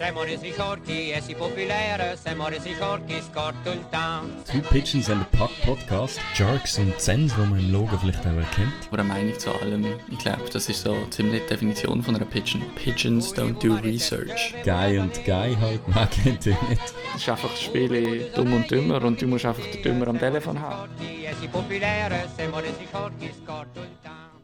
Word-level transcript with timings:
Siamo 0.00 0.22
resi 0.22 0.50
corti 0.52 1.10
e 1.10 1.20
si 1.20 1.34
popolare, 1.34 2.16
siamo 2.16 2.48
resi 2.48 2.74
corti, 2.78 3.20
scorto 3.20 3.70
il 3.70 3.86
town. 3.90 4.42
Two 4.50 4.62
Pigeons 4.70 5.10
and 5.10 5.20
a 5.20 5.36
Puck 5.36 5.50
Podcast. 5.62 6.18
Jerks 6.34 6.78
und 6.78 6.98
Zens, 6.98 7.34
die 7.34 7.40
man 7.42 7.58
im 7.58 7.70
Logo 7.70 7.98
vielleicht 7.98 8.20
auch 8.20 8.32
erkennt. 8.32 8.72
Aber 8.88 9.00
eine 9.00 9.08
Meinung 9.08 9.38
zu 9.38 9.52
allem, 9.52 9.84
ich 10.10 10.18
glaube, 10.18 10.48
das 10.50 10.70
ist 10.70 10.84
so 10.84 10.96
ziemlich 11.10 11.42
die 11.42 11.48
Definition 11.48 12.02
von 12.02 12.16
einer 12.16 12.24
Pigeon. 12.24 12.62
Pigeons 12.76 13.34
don't 13.34 13.62
do 13.62 13.74
research. 13.86 14.54
Guy 14.64 14.98
und 14.98 15.22
Guy 15.26 15.54
halt, 15.60 15.86
man 15.88 16.08
kennt 16.08 16.46
ihn 16.46 16.56
nicht. 16.70 16.94
Das 17.12 17.20
ist 17.20 17.28
einfach 17.28 17.50
das 17.50 17.60
Spiel 17.60 18.30
dumm 18.34 18.54
und 18.54 18.70
dümmer 18.70 19.04
und 19.04 19.20
du 19.20 19.26
musst 19.26 19.44
einfach 19.44 19.66
den 19.66 19.82
Dümmer 19.82 20.08
am 20.08 20.18
Telefon 20.18 20.58
haben. 20.58 20.88
Corti 20.96 21.26
e 21.26 21.34
si 21.38 21.46
popolare, 21.46 22.26
siamo 22.34 22.56
resi 22.56 22.86
corti, 22.90 23.30
scorto 23.44 23.80
il 23.80 23.98
town. 24.02 24.40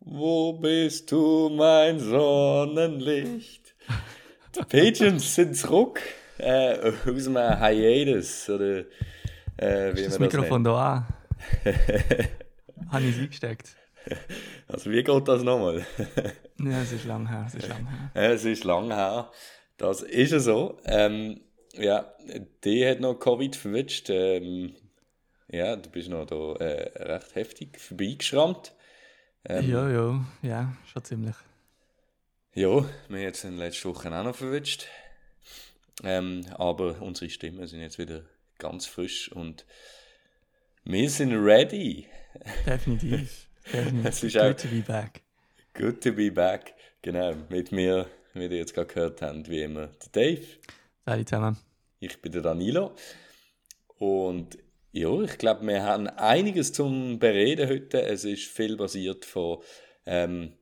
Wo 0.00 0.52
bist 0.52 1.10
du, 1.10 1.48
mein 1.48 1.98
Sonnenlicht? 1.98 3.61
Die 4.54 4.64
Pigeons 4.64 5.34
sind 5.34 5.56
zurück 5.56 6.00
äh, 6.38 6.92
aus 7.06 7.26
einem 7.26 7.58
Hiatus, 7.58 8.50
oder 8.50 8.84
äh, 9.56 9.94
wie 9.94 10.00
Ist 10.00 10.12
das 10.12 10.18
Mikrofon 10.18 10.62
nennt. 10.62 10.66
da 10.66 10.92
an? 10.92 11.06
Habe 12.90 13.04
ich 13.04 13.16
es 13.16 13.20
eingesteckt? 13.22 13.76
Also 14.68 14.90
wie 14.90 15.02
geht 15.02 15.28
das 15.28 15.42
nochmal? 15.42 15.84
Ja, 16.58 16.80
es 16.80 16.92
ist 16.92 17.06
lang 17.06 17.28
her, 17.28 17.44
es 17.48 17.54
ist 17.56 17.68
lang 17.68 17.88
her. 17.88 18.10
Es 18.14 18.44
ist 18.44 18.62
lang 18.62 18.92
her. 18.92 19.30
Das 19.78 20.00
ist 20.02 20.30
ja 20.30 20.38
so. 20.38 20.78
Ähm, 20.84 21.40
ja, 21.72 22.12
die 22.62 22.86
hat 22.88 23.00
noch 23.00 23.14
Covid 23.14 23.56
verwitscht. 23.56 24.10
Ähm, 24.10 24.76
ja, 25.48 25.74
du 25.74 25.90
bist 25.90 26.08
noch 26.08 26.24
da 26.24 26.52
äh, 26.64 27.02
recht 27.02 27.34
heftig 27.34 27.80
vorbeigeschrammt. 27.80 28.74
Ähm, 29.44 29.68
Ja, 29.68 29.90
ja, 29.90 30.24
ja, 30.42 30.72
schon 30.92 31.02
ziemlich. 31.02 31.34
Ja, 32.54 32.68
wir 32.68 32.82
haben 33.08 33.16
jetzt 33.16 33.44
in 33.44 33.52
den 33.52 33.60
letzten 33.60 33.88
Wochen 33.88 34.12
auch 34.12 34.24
noch 34.24 34.36
verwitscht. 34.36 34.86
Ähm, 36.04 36.44
aber 36.58 37.00
unsere 37.00 37.30
Stimmen 37.30 37.66
sind 37.66 37.80
jetzt 37.80 37.98
wieder 37.98 38.24
ganz 38.58 38.84
frisch 38.84 39.32
und 39.32 39.64
wir 40.84 41.08
sind 41.08 41.32
ready. 41.32 42.06
Definitiv. 42.66 43.48
Es 44.04 44.22
ist 44.22 44.36
Good 44.36 44.60
to 44.60 44.68
be 44.68 44.82
back. 44.82 45.22
Good 45.72 46.02
to 46.02 46.12
be 46.12 46.30
back. 46.30 46.74
Genau, 47.00 47.32
mit 47.48 47.72
mir, 47.72 48.06
wie 48.34 48.44
ihr 48.44 48.56
jetzt 48.56 48.74
gerade 48.74 48.92
gehört 48.92 49.22
habt, 49.22 49.48
wie 49.48 49.62
immer, 49.62 49.86
der 49.86 50.08
Dave. 50.10 50.46
Salut 51.06 51.28
zusammen. 51.28 51.56
Ich 52.00 52.20
bin 52.20 52.32
der 52.32 52.42
Danilo. 52.42 52.94
Und 53.96 54.58
ja, 54.90 55.22
ich 55.22 55.38
glaube, 55.38 55.66
wir 55.66 55.84
haben 55.84 56.06
einiges 56.08 56.74
zum 56.74 57.18
Bereden 57.18 57.70
heute. 57.70 58.02
Es 58.02 58.24
ist 58.24 58.44
viel 58.44 58.76
basiert 58.76 59.24
von 59.24 59.62
ähm, 60.04 60.52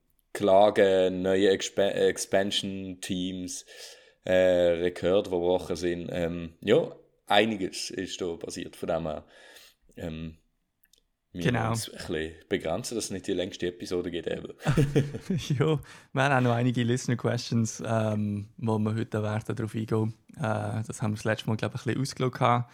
Klagen, 0.40 1.20
neue 1.20 1.50
Expa 1.50 1.82
Expansion-Teams, 1.82 3.66
äh, 4.24 4.32
Rekorde, 4.32 5.24
die 5.28 5.34
gebrochen 5.36 5.76
sind. 5.76 6.08
Ähm, 6.10 6.54
ja, 6.62 6.96
einiges 7.26 7.90
ist 7.90 8.18
da 8.22 8.36
basiert. 8.36 8.74
Von 8.74 8.88
dem 8.88 9.02
her, 9.06 9.24
ähm, 9.98 10.38
wir 11.32 11.42
Genau. 11.44 11.68
uns 11.70 11.90
ein 11.90 11.96
bisschen 11.98 12.32
begrenzen, 12.48 12.94
dass 12.94 13.04
es 13.04 13.10
nicht 13.10 13.26
die 13.26 13.34
längste 13.34 13.66
Episode 13.66 14.10
gibt. 14.10 14.28
ever. 14.28 14.54
ja, 15.58 15.78
wir 16.12 16.22
haben 16.22 16.32
auch 16.38 16.40
noch 16.40 16.56
einige 16.56 16.84
Listener-Questions, 16.84 17.82
ähm, 17.86 18.48
wo 18.56 18.78
wir 18.78 18.94
heute 18.94 19.22
werden 19.22 19.54
darauf 19.56 19.74
eingehen. 19.74 20.14
Äh, 20.38 20.82
das 20.86 21.02
haben 21.02 21.12
wir 21.12 21.16
das 21.16 21.24
letzte 21.24 21.48
Mal, 21.48 21.56
glaube 21.58 21.76
ich, 21.76 21.86
ein 21.86 21.94
bisschen 22.00 22.22
ausgeschaut. 22.22 22.64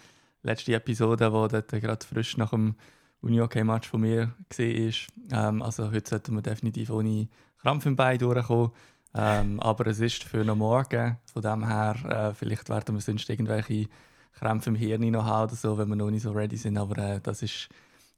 Letzte 0.43 0.73
Episode, 0.73 1.33
wo 1.33 1.49
dort 1.49 1.69
gerade 1.69 2.07
frisch 2.07 2.37
nach 2.37 2.51
dem 2.51 2.77
Uni-OK-Match 3.23 3.89
von 3.89 4.01
mir 4.03 4.35
war. 4.57 5.49
Ähm, 5.49 5.63
also 5.63 5.91
heute 5.91 6.09
sollten 6.09 6.35
wir 6.37 6.43
definitiv 6.43 6.91
ohne 6.91 7.29
Krampf 7.67 7.85
im 7.85 7.97
Bein 7.97 8.17
durchkommen. 8.17 8.71
Ähm, 9.13 9.59
aber 9.59 9.89
es 9.89 9.99
ist 9.99 10.23
für 10.23 10.45
noch 10.45 10.55
morgen. 10.55 11.17
Von 11.33 11.43
dem 11.43 11.67
her, 11.67 12.31
äh, 12.31 12.33
vielleicht 12.33 12.69
werden 12.69 12.95
wir 12.95 13.01
sonst 13.01 13.29
irgendwelche 13.29 13.89
Krämpfe 14.39 14.71
im 14.71 14.77
Hirn 14.77 15.11
noch 15.11 15.25
haben 15.25 15.49
oder 15.49 15.57
so, 15.57 15.77
wenn 15.77 15.89
wir 15.89 15.97
noch 15.97 16.11
nicht 16.13 16.23
so 16.23 16.31
ready 16.31 16.57
sind. 16.57 16.79
Aber 16.79 16.97
äh, 16.99 17.21
das 17.21 17.43
ist 17.43 17.69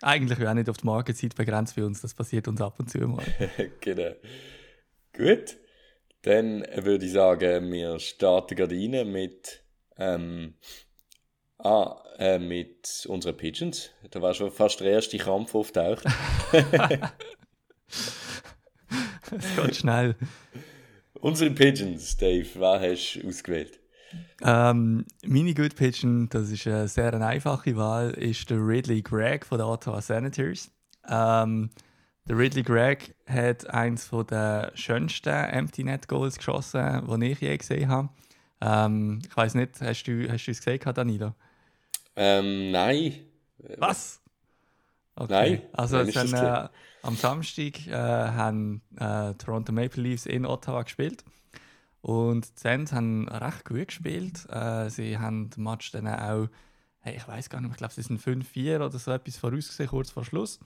eigentlich 0.03 0.47
auch 0.47 0.53
nicht 0.53 0.69
auf 0.69 0.77
die 0.77 0.85
Morgenzeit 0.85 1.35
begrenzt 1.35 1.73
für 1.73 1.87
uns. 1.87 2.03
Das 2.03 2.13
passiert 2.13 2.47
uns 2.47 2.61
ab 2.61 2.79
und 2.79 2.91
zu 2.91 2.99
mal. 2.99 3.25
genau. 3.81 4.11
Gut. 5.17 5.57
Dann 6.23 6.67
würde 6.77 7.07
ich 7.07 7.13
sagen, 7.13 7.73
wir 7.73 7.99
starten 8.01 8.55
gerade 8.55 8.75
rein 8.75 9.11
mit, 9.11 9.63
ähm, 9.97 10.57
ah, 11.57 12.03
äh, 12.19 12.39
mit 12.39 13.07
unseren 13.09 13.39
Pigeons. 13.39 13.93
Da 14.11 14.21
war 14.21 14.35
schon 14.35 14.51
fast 14.51 14.81
der 14.81 14.91
erste 14.91 15.17
Krampf 15.17 15.55
auftaucht. 15.55 16.05
Es 19.37 19.57
geht 19.57 19.77
schnell. 19.77 20.17
Unsere 21.21 21.51
Pigeons, 21.51 22.17
Dave, 22.17 22.47
wer 22.55 22.81
hast 22.81 23.15
du 23.15 23.29
ausgewählt? 23.29 23.79
Ähm, 24.43 25.05
meine 25.27 25.55
Good 25.55 25.77
Pigeon, 25.77 26.29
das 26.29 26.51
ist 26.51 26.67
eine 26.67 26.89
sehr 26.89 27.13
eine 27.13 27.27
einfache 27.27 27.77
Wahl, 27.77 28.11
ist 28.13 28.49
der 28.49 28.59
Ridley 28.59 29.03
Gregg 29.03 29.45
von 29.45 29.59
den 29.59 29.67
Ottawa 29.67 30.01
Senators. 30.01 30.71
Ähm, 31.09 31.71
der 32.27 32.39
Ridley 32.39 32.63
Gregg 32.63 33.15
hat 33.27 33.69
eines 33.69 34.11
der 34.31 34.73
schönsten 34.75 35.29
Empty 35.29 35.85
Net 35.85 36.09
Goals 36.09 36.37
geschossen, 36.37 37.21
die 37.21 37.33
ich 37.33 37.41
je 37.41 37.57
gesehen 37.57 37.89
habe. 37.89 38.09
Ähm, 38.61 39.21
ich 39.29 39.37
weiß 39.37 39.55
nicht, 39.55 39.81
hast 39.81 40.05
du, 40.05 40.29
hast 40.31 40.47
du 40.47 40.51
es 40.53 40.63
gesehen, 40.63 40.81
Danilo? 40.95 41.35
Ähm, 42.17 42.71
nein. 42.71 43.15
Was? 43.77 44.21
Okay. 45.17 45.51
Nein, 45.51 45.63
Also 45.73 45.99
es 45.99 46.15
ist 46.15 46.33
äh, 46.33 46.69
am 47.09 47.17
Samstag 47.17 47.87
äh, 47.87 47.93
haben 47.93 48.83
äh, 48.97 49.33
Toronto 49.35 49.73
Maple 49.73 50.03
Leafs 50.03 50.27
in 50.27 50.45
Ottawa 50.45 50.83
gespielt. 50.83 51.25
Und 52.03 52.47
die 52.55 52.61
Sens 52.61 52.93
haben 52.93 53.27
recht 53.29 53.65
gut 53.65 53.89
gespielt. 53.89 54.47
Äh, 54.51 54.91
sie 54.91 55.19
haben 55.19 55.49
den 55.49 55.65
Match 55.65 55.91
dann 55.91 56.07
auch, 56.07 56.49
hey, 56.99 57.17
ich 57.17 57.27
weiß 57.27 57.49
gar 57.49 57.63
nicht, 57.63 57.71
ich 57.71 57.77
glaube, 57.79 57.95
sie 57.95 58.03
sind 58.03 58.21
5-4 58.21 58.77
oder 58.77 58.91
so 58.91 59.11
etwas 59.11 59.39
vorausgesehen, 59.39 59.89
kurz 59.89 60.11
vor 60.11 60.25
Schluss. 60.27 60.61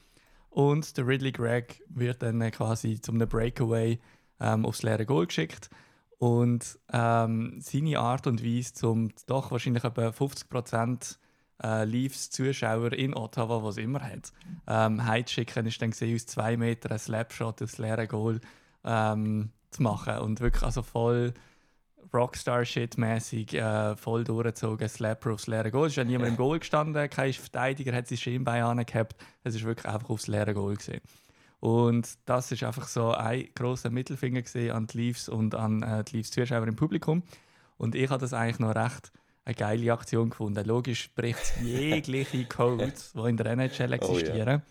Und 0.50 0.97
der 0.97 1.06
Ridley 1.06 1.31
Gregg 1.31 1.76
wird 1.88 2.22
dann 2.22 2.41
quasi 2.50 3.00
zum 3.00 3.19
Breakaway 3.19 4.00
ähm, 4.41 4.66
aufs 4.66 4.82
leere 4.82 5.06
Goal 5.06 5.28
geschickt. 5.28 5.70
Und 6.19 6.76
ähm, 6.92 7.60
seine 7.60 8.00
Art 8.00 8.26
und 8.26 8.44
Weise, 8.44 8.75
zum 8.75 9.10
doch 9.26 9.52
wahrscheinlich 9.52 9.84
etwa 9.84 10.08
50% 10.08 11.19
äh, 11.62 11.84
Leafs-Zuschauer 11.84 12.93
in 12.93 13.15
Ottawa, 13.15 13.62
was 13.62 13.77
immer 13.77 14.00
hat, 14.00 14.33
ähm, 14.67 15.05
heimzuschicken, 15.05 15.67
ist 15.67 15.81
dann 15.81 15.91
gesehen, 15.91 16.15
aus 16.15 16.27
zwei 16.27 16.56
Metern 16.56 16.93
einen 16.93 16.99
Slapshot 16.99 17.62
aufs 17.62 17.78
leere 17.78 18.06
Goal 18.06 18.41
ähm, 18.84 19.50
zu 19.71 19.83
machen. 19.83 20.19
Und 20.19 20.41
wirklich 20.41 20.62
also 20.62 20.83
voll 20.83 21.33
Rockstar-Shit-mäßig 22.12 23.55
äh, 23.55 23.97
voll 23.97 24.25
durchgezogen, 24.25 24.89
Slapper 24.89 25.33
aufs 25.33 25.47
leere 25.47 25.71
Goal. 25.71 25.87
Es 25.87 25.93
ist 25.93 25.97
ja 25.97 26.05
niemand 26.05 26.31
im 26.31 26.37
Goal 26.37 26.59
gestanden, 26.59 27.09
kein 27.09 27.33
Verteidiger 27.33 27.94
hat 27.94 28.09
sein 28.09 28.19
Schienbein 28.19 28.62
angehabt. 28.62 29.17
Es 29.44 29.55
ist 29.55 29.65
wirklich 29.65 29.87
einfach 29.87 30.11
aufs 30.11 30.27
leere 30.27 30.55
Goal 30.55 30.77
gesehen. 30.77 31.00
Und 31.61 32.19
das 32.27 32.50
ist 32.50 32.65
einfach 32.65 32.89
so 32.89 33.12
ein 33.12 33.49
großer 33.55 33.89
Mittelfinger 33.91 34.43
an 34.75 34.89
die 34.89 34.99
Leafs 34.99 35.29
und 35.29 35.55
an 35.55 35.83
äh, 35.83 36.03
die 36.05 36.17
Leafs-Zuschauer 36.17 36.67
im 36.67 36.77
Publikum. 36.77 37.23
Und 37.79 37.94
ich 37.94 38.11
habe 38.11 38.21
das 38.21 38.33
eigentlich 38.33 38.59
noch 38.59 38.75
recht 38.75 39.12
eine 39.44 39.54
geile 39.54 39.92
Aktion 39.92 40.30
gefunden. 40.30 40.64
Logisch 40.66 41.03
spricht 41.03 41.42
es 41.42 41.54
jegliche 41.62 42.44
Codes, 42.44 43.12
die 43.12 43.28
in 43.28 43.36
der 43.36 43.47
NHL 43.47 43.92
existieren. 43.92 44.62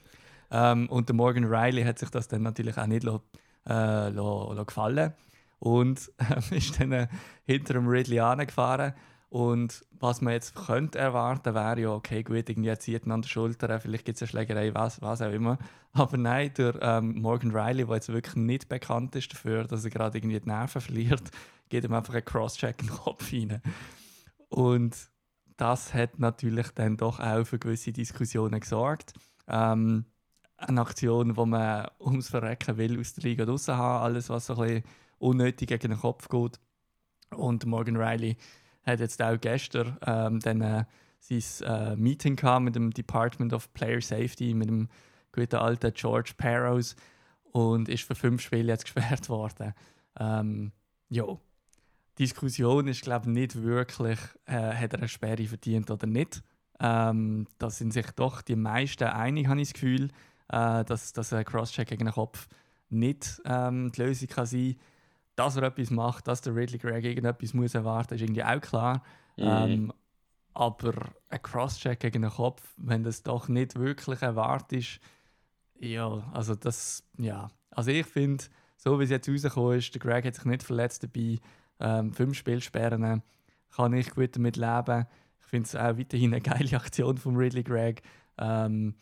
ähm, 0.52 0.90
und 0.90 1.10
der 1.10 1.16
Morgan 1.16 1.46
Riley 1.46 1.84
hat 1.84 2.00
sich 2.00 2.10
das 2.10 2.28
dann 2.28 2.44
natürlich 2.44 2.78
auch 2.78 2.88
nicht 2.88 3.04
lo, 3.04 3.22
äh, 3.68 4.10
lo, 4.10 4.54
lo 4.54 4.66
gefallen 4.66 5.14
und 5.62 6.12
ähm, 6.20 6.44
ist 6.58 6.80
dann 6.80 6.92
äh, 6.92 7.08
hinter 7.46 7.74
dem 7.76 7.88
Ridley 7.88 8.20
angefahren. 8.20 8.94
Und 9.30 9.86
was 9.98 10.20
man 10.20 10.34
jetzt 10.34 10.56
könnte 10.56 11.00
erwarten, 11.00 11.56
wäre 11.56 11.80
ja, 11.80 11.90
okay, 11.92 12.22
gut, 12.22 12.50
irgendwie 12.50 12.78
zieht 12.78 13.06
ihn 13.06 13.12
an 13.14 13.22
der 13.22 13.30
Schulter, 13.30 13.80
vielleicht 13.80 14.04
gibt 14.04 14.18
es 14.18 14.24
eine 14.24 14.28
Schlägerei, 14.28 14.74
was, 14.74 15.02
was 15.02 15.22
auch 15.22 15.32
immer. 15.32 15.58
Aber 15.94 16.18
nein, 16.18 16.52
der 16.58 16.76
ähm, 16.82 17.22
Morgan 17.22 17.52
Riley, 17.52 17.86
der 17.86 17.96
jetzt 17.96 18.12
wirklich 18.12 18.36
nicht 18.36 18.68
bekannt 18.68 19.16
ist 19.16 19.32
dafür, 19.32 19.64
dass 19.64 19.86
er 19.86 19.90
gerade 19.90 20.18
irgendwie 20.18 20.38
die 20.38 20.50
Nerven 20.50 20.82
verliert, 20.82 21.24
geht 21.70 21.86
ihm 21.86 21.94
einfach 21.94 22.14
einen 22.14 22.26
Crosscheck 22.26 22.82
in 22.82 22.88
den 22.88 22.98
Kopf 22.98 23.32
rein. 23.32 23.62
Und 24.52 25.10
das 25.56 25.94
hat 25.94 26.20
natürlich 26.20 26.72
dann 26.72 26.98
doch 26.98 27.20
auch 27.20 27.46
für 27.46 27.58
gewisse 27.58 27.94
Diskussionen 27.94 28.60
gesorgt. 28.60 29.14
Ähm, 29.48 30.06
eine 30.58 30.82
Aktion, 30.82 31.38
wo 31.38 31.46
man 31.46 31.88
ums 32.00 32.30
Verrecken 32.30 32.78
will, 32.78 33.00
aus 33.00 33.14
der 33.14 33.24
Liga 33.24 33.46
raus 33.46 33.70
haben, 33.70 34.04
alles, 34.04 34.30
was 34.30 34.48
so 34.48 34.56
ein 34.56 34.68
bisschen 34.68 34.84
unnötig 35.20 35.70
gegen 35.70 35.92
den 35.92 36.00
Kopf 36.00 36.28
geht. 36.28 36.60
Und 37.34 37.66
Morgan 37.66 37.96
Riley 37.96 38.36
hat 38.84 39.00
jetzt 39.00 39.22
auch 39.22 39.40
gestern 39.40 39.98
ähm, 40.06 40.40
dann, 40.42 40.62
äh, 40.62 40.84
sein 41.20 41.68
äh, 41.68 41.96
Meeting 41.96 42.36
gehabt 42.36 42.66
mit 42.66 42.76
dem 42.76 42.92
Department 42.92 43.54
of 43.54 43.72
Player 43.74 44.02
Safety, 44.02 44.54
mit 44.54 44.68
dem 44.68 44.90
guten 45.32 45.56
alten 45.56 45.94
George 45.94 46.34
Parrows 46.36 46.96
und 47.44 47.88
ist 47.88 48.04
für 48.04 48.16
fünf 48.16 48.42
Spiele 48.42 48.74
jetzt 48.74 48.84
gesperrt 48.94 49.30
worden. 49.30 49.74
Ähm, 50.20 50.74
ja, 51.10 51.24
Diskussion 52.24 52.88
ist, 52.88 53.02
glaube 53.02 53.28
ich, 53.28 53.34
nicht 53.34 53.62
wirklich, 53.62 54.20
äh, 54.46 54.74
hat 54.74 54.94
er 54.94 55.00
eine 55.00 55.08
Sperre 55.08 55.46
verdient 55.46 55.90
oder 55.92 56.08
nicht. 56.08 56.42
Ähm, 56.80 57.48
da 57.58 57.70
sind 57.70 57.94
sich 57.94 58.10
doch 58.12 58.42
die 58.42 58.56
meisten 58.56 59.04
einig, 59.04 59.48
habe 59.48 59.62
ich 59.62 59.70
das 59.70 59.74
Gefühl, 59.74 60.10
äh, 60.50 60.84
dass, 60.84 61.14
dass 61.14 61.34
ein 61.34 61.46
Crosscheck 61.46 61.88
gegen 61.88 62.06
den 62.06 62.14
Kopf 62.14 62.48
nicht 62.90 63.42
ähm, 63.46 63.92
die 63.92 64.02
Lösung 64.02 64.28
kann 64.28 64.46
sein 64.46 64.76
dass 65.38 65.56
er 65.56 65.64
etwas 65.64 65.90
macht, 65.90 66.28
dass 66.28 66.42
der 66.42 66.54
Ridley 66.54 66.78
Gregg 66.78 67.08
irgendetwas 67.08 67.54
muss 67.54 67.74
erwarten, 67.74 68.14
ist 68.14 68.22
irgendwie 68.22 68.44
auch 68.44 68.60
klar. 68.60 69.02
Mhm. 69.38 69.44
Ähm, 69.48 69.94
aber 70.54 70.94
ein 71.30 71.42
Crosscheck 71.42 72.02
gegen 72.02 72.22
den 72.22 72.32
Kopf, 72.32 72.62
wenn 72.78 73.02
das 73.02 73.24
doch 73.24 73.48
nicht 73.48 73.80
wirklich 73.80 74.22
erwartet 74.22 75.00
ja, 75.82 76.32
also 76.32 76.54
das, 76.54 77.04
ja. 77.18 77.50
Also 77.72 77.90
ich 77.90 78.06
finde, 78.06 78.44
so 78.78 79.00
wie 79.00 79.04
es 79.04 79.10
jetzt 79.10 79.28
rausgekommen 79.28 79.80
ist, 79.80 79.94
der 79.94 80.00
Greg 80.00 80.26
hat 80.26 80.36
sich 80.36 80.46
nicht 80.46 80.62
verletzt 80.62 81.04
dabei, 81.04 81.40
ähm, 81.82 82.14
fünf 82.14 82.38
Spielsperren, 82.38 83.24
kann 83.76 83.94
ich 83.94 84.12
gut 84.12 84.36
damit 84.36 84.58
leben. 84.58 85.06
Ich 85.40 85.46
finde 85.48 85.68
es 85.68 85.76
auch 85.76 85.98
weiterhin 85.98 86.34
eine 86.34 86.42
geile 86.42 86.78
Aktion 86.78 87.18
von 87.18 87.36
Ridley 87.36 87.64
Gregg. 87.64 88.02
Ähm, 88.38 88.96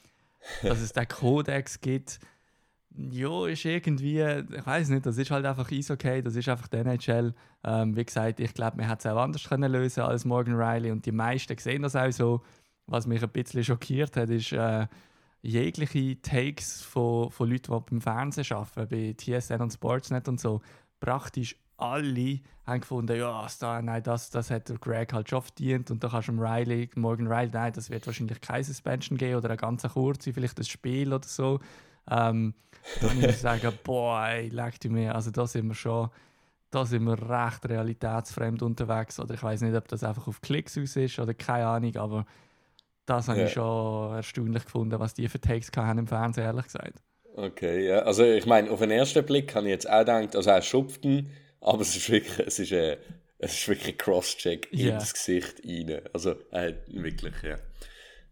dass 0.64 0.80
es 0.80 0.94
den 0.94 1.08
Kodex 1.08 1.82
gibt, 1.82 2.20
ja, 2.96 3.48
ist 3.48 3.66
irgendwie, 3.66 4.20
ich 4.22 4.66
weiß 4.66 4.90
nicht, 4.90 5.06
das 5.06 5.18
ist 5.18 5.32
halt 5.32 5.46
einfach 5.46 5.70
okay, 5.72 6.22
das 6.22 6.36
ist 6.36 6.50
einfach 6.50 6.68
der 6.68 6.82
NHL. 6.82 7.34
Ähm, 7.64 7.96
wie 7.96 8.04
gesagt, 8.04 8.40
ich 8.40 8.54
glaube, 8.54 8.78
man 8.78 8.88
hätte 8.88 9.08
es 9.08 9.14
auch 9.14 9.22
anders 9.22 9.48
können 9.48 9.72
lösen 9.72 10.02
als 10.02 10.26
Morgan 10.26 10.56
Riley 10.56 10.92
und 10.92 11.06
die 11.06 11.12
meisten 11.12 11.58
sehen 11.58 11.84
das 11.84 11.96
auch 11.96 12.12
so. 12.12 12.42
Was 12.88 13.06
mich 13.06 13.22
ein 13.22 13.30
bisschen 13.30 13.64
schockiert 13.64 14.18
hat, 14.18 14.30
ist 14.30 14.52
äh, 14.52 14.88
jegliche 15.42 16.20
Takes 16.22 16.82
von, 16.82 17.30
von 17.30 17.50
Leuten, 17.50 17.72
die 17.72 17.92
beim 17.92 18.02
Fernsehen 18.02 18.46
arbeiten, 18.52 18.88
bei 18.90 19.16
TSN 19.16 19.62
und 19.62 19.72
Sportsnet 19.72 20.28
und 20.28 20.40
so, 20.40 20.62
praktisch 21.00 21.56
alle 21.80 22.40
haben 22.66 22.82
gefunden, 22.82 23.18
ja, 23.18 23.48
da, 23.60 23.82
nein, 23.82 24.04
das, 24.04 24.30
das 24.30 24.52
hat 24.52 24.70
der 24.70 24.78
Greg 24.78 25.14
halt 25.14 25.30
schon 25.30 25.42
verdient 25.42 25.92
und 25.92 26.04
da 26.04 26.10
kannst 26.10 26.28
du 26.30 26.34
Riley, 26.34 26.90
Morgan 26.96 27.28
Riley, 27.28 27.50
nein, 27.52 27.74
das 27.74 27.90
wird 27.90 28.06
wahrscheinlich 28.06 28.42
keine 28.42 28.64
Suspension 28.64 29.18
geben 29.18 29.38
oder 29.38 29.50
eine 29.50 29.58
ganz 29.58 29.84
kurze, 29.84 30.34
vielleicht 30.34 30.58
ein 30.60 30.66
Spiel 30.66 31.14
oder 31.14 31.28
so. 31.28 31.60
Ähm, 32.10 32.54
dann 33.00 33.16
muss 33.16 33.28
ich 33.28 33.38
sagen, 33.38 33.78
boah, 33.84 34.28
ey, 34.28 34.50
leg 34.50 34.80
dich 34.80 34.92
mir, 34.92 35.16
also 35.16 35.32
da 35.32 35.48
sind 35.48 35.68
wir 35.68 35.76
schon, 35.76 36.10
da 36.72 36.86
sind 36.86 37.04
wir 37.06 37.18
recht 37.30 37.68
realitätsfremd 37.68 38.62
unterwegs 38.62 39.20
oder 39.20 39.34
ich 39.34 39.42
weiß 39.44 39.62
nicht, 39.62 39.76
ob 39.76 39.88
das 39.88 40.04
einfach 40.04 40.28
auf 40.28 40.42
Klicks 40.42 40.78
aus 40.78 40.96
ist 40.96 41.18
oder 41.20 41.34
keine 41.34 41.66
Ahnung, 41.68 41.96
aber 41.98 42.26
das 43.06 43.28
habe 43.28 43.40
Ja. 43.40 43.46
ich 43.46 43.54
schon 43.54 44.14
erstaunlich 44.16 44.66
gefunden, 44.66 45.00
was 45.00 45.16
die 45.16 45.28
für 45.28 45.42
Takes 45.42 45.72
haben 45.76 46.00
im 46.00 46.08
Fernsehen, 46.08 46.44
ehrlich 46.44 46.66
gesagt. 46.66 47.02
Okay, 47.36 47.88
ja. 47.88 48.00
Also 48.00 48.24
ich 48.24 48.46
meine, 48.46 48.70
auf 48.70 48.80
den 48.80 48.92
ersten 48.92 49.26
Blick 49.26 49.56
habe 49.56 49.66
ich 49.68 49.72
jetzt 49.72 49.90
auch 49.90 50.00
gedacht, 50.00 50.36
also 50.36 50.50
er 50.50 50.62
schupft 50.62 51.06
ihn, 51.06 51.32
aber 51.62 51.82
es 51.82 51.96
ist 51.96 52.10
wirklich, 52.10 52.40
es 52.48 52.60
ist 52.60 52.74
ein, 52.74 52.98
es 53.38 53.54
ist 53.54 53.68
wirklich 53.68 53.94
ein 53.94 53.98
Cross-Check 53.98 54.68
Ja. 54.72 54.96
ins 54.96 55.14
Gesicht 55.14 55.62
rein. 55.66 56.02
Also 56.14 56.36
er 56.52 56.68
hat 56.70 56.76
wirklich, 56.88 57.36
ja, 57.44 57.58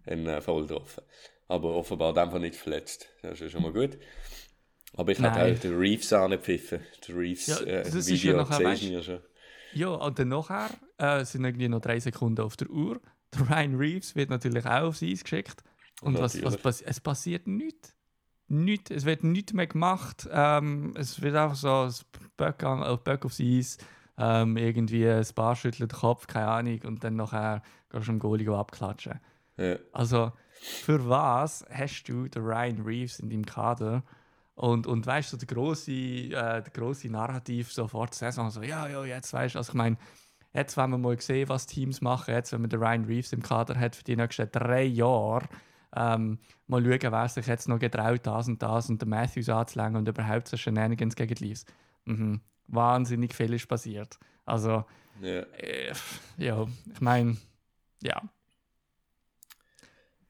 einen 0.06 0.28
äh, 0.28 0.42
voll 0.42 0.68
getroffen. 0.68 1.04
Aber 1.48 1.76
offenbar 1.76 2.18
einfach 2.18 2.40
nicht 2.40 2.56
verletzt. 2.56 3.08
Das 3.22 3.40
ist 3.40 3.52
schon 3.54 3.62
mal 3.62 3.72
gut. 3.72 3.98
Aber 4.94 5.12
ich 5.12 5.20
Nein. 5.20 5.56
auch 5.56 5.60
den 5.60 5.78
Reeves 5.78 6.12
angepfiffen. 6.12 6.80
Der 7.08 7.16
Reeves 7.16 7.48
Ja, 7.48 7.60
äh, 7.62 7.84
das 7.84 7.94
ist 7.96 8.08
Video 8.10 8.34
ja 8.34 8.38
nachher, 8.38 8.76
du 8.76 8.86
ja 8.86 9.02
schon. 9.02 9.22
Ja, 9.74 9.90
und 9.90 10.20
dann 10.20 10.30
nachher 10.30 10.70
äh, 10.98 11.24
sind 11.24 11.46
irgendwie 11.46 11.70
noch 11.70 11.82
drei 11.82 12.00
Sekunden 12.00 12.42
auf 12.42 12.58
der 12.58 12.70
Uhr. 12.70 13.00
Der 13.34 13.50
Ryan 13.50 13.76
Reeves 13.76 14.16
wird 14.16 14.30
natürlich 14.30 14.66
auch 14.66 14.88
aufs 14.88 15.04
Eis 15.04 15.24
geschickt. 15.24 15.64
Und 16.02 16.16
was, 16.16 16.36
was 16.36 16.42
Natürlich. 16.44 16.62
passi 16.64 16.84
es 16.86 17.00
passiert 17.00 17.48
nichts. 17.48 17.96
Nichts. 18.50 18.92
Es 18.92 19.06
wird 19.06 19.24
nichts 19.24 19.54
mehr 19.54 19.68
gemacht. 19.68 20.28
Ähm, 20.32 20.94
es 20.96 21.22
wird 21.22 21.36
einfach 21.36 21.56
so 21.56 21.88
ein 21.88 21.94
Böck, 22.38 23.26
aufs 23.26 23.40
Eis, 23.42 23.78
ähm, 24.18 24.58
irgendwie 24.58 25.08
ein 25.08 25.26
paar 25.36 25.56
schüttelt 25.56 25.92
den 25.92 25.98
Kopf, 26.00 26.28
keine 26.28 26.48
Ahnung, 26.48 26.80
und 26.86 27.04
dann 27.04 27.16
nachher 27.16 27.62
gehst 27.90 28.08
du 28.08 28.12
dem 28.12 28.20
Goalie 28.20 28.50
abklatschen. 28.50 29.20
Ja. 29.58 29.76
Also, 29.92 30.32
für 30.60 31.08
was 31.08 31.66
hast 31.72 32.04
du 32.06 32.28
den 32.28 32.44
Ryan 32.44 32.82
Reeves 32.82 33.20
in 33.20 33.30
deinem 33.30 33.46
Kader? 33.46 34.04
Und, 34.56 34.88
und 34.88 35.06
weißt 35.06 35.34
du, 35.34 35.38
der 35.38 35.48
große, 35.48 35.92
äh, 35.92 36.32
der 36.32 36.72
große 36.74 37.10
Narrativ 37.10 37.72
so 37.72 37.88
vor 37.88 38.08
der 38.08 38.16
Saison, 38.16 38.50
so, 38.50 38.64
ja, 38.64 38.88
ja, 38.88 39.06
jetzt 39.06 39.32
weißt 39.32 39.54
du, 39.54 39.60
also 39.60 39.72
ich 39.72 39.76
meine, 39.76 39.98
jetzt, 40.54 40.78
wenn 40.78 40.90
wir 40.90 40.98
mal 40.98 41.20
sehen, 41.22 41.50
was 41.50 41.68
Teams 41.68 42.02
machen, 42.02 42.34
jetzt, 42.34 42.52
wenn 42.54 42.62
man 42.62 42.70
den 42.72 42.82
Ryan 42.82 43.06
Reeves 43.06 43.34
im 43.34 43.44
Kader 43.44 43.80
hat 43.80 43.96
für 43.96 44.04
die 44.04 44.16
nächsten 44.16 44.50
drei 44.52 44.84
Jahre, 44.84 45.48
ähm, 45.96 46.40
mal 46.68 46.84
schauen, 46.84 47.12
wer 47.12 47.30
sich 47.30 47.48
jetzt 47.48 47.68
noch 47.68 47.80
getraut, 47.80 48.22
das 48.24 48.48
und 48.48 48.62
das 48.62 48.90
und 48.90 49.02
den 49.02 49.10
Matthews 49.10 49.50
anzulängen 49.50 49.96
und 49.98 50.08
überhaupt 50.08 50.48
so 50.48 50.58
Shenanigans 50.58 51.16
gegen 51.16 51.34
die 51.36 51.44
Leafs. 51.46 51.66
Mhm. 52.06 52.42
Wahnsinnig 52.68 53.34
viel 53.34 53.54
ist 53.54 53.68
passiert. 53.68 54.18
Also, 54.46 54.86
Ja. 55.22 55.42
äh, 55.58 55.94
ja, 56.38 56.66
ich 56.94 57.02
meine, 57.02 57.38
ja. 58.02 58.22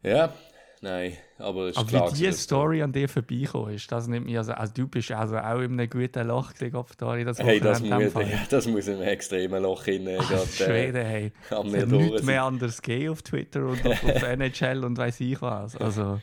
ja, 0.03 0.33
nein, 0.81 1.17
aber 1.37 1.63
es 1.63 1.71
ist 1.71 1.77
Aber 1.77 1.87
klar. 1.87 2.11
wie 2.11 2.25
die 2.25 2.31
Story 2.31 2.81
an 2.81 2.91
dir 2.91 3.09
vorbeigekommen 3.09 3.75
ist, 3.75 3.91
das 3.91 4.07
nimmt 4.07 4.25
mich 4.25 4.37
also, 4.37 4.53
also 4.53 4.73
du 4.73 4.87
bist 4.87 5.11
also 5.11 5.37
auch 5.37 5.59
in 5.59 5.79
einem 5.79 5.89
guten 5.89 6.27
Loch 6.27 6.51
gesehen, 6.53 6.71
Kopfdori, 6.71 7.23
das 7.23 7.39
Hey, 7.39 7.59
das 7.59 7.81
muss, 7.81 8.13
ja, 8.13 8.39
das 8.49 8.67
muss 8.67 8.87
in 8.87 8.95
einem 8.95 9.07
extremen 9.07 9.63
Loch 9.63 9.85
hinein. 9.85 10.21
Fall. 10.21 10.45
Schwede, 10.47 11.03
hey. 11.03 11.31
am 11.49 11.73
Es 11.73 11.85
nichts 11.85 12.23
mehr 12.23 12.43
anders 12.43 12.81
gegeben 12.81 13.11
auf 13.11 13.21
Twitter 13.21 13.65
und 13.65 13.85
auf, 13.85 14.03
auf 14.03 14.23
NHL 14.23 14.83
und 14.83 14.97
weiß 14.97 15.19
ich 15.21 15.41
was. 15.41 15.75
Also, 15.77 16.19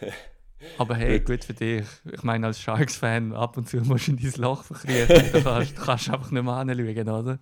aber 0.78 0.94
hey, 0.96 1.20
gut 1.20 1.44
für 1.44 1.54
dich. 1.54 1.84
Ich 2.10 2.22
meine, 2.22 2.46
als 2.46 2.60
Sharks-Fan 2.60 3.32
ab 3.32 3.56
und 3.56 3.68
zu 3.68 3.78
musst 3.78 4.08
du 4.08 4.12
in 4.12 4.18
dein 4.18 4.32
Loch 4.40 4.64
verkriechen. 4.64 5.32
Du 5.32 5.42
kannst, 5.42 5.78
du 5.78 5.82
kannst 5.82 6.10
einfach 6.10 6.30
nicht 6.30 6.42
mehr 6.42 6.52
anschauen, 6.54 7.08
oder? 7.08 7.38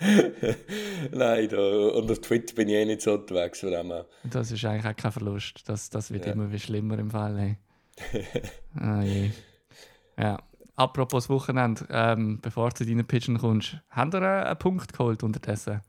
Nein, 1.12 1.48
da, 1.48 1.58
und 1.58 2.10
auf 2.10 2.20
Twitter 2.20 2.54
bin 2.54 2.68
ich 2.68 2.74
eh 2.74 2.84
nicht 2.84 3.02
so 3.02 3.14
unterwegs 3.14 3.60
von 3.60 3.70
dem 3.70 3.86
her. 3.88 4.06
Und 4.22 4.34
das 4.34 4.50
ist 4.50 4.64
eigentlich 4.64 4.86
auch 4.86 4.96
kein 4.96 5.12
Verlust. 5.12 5.68
Das, 5.68 5.90
das 5.90 6.10
wird 6.10 6.26
Ja. 6.26 6.32
immer 6.32 6.50
wie 6.50 6.58
schlimmer 6.58 6.98
im 6.98 7.10
Fall. 7.10 7.38
Hey. 7.38 7.58
ah, 8.80 9.02
je. 9.02 9.30
Ja. 10.18 10.38
Apropos 10.76 11.28
Wochenende, 11.28 11.86
ähm, 11.88 12.40
bevor 12.42 12.70
du 12.70 12.76
zu 12.76 12.86
deinen 12.86 13.06
Pitchen 13.06 13.38
kommst, 13.38 13.74
ihr 13.96 14.12
äh, 14.14 14.44
einen 14.46 14.58
Punkt 14.58 14.92
geholt 14.92 15.22
unterdessen? 15.22 15.80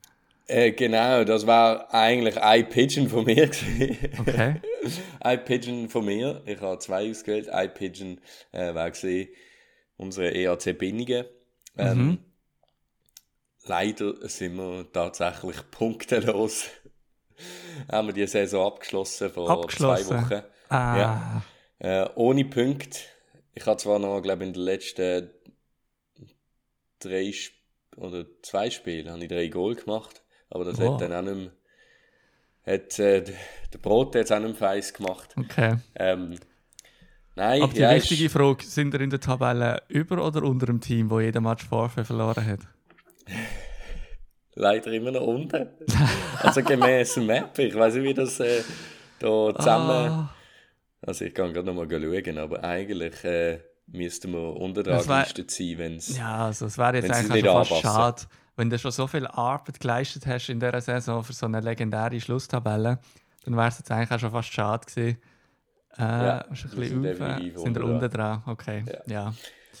Äh, 0.48 0.72
genau, 0.72 1.24
das 1.24 1.46
war 1.46 1.92
eigentlich 1.92 2.40
ein 2.40 2.68
Pigeon 2.68 3.08
von 3.08 3.24
mir. 3.24 3.48
gewesen. 3.48 3.98
Okay. 4.20 4.60
ein 5.20 5.44
Pigeon 5.44 5.88
von 5.88 6.04
mir. 6.04 6.42
Ich 6.46 6.60
habe 6.60 6.78
zwei 6.78 7.10
ausgewählt. 7.10 7.48
Ein 7.48 7.74
Pigeon 7.74 8.20
äh, 8.52 8.72
war 8.74 8.90
gesehen, 8.90 9.28
unsere 9.96 10.32
EAC 10.34 10.78
Binningen. 10.78 11.24
Ähm, 11.76 11.98
Mhm. 11.98 12.18
Leider 13.68 14.28
sind 14.28 14.56
wir 14.56 14.86
tatsächlich 14.92 15.56
punktelos. 15.72 16.66
haben 17.90 18.06
wir 18.08 18.14
die 18.14 18.26
Saison 18.28 18.66
abgeschlossen 18.72 19.28
vor 19.30 19.50
Abgeschlossen? 19.50 20.06
zwei 20.06 20.22
Wochen. 20.36 20.42
Ah, 20.68 20.96
Ja. 20.98 21.42
Äh, 21.78 22.08
ohne 22.14 22.44
Punkte. 22.44 23.00
Ich 23.54 23.66
habe 23.66 23.76
zwar 23.78 23.98
noch, 23.98 24.20
glaube 24.22 24.44
in 24.44 24.52
den 24.52 24.62
letzten 24.62 25.30
drei 27.00 27.28
Sp 27.34 27.54
oder 27.96 28.24
zwei 28.42 28.70
Spielen 28.70 29.10
habe 29.10 29.22
ich 29.22 29.28
drei 29.28 29.48
Goal 29.48 29.74
gemacht, 29.74 30.22
aber 30.50 30.64
das 30.64 30.78
Wow. 30.78 30.94
hat 31.00 31.10
dann 31.10 31.12
auch 31.12 31.22
nicht 31.34 31.52
mehr, 32.64 32.74
hat, 32.74 32.98
äh, 32.98 33.22
der 33.72 33.78
Brot 33.78 34.14
hat 34.16 34.24
es 34.24 34.32
auch 34.32 34.38
nicht 34.38 34.48
mehr 34.48 34.54
feiss 34.70 34.92
gemacht. 34.92 35.34
okay. 35.36 35.76
Ähm, 35.94 36.36
nein, 37.34 37.62
Aber 37.62 37.72
die 37.72 37.80
ja, 37.80 37.94
wichtige 37.94 38.26
ist, 38.26 38.32
Frage, 38.32 38.64
sind 38.64 38.94
ihr 38.94 39.00
in 39.00 39.10
der 39.10 39.20
Tabelle 39.20 39.82
über 39.88 40.24
oder 40.24 40.42
unter 40.42 40.66
dem 40.66 40.80
Team, 40.80 41.10
wo 41.10 41.20
jeder 41.20 41.40
Match 41.40 41.64
Vorfall 41.66 42.04
verloren 42.04 42.44
hat? 42.46 42.60
leider 44.54 44.90
immer 44.92 45.10
noch 45.10 45.22
unten. 45.22 45.68
also 46.42 46.62
gemäß 46.62 47.16
Map. 47.18 47.58
Ich 47.58 47.74
weiß 47.74 47.94
nicht, 47.96 48.04
wie 48.04 48.14
das 48.14 48.40
äh, 48.40 48.62
da 49.18 49.54
zusammen. 49.54 49.90
Ah, 49.90 50.34
Also 51.02 51.24
ich 51.24 51.34
kann 51.34 51.52
gerade 51.52 51.66
noch 51.66 51.74
mal 51.74 51.88
schauen, 51.90 52.38
aber 52.38 52.64
eigentlich 52.64 53.22
äh, 53.24 53.60
müssten 53.88 54.32
wir 54.32 54.56
unter 54.56 54.82
der 54.82 54.96
Liste 55.04 55.46
ziehen, 55.46 55.78
wenn 55.78 55.96
es. 55.96 56.16
ja, 56.16 56.46
also 56.46 56.66
es 56.66 56.78
wäre 56.78 56.96
jetzt 56.96 57.10
eigentlich 57.10 57.44
fast 57.44 57.72
anpassen. 57.72 57.82
schade, 57.82 58.22
wenn 58.56 58.70
du 58.70 58.78
schon 58.78 58.90
so 58.90 59.06
viel 59.06 59.26
Arbeit 59.26 59.80
geleistet 59.80 60.26
hast 60.26 60.48
in 60.48 60.60
dieser 60.60 60.80
Saison 60.80 61.22
für 61.22 61.32
so 61.32 61.46
eine 61.46 61.60
legendäre 61.60 62.20
Schlusstabelle, 62.20 62.98
dann 63.44 63.56
wäre 63.56 63.68
es 63.68 63.78
jetzt 63.78 63.90
eigentlich 63.90 64.10
auch 64.10 64.18
schon 64.18 64.30
fast 64.32 64.52
schade 64.52 64.86
gewesen. 64.86 65.18
Äh, 65.98 66.02
Ja, 66.02 66.38
ist 66.40 66.64
ein 66.64 66.70
bisschen 66.70 67.02
sind 67.02 67.22
auf, 67.22 67.38
sind 67.38 67.58
unten 67.58 67.82
unten 67.82 68.10
dran. 68.10 68.42
Okay, 68.46 68.84
ja. 69.06 69.34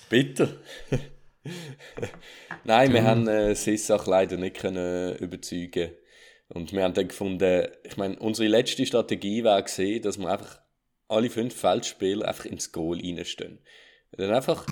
Bitter. 0.08 0.48
Nein, 2.64 2.92
wir 2.92 3.04
haben 3.04 3.26
äh, 3.28 3.54
Sissach 3.54 4.06
leider 4.06 4.36
nicht 4.36 4.56
können 4.56 5.16
überzeugen. 5.16 5.90
Und 6.48 6.72
wir 6.72 6.84
haben 6.84 6.94
dann 6.94 7.08
gefunden, 7.08 7.66
ich 7.82 7.96
meine, 7.96 8.18
unsere 8.18 8.48
letzte 8.48 8.86
Strategie 8.86 9.42
war 9.42 9.60
gesehen, 9.62 10.02
dass 10.02 10.18
wir 10.18 10.28
einfach 10.28 10.60
alle 11.08 11.30
fünf 11.30 11.54
Feldspieler 11.54 12.26
einfach 12.28 12.44
ins 12.44 12.72
Goal 12.72 13.00
reinstehen. 13.00 13.58
Dann 14.12 14.32
einfach 14.32 14.64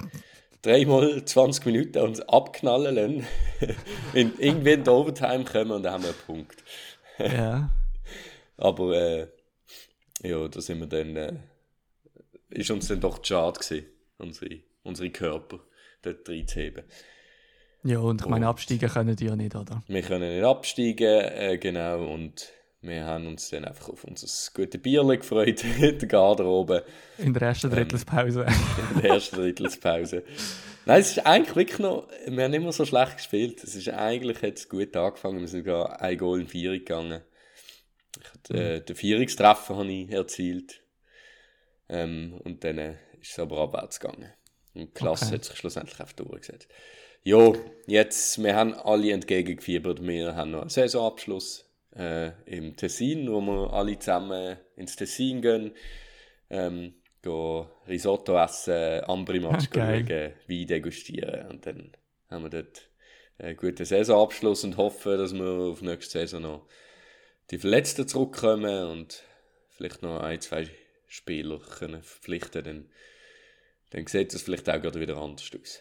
dreimal 0.64 1.25
20 1.25 1.66
Minuten 1.66 1.99
uns 1.99 2.21
abknallen 2.21 2.94
lassen, 2.94 3.26
in, 4.14 4.33
irgendwie 4.38 4.73
in 4.73 4.85
die 4.85 4.90
Overtime 4.90 5.44
kommen 5.44 5.71
und 5.73 5.83
dann 5.83 5.94
haben 5.94 6.02
wir 6.04 6.11
einen 6.11 6.18
Punkt. 6.26 6.64
ja. 7.18 7.71
Aber 8.56 8.92
äh, 8.97 9.26
ja, 10.23 10.47
da 10.47 10.61
sind 10.61 10.78
wir 10.78 10.87
dann, 10.87 11.16
äh, 11.16 11.33
ist 12.50 12.71
uns 12.71 12.87
dann 12.87 13.00
doch 13.00 13.25
schade 13.25 13.59
gewesen, 13.59 13.87
unsere, 14.18 14.61
unsere 14.85 15.11
Körper 15.11 15.59
dort 16.02 16.28
reinzuheben. 16.28 16.85
Ja, 17.83 17.99
und 17.99 18.21
ich 18.21 18.26
meine, 18.28 18.47
Und- 18.47 18.50
absteigen 18.50 18.88
können 18.88 19.16
die 19.16 19.26
ja 19.26 19.35
nicht, 19.37 19.54
oder? 19.56 19.83
Wir 19.88 20.02
können 20.02 20.33
nicht 20.35 20.44
absteigen, 20.44 21.21
äh, 21.21 21.59
genau, 21.61 22.06
und 22.06 22.49
wir 22.87 23.05
haben 23.05 23.26
uns 23.26 23.50
dann 23.50 23.64
einfach 23.64 23.88
auf 23.88 24.05
unser 24.05 24.26
gutes 24.55 24.81
Bierchen 24.83 25.09
gefreut, 25.19 25.64
in 25.81 25.99
der 25.99 26.09
Garderobe, 26.09 26.85
In 27.19 27.33
der 27.35 27.43
ersten 27.43 27.69
Ähm, 27.69 27.75
Drittelspause. 27.75 28.47
in 28.95 29.00
der 29.03 29.11
ersten 29.12 29.37
Drittelspause. 29.37 30.23
Nein, 30.87 31.00
es 31.00 31.12
ist 31.12 31.26
eigentlich 31.26 31.57
wirklich 31.57 31.79
noch, 31.79 32.09
wir 32.26 32.45
haben 32.45 32.53
immer 32.53 32.73
so 32.73 32.85
schlecht 32.85 33.17
gespielt. 33.17 33.64
Es 33.64 33.75
ist 33.75 33.88
eigentlich 33.88 34.41
jetzt 34.43 34.69
gut 34.69 34.95
angefangen. 34.97 35.41
Wir 35.41 35.49
sind 35.49 35.64
gerade 35.64 35.99
ein 36.00 36.19
Goal 36.19 36.41
in 36.43 36.47
Vier 36.49 36.73
gegangen. 36.73 37.23
Ich 38.21 38.33
hatte, 38.33 38.55
äh, 38.55 38.81
den 38.81 38.95
Vierungstreffer 38.97 39.76
habe 39.76 39.91
ich 39.91 40.11
erzielt. 40.11 40.83
Ähm, 41.88 42.41
und 42.45 42.64
dann 42.64 42.79
äh, 42.79 42.93
ist 43.21 43.33
es 43.33 43.38
aber 43.38 43.59
abwärts 43.59 43.99
gegangen. 44.00 44.31
Und 44.75 44.88
die 44.88 44.93
Klasse 44.95 45.26
Okay. 45.26 45.35
hat 45.37 45.45
sich 45.45 45.57
schlussendlich 45.57 46.00
auf 46.00 46.12
durchgesetzt. 46.14 46.69
Ja, 47.23 47.53
jetzt, 47.87 48.43
wir 48.43 48.55
haben 48.55 48.75
alle 48.75 49.11
entgegengefiebert. 49.12 50.03
Wir 50.07 50.37
haben 50.37 50.50
noch 50.50 50.61
einen 50.61 50.71
Saisonabschluss 50.71 51.64
äh, 51.96 52.32
im 52.46 52.76
Tessin, 52.76 53.30
wo 53.30 53.40
wir 53.40 53.72
alle 53.72 53.98
zusammen 53.98 54.56
ins 54.76 54.96
Tessin 54.96 55.42
gehen. 55.42 55.72
Ähm, 56.50 56.94
gehen 57.22 57.66
Risotto 57.88 58.36
essen, 58.38 59.04
Ambri-Match 59.04 59.70
Geil. 59.70 60.04
schauen, 60.06 60.32
Wein 60.48 60.66
degustieren. 60.66 61.48
Und 61.48 61.66
dann 61.66 61.92
haben 62.30 62.44
wir 62.44 62.50
dort 62.50 62.88
einen 63.38 63.56
guten 63.56 63.84
Saisonabschluss 63.84 64.64
und 64.64 64.76
hoffen, 64.76 65.18
dass 65.18 65.34
wir 65.34 65.44
auf 65.44 65.82
nächste 65.82 66.20
Saison 66.20 66.42
noch 66.42 66.66
die 67.50 67.58
Verletzten 67.58 68.06
zurückkommen 68.06 68.90
und 68.90 69.22
vielleicht 69.70 70.02
noch 70.02 70.20
ein, 70.20 70.40
zwei 70.40 70.68
Spieler 71.06 71.58
können 71.58 72.02
verpflichten 72.02 72.64
dann, 72.64 72.90
dann 73.90 74.06
sieht 74.06 74.34
es 74.34 74.42
vielleicht 74.42 74.68
auch 74.68 74.80
gerade 74.80 75.00
wieder 75.00 75.16
anders 75.16 75.50
aus. 75.60 75.80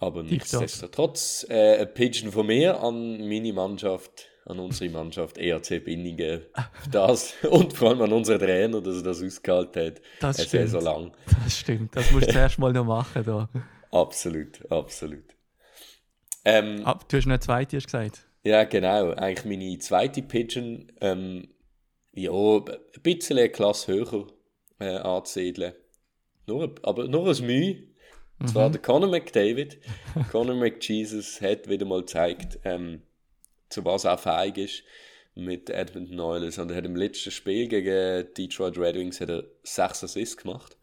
Aber 0.00 0.22
nichtsdestotrotz, 0.22 1.44
äh, 1.48 1.78
ein 1.78 1.92
Pigeon 1.92 2.30
von 2.32 2.46
mir 2.46 2.80
an 2.80 3.28
meine 3.28 3.52
Mannschaft, 3.52 4.28
an 4.48 4.58
unsere 4.58 4.90
Mannschaft 4.90 5.38
ERC 5.38 5.84
Binningen. 5.84 6.42
Das 6.90 7.34
und 7.50 7.72
vor 7.74 7.90
allem 7.90 8.02
an 8.02 8.12
unseren 8.12 8.38
Trainer, 8.40 8.80
dass 8.80 8.96
er 8.96 9.02
das 9.02 9.22
ausgehalten 9.22 9.86
hat. 9.86 10.00
Das 10.20 10.36
stimmt. 10.36 10.50
Saison 10.50 10.82
lang. 10.82 11.12
Das 11.44 11.58
stimmt. 11.58 11.94
Das 11.96 12.10
musst 12.12 12.28
du 12.28 12.32
zuerst 12.32 12.58
mal 12.58 12.72
noch 12.72 12.84
machen. 12.84 13.22
Da. 13.24 13.48
Absolut, 13.90 14.70
absolut. 14.70 15.24
Ähm, 16.44 16.82
Ah, 16.84 16.98
du 17.08 17.16
hast 17.16 17.26
noch 17.26 17.32
eine 17.32 17.40
zweite 17.40 17.76
hast 17.76 17.86
gesagt. 17.86 18.26
Ja, 18.44 18.64
genau. 18.64 19.10
Eigentlich 19.12 19.44
meine 19.44 19.78
zweite 19.78 20.22
Pigeon, 20.22 20.90
ähm, 21.00 21.48
ja, 22.12 22.30
ein 22.32 22.62
bisschen 23.02 23.38
eine 23.38 23.48
Klasse 23.50 23.92
höher 23.92 24.26
äh, 24.80 24.96
anzusiedeln. 24.96 25.74
Nur, 26.46 26.74
aber 26.82 27.06
nur 27.08 27.28
ein 27.28 27.46
Mühe. 27.46 27.88
Und 28.40 28.46
Mhm. 28.46 28.52
zwar 28.52 28.70
der 28.70 28.80
Conor 28.80 29.10
McDavid. 29.10 29.78
Conor 30.30 30.54
McJesus 30.54 31.40
hat 31.40 31.68
wieder 31.68 31.84
mal 31.84 32.00
gezeigt, 32.00 32.58
ähm, 32.64 33.02
zu 33.68 33.84
was 33.84 34.04
er 34.04 34.18
fähig 34.18 34.58
ist 34.58 34.82
mit 35.34 35.70
Edmonton 35.70 36.20
Oilers. 36.20 36.58
Und 36.58 36.70
er 36.70 36.78
hat 36.78 36.84
im 36.84 36.96
letzten 36.96 37.30
Spiel 37.30 37.68
gegen 37.68 38.26
Detroit 38.34 38.76
Red 38.78 38.96
Wings 38.96 39.20
hat 39.20 39.30
er 39.30 39.44
sechs 39.62 40.02
Assists 40.02 40.36
gemacht. 40.36 40.76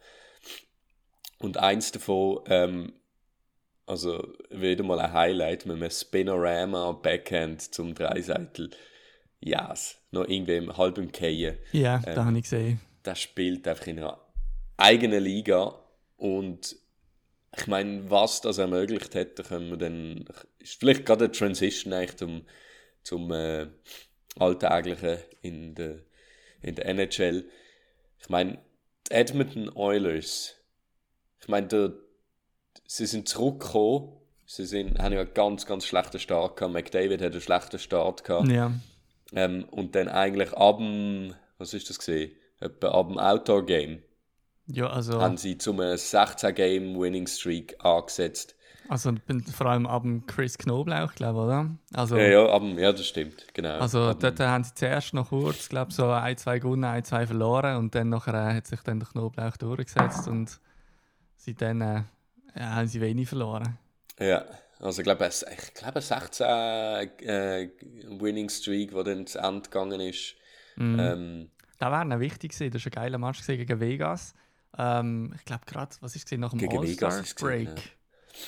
Und 1.39 1.57
eins 1.57 1.91
davon, 1.91 2.39
ähm, 2.47 2.93
also 3.85 4.33
wieder 4.49 4.83
mal 4.83 4.99
ein 4.99 5.13
Highlight 5.13 5.65
mit 5.65 5.75
einem 5.75 5.91
Spinorama 5.91 6.93
Backhand 6.93 7.73
zum 7.73 7.93
Dreiseitel. 7.93 8.71
Yes, 9.41 9.97
noch 10.11 10.27
irgendwie 10.27 10.55
im 10.55 10.75
halb 10.75 10.97
im 10.97 11.11
Keien. 11.11 11.57
Ja, 11.71 12.01
Ähm, 12.05 12.15
da 12.15 12.25
habe 12.25 12.37
ich 12.37 12.43
gesehen. 12.43 12.79
Der 13.03 13.15
spielt 13.15 13.67
einfach 13.67 13.87
in 13.87 13.99
einer 13.99 14.19
eigenen 14.77 15.23
Liga 15.23 15.75
und 16.17 16.75
ich 17.57 17.67
meine, 17.67 18.09
was 18.09 18.41
das 18.41 18.57
ermöglicht 18.57 19.15
hätte, 19.15 19.43
können 19.43 19.69
wir 19.69 19.77
dann, 19.77 20.25
ist 20.59 20.79
vielleicht 20.79 21.05
gerade 21.05 21.25
eine 21.25 21.31
Transition 21.31 21.93
eigentlich 21.93 22.17
zum, 22.17 22.45
zum 23.05 23.31
äh, 23.31 23.67
Alltäglichen 24.37 25.17
in 25.41 25.75
der, 25.75 25.99
in 26.61 26.75
der 26.75 26.87
NHL. 26.87 27.45
Ich 28.19 28.29
meine, 28.29 28.57
die 29.07 29.13
Edmonton 29.13 29.69
Oilers, 29.75 30.55
ich 31.39 31.47
meine, 31.47 31.67
der, 31.67 31.93
sie 32.87 33.05
sind 33.05 33.29
zurückgekommen, 33.29 34.11
sie 34.45 34.65
sind, 34.65 34.99
haben 34.99 35.13
ja 35.13 35.21
einen 35.21 35.33
ganz, 35.33 35.65
ganz 35.65 35.85
schlechten 35.85 36.19
Start 36.19 36.57
gehabt, 36.57 36.73
McDavid 36.73 37.21
hat 37.21 37.31
einen 37.31 37.41
schlechten 37.41 37.79
Start 37.79 38.23
gehabt. 38.23 38.49
Ja. 38.49 38.73
Ähm, 39.33 39.65
und 39.69 39.95
dann 39.95 40.09
eigentlich 40.09 40.51
ab 40.53 40.79
dem, 40.79 41.35
was 41.57 41.73
ist 41.73 41.89
das 41.89 41.99
gesehen? 41.99 42.31
Etwa 42.59 42.89
ab 42.89 43.09
dem 43.09 43.19
Outdoor-Game 43.19 44.01
ja, 44.67 44.89
also, 44.89 45.21
haben 45.21 45.37
sie 45.37 45.59
zum 45.59 45.79
16-Game-Winning-Streak 45.79 47.85
angesetzt. 47.85 48.54
Also 48.89 49.11
bin 49.13 49.41
vor 49.43 49.67
allem 49.67 49.85
ab 49.87 50.03
dem 50.03 50.25
Chris 50.25 50.57
Knoblauch, 50.57 51.13
glaube 51.15 51.39
ich, 51.39 51.45
oder? 51.45 51.69
Also, 51.93 52.17
Ja, 52.17 52.23
ja, 52.27 52.45
ab 52.49 52.61
dem, 52.61 52.77
ja, 52.79 52.91
das 52.91 53.07
stimmt, 53.07 53.45
genau. 53.53 53.79
also 53.79 54.01
ab 54.09 54.19
dort 54.19 54.39
haben 54.39 54.63
sie 54.63 54.73
zuerst 54.75 55.13
noch 55.13 55.29
kurz, 55.29 55.69
glaube 55.69 55.91
so 55.91 56.09
ein, 56.09 56.37
zwei 56.37 56.59
gewonnen, 56.59 56.83
ein, 56.83 57.03
zwei 57.03 57.25
verloren 57.27 57.77
und 57.77 57.95
dann 57.95 58.09
nachher 58.09 58.33
äh, 58.33 58.53
hat 58.55 58.67
sich 58.67 58.81
dann 58.81 58.99
der 58.99 59.09
Knoblauch 59.09 59.57
durchgesetzt 59.57 60.27
und 60.27 60.59
seitdem 61.37 61.81
äh, 61.81 62.03
haben 62.59 62.87
sie 62.87 63.01
wenig 63.01 63.27
verloren. 63.29 63.77
ja, 64.19 64.45
also 64.79 65.01
ich 65.01 65.05
glaube, 65.05 65.25
es- 65.25 65.43
ich 65.49 65.73
glaube 65.73 66.01
16 66.01 66.45
äh, 66.47 67.69
Winning-Streak, 68.09 68.91
der 68.91 69.03
dann 69.03 69.25
zu 69.27 69.39
Ende 69.39 69.61
gegangen 69.61 69.99
ist. 70.01 70.35
Mhm. 70.75 70.99
Ähm, 70.99 71.51
Das 71.79 71.91
wäre 71.91 72.05
noch 72.05 72.19
wichtig 72.19 72.51
gewesen. 72.51 72.71
Das 72.71 72.85
war 72.85 72.91
ein 72.91 72.95
geiler 73.03 73.17
Match 73.17 73.45
gegen 73.45 73.79
Vegas. 73.79 74.33
Ähm, 74.77 75.33
ich 75.37 75.45
glaube 75.45 75.65
gerade, 75.65 75.95
was 76.01 76.15
ist 76.15 76.29
nach 76.33 76.49
dem 76.51 76.59
Gegen 76.59 76.81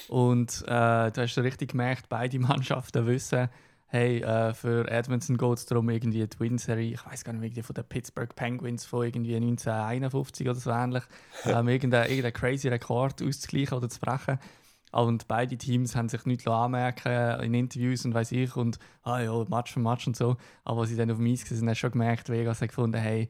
Und 0.07 0.63
äh, 0.67 1.11
du 1.11 1.21
hast 1.21 1.35
so 1.35 1.41
richtig 1.41 1.71
gemerkt, 1.71 2.09
beide 2.09 2.39
Mannschaften 2.39 3.05
wissen, 3.07 3.49
hey, 3.87 4.21
äh, 4.21 4.53
für 4.53 4.89
Edmonton 4.89 5.37
geht 5.37 5.57
es 5.57 5.65
darum, 5.65 5.89
irgendwie 5.89 6.27
die 6.27 6.39
Win-Serie, 6.39 6.93
ich 6.93 7.05
weiß 7.05 7.23
gar 7.23 7.33
nicht, 7.33 7.43
irgendwie 7.43 7.63
von 7.63 7.73
den 7.73 7.85
Pittsburgh 7.85 8.35
Penguins 8.35 8.85
von 8.85 9.05
irgendwie 9.05 9.35
1951 9.35 10.47
oder 10.47 10.59
so 10.59 10.71
ähnlich, 10.71 11.03
ähm, 11.45 11.67
irgendeinen 11.67 12.09
irgendeinen 12.09 12.33
crazy 12.33 12.67
Rekord 12.67 13.21
auszugleichen 13.23 13.77
oder 13.77 13.89
zu 13.89 13.99
brechen. 13.99 14.39
Und 14.91 15.27
beide 15.27 15.57
Teams 15.57 15.95
haben 15.95 16.07
sich 16.09 16.25
nicht 16.25 16.47
anmerken 16.47 17.41
in 17.41 17.53
Interviews 17.53 18.05
und 18.05 18.13
weiß 18.13 18.31
ich 18.31 18.55
und 18.55 18.79
ah 19.03 19.19
ja, 19.19 19.43
Match 19.49 19.73
für 19.73 19.79
Match 19.79 20.07
und 20.07 20.15
so. 20.15 20.37
Aber 20.63 20.81
als 20.81 20.89
sie 20.89 20.95
dann 20.95 21.11
auf 21.11 21.17
dem 21.17 21.27
Eis 21.27 21.43
waren, 21.51 21.69
hast 21.69 21.77
du 21.77 21.79
schon 21.81 21.91
gemerkt, 21.91 22.29
Vegas 22.29 22.61
hat 22.61 22.69
gefunden, 22.69 22.97
hey, 22.97 23.29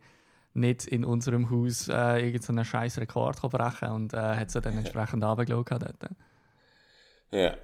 nicht 0.54 0.86
in 0.86 1.04
unserem 1.04 1.50
Haus 1.50 1.88
äh, 1.88 2.26
irgendeinen 2.26 2.66
scheiß 2.66 3.00
Rekord 3.00 3.42
brechen 3.42 3.90
und 3.90 4.14
äh, 4.14 4.18
hat 4.18 4.52
sie 4.52 4.62
dann 4.62 4.78
entsprechend 4.78 5.24
runtergeschaut 5.24 5.72
dort. 5.72 6.10
Ja, 7.32 7.58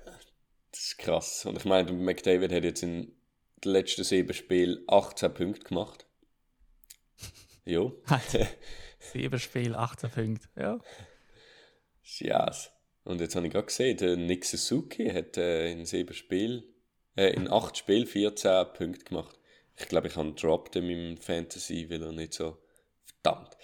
das 0.71 0.79
ist 0.79 0.97
krass. 0.97 1.45
Und 1.45 1.57
ich 1.57 1.65
meine, 1.65 1.91
McDavid 1.91 2.51
hat 2.51 2.63
jetzt 2.63 2.83
in 2.83 3.13
den 3.63 3.71
letzten 3.71 4.03
sieben 4.03 4.33
Spielen 4.33 4.83
18 4.87 5.33
Punkte 5.33 5.63
gemacht. 5.63 6.05
Jo. 7.65 8.01
Sieben 8.99 9.39
Spiele, 9.39 9.77
18 9.77 10.09
Punkte. 10.09 10.49
Ja. 10.57 10.79
Yes. 12.03 12.71
Und 13.05 13.21
jetzt 13.21 13.35
habe 13.35 13.47
ich 13.47 13.53
gerade 13.53 13.67
gesehen, 13.67 13.97
der 13.97 14.17
Nick 14.17 14.45
Suzuki 14.45 15.09
hat 15.09 15.37
äh, 15.37 15.71
in 15.71 15.85
sieben 15.85 16.13
Spielen, 16.13 16.63
äh, 17.15 17.29
in 17.33 17.49
acht 17.49 17.77
Spielen 17.77 18.05
14 18.05 18.65
Punkte 18.73 19.05
gemacht. 19.05 19.39
Ich 19.77 19.87
glaube, 19.87 20.07
ich 20.07 20.15
habe 20.15 20.29
ihn 20.29 20.35
dropped 20.35 20.75
in 20.75 20.87
meinem 20.87 21.17
Fantasy, 21.17 21.89
weil 21.89 22.03
er 22.03 22.11
nicht 22.11 22.33
so. 22.33 22.57
Verdammt. 23.21 23.57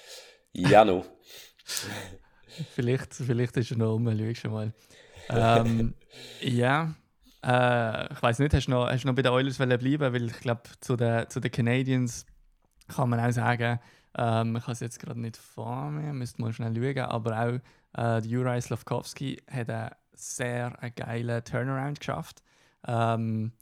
Ja, 0.53 0.83
no. 0.83 1.05
Vielleicht, 2.73 3.13
vielleicht 3.13 3.55
ist 3.57 3.69
er 3.71 3.77
noch 3.77 3.93
um, 3.93 4.07
schau 4.07 4.33
schon 4.33 4.51
mal. 4.51 4.73
Ähm, 5.29 5.93
ja, 6.41 6.93
äh, 7.43 8.13
ich 8.13 8.21
weiß 8.21 8.39
nicht, 8.39 8.53
hast 8.53 8.65
du 8.65 8.71
noch, 8.71 8.89
hast 8.89 9.03
du 9.03 9.07
noch 9.07 9.15
bei 9.15 9.21
den 9.21 9.31
Oilers 9.31 9.57
bleiben? 9.57 10.13
Weil 10.13 10.25
ich 10.25 10.39
glaube, 10.39 10.63
zu 10.81 10.95
den, 10.95 11.29
zu 11.29 11.39
den 11.39 11.51
Canadiens 11.51 12.25
kann 12.87 13.09
man 13.09 13.19
auch 13.19 13.31
sagen, 13.31 13.79
ähm, 14.17 14.55
ich 14.55 14.63
habe 14.63 14.71
es 14.71 14.79
jetzt 14.79 14.99
gerade 14.99 15.19
nicht 15.19 15.37
vor 15.37 15.91
mir, 15.91 16.13
müsste 16.13 16.41
mal 16.41 16.51
schnell 16.51 16.75
schauen, 16.75 17.05
aber 17.09 17.39
auch 17.39 17.59
äh, 17.97 18.19
Juraj 18.25 18.61
Slavkovski 18.61 19.41
hat 19.49 19.69
einen 19.69 19.91
sehr 20.13 20.81
einen 20.81 20.95
geilen 20.95 21.43
Turnaround 21.43 21.99
geschafft. 21.99 22.41
Ähm, 22.87 23.53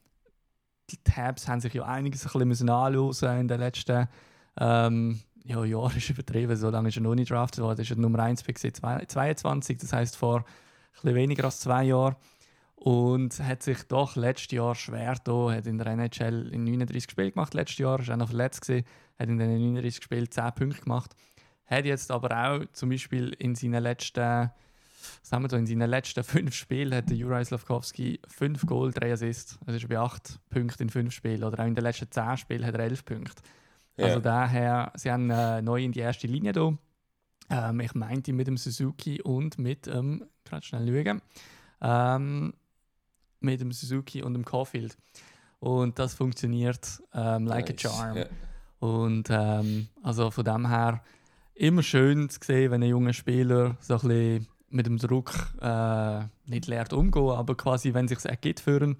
die 0.89 1.03
Tabs 1.03 1.47
haben 1.47 1.59
sich 1.59 1.73
ja 1.73 1.83
einiges 1.83 2.25
ein 2.25 2.47
bisschen 2.49 2.69
müssen 2.69 2.69
in 3.39 3.47
den 3.47 3.59
letzten 3.59 4.07
ähm, 4.59 5.19
ja, 5.43 5.63
Jahren 5.63 5.95
ist 5.97 6.09
übertrieben, 6.09 6.55
so 6.55 6.69
lange 6.69 6.89
ist 6.89 6.97
er 6.97 7.01
noch 7.03 7.15
nicht 7.15 7.31
drafted 7.31 7.63
worden, 7.63 7.81
ist 7.81 7.91
er 7.91 7.97
Nummer 7.97 8.19
1 8.19 8.43
Pick 8.43 8.59
seit 8.59 8.75
zwei- 8.75 9.05
22, 9.05 9.77
das 9.77 9.93
heißt 9.93 10.17
vor 10.17 10.45
bisschen 11.01 11.15
weniger 11.15 11.45
als 11.45 11.59
zwei 11.59 11.83
Jahren 11.83 12.15
und 12.75 13.39
hat 13.39 13.63
sich 13.63 13.83
doch 13.83 14.15
letztes 14.15 14.51
Jahr 14.51 14.75
schwer 14.75 15.15
da, 15.23 15.51
hat 15.51 15.65
in 15.65 15.77
der 15.77 15.87
NHL 15.87 16.49
in 16.53 16.63
39 16.63 17.09
Spielen 17.09 17.31
gemacht, 17.31 17.53
letztes 17.53 17.79
Jahr 17.79 17.99
ist 17.99 18.09
auch 18.09 18.17
noch 18.17 18.29
verletzt 18.29 18.61
gewesen, 18.61 18.85
hat 19.17 19.29
in 19.29 19.37
den 19.37 19.49
39 19.49 20.03
Spielen 20.03 20.29
10 20.29 20.51
Punkte 20.53 20.81
gemacht, 20.81 21.15
hat 21.65 21.85
jetzt 21.85 22.11
aber 22.11 22.29
auch 22.31 22.65
zum 22.73 22.89
Beispiel 22.89 23.33
in 23.39 23.55
seinen 23.55 23.83
letzten 23.83 24.51
was 25.21 25.31
haben 25.31 25.43
wir 25.43 25.49
da? 25.49 25.57
In 25.57 25.65
seinen 25.65 25.89
letzten 25.89 26.23
fünf 26.23 26.53
Spielen 26.53 26.93
hat 26.93 27.09
der 27.09 27.17
Juraj 27.17 27.45
Slavkovski 27.45 28.19
5 28.27 28.65
Goal, 28.65 28.91
3 28.91 29.13
Assists. 29.13 29.59
Das 29.65 29.75
ist 29.75 29.87
bei 29.87 29.97
8 29.97 30.39
Punkten 30.49 30.83
in 30.83 30.89
5 30.89 31.13
Spielen. 31.13 31.43
Oder 31.43 31.63
auch 31.63 31.67
in 31.67 31.75
den 31.75 31.83
letzten 31.83 32.11
10 32.11 32.37
Spielen 32.37 32.65
hat 32.65 32.75
er 32.75 32.81
11 32.81 33.05
Punkte. 33.05 33.41
Ja. 33.97 34.05
Also 34.05 34.19
daher, 34.19 34.91
sie 34.95 35.11
haben 35.11 35.29
äh, 35.29 35.61
neu 35.61 35.83
in 35.83 35.91
die 35.91 35.99
erste 35.99 36.27
Linie 36.27 36.51
da. 36.51 36.73
Ähm, 37.49 37.79
ich 37.79 37.95
meinte 37.95 38.33
mit 38.33 38.47
dem 38.47 38.57
Suzuki 38.57 39.21
und 39.21 39.57
mit 39.57 39.87
dem, 39.87 40.25
gerade 40.49 40.65
schnell 40.65 41.05
schauen, 41.05 41.21
ähm, 41.81 42.53
mit 43.39 43.61
dem 43.61 43.71
Suzuki 43.71 44.23
und 44.23 44.33
dem 44.33 44.45
Caulfield. 44.45 44.97
Und 45.59 45.97
das 45.99 46.13
funktioniert 46.13 47.01
ähm, 47.13 47.45
like 47.45 47.69
Nice. 47.69 47.85
a 47.85 47.89
charm. 47.89 48.17
Ja. 48.17 48.25
Und 48.79 49.27
ähm, 49.29 49.87
also 50.03 50.29
von 50.31 50.45
dem 50.45 50.67
her 50.67 51.01
immer 51.55 51.81
schön 51.81 52.29
zu 52.29 52.39
sehen, 52.43 52.71
wenn 52.71 52.83
ein 52.83 52.89
junger 52.89 53.13
Spieler 53.13 53.75
so 53.79 53.95
ein 53.95 53.99
bisschen 54.01 54.47
mit 54.69 54.85
dem 54.85 54.97
Druck 54.97 55.33
äh, 55.61 56.19
nicht 56.45 56.67
lernt 56.67 56.93
umgehen, 56.93 57.29
aber 57.29 57.55
quasi, 57.55 57.93
wenn 57.93 58.07
sich 58.07 58.23
ergibt 58.25 58.59
führen. 58.59 58.97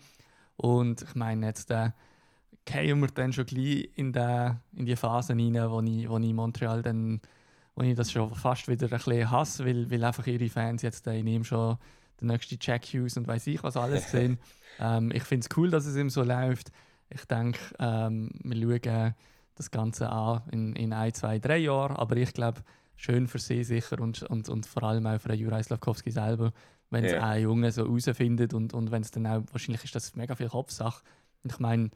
Und 0.56 1.04
ich 1.04 1.16
meine, 1.16 1.46
jetzt 1.46 1.70
äh, 1.72 1.92
gehen 2.66 3.00
wir 3.00 3.10
dann 3.10 3.34
schon 3.34 3.46
gleich 3.46 3.90
in, 3.96 4.14
der, 4.14 4.62
in 4.74 4.86
die 4.86 4.96
Phase 4.96 5.34
rein, 5.34 5.56
wo 5.70 5.82
ich, 5.82 6.10
wo 6.10 6.18
ich 6.18 6.34
Montreal 6.34 6.82
dann, 6.82 7.22
wo 7.78 7.84
ich 7.84 7.96
das 7.96 8.12
schon 8.12 8.34
fast 8.34 8.68
wieder 8.68 8.88
ein 8.88 8.90
bisschen 8.90 9.30
hasse, 9.30 9.64
weil, 9.64 9.90
weil 9.92 10.04
einfach 10.04 10.26
ihre 10.26 10.50
Fans 10.50 10.82
jetzt 10.82 11.06
in 11.06 11.28
ihm 11.28 11.44
schon 11.44 11.78
der 12.20 12.28
nächste 12.28 12.58
Jack 12.60 12.86
Hughes 12.86 13.18
und 13.18 13.28
weiß 13.28 13.46
ich 13.48 13.62
was 13.62 13.78
alles 13.78 14.10
sehen. 14.12 14.40
ähm, 14.80 15.12
ich 15.14 15.24
finde 15.24 15.48
es 15.48 15.58
cool, 15.58 15.70
dass 15.70 15.86
es 15.86 15.96
ihm 15.96 16.10
so 16.10 16.24
läuft. 16.24 16.72
Ich 17.10 17.24
denke, 17.26 17.60
ähm, 17.78 18.32
wir 18.44 18.80
schauen 18.82 19.14
das 19.54 19.70
Ganze 19.70 20.10
an 20.10 20.42
in, 20.52 20.76
in 20.76 20.92
ein, 20.92 21.14
zwei, 21.14 21.38
drei 21.38 21.58
Jahren, 21.58 21.96
aber 21.96 22.18
ich 22.18 22.34
glaube, 22.34 22.64
schön 22.96 23.28
für 23.28 23.38
sie 23.38 23.64
sicher 23.64 24.02
und, 24.02 24.24
und, 24.24 24.50
und 24.50 24.66
vor 24.66 24.82
allem 24.82 25.06
auch 25.06 25.22
für 25.22 25.34
Juraj 25.34 25.64
Slavkovski 25.64 26.10
selber, 26.10 26.54
wenn 26.90 27.06
es 27.06 27.12
yeah. 27.12 27.30
ein 27.30 27.44
Junge 27.44 27.72
so 27.72 27.84
herausfindet 27.84 28.56
und, 28.56 28.74
und 28.74 28.90
wenn 28.90 29.04
es 29.04 29.12
dann 29.12 29.28
auch, 29.28 29.44
wahrscheinlich 29.52 29.84
ist 29.84 29.94
das 29.94 30.16
mega 30.16 30.34
viel 30.34 30.50
Kopfsache. 30.50 31.04
Und 31.44 31.52
ich 31.52 31.60
meine, 31.60 31.92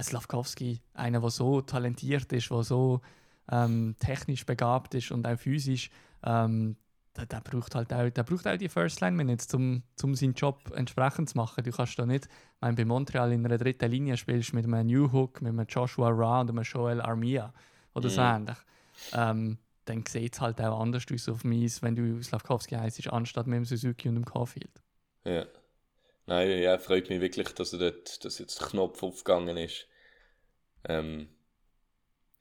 Slavkovski, 0.00 0.80
einer, 0.94 1.20
der 1.20 1.30
so 1.30 1.60
talentiert 1.60 2.32
ist, 2.32 2.50
der 2.50 2.62
so 2.62 3.02
ähm, 3.50 3.96
technisch 3.98 4.46
begabt 4.46 4.94
ist 4.94 5.10
und 5.10 5.26
auch 5.26 5.38
physisch, 5.38 5.90
ähm, 6.24 6.76
der, 7.16 7.26
der, 7.26 7.40
braucht 7.40 7.74
halt 7.74 7.92
auch, 7.92 8.10
der 8.10 8.22
braucht 8.22 8.46
auch 8.46 8.56
die 8.56 8.68
First 8.68 9.00
Line 9.00 9.16
Minutes, 9.16 9.52
um, 9.54 9.82
um 10.02 10.14
seinen 10.14 10.34
Job 10.34 10.60
entsprechend 10.74 11.30
zu 11.30 11.36
machen. 11.36 11.64
Du 11.64 11.70
kannst 11.70 11.98
da 11.98 12.04
nicht, 12.04 12.28
wenn 12.60 12.74
bei 12.74 12.84
Montreal 12.84 13.32
in 13.32 13.44
einer 13.44 13.58
dritten 13.58 13.90
Linie 13.90 14.16
spielst 14.16 14.52
mit 14.52 14.64
einem 14.66 14.86
New 14.86 15.10
Hook, 15.12 15.40
mit 15.40 15.50
einem 15.50 15.66
Joshua 15.66 16.10
Ra 16.10 16.42
und 16.42 16.50
einem 16.50 16.62
Joel 16.62 17.00
Armia 17.00 17.52
oder 17.94 18.10
so 18.10 18.20
mhm. 18.20 18.26
ähnlich. 18.26 18.56
Ähm, 19.12 19.58
dann 19.86 20.04
sieht 20.06 20.34
es 20.34 20.40
halt 20.40 20.60
auch 20.60 20.80
anders 20.80 21.04
aus 21.12 21.28
auf 21.28 21.42
dem 21.42 21.52
Eis, 21.52 21.80
wenn 21.82 21.96
du 21.96 22.22
Slavkovski 22.22 22.74
heisst, 22.74 23.06
anstatt 23.08 23.46
mit 23.46 23.56
dem 23.56 23.64
Suzuki 23.64 24.08
und 24.08 24.16
dem 24.16 24.24
Caulfield. 24.24 24.82
Ja. 25.24 25.46
Nein, 26.26 26.58
ja, 26.58 26.76
freut 26.78 27.08
mich 27.08 27.20
wirklich, 27.20 27.48
dass, 27.50 27.72
er 27.72 27.78
dort, 27.78 28.24
dass 28.24 28.38
jetzt 28.38 28.60
der 28.60 28.66
Knopf 28.66 29.02
aufgegangen 29.02 29.56
ist. 29.56 29.86
Ähm, 30.84 31.28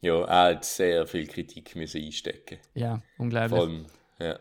ja, 0.05 0.23
er 0.23 0.55
hat 0.55 0.65
sehr 0.65 1.07
viel 1.07 1.25
Kritik 1.25 1.75
müssen 1.75 2.01
einstecken. 2.01 2.59
Ja, 2.75 3.01
unglaublich. 3.17 3.57
Vor 3.57 3.67
allem, 3.67 3.85
ja, 4.19 4.39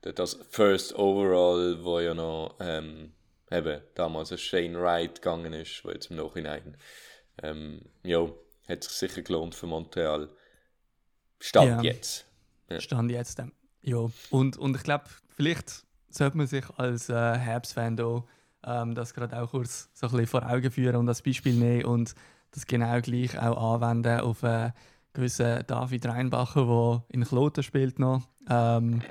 das 0.00 0.36
First 0.50 0.96
Overall, 0.96 1.84
wo 1.84 2.00
ja 2.00 2.12
noch 2.12 2.56
ähm, 2.58 3.12
eben, 3.50 3.80
damals 3.94 4.32
ein 4.32 4.38
Shane 4.38 4.74
Wright 4.74 5.22
gegangen 5.22 5.52
ist, 5.52 5.84
wo 5.84 5.90
jetzt 5.90 6.10
im 6.10 6.16
Nachhinein 6.16 6.76
ähm, 7.40 7.82
ja, 8.02 8.28
hat 8.68 8.82
sich 8.82 8.92
sicher 8.94 9.22
gelohnt 9.22 9.54
für 9.54 9.68
Montreal. 9.68 10.28
Stand 11.38 11.84
ja. 11.84 11.92
jetzt. 11.92 12.26
Ja. 12.68 12.80
Stand 12.80 13.12
jetzt. 13.12 13.38
Ähm, 13.38 13.52
ja. 13.82 14.10
Und, 14.30 14.56
und 14.56 14.76
ich 14.76 14.82
glaube, 14.82 15.04
vielleicht 15.28 15.84
sollte 16.08 16.36
man 16.36 16.48
sich 16.48 16.64
als 16.78 17.08
äh, 17.10 17.14
Herbst-Fan 17.14 17.96
da 17.96 18.24
ähm, 18.64 18.96
das 18.96 19.14
gerade 19.14 19.40
auch 19.40 19.52
kurz 19.52 19.88
so 19.94 20.06
ein 20.06 20.12
bisschen 20.12 20.26
vor 20.26 20.50
Augen 20.50 20.70
führen 20.72 20.96
und 20.96 21.06
das 21.06 21.22
Beispiel 21.22 21.54
nehmen 21.54 21.84
und 21.84 22.14
das 22.50 22.66
genau 22.66 23.00
gleich 23.00 23.38
auch 23.38 23.74
anwenden 23.74 24.20
auf 24.20 24.42
einen 24.42 24.72
gewissen 25.16 25.64
David 25.66 26.06
Reinbacher, 26.06 26.66
der 26.66 27.04
in 27.08 27.24
Kloten 27.24 27.62
spielt 27.62 27.98
noch. 27.98 28.22
Ähm, 28.48 29.02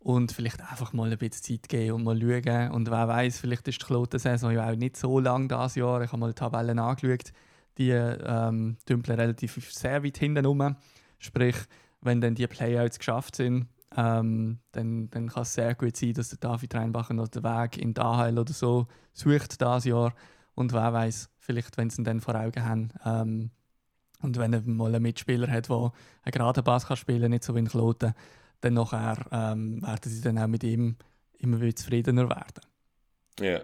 und 0.00 0.32
vielleicht 0.32 0.60
einfach 0.60 0.92
mal 0.92 1.10
ein 1.10 1.18
bisschen 1.18 1.60
Zeit 1.60 1.68
geben 1.68 1.94
und 1.96 2.04
mal 2.04 2.20
schauen. 2.20 2.70
Und 2.72 2.90
wer 2.90 3.08
weiß, 3.08 3.38
vielleicht 3.38 3.66
ist 3.68 3.82
die 3.82 3.86
Kloten-Saison 3.86 4.52
ja 4.52 4.70
auch 4.70 4.76
nicht 4.76 4.96
so 4.96 5.18
lang 5.18 5.48
dieses 5.48 5.74
Jahr. 5.76 6.02
Ich 6.02 6.12
habe 6.12 6.20
mal 6.20 6.28
die 6.28 6.34
Tabellen 6.34 6.78
angeschaut. 6.78 7.32
Die 7.78 7.90
ähm, 7.90 8.76
dümpeln 8.88 9.18
relativ 9.18 9.72
sehr 9.72 10.02
weit 10.02 10.18
hinten 10.18 10.44
rum. 10.44 10.76
Sprich, 11.18 11.56
wenn 12.00 12.20
dann 12.20 12.34
die 12.34 12.46
Playouts 12.46 12.98
geschafft 12.98 13.36
sind, 13.36 13.68
ähm, 13.96 14.58
dann, 14.72 15.10
dann 15.10 15.28
kann 15.28 15.42
es 15.42 15.54
sehr 15.54 15.74
gut 15.74 15.96
sein, 15.96 16.12
dass 16.12 16.30
der 16.30 16.38
David 16.38 16.74
Reinbacher 16.74 17.14
noch 17.14 17.28
den 17.28 17.44
Weg 17.44 17.78
in 17.78 17.94
die 17.94 18.00
AHL 18.00 18.38
oder 18.38 18.52
so 18.52 18.86
sucht 19.12 19.60
dieses 19.60 19.84
Jahr. 19.84 20.14
Und 20.54 20.72
wer 20.72 20.92
weiß, 20.92 21.30
vielleicht, 21.38 21.76
wenn 21.76 21.90
sie 21.90 22.02
ihn 22.02 22.04
dann 22.04 22.20
vor 22.20 22.34
Augen 22.34 22.64
haben. 22.64 22.88
Ähm, 23.04 23.50
und 24.20 24.38
wenn 24.38 24.52
er 24.52 24.62
mal 24.62 24.94
einen 24.94 25.02
Mitspieler 25.02 25.48
hat, 25.48 25.68
der 25.68 25.76
einen 25.76 26.32
geraden 26.32 26.64
Bass 26.64 26.86
kann 26.86 26.96
spielen 26.96 27.22
kann, 27.22 27.30
nicht 27.30 27.44
so 27.44 27.54
wie 27.54 27.60
ein 27.60 27.68
Kloten, 27.68 28.14
dann 28.60 28.74
nachher 28.74 29.16
ähm, 29.30 29.82
werden 29.82 30.10
sie 30.10 30.20
dann 30.20 30.38
auch 30.38 30.46
mit 30.48 30.64
ihm 30.64 30.96
immer 31.38 31.60
wieder 31.60 31.76
zufriedener 31.76 32.28
werden. 32.28 32.62
Ja. 33.40 33.60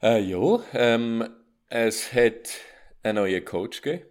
Äh, 0.00 0.20
ja, 0.22 0.60
ähm, 0.74 1.28
es 1.68 2.12
hat 2.12 2.50
einen 3.02 3.16
neuen 3.16 3.44
Coach 3.44 3.82
gegeben. 3.82 4.04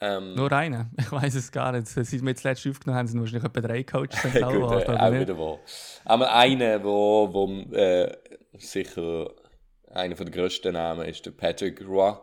Ähm, 0.00 0.34
Nur 0.34 0.52
einen? 0.52 0.90
Ich 0.98 1.10
weiß 1.10 1.34
es 1.36 1.52
gar 1.52 1.72
nicht. 1.72 1.86
Seit 1.86 2.10
wir 2.10 2.28
jetzt 2.28 2.44
letztes 2.44 2.72
aufgenommen 2.72 2.98
haben, 2.98 3.06
sind 3.06 3.20
wahrscheinlich 3.20 3.44
etwa 3.44 3.60
drei 3.60 3.82
Coaches 3.84 4.22
Gut, 4.22 4.34
äh, 4.34 4.42
auch 4.42 5.10
nicht? 5.10 5.20
wieder 5.20 5.38
wahr. 5.38 5.58
Aber 6.04 6.34
einer, 6.34 6.82
wo, 6.82 7.32
wo 7.32 7.48
äh, 7.74 8.14
sicher 8.58 9.30
einer 9.90 10.14
der 10.14 10.26
grössten 10.26 10.72
Namen 10.72 11.06
ist, 11.06 11.24
der 11.26 11.30
Patrick 11.32 11.80
Roy. 11.86 12.14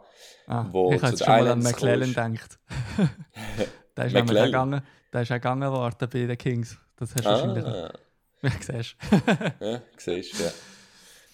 Ah, 0.48 0.66
wo 0.72 0.92
ich 0.92 1.02
habe 1.02 1.18
schon 1.18 1.28
mal 1.28 1.48
an 1.48 1.60
McClellan 1.60 2.10
gedacht. 2.10 2.60
der 3.98 4.06
ist 4.06 4.14
nämlich 4.14 4.44
gegangen, 4.44 4.82
der 5.12 5.22
ist 5.22 5.32
auch 5.32 5.36
gegangen 5.36 5.72
worden 5.72 6.10
bei 6.12 6.26
den 6.26 6.38
Kings. 6.38 6.78
Das 6.98 7.16
hast 7.16 7.26
du 7.26 7.30
ah. 7.30 7.32
wahrscheinlich. 7.32 7.66
Ja, 7.66 8.52
siehst 8.60 8.96
Ja, 9.60 9.82
siehst 9.98 10.40
ja. 10.40 10.52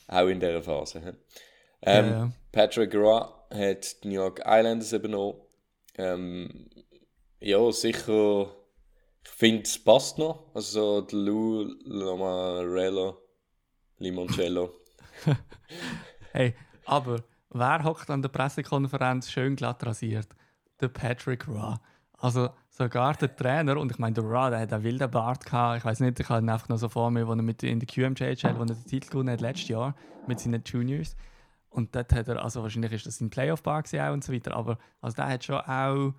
Auch 0.08 0.28
in 0.28 0.40
dieser 0.40 0.62
Phase. 0.62 1.18
Ähm, 1.82 2.06
ja, 2.06 2.12
ja. 2.12 2.32
Patrick 2.52 2.94
Roy 2.94 3.22
hat 3.52 4.04
die 4.04 4.10
New 4.10 4.16
York 4.16 4.42
Islanders 4.46 4.94
übernommen 4.94 5.36
ähm, 6.00 6.70
ja, 7.42 7.72
sicher. 7.74 8.56
Ich 9.24 9.32
finde, 9.32 9.64
es 9.64 9.78
passt 9.78 10.18
noch. 10.18 10.46
Also, 10.54 11.06
Lou 11.12 11.64
Lamarello, 11.84 13.18
Limoncello. 13.98 14.74
hey, 16.32 16.56
aber 16.86 17.24
wer 17.50 17.84
hockt 17.84 18.10
an 18.10 18.22
der 18.22 18.30
Pressekonferenz 18.30 19.32
schön 19.32 19.56
glatt 19.56 19.86
rasiert? 19.86 20.28
Der 20.82 20.88
Patrick 20.88 21.48
Ra. 21.48 21.80
Also 22.18 22.50
sogar 22.70 23.14
der 23.16 23.36
Trainer, 23.36 23.78
und 23.78 23.92
ich 23.92 23.98
meine, 23.98 24.14
der 24.14 24.24
Ra, 24.26 24.50
der 24.50 24.60
hat 24.60 24.74
einen 24.74 24.84
wilden 24.84 25.10
Bart 25.10 25.46
gehabt. 25.46 25.80
Ich 25.80 25.86
weiß 25.86 26.00
nicht, 26.02 26.20
ich 26.20 26.30
habe 26.30 26.44
ihn 26.44 26.50
einfach 26.50 26.70
noch 26.70 26.78
so 26.78 26.90
vor 26.90 27.12
mir, 27.12 27.28
wo 27.28 27.32
er 27.32 27.42
mit 27.42 27.64
in 27.64 27.80
der 27.80 27.88
QMJHL, 27.88 28.58
wo 28.58 28.62
er 28.62 28.66
den 28.66 28.86
Titel 28.86 29.10
gewonnen 29.10 29.30
hat 29.30 29.42
letztes 29.42 29.70
Jahr 29.70 29.96
mit 30.28 30.40
seinen 30.40 30.64
Juniors. 30.66 31.16
Und 31.70 31.96
dort 31.96 32.14
hat 32.14 32.28
er, 32.28 32.44
also 32.44 32.64
wahrscheinlich 32.64 32.92
ist 32.94 33.06
das 33.06 33.18
sein 33.18 33.30
Playoff-Bar 33.30 33.84
auch 33.84 34.14
und 34.14 34.24
so 34.24 34.34
weiter, 34.34 34.56
aber 34.56 34.78
also 35.02 35.16
der 35.16 35.28
hat 35.28 35.44
schon 35.44 35.60
auch 35.60 36.14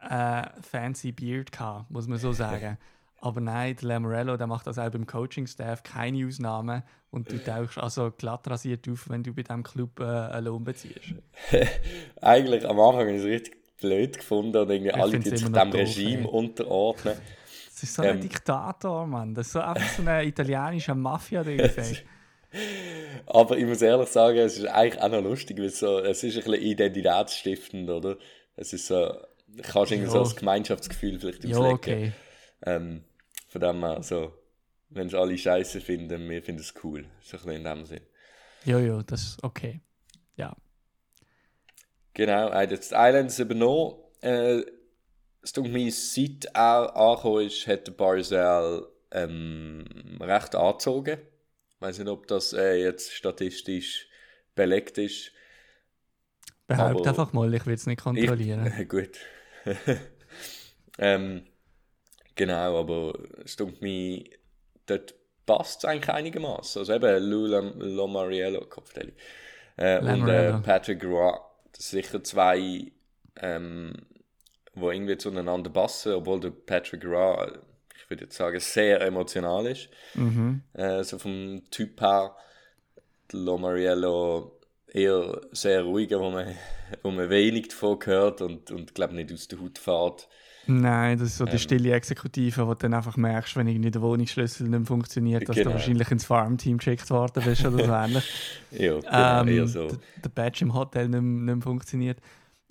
äh, 0.00 0.62
fancy 0.62 1.12
Beard 1.12 1.50
gehabt, 1.52 1.90
muss 1.90 2.06
man 2.06 2.18
so 2.18 2.32
sagen. 2.32 2.78
aber 3.20 3.40
nein, 3.40 3.76
der 3.76 3.88
Lamorello, 3.88 4.36
der 4.36 4.46
macht 4.46 4.66
das 4.66 4.78
auch 4.78 4.90
beim 4.90 5.06
Coaching-Staff, 5.06 5.82
keine 5.82 6.26
Ausnahme 6.26 6.84
und 7.10 7.30
du 7.32 7.42
tauchst 7.42 7.78
also 7.78 8.10
glatt 8.10 8.48
rasiert 8.48 8.88
auf, 8.88 9.08
wenn 9.08 9.22
du 9.22 9.32
bei 9.32 9.42
diesem 9.42 9.62
Club 9.62 10.00
äh, 10.00 10.04
einen 10.04 10.46
Lohn 10.46 10.64
beziehst. 10.64 11.14
Eigentlich 12.20 12.68
am 12.68 12.78
Anfang 12.78 13.00
habe 13.00 13.12
ich 13.12 13.18
es 13.18 13.24
richtig 13.24 13.56
blöd 13.78 14.18
gefunden 14.18 14.56
und 14.56 14.70
irgendwie 14.70 14.90
ich 14.90 14.96
alle 14.96 15.18
die 15.18 15.30
sich 15.30 15.44
dem 15.44 15.72
Regime 15.72 16.22
ey. 16.22 16.26
unterordnen. 16.26 17.14
Das 17.72 17.82
ist 17.82 17.94
so 17.94 18.02
ein 18.02 18.16
ähm, 18.16 18.20
Diktator, 18.20 19.06
Mann. 19.06 19.34
Das 19.34 19.48
ist 19.48 19.52
so 19.52 19.60
einfach 19.60 19.88
so 19.88 20.02
eine 20.02 20.24
italienische 20.24 20.94
Mafia-Ding. 20.94 21.60
Aber 23.26 23.58
ich 23.58 23.66
muss 23.66 23.82
ehrlich 23.82 24.08
sagen, 24.08 24.38
es 24.38 24.56
ist 24.56 24.66
eigentlich 24.66 25.02
auch 25.02 25.10
noch 25.10 25.22
lustig, 25.22 25.58
weil 25.58 25.68
so, 25.68 25.98
es 25.98 26.22
ist 26.22 26.36
ein 26.38 26.44
bisschen 26.44 26.62
identitätsstiftend, 26.62 27.90
oder? 27.90 28.16
Es 28.56 28.72
ist 28.72 28.86
so, 28.86 29.14
kannst 29.62 29.92
du 29.92 30.08
so 30.08 30.20
das 30.20 30.36
Gemeinschaftsgefühl 30.36 31.18
vielleicht 31.18 31.40
auslegen. 31.40 31.62
Ja, 31.62 31.70
okay. 31.70 32.12
Ähm, 32.64 33.04
von 33.48 33.60
dem 33.60 33.80
her, 33.80 34.02
so, 34.02 34.32
wenn 34.90 35.08
sie 35.08 35.18
alle 35.18 35.36
Scheiße 35.36 35.80
finden, 35.80 36.28
wir 36.28 36.42
finden 36.42 36.62
es 36.62 36.74
cool. 36.82 37.04
So 37.20 37.36
ein 37.36 37.42
bisschen 37.42 37.56
in 37.56 37.64
dem 37.64 37.84
Sinn. 37.84 38.02
Ja, 38.64 39.02
das 39.02 39.22
ist 39.22 39.44
okay. 39.44 39.80
Ja. 40.36 40.56
Genau, 42.14 42.48
er 42.48 42.62
hat 42.62 42.70
jetzt 42.70 42.92
die 42.92 42.96
Islands 42.96 43.38
übernommen. 43.38 43.96
Äh, 44.20 44.62
es 45.42 45.52
tut 45.52 45.68
mir, 45.68 45.92
seit 45.92 46.46
er 46.54 46.96
angekommen 46.96 47.46
ist, 47.46 47.66
hat 47.66 47.86
der 47.86 47.92
Barzell 47.92 48.86
ähm, 49.12 49.84
recht 50.20 50.54
angezogen. 50.54 51.18
Ich 51.74 51.80
weiß 51.80 51.98
nicht, 51.98 52.08
ob 52.08 52.26
das 52.26 52.52
äh, 52.52 52.82
jetzt 52.82 53.12
statistisch 53.12 54.08
belegt 54.54 54.98
ist. 54.98 55.30
Behaupt 56.66 57.06
einfach 57.06 57.32
mal, 57.32 57.52
ich 57.54 57.64
will 57.66 57.74
es 57.74 57.86
nicht 57.86 58.00
kontrollieren. 58.00 58.72
Ich, 58.80 58.88
gut. 58.88 59.20
ähm, 60.98 61.46
genau, 62.36 62.78
aber 62.78 63.18
es 63.44 63.56
tut 63.56 63.82
mir, 63.82 64.24
dort 64.86 65.14
passt 65.44 65.78
es 65.78 65.84
eigentlich 65.84 66.10
einigermaßen. 66.10 66.80
Also 66.80 66.94
eben 66.94 67.22
Lula 67.24 67.60
Lomariello, 67.60 68.64
Kopfteilung. 68.66 69.14
Äh, 69.76 69.98
und 70.00 70.28
äh, 70.28 70.54
Patrick 70.60 71.04
Roy, 71.04 71.32
das 71.72 71.90
sind 71.90 72.04
sicher 72.04 72.22
zwei, 72.22 72.92
ähm, 73.40 73.92
die 74.74 74.80
irgendwie 74.80 75.18
zueinander 75.18 75.70
passen, 75.70 76.12
obwohl 76.12 76.40
der 76.40 76.50
Patrick 76.50 77.04
Roy 77.04 77.52
ich 78.06 78.10
würde 78.10 78.24
jetzt 78.24 78.36
sagen, 78.36 78.60
sehr 78.60 79.00
emotional 79.00 79.66
ist. 79.66 79.88
Mhm. 80.14 80.62
Äh, 80.74 81.02
so 81.02 81.18
vom 81.18 81.62
Typ 81.70 82.00
her, 82.00 82.36
Lomariello 83.32 84.60
eher 84.86 85.40
sehr 85.50 85.82
ruhiger, 85.82 86.20
wo 86.20 86.30
man, 86.30 86.54
wo 87.02 87.10
man 87.10 87.28
wenig 87.30 87.68
davon 87.68 87.98
hört 88.04 88.42
und, 88.42 88.70
und 88.70 88.94
glaube 88.94 89.16
nicht 89.16 89.32
aus 89.32 89.48
der 89.48 89.60
Haut 89.60 89.78
fährt. 89.78 90.28
Nein, 90.66 91.18
das 91.18 91.28
ist 91.28 91.36
so 91.38 91.44
die 91.44 91.52
Ähm. 91.52 91.58
stille 91.58 91.92
Exekutive, 91.92 92.66
wo 92.66 92.74
du 92.74 92.78
dann 92.80 92.94
einfach 92.94 93.16
merkst, 93.16 93.54
wenn 93.56 93.68
irgendwie 93.68 93.90
der 93.90 94.02
Wohnungsschlüssel 94.02 94.68
nicht 94.68 94.86
funktioniert, 94.86 95.48
dass 95.48 95.56
Genau. 95.56 95.70
du 95.70 95.74
wahrscheinlich 95.74 96.10
ins 96.10 96.24
Farmteam 96.24 96.78
geschickt 96.78 97.08
worden 97.10 97.42
bist 97.44 97.64
oder 97.64 97.84
so 97.84 97.92
ähnlich. 97.92 98.24
Ja, 98.72 98.98
genau, 99.44 99.50
ähm, 99.60 99.66
so. 99.68 99.88
der, 100.24 100.28
Badge 100.30 100.64
im 100.64 100.74
Hotel 100.74 101.08
nicht, 101.08 101.22
nicht 101.22 101.62
funktioniert. 101.62 102.18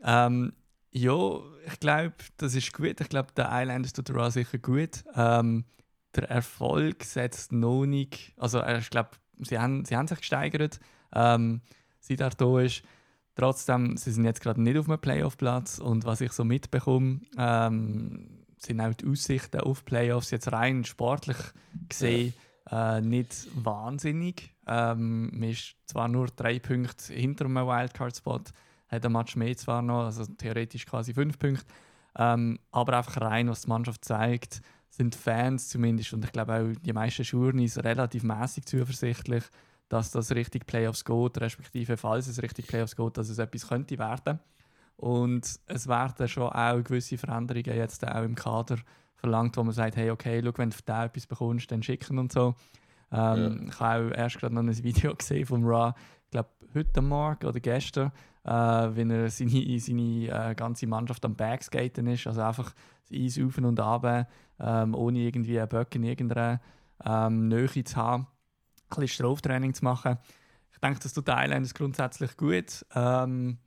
Ähm, 0.03 0.53
ja, 0.91 1.39
ich 1.67 1.79
glaube, 1.79 2.13
das 2.38 2.55
ist 2.55 2.71
gut. 2.73 2.99
Ich 2.99 3.10
glaube, 3.10 3.29
der 3.36 3.49
Islanders 3.51 3.93
tut 3.93 4.08
der 4.10 4.15
Raw 4.15 4.29
sicher 4.31 4.58
gut. 4.58 5.03
Ähm, 5.15 5.65
der 6.15 6.29
Erfolg 6.29 7.03
setzt 7.03 7.51
noch 7.51 7.86
nicht. 7.86 8.34
Also, 8.38 8.63
ich 8.65 8.89
glaube, 8.89 9.10
sie 9.39 9.60
haben, 9.60 9.84
sie 9.86 9.95
haben 9.97 10.08
sich 10.08 10.19
gesteigert, 10.19 10.79
ähm, 11.13 11.62
seit 11.99 12.21
er 12.21 12.29
da 12.29 12.60
ist. 12.60 12.84
Trotzdem, 13.36 13.98
sie 13.98 14.12
sind 14.12 14.26
jetzt 14.26 14.41
gerade 14.41 14.62
nicht 14.62 14.78
auf 14.78 14.88
einem 14.88 15.00
Playoff-Platz. 15.00 15.80
Und 15.80 16.06
was 16.06 16.21
ich 16.21 16.32
so 16.32 16.45
mitbekomme, 16.45 17.19
ähm, 17.38 18.45
sind 18.58 18.82
auch 18.82 18.93
die 18.93 19.08
Aussichten 19.08 19.60
auf 19.60 19.84
Playoffs 19.86 20.32
jetzt 20.32 20.52
rein 20.52 20.86
sportlich 20.86 21.38
gesehen 21.89 22.34
äh, 22.71 23.02
nicht 23.02 23.48
wahnsinnig. 23.54 24.54
Ähm, 24.67 25.30
man 25.34 25.50
ist 25.50 25.76
zwar 25.86 26.08
nur 26.08 26.28
drei 26.28 26.60
Punkte 26.60 27.13
hinter 27.13 27.45
einem 27.45 27.67
Wildcard-Spot, 27.67 28.41
hat 28.88 29.06
ein 29.06 29.12
Match 29.12 29.36
mehr 29.36 29.56
zwar 29.56 29.82
noch, 29.82 30.06
also 30.06 30.26
theoretisch 30.26 30.86
quasi 30.86 31.13
fünf 31.13 31.38
Punkte. 31.38 31.65
Ähm, 32.17 32.60
aber 32.71 32.98
einfach 32.98 33.21
rein, 33.21 33.50
was 33.50 33.63
die 33.63 33.69
Mannschaft 33.69 34.06
zeigt, 34.06 34.62
sind 34.89 35.15
Fans 35.15 35.67
zumindest 35.69 36.13
und 36.13 36.24
ich 36.24 36.32
glaube 36.32 36.54
auch 36.54 36.82
die 36.82 36.93
meisten 36.93 37.24
Journeys 37.24 37.78
relativ 37.84 38.24
mäßig 38.24 38.65
zuversichtlich, 38.65 39.43
dass 39.89 40.12
das 40.12 40.34
richtig 40.34 40.65
Playoffs 40.65 41.06
geht, 41.06 41.39
respektive 41.39 41.98
falls 41.98 42.28
es 42.28 42.41
richtig 42.41 42.67
Playoffs 42.67 42.95
geht, 42.95 43.17
dass 43.17 43.30
es 43.30 43.38
etwas 43.38 43.67
könnte 43.67 43.98
werden. 43.98 44.39
Und 44.98 45.60
es 45.67 45.88
werden 45.88 46.28
schon 46.28 46.50
auch 46.50 46.84
gewisse 46.84 47.17
Veränderungen 47.17 47.76
jetzt 47.76 48.08
auch 48.08 48.24
im 48.24 48.36
Kader 48.36 48.78
verlangt, 49.15 49.58
wo 49.58 49.63
man 49.63 49.74
sagt, 49.74 49.98
hey, 49.98 50.10
okay, 50.10 50.41
schau, 50.43 50.52
wenn 50.58 50.69
du 50.69 50.78
da 50.86 51.06
etwas 51.06 51.28
bekommst, 51.28 51.71
dann 51.71 51.84
schicken 51.84 52.17
und 52.17 52.32
so. 52.32 52.56
Ähm, 53.12 53.67
Ich 53.69 53.80
habe 53.80 54.08
auch 54.08 54.17
erst 54.17 54.39
gerade 54.39 54.56
noch 54.56 54.63
ein 54.63 54.84
Video 54.84 55.15
gesehen 55.17 55.45
vom 55.45 55.65
Ra, 55.65 55.95
ich 56.26 56.32
glaube 56.32 56.50
heute 56.74 57.02
Morgen 57.02 57.45
oder 57.45 57.60
gestern, 57.60 58.12
äh, 58.43 58.52
wenn 58.52 59.10
er 59.10 59.30
seine, 59.30 59.80
seine 59.80 60.52
äh, 60.52 60.56
ganze 60.56 60.88
Mannschaft 60.88 61.24
am 61.26 61.36
Backskaten 61.36 62.08
ist, 62.08 62.28
also 62.28 62.41
einfach 62.41 62.74
das 63.10 63.17
Eis 63.17 63.39
auf 63.39 63.58
und 63.58 63.80
ab, 63.80 64.28
ähm, 64.60 64.95
ohne 64.95 65.19
irgendwie 65.19 65.60
einen 65.60 65.69
Böck 65.69 65.95
in 65.95 66.04
irgendeiner 66.04 66.62
ähm, 67.04 67.48
Nähe 67.48 67.84
zu 67.84 67.95
haben, 67.95 68.28
bisschen 68.95 69.25
Straftraining 69.25 69.73
zu 69.73 69.84
machen. 69.84 70.17
Ich 70.71 70.79
denke, 70.79 70.99
das 70.99 71.13
tut 71.13 71.27
Islanders 71.29 71.73
grundsätzlich 71.73 72.36
gut. 72.38 72.86
Ähm, 72.93 73.58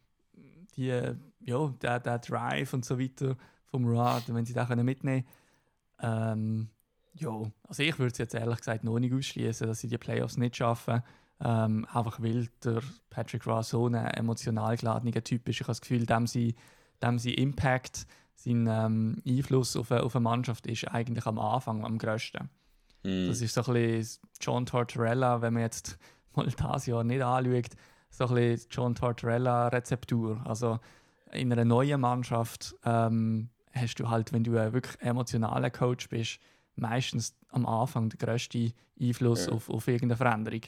die, 0.76 1.16
ja, 1.40 1.68
der, 1.82 2.00
der 2.00 2.18
Drive 2.18 2.74
und 2.74 2.84
so 2.84 2.98
weiter 2.98 3.36
vom 3.64 3.86
Rad, 3.86 4.32
wenn 4.32 4.44
sie 4.44 4.54
den 4.54 4.84
mitnehmen 4.84 5.24
können. 5.24 6.30
Ähm, 6.30 6.68
ja, 7.14 7.30
also 7.66 7.82
ich 7.82 7.98
würde 7.98 8.12
es 8.12 8.18
jetzt 8.18 8.34
ehrlich 8.34 8.58
gesagt 8.58 8.84
noch 8.84 8.98
nicht 8.98 9.12
ausschließen, 9.12 9.66
dass 9.66 9.80
sie 9.80 9.88
die 9.88 9.98
Playoffs 9.98 10.36
nicht 10.36 10.56
schaffen. 10.56 11.02
Ähm, 11.40 11.86
einfach 11.92 12.20
weil 12.20 12.48
der 12.64 12.82
Patrick 13.10 13.46
Ross 13.46 13.70
so 13.70 13.86
ein 13.86 13.94
emotional 13.94 14.76
geladener 14.76 15.22
Typ 15.22 15.48
ist. 15.48 15.56
Ich 15.56 15.60
habe 15.60 15.70
das 15.70 15.80
Gefühl, 15.80 16.04
dem 16.04 16.26
sie, 16.26 16.54
dem 17.02 17.18
sie 17.18 17.34
Impact, 17.34 18.06
sein 18.34 18.68
ähm, 18.68 19.22
Einfluss 19.26 19.76
auf 19.76 19.90
eine, 19.90 20.02
auf 20.02 20.14
eine 20.14 20.22
Mannschaft 20.22 20.66
ist 20.66 20.86
eigentlich 20.88 21.26
am 21.26 21.38
Anfang 21.38 21.84
am 21.84 21.98
grössten. 21.98 22.50
Mhm. 23.02 23.28
Das 23.28 23.40
ist 23.40 23.54
so 23.54 23.62
ein 23.64 23.72
bisschen 23.74 24.20
John 24.40 24.66
Tortorella, 24.66 25.40
wenn 25.42 25.54
man 25.54 25.62
jetzt 25.62 25.98
mal 26.34 26.46
das 26.46 26.86
Jahr 26.86 27.04
nicht 27.04 27.22
anschaut, 27.22 27.70
so 28.10 28.26
ein 28.28 28.34
bisschen 28.34 28.68
John 28.70 28.94
Tortorella-Rezeptur. 28.94 30.40
Also 30.44 30.78
in 31.32 31.52
einer 31.52 31.64
neuen 31.64 32.00
Mannschaft 32.00 32.74
ähm, 32.84 33.50
hast 33.72 33.96
du 33.96 34.08
halt, 34.08 34.32
wenn 34.32 34.44
du 34.44 34.56
ein 34.58 34.72
wirklich 34.72 35.00
emotionaler 35.00 35.70
Coach 35.70 36.08
bist, 36.08 36.38
meistens 36.76 37.34
am 37.50 37.66
Anfang 37.66 38.08
den 38.08 38.18
grössten 38.18 38.72
Einfluss 39.00 39.46
Ja. 39.46 39.52
auf, 39.52 39.68
auf 39.68 39.88
irgendeine 39.88 40.16
Veränderung. 40.16 40.60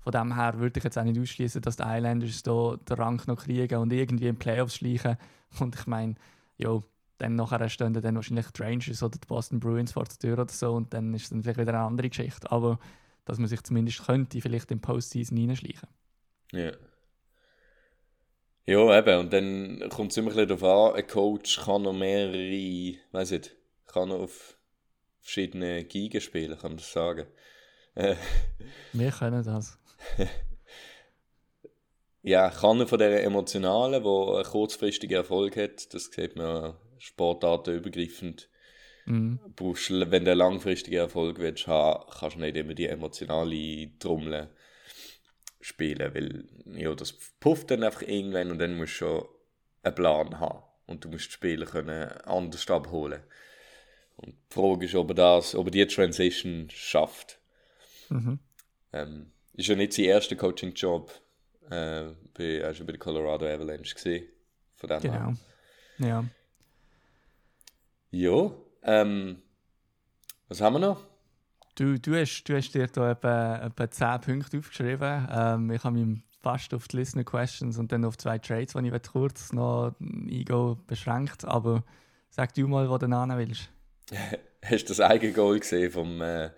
Von 0.00 0.12
dem 0.12 0.34
her 0.34 0.58
würde 0.58 0.78
ich 0.78 0.84
jetzt 0.84 0.98
auch 0.98 1.04
nicht 1.04 1.20
ausschließen, 1.20 1.60
dass 1.62 1.76
die 1.76 1.82
Islanders 1.84 2.42
da 2.42 2.76
den 2.76 2.96
Rang 2.96 3.22
noch 3.26 3.36
kriegen 3.44 3.78
und 3.78 3.92
irgendwie 3.92 4.28
in 4.28 4.34
die 4.34 4.38
Playoffs 4.38 4.76
schleichen. 4.76 5.16
Und 5.60 5.74
ich 5.74 5.86
meine, 5.86 6.14
ja, 6.56 6.80
dann 7.18 7.34
nachher 7.34 7.68
stehen 7.68 7.92
dann 7.92 8.14
wahrscheinlich 8.14 8.46
die 8.50 8.62
Rangers 8.62 9.02
oder 9.02 9.18
die 9.18 9.26
Boston 9.26 9.60
Bruins 9.60 9.92
vor 9.92 10.04
der 10.04 10.16
Tür 10.18 10.34
oder 10.34 10.48
so 10.48 10.72
und 10.72 10.94
dann 10.94 11.12
ist 11.14 11.24
es 11.24 11.30
dann 11.30 11.42
vielleicht 11.42 11.58
wieder 11.58 11.74
eine 11.74 11.82
andere 11.82 12.08
Geschichte. 12.08 12.50
Aber 12.50 12.78
dass 13.24 13.38
man 13.38 13.48
sich 13.48 13.62
zumindest 13.62 14.06
könnte 14.06 14.40
vielleicht 14.40 14.70
im 14.70 14.80
Postseason 14.80 15.36
hineinschleichen. 15.36 15.88
Ja. 16.52 16.72
Ja, 18.64 18.98
eben. 18.98 19.18
Und 19.18 19.32
dann 19.32 19.88
kommt 19.90 20.12
es 20.12 20.16
immer 20.16 20.30
ein 20.30 20.36
bisschen 20.36 20.58
darauf 20.58 20.94
an, 20.94 20.96
ein 20.96 21.06
Coach 21.06 21.60
kann 21.64 21.82
noch 21.82 21.92
mehrere, 21.92 22.98
weiß 23.12 23.32
nicht, 23.32 23.56
kann 23.86 24.10
noch 24.10 24.20
auf 24.20 24.58
verschiedene 25.20 25.84
Gigen 25.84 26.20
spielen, 26.20 26.58
kann 26.58 26.72
man 26.72 26.78
das 26.78 26.92
sagen. 26.92 27.26
Äh, 27.94 28.14
Wir 28.92 29.10
können 29.10 29.42
das. 29.42 29.78
ja, 32.22 32.50
kann 32.50 32.80
er 32.80 32.86
von 32.86 32.98
dieser 32.98 33.22
emotionalen, 33.22 34.04
wo 34.04 34.34
einen 34.34 34.44
kurzfristigen 34.44 35.16
Erfolg 35.16 35.56
hat, 35.56 35.92
das 35.92 36.04
sieht 36.04 36.36
man 36.36 36.76
sportartenübergreifend. 36.98 38.48
Mhm. 39.06 39.38
Brauchst, 39.56 39.90
wenn 39.90 40.24
du 40.24 40.34
langfristigen 40.34 40.98
Erfolg 40.98 41.38
willst 41.38 41.66
haben, 41.66 42.04
kannst 42.18 42.36
du 42.36 42.40
nicht 42.40 42.56
immer 42.56 42.74
die 42.74 42.86
emotionale 42.86 43.90
Trommel 43.98 44.48
spielen, 45.60 46.14
weil 46.14 46.44
ja, 46.78 46.94
das 46.94 47.12
pufft 47.12 47.70
dann 47.70 47.82
einfach 47.82 48.02
irgendwann 48.02 48.50
und 48.50 48.58
dann 48.58 48.76
musst 48.76 48.92
du 48.92 48.96
schon 48.96 49.28
einen 49.82 49.94
Plan 49.94 50.38
haben 50.38 50.62
und 50.86 51.04
du 51.04 51.08
musst 51.08 51.28
die 51.28 51.32
Spieler 51.32 51.66
können 51.66 52.10
anders 52.24 52.68
abholen. 52.70 53.22
Und 54.16 54.34
die 54.34 54.54
Frage 54.54 54.86
ist, 54.86 54.94
ob 54.94 55.10
er 55.10 55.14
das, 55.14 55.54
ob 55.54 55.68
er 55.68 55.70
die 55.70 55.86
Transition 55.86 56.68
schafft. 56.70 57.38
Mhm. 58.08 58.40
Ähm, 58.92 59.30
ist 59.52 59.68
ja 59.68 59.76
nicht 59.76 59.92
sein 59.92 60.06
erster 60.06 60.36
Coaching-Job. 60.36 61.12
Äh, 61.70 62.10
bei, 62.34 62.58
er 62.60 62.78
war 62.78 62.86
bei 62.86 62.92
der 62.92 62.98
Colorado 62.98 63.46
Avalanche 63.46 63.94
gesehen. 63.94 64.26
Von 64.76 64.88
dem. 64.88 65.00
Genau. 65.00 65.32
Ja. 65.98 66.24
Ja. 68.10 68.50
Ähm, 68.82 69.42
was 70.48 70.60
haben 70.60 70.74
wir 70.74 70.80
noch? 70.80 71.04
Du, 71.74 71.98
du, 71.98 72.14
hast, 72.16 72.44
du 72.44 72.56
hast 72.56 72.72
dir 72.72 72.86
da 72.88 73.10
etwa, 73.12 73.56
etwa 73.58 73.90
10 73.90 74.20
Punkte 74.20 74.58
aufgeschrieben. 74.58 75.28
Ähm, 75.30 75.70
ich 75.70 75.84
habe 75.84 75.96
mich 75.98 76.18
fast 76.40 76.74
auf 76.74 76.88
die 76.88 76.96
Listener 76.96 77.24
Questions 77.24 77.78
und 77.78 77.92
dann 77.92 78.04
auf 78.04 78.16
zwei 78.16 78.38
Trades, 78.38 78.72
die 78.72 78.88
ich 78.88 79.02
kurz 79.12 79.52
noch 79.52 79.94
eingehen 80.00 80.76
beschränkt. 80.86 81.44
Aber 81.44 81.84
sag 82.30 82.54
du 82.54 82.66
mal, 82.66 82.88
wo 82.88 82.98
du 82.98 83.06
hin 83.06 83.38
willst. 83.38 83.70
Hast 84.64 84.84
du 84.84 84.88
das 84.88 85.00
eigene 85.00 85.32
Goal 85.32 85.60
gesehen 85.60 85.90
vom, 85.92 86.20
äh, 86.20 86.50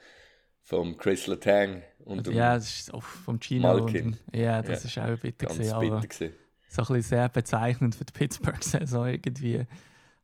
vom 0.62 0.96
Chris 0.96 1.26
Letang 1.26 1.82
und 2.04 2.26
ja, 2.28 2.54
das 2.54 2.80
ist 2.80 2.94
auch 2.94 3.02
vom 3.02 3.38
Gino. 3.40 3.62
Malkin. 3.68 4.06
Und, 4.06 4.18
ja, 4.36 4.62
das 4.62 4.84
Ja, 4.84 4.88
ist 4.88 4.98
auch 4.98 5.20
bitter 5.20 5.46
ganz 5.46 5.58
gewesen, 5.58 5.80
bitter 5.80 6.06
gesehen? 6.06 6.34
so 6.68 6.82
ein 6.82 6.86
bisschen 6.86 7.02
sehr 7.02 7.28
bezeichnend 7.28 7.94
für 7.94 8.04
die 8.04 8.12
Pittsburgh-Saison 8.12 9.06
irgendwie. 9.08 9.66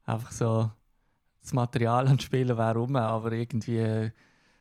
Einfach 0.05 0.33
so 0.33 0.71
das 1.47 1.53
Material 1.53 2.09
an 2.09 2.19
Spielen 2.19 2.59
wäre 2.59 2.75
rum, 2.75 2.97
aber 2.97 3.31
irgendwie, 3.31 4.11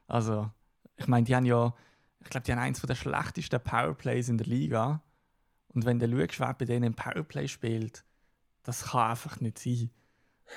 also 0.08 0.52
ich 0.98 1.08
meine, 1.08 1.26
die 1.26 1.36
haben 1.36 1.46
ja, 1.46 1.74
ich 2.20 2.30
glaube, 2.30 2.46
die 2.46 2.52
haben 2.52 2.60
eins 2.60 2.80
der 2.80 2.94
schlechtesten 2.94 3.60
Powerplays 3.60 4.30
in 4.30 4.38
der 4.38 4.46
Liga. 4.46 5.02
Und 5.70 5.86
wenn 5.86 5.98
du 5.98 6.08
schaust, 6.08 6.40
wer 6.40 6.54
bei 6.54 6.66
denen 6.66 6.86
im 6.86 6.94
Powerplay 6.94 7.48
spielt, 7.48 8.06
das 8.62 8.86
kann 8.86 9.10
einfach 9.12 9.40
nicht 9.42 9.60
sein. 9.60 9.90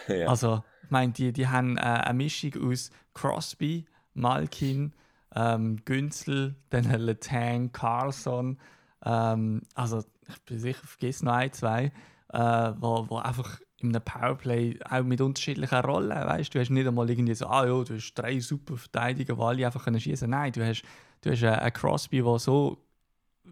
Ja. 0.07 0.27
Also, 0.29 0.63
ich 0.85 0.91
meine, 0.91 1.13
die, 1.13 1.33
die 1.33 1.49
haben 1.49 1.79
äh, 1.79 1.81
eine 1.81 2.13
Mischung 2.13 2.53
aus 2.71 2.91
Crosby, 3.15 3.87
Malkin, 4.13 4.93
ähm, 5.35 5.83
Günzel, 5.87 6.57
dann 6.69 6.85
Letang, 7.01 7.73
Carlson. 7.73 8.59
Ähm, 9.03 9.63
also, 9.73 10.05
ich 10.29 10.43
bin 10.43 10.59
sicher, 10.59 10.81
ich 10.83 10.91
vergesse 10.91 11.25
noch 11.25 11.33
ein, 11.33 11.53
zwei, 11.55 11.91
äh, 12.35 12.73
wo, 12.77 13.09
wo 13.09 13.17
einfach 13.17 13.61
in 13.81 13.95
einem 13.95 14.03
Powerplay 14.03 14.79
auch 14.89 15.05
mit 15.05 15.21
unterschiedlichen 15.21 15.79
Rollen, 15.79 16.11
weißt 16.11 16.55
du, 16.55 16.61
hast 16.61 16.71
nicht 16.71 16.87
einmal 16.87 17.09
irgendwie 17.09 17.35
so, 17.35 17.47
ah 17.47 17.65
ja, 17.65 17.85
du 17.85 17.95
hast 17.95 18.15
drei 18.15 18.41
super 18.41 18.77
Verteidiger, 18.77 19.35
die 19.35 19.41
alle 19.41 19.67
einfach 19.67 19.85
können 19.85 20.01
schießen. 20.01 20.29
Nein, 20.29 20.53
du 20.53 20.67
hast, 20.67 20.83
du 21.21 21.31
hast 21.31 21.43
äh, 21.43 21.49
einen 21.49 21.73
Crosby, 21.73 22.23
der 22.23 22.39
so 22.39 22.79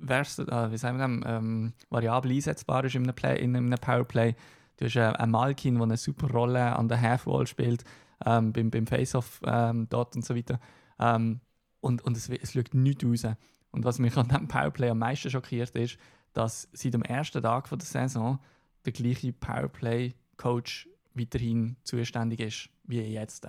vers 0.05 0.39
äh, 0.39 0.71
wie 0.73 0.79
sagen 0.79 0.99
wir 0.99 1.09
das, 1.09 1.39
ähm, 1.39 1.73
variabel 1.91 2.33
einsetzbar 2.33 2.85
ist 2.85 2.97
in 2.97 3.05
einem, 3.05 3.15
Play, 3.15 3.41
in 3.41 3.57
einem 3.57 3.71
Powerplay. 3.81 4.35
Du 4.79 4.87
hast 4.87 4.97
äh, 4.97 5.01
einen 5.01 5.33
Malkin, 5.33 5.75
der 5.75 5.85
eine 5.85 5.97
super 5.97 6.31
Rolle 6.31 6.75
an 6.75 6.89
der 6.89 7.01
Half-Wall 7.01 7.47
spielt, 7.47 7.85
ähm, 8.25 8.53
beim, 8.53 8.71
beim 8.71 8.87
Face-Off 8.87 9.41
ähm, 9.45 9.87
dort 9.89 10.17
und 10.17 10.25
so 10.25 10.35
weiter. 10.35 10.59
Ähm, 10.99 11.41
und 11.81 12.03
und 12.03 12.17
es, 12.17 12.29
es 12.29 12.53
schaut 12.53 12.75
nichts 12.75 13.05
raus. 13.05 13.37
Und 13.71 13.85
was 13.85 13.99
mich 13.99 14.17
an 14.17 14.29
diesem 14.29 14.49
Powerplay 14.49 14.91
am 14.91 14.99
meisten 14.99 15.31
schockiert 15.31 15.71
ist, 15.77 15.99
dass 16.33 16.69
seit 16.73 16.95
dem 16.95 17.03
ersten 17.03 17.43
Tag 17.43 17.69
der 17.71 17.79
Saison 17.81 18.41
der 18.87 18.92
gleiche 18.92 19.33
Powerplay-Coach 19.33 20.88
weiterhin 21.14 21.77
zuständig 21.83 22.40
ist 22.40 22.68
wie 22.85 23.01
jetzt. 23.01 23.46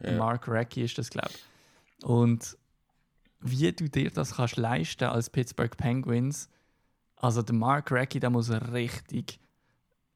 Ja. 0.00 0.12
Mark 0.12 0.48
Recchi 0.48 0.82
ist 0.82 0.98
das, 0.98 1.10
glaube 1.10 1.30
ich. 1.30 2.04
Und 2.04 2.56
wie 3.40 3.72
du 3.72 3.88
dir 3.88 4.10
das 4.10 4.36
kannst 4.36 4.56
leisten 4.56 5.04
als 5.04 5.30
Pittsburgh 5.30 5.76
Penguins, 5.76 6.48
also 7.16 7.42
der 7.42 7.54
Mark 7.54 7.90
Recchi, 7.90 8.20
der 8.20 8.30
muss 8.30 8.50
richtig 8.50 9.40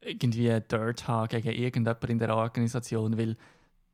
irgendwie 0.01 0.61
Dirt 0.61 1.07
haben 1.09 1.29
gegen 1.29 1.51
irgendjemanden 1.51 2.11
in 2.11 2.19
der 2.19 2.37
Organisation, 2.37 3.17
weil 3.17 3.37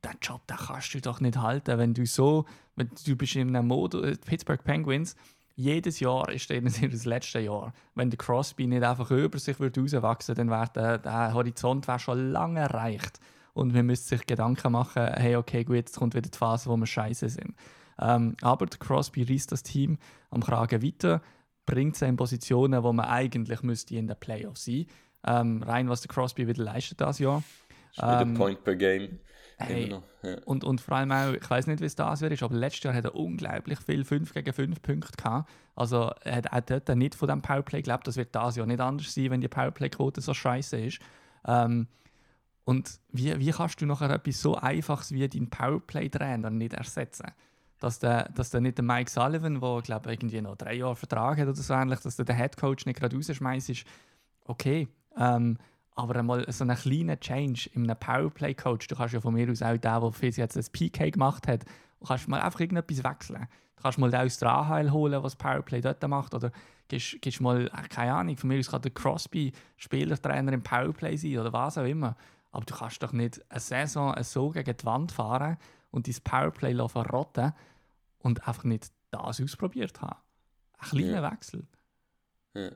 den 0.03 0.17
Job 0.21 0.45
den 0.47 0.57
kannst 0.57 0.93
du 0.93 1.01
doch 1.01 1.19
nicht 1.19 1.37
halten, 1.37 1.77
wenn 1.77 1.93
du 1.93 2.05
so, 2.05 2.45
wenn 2.75 2.89
du 3.05 3.15
bist 3.15 3.35
in 3.35 3.55
einem 3.55 3.67
Modus, 3.67 4.17
Pittsburgh 4.19 4.63
Penguins, 4.63 5.15
jedes 5.59 5.99
Jahr 5.99 6.29
ist 6.29 6.49
denen 6.49 6.73
das 6.91 7.05
letzte 7.05 7.39
Jahr. 7.39 7.73
Wenn 7.95 8.09
der 8.09 8.17
Crosby 8.17 8.67
nicht 8.67 8.83
einfach 8.83 9.11
über 9.11 9.37
sich 9.39 9.59
würde 9.59 9.81
rauswachsen 9.81 10.35
dann 10.35 10.49
wäre 10.49 10.69
der, 10.73 10.97
der 10.97 11.33
Horizont 11.33 11.87
wär 11.87 11.99
schon 11.99 12.31
lange 12.31 12.61
erreicht. 12.61 13.19
Und 13.53 13.73
wir 13.73 13.83
müssen 13.83 14.07
sich 14.07 14.25
Gedanken 14.25 14.71
machen, 14.71 15.07
hey, 15.15 15.35
okay, 15.35 15.63
gut, 15.63 15.75
jetzt 15.75 15.97
kommt 15.97 16.13
wieder 16.13 16.29
die 16.29 16.37
Phase, 16.37 16.69
wo 16.69 16.77
wir 16.77 16.85
scheiße 16.85 17.29
sind. 17.29 17.55
Ähm, 17.99 18.35
aber 18.41 18.67
der 18.67 18.79
Crosby 18.79 19.23
reißt 19.23 19.51
das 19.51 19.63
Team 19.63 19.97
am 20.29 20.41
Kragen 20.41 20.81
weiter, 20.81 21.21
bringt 21.65 21.97
sie 21.97 22.05
in 22.05 22.15
Positionen, 22.15 22.83
wo 22.83 22.93
man 22.93 23.07
eigentlich 23.07 23.61
müsste 23.61 23.95
in 23.95 24.07
den 24.07 24.17
Playoffs 24.17 24.65
sein 24.65 24.85
ähm, 25.25 25.63
rein 25.63 25.89
was 25.89 26.01
der 26.01 26.09
Crosby 26.09 26.47
wieder 26.47 26.63
leistet 26.63 27.01
das 27.01 27.19
Jahr. 27.19 27.43
Ähm, 28.01 28.35
Point 28.35 28.63
per 28.63 28.75
Game. 28.75 29.19
Hey, 29.61 29.93
ja. 30.23 30.37
und, 30.45 30.63
und 30.63 30.79
vor 30.79 30.97
allem 30.97 31.11
auch, 31.11 31.33
ich 31.33 31.49
weiß 31.49 31.67
nicht, 31.67 31.81
wie 31.81 31.85
es 31.85 31.95
das 31.95 32.21
wäre, 32.21 32.35
aber 32.41 32.55
letztes 32.55 32.83
Jahr 32.83 32.93
hat 32.93 33.03
er 33.03 33.15
unglaublich 33.15 33.79
viel 33.79 34.05
5 34.05 34.33
gegen 34.33 34.53
5 34.53 34.81
Punkte 34.81 35.17
gehabt. 35.17 35.49
Also 35.75 36.11
er 36.23 36.37
hat 36.37 36.53
auch 36.53 36.61
dort 36.61 36.97
nicht 36.97 37.15
von 37.15 37.27
dem 37.27 37.41
Powerplay 37.41 37.81
gelebt. 37.81 38.07
Das 38.07 38.15
wird 38.15 38.33
das 38.33 38.55
Jahr 38.55 38.65
nicht 38.65 38.79
anders 38.79 39.13
sein, 39.13 39.31
wenn 39.31 39.41
die 39.41 39.49
Powerplay-Quote 39.49 40.21
so 40.21 40.33
scheiße 40.33 40.77
ist. 40.79 40.99
Ähm, 41.45 41.87
und 42.63 42.99
wie, 43.11 43.37
wie 43.37 43.51
kannst 43.51 43.81
du 43.81 43.85
nachher 43.85 44.09
etwas 44.11 44.41
so 44.41 44.55
Einfaches 44.55 45.11
wie 45.11 45.27
deinen 45.27 45.49
Powerplay-Trainer 45.49 46.49
nicht 46.49 46.73
ersetzen? 46.73 47.31
Dass 47.79 47.99
der, 47.99 48.29
dass 48.29 48.51
der 48.51 48.61
nicht 48.61 48.77
der 48.77 48.85
Mike 48.85 49.09
Sullivan, 49.09 49.59
der 49.59 49.81
glaube 49.81 50.11
irgendwie 50.11 50.41
noch 50.41 50.55
drei 50.55 50.75
Jahre 50.75 50.95
Vertrag 50.95 51.37
hat 51.37 51.47
oder 51.47 51.55
so 51.55 51.73
ähnlich, 51.73 51.99
dass 51.99 52.15
der 52.15 52.25
den 52.25 52.35
Headcoach 52.35 52.85
nicht 52.85 52.99
gerade 52.99 53.15
rausschmeißt, 53.15 53.69
ist 53.69 53.85
okay. 54.45 54.87
Ähm, 55.17 55.57
aber 55.99 56.15
einmal 56.17 56.45
so 56.51 56.63
einen 56.63 56.77
kleinen 56.77 57.19
Change 57.19 57.69
in 57.73 57.83
einem 57.83 57.99
Powerplay-Coach, 57.99 58.87
du 58.87 58.95
kannst 58.95 59.13
ja 59.13 59.21
von 59.21 59.33
mir 59.33 59.49
aus 59.51 59.61
auch 59.61 59.77
der, 59.77 59.99
der 59.99 60.11
Fizz 60.11 60.37
jetzt 60.37 60.55
das 60.55 60.69
PK 60.69 61.09
gemacht 61.11 61.47
hat, 61.47 61.65
kannst 62.05 62.27
mal 62.27 62.41
einfach 62.41 62.59
irgendetwas 62.59 63.03
wechseln. 63.03 63.47
Du 63.75 63.83
kannst 63.83 63.97
mal 63.97 64.11
den 64.11 64.21
aus 64.21 64.37
der 64.37 64.49
AHL 64.49 64.91
holen, 64.91 65.23
was 65.23 65.35
Powerplay 65.35 65.81
dort 65.81 66.05
macht, 66.07 66.33
oder 66.33 66.51
gibst, 66.87 67.21
gibst 67.21 67.41
mal, 67.41 67.69
keine 67.89 68.13
Ahnung, 68.13 68.37
von 68.37 68.49
mir 68.49 68.59
aus 68.59 68.69
kann 68.69 68.81
der 68.81 68.91
Crosby 68.91 69.53
Spielertrainer 69.77 70.53
im 70.53 70.63
Powerplay 70.63 71.15
sein 71.15 71.37
oder 71.37 71.53
was 71.53 71.77
auch 71.77 71.85
immer. 71.85 72.15
Aber 72.51 72.65
du 72.65 72.73
kannst 72.73 73.01
doch 73.03 73.13
nicht 73.13 73.41
eine 73.49 73.59
Saison 73.59 74.15
so 74.23 74.49
gegen 74.49 74.75
die 74.75 74.85
Wand 74.85 75.11
fahren 75.11 75.57
und 75.91 76.07
dein 76.07 76.15
Powerplay 76.23 76.75
verrotten 76.87 77.53
und 78.19 78.47
einfach 78.47 78.63
nicht 78.63 78.91
das 79.11 79.41
ausprobiert 79.41 80.01
haben. 80.01 80.19
Ein 80.79 80.89
kleiner 80.89 81.21
ja. 81.21 81.31
Wechsel. 81.31 81.67
Ja. 82.53 82.71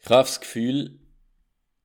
Ich 0.00 0.06
habe 0.06 0.22
das 0.22 0.40
Gefühl, 0.40 0.98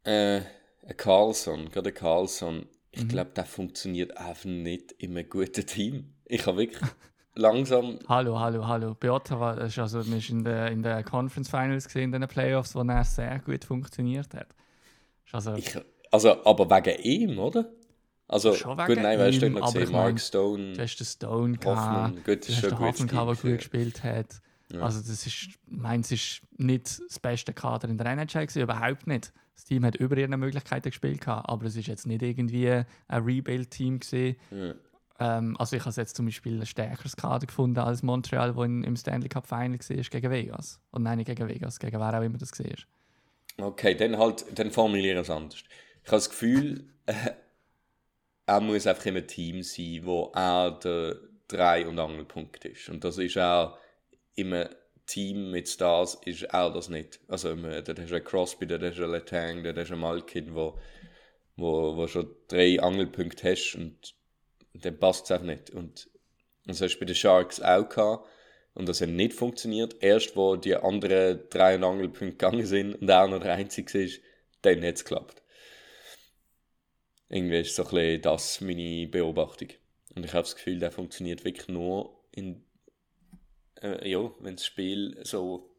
äh, 0.03 0.37
ein 0.37 0.97
Carlson, 0.97 1.69
gerade 1.69 1.89
ein 1.89 1.95
Carlson, 1.95 2.65
ich 2.91 3.03
mhm. 3.03 3.07
glaube, 3.07 3.31
der 3.35 3.45
funktioniert 3.45 4.17
einfach 4.17 4.45
nicht 4.45 4.91
in 4.93 5.17
einem 5.17 5.27
guten 5.27 5.65
Team. 5.65 6.13
Ich 6.25 6.45
habe 6.45 6.57
wirklich 6.57 6.81
langsam. 7.35 7.99
Hallo, 8.07 8.39
hallo, 8.39 8.67
hallo. 8.67 8.93
Beata 8.93 9.53
ist 9.53 9.79
also, 9.79 10.05
wir 10.05 10.29
in 10.29 10.43
der, 10.43 10.67
in 10.67 10.83
der 10.83 11.03
Conference 11.03 11.49
Finals 11.49 11.85
gesehen, 11.85 12.13
in 12.13 12.21
den 12.21 12.27
Playoffs, 12.27 12.75
wo 12.75 12.81
er 12.81 13.03
sehr 13.03 13.39
gut 13.39 13.65
funktioniert 13.65 14.33
hat. 14.33 14.47
Also, 15.31 15.55
ich, 15.55 15.75
also, 16.11 16.45
aber 16.45 16.69
wegen 16.69 17.01
ihm, 17.01 17.39
oder? 17.39 17.71
Also, 18.27 18.53
Schon 18.53 18.77
wegen 18.77 18.87
gut, 18.87 19.03
nein, 19.03 19.17
weißt 19.17 19.41
du, 19.41 19.49
noch 19.49 19.73
gesehen, 19.73 19.91
Mark 19.91 20.19
Stone. 20.19 20.73
Du 20.73 20.81
hast 20.81 20.95
den 20.97 21.05
Stone 21.05 21.57
Hoffmann, 21.65 22.13
gehabt, 22.13 22.25
gut, 22.25 22.47
du 22.47 22.53
hast 22.53 22.63
den 22.63 22.79
Hoffmann 22.79 23.07
gehabt, 23.07 23.43
der 23.43 23.51
gut 23.51 23.57
gespielt 23.59 24.03
hat. 24.03 24.41
Ja. 24.71 24.81
Also, 24.81 24.99
das 24.99 25.25
ist, 25.25 25.49
meins 25.65 26.11
ist 26.11 26.41
nicht 26.57 27.01
das 27.07 27.19
beste 27.19 27.53
Kader 27.53 27.89
in 27.89 27.97
der 27.97 28.05
NHL 28.07 28.45
gewesen, 28.45 28.61
überhaupt 28.61 29.07
nicht. 29.07 29.33
Das 29.55 29.65
Team 29.65 29.85
hat 29.85 29.95
über 29.95 30.17
ihre 30.17 30.35
Möglichkeiten 30.35 30.89
gespielt, 30.89 31.21
gehabt, 31.21 31.47
aber 31.47 31.65
es 31.65 31.75
ist 31.75 31.87
jetzt 31.87 32.07
nicht 32.07 32.21
irgendwie 32.21 32.69
ein 32.69 32.85
Rebuild-Team 33.09 33.99
gesehen. 33.99 34.35
Ja. 34.51 34.73
Ähm, 35.19 35.55
also 35.59 35.75
ich 35.75 35.85
habe 35.85 35.95
jetzt 35.95 36.15
zum 36.15 36.25
Beispiel 36.25 36.59
ein 36.59 36.65
stärkeres 36.65 37.15
Kader 37.15 37.45
gefunden 37.45 37.79
als 37.79 38.03
Montreal, 38.03 38.55
wo 38.55 38.63
im 38.63 38.95
Stanley 38.95 39.29
Cup 39.29 39.47
Final 39.47 39.79
war 39.79 40.03
gegen 40.03 40.31
Vegas. 40.31 40.79
Und 40.91 41.03
nein, 41.03 41.17
nicht 41.17 41.27
gegen 41.27 41.47
Vegas, 41.47 41.79
gegen 41.79 41.99
wer 41.99 42.17
auch 42.17 42.23
immer 42.23 42.37
das 42.37 42.51
war. 42.59 43.67
Okay, 43.67 43.95
dann 43.95 44.17
halt, 44.17 44.45
dann 44.57 44.71
formuliere 44.71 45.15
ich 45.15 45.21
es 45.21 45.29
anders. 45.29 45.63
Ich 46.03 46.07
habe 46.07 46.17
das 46.17 46.29
Gefühl, 46.29 46.85
äh, 47.05 47.13
er 48.45 48.59
muss 48.61 48.87
einfach 48.87 49.05
in 49.05 49.17
einem 49.17 49.27
Team 49.27 49.63
sein, 49.63 50.01
wo 50.03 50.31
er 50.33 50.71
der 50.71 51.15
Drei- 51.47 51.87
und 51.87 51.99
Angelpunkt 51.99 52.65
ist. 52.65 52.89
Und 52.89 53.03
das 53.03 53.17
ist 53.17 53.37
auch 53.37 53.77
immer 54.35 54.69
Team 55.05 55.51
mit 55.51 55.67
Stars 55.67 56.15
ist 56.25 56.53
auch 56.53 56.73
das 56.73 56.89
nicht. 56.89 57.19
Also, 57.27 57.49
ähm, 57.51 57.63
da 57.63 57.93
hast 57.95 58.09
du 58.09 58.15
einen 58.15 58.23
Crosby, 58.23 58.67
da 58.67 58.79
hast 58.79 58.97
du 58.97 59.03
einen 59.03 59.11
Letang, 59.11 59.63
da 59.63 59.73
hast 59.75 59.89
du 59.89 59.93
einen 59.93 60.01
Malkin, 60.01 60.55
wo, 60.55 60.79
wo, 61.55 61.95
wo 61.97 62.07
schon 62.07 62.33
drei 62.47 62.79
Angelpunkte 62.81 63.51
hast 63.51 63.75
und 63.75 64.15
dann 64.73 64.97
passt 64.97 65.25
es 65.25 65.31
auch 65.31 65.43
nicht. 65.43 65.69
Und, 65.69 66.09
das 66.65 66.81
hast 66.81 66.95
du 66.95 66.99
bei 66.99 67.05
den 67.05 67.15
Sharks 67.15 67.61
auch 67.61 67.87
gehabt. 67.89 68.27
Und 68.73 68.89
das 68.89 69.01
hat 69.01 69.09
nicht 69.09 69.33
funktioniert. 69.33 70.01
Erst, 70.01 70.35
wo 70.35 70.55
die 70.55 70.75
anderen 70.75 71.41
drei 71.49 71.75
Angelpunkte 71.75 72.31
gegangen 72.31 72.65
sind 72.65 72.95
und 72.95 73.09
er 73.09 73.27
noch 73.27 73.41
der 73.41 73.53
Einzige 73.53 74.03
ist, 74.03 74.21
dann 74.61 74.83
hat 74.83 74.95
es 74.95 75.05
geklappt. 75.05 75.43
Irgendwie 77.29 77.59
ist 77.59 77.75
so 77.75 77.83
ein 77.83 77.89
bisschen 77.89 78.21
das 78.21 78.61
meine 78.61 79.07
Beobachtung. 79.07 79.69
Und 80.15 80.25
ich 80.25 80.33
habe 80.33 80.43
das 80.43 80.55
Gefühl, 80.55 80.79
der 80.79 80.91
funktioniert 80.91 81.43
wirklich 81.43 81.67
nur 81.67 82.23
in 82.31 82.63
äh, 83.83 84.09
ja, 84.09 84.31
wenn 84.39 84.55
das 84.55 84.65
Spiel 84.65 85.19
so 85.23 85.69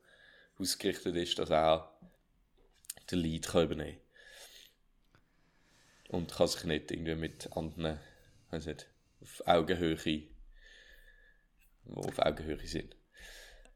ausgerichtet 0.58 1.16
ist, 1.16 1.38
dass 1.38 1.50
er 1.50 1.90
den 3.10 3.18
Lead 3.18 3.48
kann 3.48 3.64
übernehmen 3.64 3.98
kann. 6.08 6.20
Und 6.20 6.32
kann 6.32 6.46
sich 6.46 6.64
nicht 6.64 6.90
irgendwie 6.90 7.14
mit 7.14 7.56
anderen, 7.56 7.98
weiß 8.50 8.66
nicht, 8.66 8.88
auf 9.20 9.42
Augenhöhe, 9.46 9.96
die 9.96 10.28
auf 11.92 12.18
Augenhöhe 12.18 12.66
sind. 12.66 12.94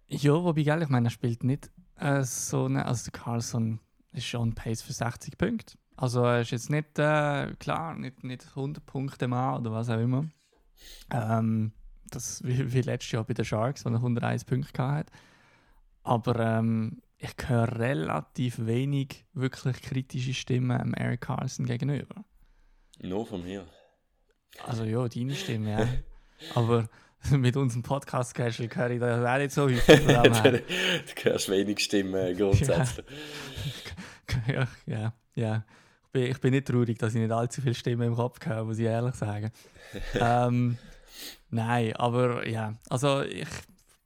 Ja, 0.06 0.32
wobei, 0.32 0.62
gell, 0.62 0.82
ich 0.82 0.88
meine, 0.88 1.08
er 1.08 1.10
spielt 1.10 1.42
nicht 1.42 1.70
äh, 1.96 2.22
so 2.22 2.66
eine, 2.66 2.86
also 2.86 3.10
der 3.10 3.20
Carlson 3.20 3.80
ist 4.12 4.26
schon 4.26 4.54
Pace 4.54 4.82
für 4.82 4.92
60 4.92 5.36
Punkte. 5.36 5.76
Also 5.96 6.22
er 6.24 6.42
ist 6.42 6.52
jetzt 6.52 6.70
nicht, 6.70 6.98
äh, 6.98 7.54
klar, 7.58 7.96
nicht, 7.96 8.22
nicht 8.22 8.46
100 8.50 8.86
Punkte 8.86 9.26
mehr 9.26 9.56
oder 9.58 9.72
was 9.72 9.90
auch 9.90 9.98
immer. 9.98 10.28
Ähm, 11.10 11.72
das 12.10 12.42
wie, 12.44 12.72
wie 12.72 12.80
letztes 12.80 13.12
Jahr 13.12 13.24
bei 13.24 13.34
den 13.34 13.44
Sharks, 13.44 13.84
wo 13.84 13.90
er 13.90 13.96
101 13.96 14.44
Punkte 14.44 14.82
hatte. 14.82 15.12
Aber 16.02 16.38
ähm, 16.38 17.02
ich 17.18 17.34
höre 17.46 17.78
relativ 17.78 18.58
wenig 18.64 19.26
wirklich 19.32 19.82
kritische 19.82 20.34
Stimmen 20.34 20.94
Eric 20.94 21.22
Carlson 21.22 21.66
gegenüber. 21.66 22.24
Nur 23.00 23.26
von 23.26 23.42
mir. 23.42 23.66
Also 24.64 24.84
ja, 24.84 25.06
deine 25.08 25.34
Stimme, 25.34 25.70
ja. 25.70 25.88
Aber 26.54 26.88
mit 27.30 27.56
unserem 27.56 27.82
Podcast-Casual 27.82 28.68
höre 28.72 28.90
ich 28.90 29.00
das 29.00 29.24
auch 29.24 29.38
nicht 29.38 29.52
so 29.52 29.62
häufig. 29.64 30.64
du 31.24 31.30
hörst 31.30 31.48
wenig 31.48 31.80
Stimmen 31.80 32.36
grundsätzlich. 32.36 33.06
Ja, 34.46 34.68
ja, 34.84 35.14
ja. 35.34 35.64
Ich 36.04 36.12
bin, 36.12 36.22
ich 36.24 36.38
bin 36.38 36.50
nicht 36.52 36.66
traurig, 36.68 36.98
dass 36.98 37.14
ich 37.14 37.20
nicht 37.20 37.32
allzu 37.32 37.62
viele 37.62 37.74
Stimmen 37.74 38.08
im 38.08 38.14
Kopf 38.14 38.44
habe, 38.44 38.66
muss 38.66 38.78
ich 38.78 38.84
ehrlich 38.84 39.14
sagen. 39.14 39.50
ähm, 40.14 40.76
Nein, 41.50 41.94
aber 41.96 42.46
ja, 42.46 42.74
also 42.88 43.22
ich, 43.22 43.48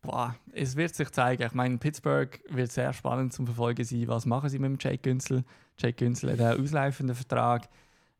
boah, 0.00 0.34
es 0.52 0.76
wird 0.76 0.94
sich 0.94 1.10
zeigen. 1.10 1.42
Ich 1.42 1.54
meine, 1.54 1.78
Pittsburgh 1.78 2.38
wird 2.48 2.72
sehr 2.72 2.92
spannend 2.92 3.32
zum 3.32 3.46
Verfolgen 3.46 3.84
sein. 3.84 4.08
Was 4.08 4.26
machen 4.26 4.48
sie 4.48 4.58
mit 4.58 4.70
dem 4.70 4.78
Jake 4.80 5.02
Günzel? 5.02 5.44
Jake 5.78 6.04
Günzel 6.04 6.32
hat 6.32 6.40
einen 6.40 6.62
auslaufenden 6.62 7.16
Vertrag. 7.16 7.68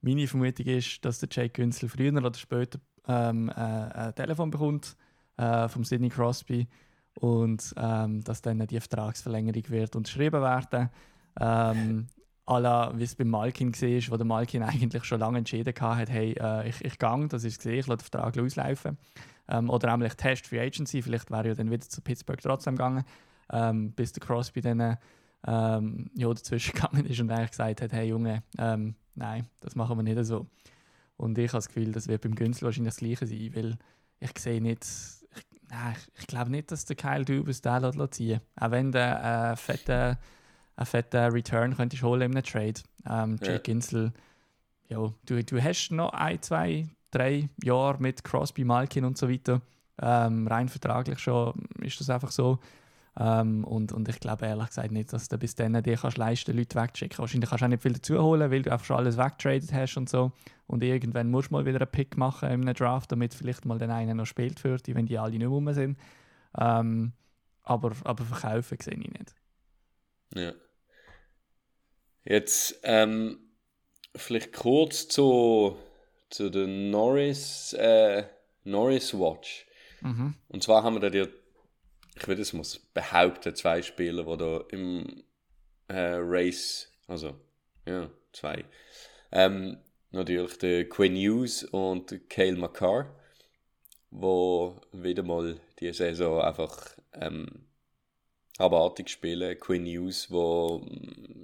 Meine 0.01 0.27
Vermutung 0.27 0.67
ist, 0.67 1.05
dass 1.05 1.21
der 1.21 1.29
Jake 1.31 1.51
Günzel 1.51 1.89
früher 1.89 2.13
oder 2.15 2.35
später 2.35 2.81
ähm, 3.07 3.49
äh, 3.51 3.53
ein 3.53 4.15
Telefon 4.15 4.51
bekommt 4.51 4.97
äh, 5.37 5.69
vom 5.69 5.85
Sidney 5.85 6.09
Crosby 6.09 6.67
und 7.15 7.75
ähm, 7.77 8.23
dass 8.25 8.43
dann 8.43 8.67
die 8.67 8.81
Vertragsverlängerung 8.81 9.69
wird 9.69 9.97
unterschrieben 9.97 10.43
werden. 10.43 10.91
Ähm, 11.41 12.07
la, 12.47 12.93
wie 12.97 13.05
es 13.05 13.15
beim 13.15 13.29
Malkin 13.29 13.73
war, 13.73 14.13
wo 14.13 14.17
der 14.17 14.27
Malkin 14.27 14.63
eigentlich 14.63 15.05
schon 15.05 15.21
lange 15.21 15.39
entschieden 15.39 15.75
hat, 15.81 16.11
hey, 16.11 16.35
äh, 16.39 16.69
ich, 16.69 16.85
ich 16.85 16.99
gehe, 16.99 17.29
das 17.29 17.45
ist 17.45 17.59
gesehen, 17.59 17.79
ich 17.79 17.87
lasse 17.87 18.05
den 18.05 18.11
Vertrag 18.11 18.39
auslaufen. 18.39 18.99
Ähm, 19.49 19.71
oder 19.71 19.95
auch 19.95 20.15
Test 20.15 20.47
Free 20.47 20.61
Agency, 20.61 21.03
vielleicht 21.03 21.31
wäre 21.31 21.49
er 21.49 21.55
dann 21.55 21.71
wieder 21.71 21.89
zu 21.89 22.01
Pittsburgh 22.01 22.41
trotzdem 22.41 22.77
gegangen, 22.77 23.05
ähm, 23.51 23.93
bis 23.93 24.13
der 24.13 24.23
Crosby 24.23 24.61
dann 24.61 24.99
ähm, 25.47 26.11
ja, 26.15 26.29
dazwischen 26.29 26.73
gegangen 26.75 27.07
ist 27.07 27.21
und 27.21 27.31
eigentlich 27.31 27.51
gesagt 27.51 27.83
hat, 27.83 27.93
hey 27.93 28.09
Junge, 28.09 28.43
ähm, 28.59 28.95
nein, 29.15 29.47
das 29.61 29.75
machen 29.75 29.99
wir 29.99 30.03
nicht 30.03 30.25
so. 30.25 30.47
Und 31.17 31.39
ich 31.39 31.49
habe 31.49 31.59
das 31.59 31.69
Gefühl, 31.69 31.93
das 31.93 32.09
wird 32.09 32.23
beim 32.23 32.35
Günzel 32.35 32.65
wahrscheinlich 32.65 32.95
das 32.95 32.99
Gleiche 32.99 33.27
sein, 33.27 33.55
weil 33.55 33.79
ich 34.21 34.39
sehe 34.39 34.61
nicht, 34.61 34.85
ich, 34.85 35.45
nein, 35.69 35.95
ich, 35.97 36.21
ich 36.21 36.27
glaube 36.27 36.51
nicht, 36.51 36.71
dass 36.71 36.85
der 36.85 36.97
Kyle 36.97 37.25
Dubas 37.25 37.61
den 37.61 38.11
ziehen 38.11 38.41
Auch 38.57 38.71
wenn 38.71 38.93
der 38.93 39.53
äh, 39.53 39.57
fette 39.57 40.19
einen 40.77 40.87
fetten 40.87 41.33
Return 41.33 41.77
könntest 41.77 42.03
holen 42.03 42.23
in 42.23 42.37
einem 42.37 42.45
Trade. 42.45 42.81
Ähm, 43.09 43.39
Jake 43.41 43.53
ja. 43.53 43.59
Ginsel, 43.59 44.13
ja, 44.89 45.13
du, 45.27 45.43
du 45.43 45.63
hast 45.63 45.91
noch 45.91 46.13
ein, 46.13 46.41
zwei, 46.43 46.89
drei 47.11 47.49
Jahre 47.63 48.01
mit 48.01 48.25
Crosby, 48.25 48.65
Malkin 48.65 49.05
und 49.05 49.19
so 49.19 49.31
weiter. 49.31 49.61
Ähm, 50.01 50.47
rein 50.47 50.69
vertraglich 50.69 51.19
schon 51.19 51.55
ist 51.81 52.01
das 52.01 52.11
einfach 52.11 52.31
so. 52.31 52.59
Ähm, 53.19 53.65
und, 53.65 53.93
und 53.93 54.09
ich 54.09 54.21
glaube 54.21 54.47
ehrlich 54.47 54.69
gesagt 54.69 54.91
nicht, 54.91 55.13
dass 55.13 55.29
du 55.29 55.37
bis 55.37 55.55
dann 55.55 55.83
dir 55.83 55.97
kannst 55.97 56.17
leisten 56.17 56.57
Leute 56.57 56.81
wegzuschicken. 56.81 57.19
Wahrscheinlich 57.19 57.51
kannst 57.51 57.61
du 57.61 57.67
auch 57.67 57.71
nicht 57.71 57.83
viel 57.83 57.93
dazu 57.93 58.19
holen, 58.23 58.51
weil 58.51 58.63
du 58.63 58.73
einfach 58.73 58.87
schon 58.87 58.97
alles 58.97 59.19
weggetradet 59.19 59.73
hast 59.73 59.97
und 59.97 60.09
so. 60.09 60.33
Und 60.67 60.83
irgendwann 60.83 61.31
musst 61.31 61.51
du 61.51 61.55
mal 61.55 61.67
wieder 61.67 61.81
einen 61.81 61.91
Pick 61.91 62.17
machen 62.17 62.49
in 62.51 62.63
einem 62.63 62.75
Draft, 62.75 63.13
damit 63.13 63.35
vielleicht 63.35 63.67
mal 63.67 63.79
den 63.79 63.91
einen 63.91 64.17
noch 64.17 64.27
spielt 64.27 64.59
für 64.59 64.79
dich, 64.79 64.95
wenn 64.95 65.07
die 65.07 65.19
alle 65.19 65.37
nicht 65.37 65.47
rum 65.47 65.71
sind. 65.75 65.99
Ähm, 66.59 67.13
aber, 67.65 67.93
aber 68.05 68.25
verkaufen 68.25 68.79
sehe 68.81 68.95
ich 68.95 69.11
nicht. 69.11 69.35
Ja. 70.35 70.53
Jetzt 72.25 72.81
ähm, 72.85 73.39
vielleicht 74.15 74.53
kurz 74.53 75.09
zu, 75.09 75.77
zu 76.31 76.51
der 76.51 76.67
Norris, 76.67 77.73
äh, 77.75 78.25
Norris 78.65 79.15
Watch. 79.15 79.67
Mhm. 80.01 80.35
Und 80.49 80.63
zwar 80.63 80.83
haben 80.83 80.95
wir 80.95 81.01
da 81.01 81.11
die, 81.11 81.29
ich 82.15 82.29
würde 82.29 82.43
es 82.43 82.53
muss 82.53 82.79
behaupten, 82.79 83.55
zwei 83.55 83.83
Spieler, 83.83 84.25
die 84.25 84.37
da 84.37 84.65
im 84.71 85.25
äh, 85.89 86.17
Race, 86.19 86.89
also 87.07 87.35
ja, 87.87 88.11
zwei. 88.33 88.65
Ähm, 89.33 89.79
natürlich 90.11 90.59
der 90.59 90.89
Quinn 90.89 91.17
Hughes 91.17 91.65
und 91.65 92.29
Cale 92.29 92.57
McCarr, 92.57 93.15
wo 94.11 94.81
wieder 94.93 95.23
mal 95.23 95.59
die 95.81 95.93
Saison 95.93 96.41
einfach 96.43 96.97
ähm, 97.15 97.67
abartig 98.63 99.11
spielen. 99.11 99.59
Quinn 99.59 99.87
Hughes, 99.87 100.31
wo 100.31 100.87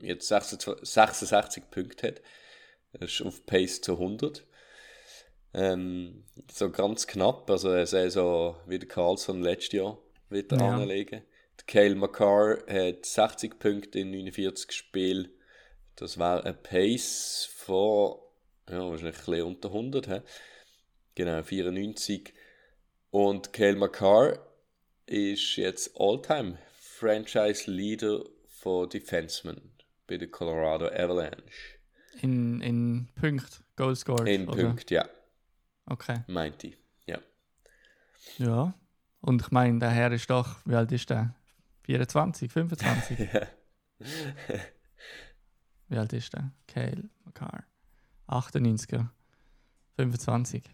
jetzt 0.01 0.29
26, 0.29 0.89
66 0.89 1.71
Punkte 1.71 2.09
hat, 2.09 2.23
das 2.93 3.11
ist 3.13 3.23
auf 3.23 3.45
Pace 3.47 3.81
zu 3.81 3.93
100. 3.93 4.45
Ähm, 5.55 6.25
so 6.51 6.71
ganz 6.71 7.07
knapp, 7.07 7.51
also 7.51 7.71
eine 7.71 7.87
Saison 7.87 8.57
wie 8.67 8.79
der 8.79 8.89
Carlson 8.89 9.43
letztes 9.43 9.73
Jahr 9.73 9.99
wieder 10.31 10.57
Ja. 10.59 10.77
anlegen. 10.77 11.23
Der 11.59 11.67
Cale 11.67 11.95
McCarr 11.95 12.59
hat 12.69 13.05
60 13.05 13.59
Punkte 13.59 13.99
in 14.01 14.11
49 14.11 14.73
Spielen. 14.73 15.29
Das 15.97 16.19
war 16.19 16.45
ein 16.45 16.63
Pace 16.63 17.49
von, 17.57 18.17
ja, 18.71 18.89
wahrscheinlich 18.89 19.17
ein 19.19 19.25
bisschen 19.25 19.43
unter 19.43 19.69
100. 19.71 20.07
He? 20.07 20.21
Genau, 21.17 21.43
94. 21.43 22.33
Und 23.11 23.53
Cale 23.53 23.77
McCarr 23.77 24.39
ist 25.07 25.57
jetzt 25.57 25.99
Alltime 25.99 26.59
Franchise 26.99 27.71
Leader 27.71 28.25
von 28.49 28.89
Defensemen 28.89 29.61
bei 30.09 30.17
der 30.17 30.29
Colorado 30.29 30.87
Avalanche. 30.87 31.79
In, 32.23 32.61
in 32.61 33.09
Punkt, 33.15 33.63
Goal 33.77 33.95
scored. 33.95 34.27
In 34.27 34.49
oder? 34.49 34.65
Punkt, 34.65 34.91
ja, 34.91 35.09
Okay. 35.87 36.25
meinte 36.27 36.67
ich. 36.67 36.79
Ja. 37.07 37.21
Ja. 38.39 38.75
Und 39.21 39.43
ich 39.43 39.51
meine, 39.53 39.79
der 39.79 39.91
Herr 39.91 40.11
ist 40.11 40.29
doch, 40.29 40.57
wie 40.65 40.75
alt 40.75 40.91
ist 40.91 41.09
der? 41.11 41.37
24, 41.85 42.51
25? 42.51 43.19
wie 45.89 45.97
alt 45.97 46.13
ist 46.13 46.33
der? 46.33 46.51
Cale 46.67 47.09
McCarr. 47.25 47.65
98er. 48.27 49.07
25. 49.95 50.65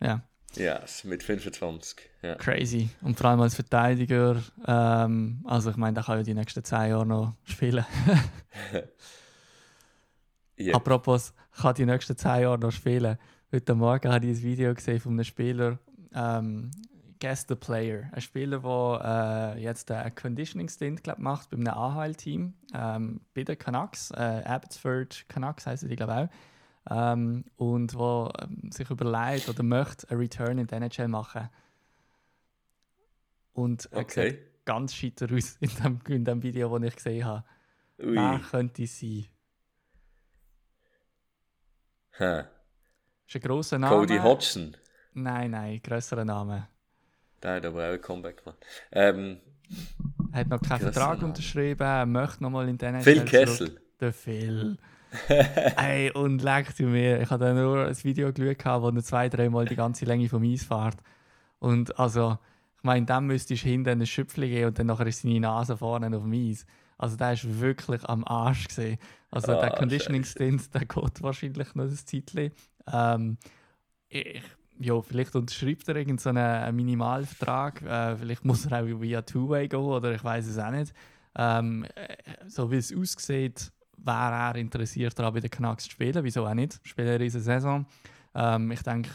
Ja, 0.00 0.28
ja, 0.56 0.80
mit 1.04 1.22
25. 1.22 1.98
Ja. 2.22 2.34
crazy. 2.34 2.90
Und 3.02 3.18
vor 3.18 3.30
allem 3.30 3.40
als 3.40 3.54
Verteidiger, 3.54 4.42
ähm, 4.66 5.44
also 5.44 5.70
ich 5.70 5.76
meine, 5.76 5.94
der 5.94 6.04
kann 6.04 6.18
ja 6.18 6.22
die 6.24 6.34
nächsten 6.34 6.64
10 6.64 6.90
Jahre 6.90 7.06
noch 7.06 7.34
spielen. 7.44 7.84
Ja. 10.60 10.74
Apropos, 10.74 11.32
kann 11.52 11.74
die 11.76 11.86
nächsten 11.86 12.16
10 12.16 12.42
Jahre 12.42 12.58
noch 12.58 12.72
spielen. 12.72 13.16
Heute 13.52 13.76
Morgen 13.76 14.12
habe 14.12 14.26
ich 14.26 14.38
ein 14.38 14.42
Video 14.42 14.74
gesehen 14.74 14.98
von 14.98 15.12
einem 15.12 15.22
Spieler, 15.22 15.78
ähm, 16.12 16.72
Guess 17.20 17.46
the 17.48 17.54
Player. 17.54 18.10
Ein 18.10 18.20
Spieler, 18.20 18.58
der 18.58 19.54
äh, 19.56 19.62
jetzt 19.62 19.88
einen 19.90 20.14
Conditioning-Stint 20.16 21.02
macht 21.18 21.50
bei 21.50 21.56
einem 21.56 21.68
AHL-Team, 21.68 22.54
ähm, 22.74 23.20
bei 23.34 23.44
den 23.44 23.56
Canucks, 23.56 24.10
äh, 24.10 24.42
Abbotsford 24.44 25.26
Canucks 25.28 25.64
heißen 25.64 25.88
die, 25.88 25.94
glaube 25.94 26.12
ich 26.12 26.18
auch. 26.18 26.28
Ähm, 26.90 27.44
und 27.56 27.94
wo 27.94 28.30
ähm, 28.40 28.70
sich 28.72 28.88
überlegt 28.90 29.48
oder 29.48 29.62
möchte 29.62 30.08
einen 30.10 30.20
Return 30.20 30.58
in 30.58 30.66
die 30.66 30.74
NHL 30.74 31.08
machen. 31.08 31.48
Und 33.52 33.86
er 33.92 33.98
Okay. 34.00 34.30
sieht 34.30 34.64
ganz 34.64 34.94
scheiter 34.94 35.26
aus 35.34 35.56
in 35.60 35.70
dem, 35.82 36.00
in 36.08 36.24
dem 36.24 36.42
Video, 36.42 36.78
das 36.78 36.88
ich 36.88 36.96
gesehen 36.96 37.24
habe. 37.24 37.44
Ui. 38.00 38.14
Wer 38.14 38.40
könnte 38.50 38.86
sein? 38.86 39.26
Ha. 42.20 42.48
Ist 43.26 43.34
ein 43.36 43.40
grosser 43.42 43.78
Name. 43.78 43.94
Cody 43.96 44.18
Hodgson. 44.18 44.76
Nein, 45.14 45.50
nein, 45.50 45.80
grösserer 45.82 46.24
Name. 46.24 46.68
Der 47.42 47.54
hat 47.54 47.64
aber 47.66 47.88
auch 47.88 47.92
ein 47.92 48.00
Comeback 48.00 48.42
gemacht. 48.44 48.64
Ähm, 48.92 49.40
Er 50.32 50.40
hat 50.40 50.48
noch 50.48 50.60
keinen 50.62 50.80
Vertrag 50.80 51.18
Name. 51.18 51.28
unterschrieben, 51.28 51.82
er 51.82 52.06
möchte 52.06 52.42
nochmal 52.42 52.68
in 52.68 52.78
den 52.78 53.00
Phil 53.00 53.24
Kessel. 53.24 53.80
Der 54.00 54.12
Phil. 54.12 54.78
Ey, 55.76 56.10
und 56.12 56.42
leck 56.42 56.76
du 56.76 56.84
mir. 56.84 57.20
Ich 57.20 57.30
habe 57.30 57.54
nur 57.54 57.86
ein 57.86 58.04
Video 58.04 58.32
geschaut, 58.32 58.82
wo 58.82 58.88
er 58.88 59.02
zwei, 59.02 59.28
dreimal 59.28 59.64
die 59.64 59.76
ganze 59.76 60.04
Länge 60.04 60.28
vom 60.28 60.42
Eis 60.42 60.64
fährt. 60.64 60.98
Und 61.58 61.98
also, 61.98 62.38
ich 62.76 62.84
meine, 62.84 63.06
dann 63.06 63.26
müsstest 63.26 63.64
du 63.64 63.68
hinten 63.68 64.00
ein 64.00 64.06
Schüpfchen 64.06 64.48
geben 64.48 64.66
und 64.68 64.78
dann 64.78 64.86
nachher 64.86 65.06
ist 65.06 65.22
seine 65.22 65.40
Nase 65.40 65.76
vorne 65.76 66.14
auf 66.16 66.22
dem 66.22 66.32
Eis. 66.32 66.66
Also 66.98 67.16
der 67.16 67.32
ist 67.32 67.60
wirklich 67.60 68.04
am 68.04 68.24
Arsch 68.24 68.68
gesehen. 68.68 68.98
Also 69.30 69.52
der 69.52 69.72
Ah, 69.74 69.76
Conditioning-Stint, 69.76 70.74
der 70.74 70.84
geht 70.84 71.22
wahrscheinlich 71.22 71.74
noch 71.74 71.84
ein 71.84 71.96
Zeitchen. 71.96 72.52
Ähm, 72.92 73.38
ich, 74.08 74.42
ja, 74.80 75.00
vielleicht 75.00 75.34
unterschreibt 75.34 75.88
er 75.88 75.96
irgendeinen 75.96 76.18
so 76.18 76.40
einen 76.40 76.76
Minimalvertrag. 76.76 77.82
Äh, 77.82 78.16
vielleicht 78.16 78.44
muss 78.44 78.66
er 78.66 78.82
auch 78.82 79.00
via 79.00 79.22
Two-Way 79.22 79.68
gehen 79.68 79.80
oder 79.80 80.14
ich 80.14 80.24
weiß 80.24 80.46
es 80.46 80.58
auch 80.58 80.70
nicht. 80.70 80.92
Ähm, 81.36 81.84
äh, 81.94 82.16
so 82.46 82.70
wie 82.70 82.76
es 82.76 82.94
aussieht, 82.94 83.72
wäre 84.04 84.32
er 84.32 84.56
interessiert 84.56 85.18
daran, 85.18 85.34
bei 85.34 85.40
den 85.40 85.50
Canucks 85.50 85.84
zu 85.84 85.90
spielen. 85.90 86.24
Wieso 86.24 86.46
auch 86.46 86.54
nicht? 86.54 86.80
Spielen 86.82 87.08
eine 87.08 87.20
riesige 87.20 87.44
Saison. 87.44 87.86
Ähm, 88.34 88.70
ich 88.70 88.82
denke, 88.82 89.10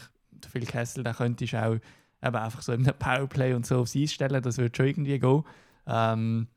Phil 0.50 0.66
Kessel, 0.66 1.04
der 1.04 1.14
könnte 1.14 1.44
ich 1.44 1.56
auch 1.56 1.74
eben 1.74 2.36
einfach 2.36 2.62
so 2.62 2.72
in 2.72 2.86
einem 2.86 2.98
Powerplay 2.98 3.54
und 3.54 3.66
so 3.66 3.80
aufs 3.80 3.96
Eis 3.96 4.12
stellen. 4.12 4.42
Das 4.42 4.58
würde 4.58 4.76
schon 4.76 4.86
irgendwie 4.86 5.18
gehen. 5.18 5.44
Ähm, 5.86 6.48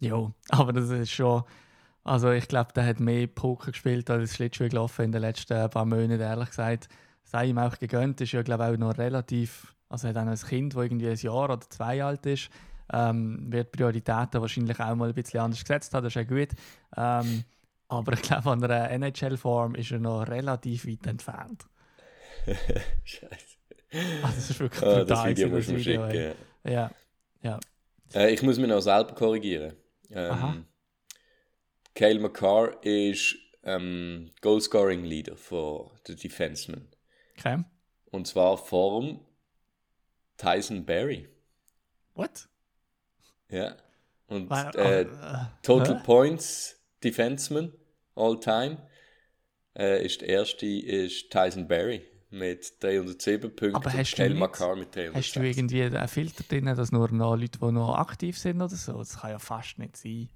ja, 0.00 0.32
aber 0.48 0.72
das 0.72 0.90
ist 0.90 1.10
schon. 1.10 1.42
Also 2.04 2.30
ich 2.30 2.48
glaube, 2.48 2.72
der 2.72 2.86
hat 2.86 3.00
mehr 3.00 3.26
Poker 3.26 3.70
gespielt 3.72 4.08
als 4.08 4.34
Schlittschuh 4.34 4.68
gelaufen 4.68 5.04
in 5.04 5.12
den 5.12 5.20
letzten 5.20 5.68
paar 5.68 5.84
Monaten, 5.84 6.20
ehrlich 6.20 6.48
gesagt. 6.48 6.88
Sei 7.24 7.46
ihm 7.46 7.58
auch 7.58 7.78
gegönnt, 7.78 8.20
ist 8.22 8.32
ja 8.32 8.40
glaube 8.40 8.64
ich 8.64 8.70
auch 8.70 8.78
noch 8.78 8.96
relativ, 8.96 9.74
also 9.90 10.06
er 10.06 10.14
hat 10.14 10.22
auch 10.22 10.24
noch 10.24 10.32
ein 10.32 10.48
Kind, 10.48 10.74
das 10.74 10.82
irgendwie 10.82 11.08
ein 11.10 11.16
Jahr 11.16 11.44
oder 11.44 11.60
zwei 11.60 12.02
alt 12.02 12.24
ist, 12.24 12.48
ähm, 12.92 13.50
wird 13.52 13.72
Prioritäten 13.72 14.40
wahrscheinlich 14.40 14.78
auch 14.80 14.94
mal 14.94 15.08
ein 15.08 15.14
bisschen 15.14 15.40
anders 15.40 15.60
gesetzt 15.62 15.92
haben, 15.94 16.04
das 16.04 16.12
ist 16.12 16.16
ja 16.16 16.24
gut. 16.24 16.48
Ähm, 16.96 17.44
aber 17.88 18.12
ich 18.12 18.22
glaube, 18.22 18.50
an 18.50 18.62
einer 18.64 18.90
NHL-Form 18.90 19.74
ist 19.74 19.90
er 19.92 19.98
noch 19.98 20.22
relativ 20.28 20.86
weit 20.86 21.06
entfernt. 21.06 21.66
Scheiße. 23.04 23.56
Also 24.22 24.36
das 24.36 24.50
ist 24.50 24.60
wirklich 24.60 24.82
Ah, 24.82 25.04
das 25.04 25.06
brutal 25.06 25.30
Video 25.30 25.48
gewesen, 25.48 25.74
musst 25.74 25.86
du 25.86 25.90
mir 25.90 26.08
Video, 26.08 26.10
schicken. 26.10 26.36
ey. 26.64 26.72
Ja, 26.72 26.90
ja. 27.42 27.60
Äh, 28.14 28.34
ich 28.34 28.42
muss 28.42 28.58
mich 28.58 28.68
noch 28.68 28.80
selber 28.80 29.14
korrigieren. 29.14 29.74
Aha. 30.14 30.52
Ähm, 30.54 30.64
Cale 31.94 32.20
McCarr 32.20 32.82
ist 32.84 33.36
ähm, 33.62 34.30
Goalscoring 34.40 35.04
Leader 35.04 35.36
für 35.36 35.90
den 36.06 36.16
Defenseman. 36.16 36.88
Okay. 37.38 37.64
Und 38.10 38.26
zwar 38.26 38.56
vor 38.56 39.20
Tyson 40.36 40.84
Berry. 40.84 41.28
What? 42.14 42.48
Ja. 43.50 43.76
Und 44.26 44.50
War- 44.50 44.74
äh, 44.76 45.02
äh, 45.02 45.06
Total 45.62 45.98
hä? 45.98 46.02
Points 46.04 46.76
Defenseman 47.02 47.72
all 48.14 48.38
time 48.40 48.78
äh, 49.76 50.04
ist 50.04 50.20
der 50.20 50.28
erste 50.28 50.66
ist 50.66 51.30
Tyson 51.30 51.66
Berry 51.66 52.02
mit 52.30 52.82
307 52.82 53.54
Punkten. 53.56 53.76
Aber 53.76 53.90
hast 53.92 54.14
und 54.18 54.28
nicht- 54.28 54.38
McCarr 54.38 54.76
mit 54.76 54.88
Hast 54.88 55.34
du 55.36 55.40
306. 55.40 55.56
irgendwie 55.56 55.82
einen 55.82 56.08
Filter 56.08 56.44
drin, 56.48 56.66
dass 56.66 56.92
nur 56.92 57.10
noch 57.10 57.36
Leute, 57.36 57.58
die 57.58 57.72
noch 57.72 57.94
aktiv 57.96 58.36
sind 58.38 58.56
oder 58.60 58.68
so? 58.74 58.98
Das 58.98 59.20
kann 59.20 59.30
ja 59.30 59.38
fast 59.38 59.78
nicht 59.78 59.96
sein. 59.96 60.28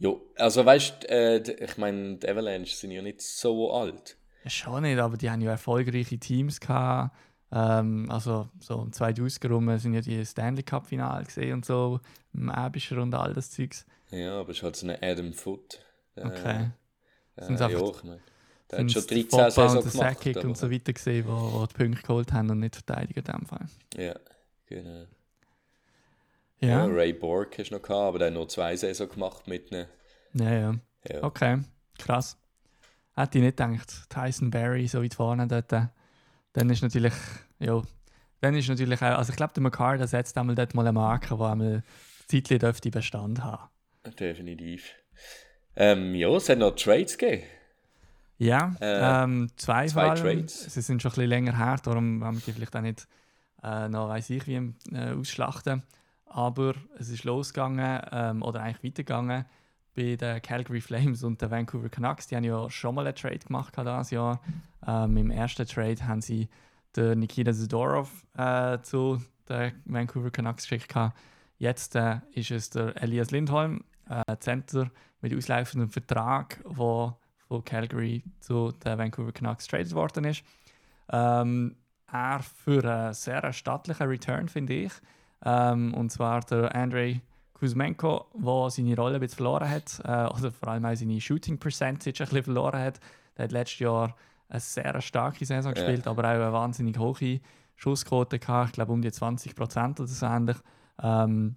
Jo, 0.00 0.20
also 0.36 0.64
weißt 0.64 1.04
du, 1.04 1.08
äh, 1.08 1.64
ich 1.64 1.76
meine, 1.76 2.16
die 2.16 2.28
Avalanche 2.28 2.74
sind 2.74 2.90
ja 2.92 3.02
nicht 3.02 3.20
so 3.20 3.72
alt. 3.72 4.16
Ja, 4.44 4.50
schon 4.50 4.82
nicht, 4.82 4.98
aber 4.98 5.16
die 5.16 5.28
haben 5.30 5.40
ja 5.40 5.50
erfolgreiche 5.50 6.18
Teams 6.18 6.60
gehabt. 6.60 7.14
Ähm, 7.50 8.10
also 8.10 8.48
so 8.60 8.76
um 8.76 8.92
2000 8.92 9.50
rum 9.50 9.78
sind 9.78 9.94
ja 9.94 10.00
die 10.02 10.24
Stanley 10.24 10.62
Cup 10.62 10.86
Finale 10.86 11.24
gesehen 11.24 11.54
und 11.54 11.64
so, 11.64 12.00
im 12.34 12.50
Abischer 12.50 13.00
und 13.00 13.14
all 13.14 13.32
das 13.32 13.50
Zeugs. 13.50 13.86
Ja, 14.10 14.40
aber 14.40 14.50
es 14.50 14.58
ist 14.58 14.62
halt 14.62 14.76
so 14.76 14.86
ein 14.86 14.96
Adam 15.02 15.32
Foot. 15.32 15.80
Äh, 16.14 16.26
Okay. 16.26 16.70
Äh, 17.36 17.44
Sind's 17.44 17.60
ja, 17.60 17.68
einfach- 17.68 17.98
ich 17.98 18.04
meine, 18.04 18.20
der 18.70 18.78
hat 18.80 18.90
schon 18.92 19.00
es 19.00 19.06
13 19.06 19.30
Foppa 19.30 19.50
Saison 19.50 19.76
und 19.82 19.92
gemacht. 19.92 20.26
Aber- 20.36 20.44
und 20.48 20.56
so 20.58 20.70
weiter 20.70 20.92
gesehen, 20.92 21.26
wo, 21.26 21.52
wo 21.52 21.66
die 21.66 21.74
Punkte 21.74 22.02
geholt 22.02 22.32
haben 22.32 22.50
und 22.50 22.58
nicht 22.60 22.74
verteidigen 22.76 23.20
in 23.20 23.24
dem 23.32 23.46
Fall. 23.46 23.66
Ja, 23.96 24.14
genau. 24.66 24.90
Ja, 26.60 26.68
Ja, 26.68 26.68
ja, 26.68 26.84
Ray 26.86 27.12
Bork 27.12 27.56
hast 27.58 27.70
du 27.70 27.74
noch 27.76 27.82
gehabt, 27.82 28.00
aber 28.08 28.18
der 28.18 28.26
hat 28.28 28.34
nur 28.34 28.48
zwei 28.48 28.74
Saison 28.76 29.08
gemacht 29.08 29.46
mit 29.46 29.72
einem. 29.72 29.86
ja. 30.34 30.74
Ja. 31.08 31.22
Okay, 31.22 31.60
krass. 31.96 32.36
Hätte 33.14 33.38
ich 33.38 33.44
nicht 33.44 33.56
gedacht, 33.56 34.10
Tyson 34.10 34.50
Berry 34.50 34.86
so 34.88 35.00
weit 35.02 35.14
vorne 35.14 35.46
dort. 35.46 35.72
Dann 36.58 36.70
ist 36.70 36.82
natürlich, 36.82 37.12
ja, 37.60 37.80
dann 38.40 38.56
ist 38.56 38.68
natürlich 38.68 39.00
auch, 39.00 39.18
also 39.18 39.30
ich 39.30 39.36
glaube, 39.36 39.52
der 39.54 39.62
McCarr, 39.62 40.04
setzt 40.08 40.36
einmal 40.36 40.56
dort 40.56 40.74
mal 40.74 40.82
eine 40.82 40.92
Marke, 40.92 41.38
wo 41.38 41.44
einmal 41.44 41.84
Zeitchen 42.26 42.58
dürfte 42.58 42.90
Bestand 42.90 43.44
haben. 43.44 43.70
Definitiv. 44.18 44.92
Ähm, 45.76 46.16
ja, 46.16 46.28
es 46.30 46.48
hat 46.48 46.58
noch 46.58 46.74
Trades 46.74 47.16
gegeben. 47.16 47.44
Ja, 48.38 48.74
Äh, 48.80 49.24
ähm, 49.24 49.48
zwei, 49.56 49.86
zwei. 49.86 50.14
Trades. 50.16 50.64
Sie 50.64 50.80
sind 50.80 51.00
schon 51.00 51.10
ein 51.10 51.14
bisschen 51.14 51.28
länger 51.28 51.56
her, 51.56 51.76
darum 51.82 52.24
haben 52.24 52.38
wir 52.38 52.42
die 52.44 52.52
vielleicht 52.52 52.74
auch 52.74 52.80
nicht 52.80 53.06
äh, 53.62 53.88
noch 53.88 54.08
weiss 54.08 54.28
ich 54.28 54.46
wie 54.48 54.56
äh, 54.92 55.12
ausschlachten. 55.12 55.84
Aber 56.26 56.74
es 56.98 57.08
ist 57.08 57.22
losgegangen 57.22 58.02
ähm, 58.10 58.42
oder 58.42 58.62
eigentlich 58.62 58.82
weitergegangen 58.82 59.44
bei 59.94 60.16
den 60.16 60.42
Calgary 60.42 60.80
Flames 60.80 61.24
und 61.24 61.40
den 61.40 61.50
Vancouver 61.50 61.88
Canucks. 61.88 62.26
Die 62.26 62.36
haben 62.36 62.44
ja 62.44 62.68
schon 62.70 62.94
mal 62.94 63.06
einen 63.06 63.16
Trade 63.16 63.38
gemacht 63.38 63.76
dieses 63.76 64.10
Jahr. 64.10 64.40
Ähm, 64.86 65.16
Im 65.16 65.30
ersten 65.30 65.66
Trade 65.66 66.06
haben 66.06 66.20
sie 66.20 66.48
den 66.96 67.20
Nikita 67.20 67.52
Zadorov 67.52 68.26
äh, 68.36 68.78
zu 68.82 69.20
den 69.48 69.72
Vancouver 69.84 70.30
Canucks 70.30 70.64
geschickt. 70.64 70.94
Jetzt 71.58 71.96
äh, 71.96 72.20
ist 72.32 72.50
es 72.50 72.70
der 72.70 72.96
Elias 73.02 73.30
Lindholm, 73.30 73.84
äh, 74.08 74.36
Center 74.38 74.90
mit 75.20 75.34
auslaufendem 75.34 75.88
Vertrag, 75.88 76.62
der 76.64 77.16
von 77.48 77.64
Calgary 77.64 78.22
zu 78.40 78.72
den 78.72 78.98
Vancouver 78.98 79.32
Canucks 79.32 79.66
traded 79.66 79.94
worden 79.94 80.24
ist. 80.24 80.44
Ähm, 81.10 81.76
er 82.10 82.40
für 82.40 82.84
einen 82.84 83.14
sehr 83.14 83.52
stattlichen 83.52 84.06
Return, 84.06 84.48
finde 84.48 84.74
ich. 84.74 84.92
Ähm, 85.44 85.94
und 85.94 86.10
zwar 86.10 86.40
der 86.40 86.74
Andrei 86.74 87.20
Kuzmenko, 87.58 88.26
der 88.34 88.70
seine 88.70 88.96
Rolle 88.96 89.14
ein 89.16 89.20
bisschen 89.20 89.36
verloren 89.36 89.68
hat, 89.68 90.00
äh, 90.04 90.32
oder 90.36 90.50
vor 90.52 90.68
allem 90.68 90.84
auch 90.84 90.94
seine 90.94 91.20
Shooting 91.20 91.58
Percentage 91.58 92.22
ein 92.22 92.28
bisschen 92.28 92.44
verloren 92.44 92.80
hat. 92.80 93.00
Der 93.36 93.44
hat 93.44 93.52
letztes 93.52 93.80
Jahr 93.80 94.14
eine 94.48 94.60
sehr 94.60 95.00
starke 95.00 95.44
Saison 95.44 95.72
Ja. 95.72 95.74
gespielt, 95.74 96.06
aber 96.06 96.22
auch 96.24 96.28
eine 96.34 96.52
wahnsinnig 96.52 96.98
hohe 96.98 97.40
Schussquote 97.76 98.38
gehabt, 98.38 98.68
ich 98.70 98.72
glaube 98.74 98.92
um 98.92 99.02
die 99.02 99.12
20 99.12 99.54
Prozent 99.54 100.00
oder 100.00 100.08
so 100.08 100.26
ähnlich. 100.26 100.56
Ähm, 101.02 101.56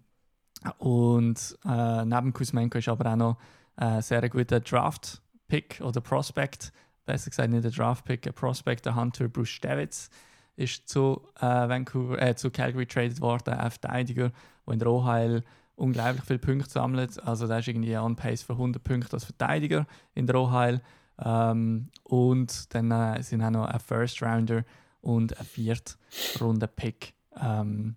und 0.78 1.58
äh, 1.66 2.06
neben 2.06 2.34
Kuzmenko 2.34 2.78
ist 2.78 2.88
aber 2.90 3.12
auch 3.12 3.16
noch 3.16 3.38
ein 3.76 4.02
sehr 4.02 4.28
guter 4.30 4.60
Draft-Pick 4.60 5.82
oder 5.84 6.02
Prospect, 6.02 6.72
besser 7.06 7.30
gesagt 7.32 7.50
nicht 7.50 7.66
ein 7.66 7.72
Draft-Pick, 7.72 8.28
ein 8.28 8.34
Prospect, 8.34 8.86
der 8.86 8.96
Hunter 8.96 9.28
Bruce 9.28 9.50
Stevitz 9.50 10.10
ist 10.56 10.88
zu, 10.88 11.22
äh, 11.40 11.42
Vancouver, 11.46 12.22
äh, 12.22 12.36
zu 12.36 12.52
Calgary 12.52 12.86
traded 12.86 13.22
worden, 13.22 13.54
ein 13.56 13.72
Verteidiger, 13.72 14.32
der 14.68 14.74
in 14.74 14.80
der 14.80 14.90
OHL 14.92 15.44
unglaublich 15.82 16.24
viele 16.24 16.40
Punkte 16.40 16.70
sammelt. 16.70 17.22
Also 17.24 17.48
der 17.48 17.60
ist 17.60 17.68
irgendwie 17.68 17.98
on 17.98 18.16
pace 18.16 18.44
für 18.44 18.54
100 18.54 18.84
Punkte 18.84 19.14
als 19.14 19.26
Verteidiger 19.26 19.88
in 20.14 20.28
der 20.28 20.36
OHL. 20.36 20.82
Ähm, 21.24 21.90
und 22.04 22.74
dann 22.74 22.92
äh, 22.92 23.22
sind 23.24 23.44
auch 23.44 23.50
noch 23.50 23.66
ein 23.66 23.80
First 23.80 24.22
Rounder 24.22 24.64
und 25.02 25.38
ein 25.38 25.46
Viertrunden-Pick 25.46 27.14
ähm, 27.42 27.96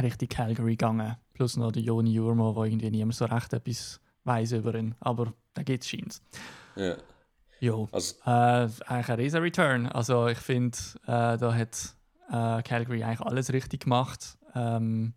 Richtung 0.00 0.28
Calgary 0.28 0.72
gegangen. 0.72 1.16
Plus 1.34 1.56
noch 1.56 1.72
der 1.72 1.82
Joni 1.82 2.12
Jurmo, 2.12 2.54
wo 2.54 2.64
irgendwie 2.64 2.90
niemand 2.90 3.14
so 3.14 3.26
recht 3.26 3.52
etwas 3.52 4.00
weiß 4.24 4.52
über 4.52 4.74
ihn. 4.74 4.94
Aber 5.00 5.32
da 5.52 5.62
geht 5.62 5.82
es 5.82 5.88
scheint. 5.88 6.20
Ja. 6.76 6.96
Jo. 7.60 7.88
Also, 7.92 8.16
Äh, 8.24 8.68
eigentlich 8.86 9.08
ein 9.08 9.16
riesen 9.16 9.40
Return. 9.42 9.86
Also 9.86 10.28
ich 10.28 10.38
finde, 10.38 10.76
äh, 11.06 11.38
da 11.38 11.54
hat 11.54 11.94
äh, 12.28 12.62
Calgary 12.62 13.04
eigentlich 13.04 13.20
alles 13.20 13.52
richtig 13.52 13.84
gemacht. 13.84 14.38
Ähm, 14.54 15.14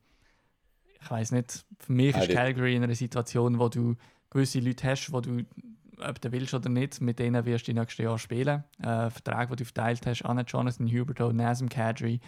ich 1.02 1.12
weiß 1.12 1.32
nicht, 1.32 1.66
für 1.80 1.92
mich 1.92 2.16
Ah, 2.16 2.22
ist 2.22 2.32
Calgary 2.32 2.76
in 2.76 2.84
einer 2.84 2.96
Situation, 2.96 3.60
wo 3.60 3.70
du 3.70 3.96
gewisse 4.30 4.60
Leute 4.60 4.88
hast, 4.88 5.12
wo 5.12 5.22
du, 5.22 5.44
ob 6.00 6.22
du 6.22 6.32
willst 6.32 6.54
oder 6.54 6.70
nicht, 6.70 7.02
mit 7.02 7.20
denen 7.20 7.46
wirst 7.46 7.68
du 7.68 7.74
die 7.74 7.80
nächsten 7.80 8.04
Jahre 8.04 8.20
spielen. 8.20 8.64
Äh, 8.80 9.10
Verträge, 9.10 9.48
die 9.48 9.56
du 9.58 9.66
verteilt 9.66 10.06
hast, 10.06 10.24
an 10.24 10.44
Jonathan 10.46 10.88
Huberto, 10.88 11.32
Nazem 11.32 11.70
Kadri, 11.70 12.20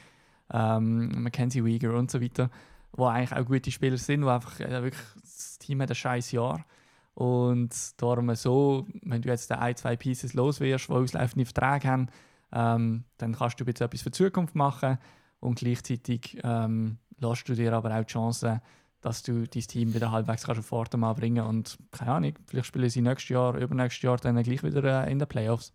ähm, 0.52 1.24
Mackenzie 1.24 1.64
Weegar 1.64 1.94
und 1.94 2.10
so 2.10 2.22
weiter, 2.22 2.50
wo 2.92 3.06
eigentlich 3.06 3.38
auch 3.40 3.46
gute 3.46 3.72
Spieler 3.72 3.98
sind, 3.98 4.24
wo 4.24 4.30
einfach 4.30 4.60
äh, 4.60 4.84
wirklich 4.84 5.04
das 5.22 5.60
Team 5.60 5.82
hat 5.82 5.90
ein 5.90 5.96
scheiß 5.96 6.32
Jahr. 6.32 6.66
Und 7.14 8.02
darum 8.02 8.34
so, 8.36 8.88
wenn 9.02 9.22
du 9.22 9.30
jetzt 9.30 9.52
ein, 9.52 9.76
zwei 9.76 9.98
Pieces 9.98 10.34
los 10.34 10.60
wirst, 10.62 10.88
die 10.88 10.94
auslaufende 10.94 11.46
Verträge 11.46 11.88
haben, 11.88 12.08
ähm, 12.52 13.04
dann 13.18 13.36
kannst 13.36 13.60
du 13.60 13.66
jetzt 13.66 13.82
etwas 13.82 14.02
für 14.02 14.10
die 14.10 14.18
Zukunft 14.18 14.56
machen 14.56 14.98
und 15.40 15.60
gleichzeitig 15.60 16.40
ähm, 16.44 16.98
lässt 17.20 17.48
du 17.48 17.54
dir 17.54 17.74
aber 17.74 17.96
auch 17.96 18.04
die 18.04 18.12
Chance, 18.12 18.62
dass 19.02 19.24
du 19.24 19.48
dein 19.48 19.64
Team 19.64 19.94
wieder 19.94 20.12
halbwegs 20.12 20.44
kannst 20.44 20.60
auf 20.60 20.66
Vordermann 20.66 21.16
bringen 21.16 21.46
und 21.46 21.78
keine 21.92 22.12
Ahnung, 22.12 22.34
vielleicht 22.48 22.68
spielen 22.68 22.90
sie 22.90 23.02
nächstes 23.02 23.30
Jahr, 23.30 23.56
übernächstes 23.56 24.04
Jahr 24.04 24.18
dann 24.18 24.42
gleich 24.44 24.64
wieder 24.64 25.06
äh, 25.06 25.12
in 25.12 25.20
den 25.20 25.28
Playoffs. 25.28 25.74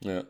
ja. 0.00 0.24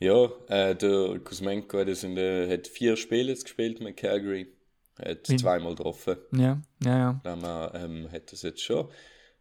Ja, 0.00 0.30
äh, 0.46 0.76
der 0.76 1.18
Kuzmenko 1.24 1.78
hat, 1.78 1.88
der, 1.88 2.48
hat 2.48 2.68
vier 2.68 2.96
Spiele 2.96 3.30
jetzt 3.30 3.44
gespielt 3.44 3.80
mit 3.80 3.96
Calgary. 3.96 4.46
Hat 4.96 5.26
zweimal 5.26 5.74
getroffen. 5.74 6.18
Ja, 6.32 6.60
ja, 6.84 6.98
ja. 6.98 7.20
Dann 7.24 7.72
ähm, 7.74 8.08
hat 8.12 8.32
das 8.32 8.42
jetzt 8.42 8.62
schon 8.62 8.88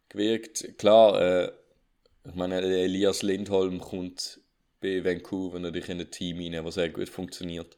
gewirkt. 0.09 0.77
Klar, 0.77 1.21
äh, 1.21 1.51
ich 2.27 2.35
meine, 2.35 2.61
Elias 2.61 3.21
Lindholm 3.21 3.79
kommt 3.79 4.39
bei 4.81 5.03
Vancouver 5.03 5.59
natürlich 5.59 5.89
in 5.89 5.99
ein 5.99 6.11
Team 6.11 6.39
rein, 6.39 6.63
das 6.63 6.75
sehr 6.75 6.89
gut 6.89 7.09
funktioniert. 7.09 7.77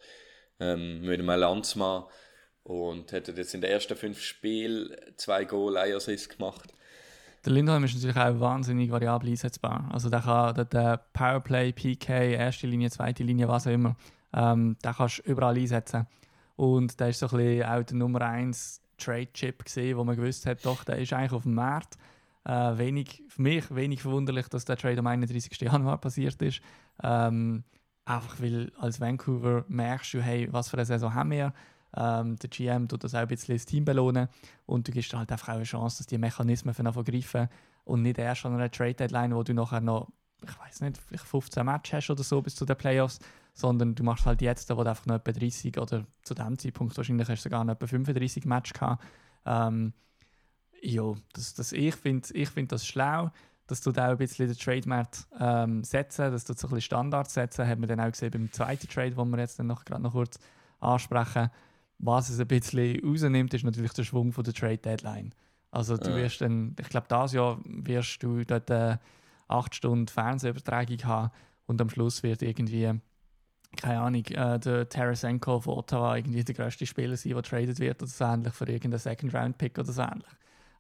Ähm, 0.60 1.02
mit 1.02 1.20
einem 1.20 1.40
Landsmann 1.40 2.04
und 2.64 3.12
hat 3.14 3.28
jetzt 3.28 3.54
in 3.54 3.62
den 3.62 3.72
ersten 3.72 3.96
fünf 3.96 4.22
Spielen 4.22 4.96
zwei 5.16 5.46
Goal, 5.46 5.78
ein 5.78 5.94
Assist 5.94 6.38
gemacht. 6.38 6.74
Der 7.46 7.54
Lindholm 7.54 7.84
ist 7.86 7.96
natürlich 7.96 8.18
auch 8.18 8.40
wahnsinnig 8.40 8.92
variabel 8.92 9.30
einsetzbar. 9.30 9.90
Also 9.92 10.10
der 10.10 10.22
kann 10.22 10.54
der, 10.56 10.66
der 10.66 10.98
Powerplay, 11.14 11.72
PK, 11.72 12.34
erste 12.34 12.68
Linie, 12.68 12.90
zweite 12.90 13.24
Linie, 13.24 13.48
was 13.48 13.66
auch 13.66 13.72
immer, 13.72 13.96
ähm, 14.34 14.76
den 14.84 14.94
kannst 14.94 15.20
du 15.20 15.32
überall 15.32 15.58
einsetzen. 15.58 16.06
Und 16.58 17.00
der 17.00 17.10
ist 17.10 17.20
so 17.20 17.28
ein 17.28 17.38
bisschen 17.38 17.64
auch 17.64 17.84
der 17.84 17.96
Nummer 17.96 18.22
1 18.22 18.82
Trade-Chip 18.98 19.64
gesehen, 19.64 19.98
wo 19.98 20.04
man 20.04 20.18
gewusst 20.18 20.46
hat, 20.46 20.66
doch, 20.66 20.84
der 20.84 20.98
ist 20.98 21.14
eigentlich 21.14 21.32
auf 21.32 21.44
dem 21.44 21.54
Markt. 21.54 21.98
Äh, 22.44 22.78
wenig, 22.78 23.24
für 23.30 23.42
mich 23.42 23.74
wenig 23.74 24.02
verwunderlich, 24.02 24.48
dass 24.50 24.66
der 24.66 24.76
Trade 24.76 25.00
am 25.00 25.08
31. 25.08 25.60
Januar 25.62 26.00
passiert 26.00 26.42
ist. 26.42 26.62
Ähm, 27.02 27.64
einfach 28.10 28.42
weil 28.42 28.72
als 28.78 29.00
Vancouver 29.00 29.66
merkst 29.68 30.14
du, 30.14 30.22
hey, 30.22 30.48
was 30.52 30.70
für 30.70 30.78
eine 30.78 30.86
Saison 30.86 31.14
haben 31.14 31.32
wir. 31.32 31.54
Ähm, 31.96 32.36
der 32.38 32.50
GM 32.50 32.88
tut 32.88 33.04
das 33.04 33.16
auch 33.16 33.20
ein 33.20 33.28
bisschen 33.28 33.56
das 33.56 33.66
Team 33.66 33.86
belohnen 33.86 34.28
und 34.66 34.88
du 34.88 34.92
gibst 34.92 35.14
halt 35.14 35.32
einfach 35.32 35.50
auch 35.50 35.56
eine 35.56 35.64
Chance, 35.64 36.00
dass 36.00 36.08
die 36.08 36.18
Mechanismen 36.18 36.74
von 36.74 37.04
greifen 37.04 37.50
und 37.84 38.04
nicht 38.04 38.20
erst 38.20 38.46
an 38.46 38.54
einer 38.54 38.70
Trade-Deadline, 38.70 39.34
wo 39.34 39.42
du 39.42 39.54
nachher 39.54 39.82
noch, 39.82 40.10
ich 40.44 40.60
weiß 40.60 40.82
nicht, 40.82 40.98
vielleicht 40.98 41.26
15 41.26 41.66
Matches 41.66 41.94
hast 41.94 42.10
oder 42.12 42.24
so 42.24 42.42
bis 42.42 42.56
zu 42.56 42.66
den 42.66 42.78
Playoffs, 42.78 43.20
sondern 43.54 43.96
du 43.96 44.04
machst 44.04 44.26
halt 44.26 44.42
jetzt, 44.42 44.70
wo 44.70 44.84
du 44.84 44.90
einfach 44.90 45.08
noch 45.08 45.16
etwa 45.16 45.32
30 45.32 45.80
oder 45.80 46.06
zu 46.22 46.36
dem 46.36 46.60
Zeitpunkt 46.60 46.96
wahrscheinlich 46.96 47.28
hast 47.28 47.44
du 47.44 47.50
sogar 47.50 47.64
noch 47.64 47.74
etwa 47.74 47.88
35 47.88 48.46
Matches 48.46 48.74
gehabt. 48.74 49.04
Ähm, 49.46 49.94
ja, 50.82 51.14
das, 51.34 51.56
das, 51.56 51.72
ich 51.72 51.96
finde 51.96 52.28
ich 52.34 52.50
find 52.50 52.72
das 52.72 52.86
schlau, 52.86 53.32
dass 53.70 53.82
du 53.82 53.92
da 53.92 54.08
auch 54.08 54.12
ein 54.12 54.18
bisschen 54.18 54.48
den 54.48 54.58
Trademarkt 54.58 55.28
ähm, 55.40 55.84
setzen, 55.84 56.32
dass 56.32 56.44
du 56.46 56.54
so 56.54 56.68
ein 56.68 56.70
bisschen 56.72 56.82
Standards 56.82 57.34
setzen, 57.34 57.68
hat 57.68 57.80
man 57.80 57.88
dann 57.88 58.00
auch 58.00 58.12
gesehen 58.12 58.32
beim 58.32 58.52
zweiten 58.52 58.88
Trade, 58.88 59.12
den 59.12 59.30
wir 59.30 59.40
jetzt 59.40 59.60
dann 59.60 59.68
noch, 59.68 59.86
gerade 59.86 60.02
noch 60.02 60.14
kurz 60.14 60.40
ansprechen. 60.80 61.50
Was 62.00 62.30
es 62.30 62.40
ein 62.40 62.48
bisschen 62.48 63.00
rausnimmt, 63.06 63.54
ist 63.54 63.64
natürlich 63.66 63.94
der 63.94 64.04
Schwung 64.04 64.32
von 64.32 64.44
der 64.44 64.54
Trade 64.54 64.78
Deadline. 64.78 65.34
Also 65.72 65.98
du 65.98 66.16
wirst 66.16 66.42
dann, 66.42 66.76
ich 66.80 66.90
glaube, 66.90 67.08
dieses 67.12 67.34
Jahr 67.34 67.60
wirst 67.64 68.24
du 68.24 68.44
dort 68.44 68.72
eine 68.72 69.00
8 69.50 69.76
Stunden 69.76 70.08
Fernsehübertragung 70.08 71.04
haben 71.04 71.32
und 71.68 71.80
am 71.82 71.90
Schluss 71.90 72.24
wird 72.24 72.42
irgendwie, 72.42 72.92
keine 73.78 74.00
Ahnung, 74.00 74.26
äh, 74.26 74.60
der 74.60 74.90
Tarasenko 74.90 75.60
von 75.60 75.78
Ottawa 75.78 76.16
irgendwie 76.16 76.44
der 76.44 76.56
grösste 76.56 76.86
Spieler 76.88 77.16
sein, 77.18 77.34
der 77.34 77.44
traded 77.44 77.80
wird 77.80 78.02
oder 78.02 78.10
so 78.10 78.24
ähnlich 78.24 78.54
für 78.54 78.66
irgendeinen 78.66 78.98
Second-Round-Pick 79.00 79.78
oder 79.78 79.92
so 79.92 80.02
ähnlich. 80.02 80.26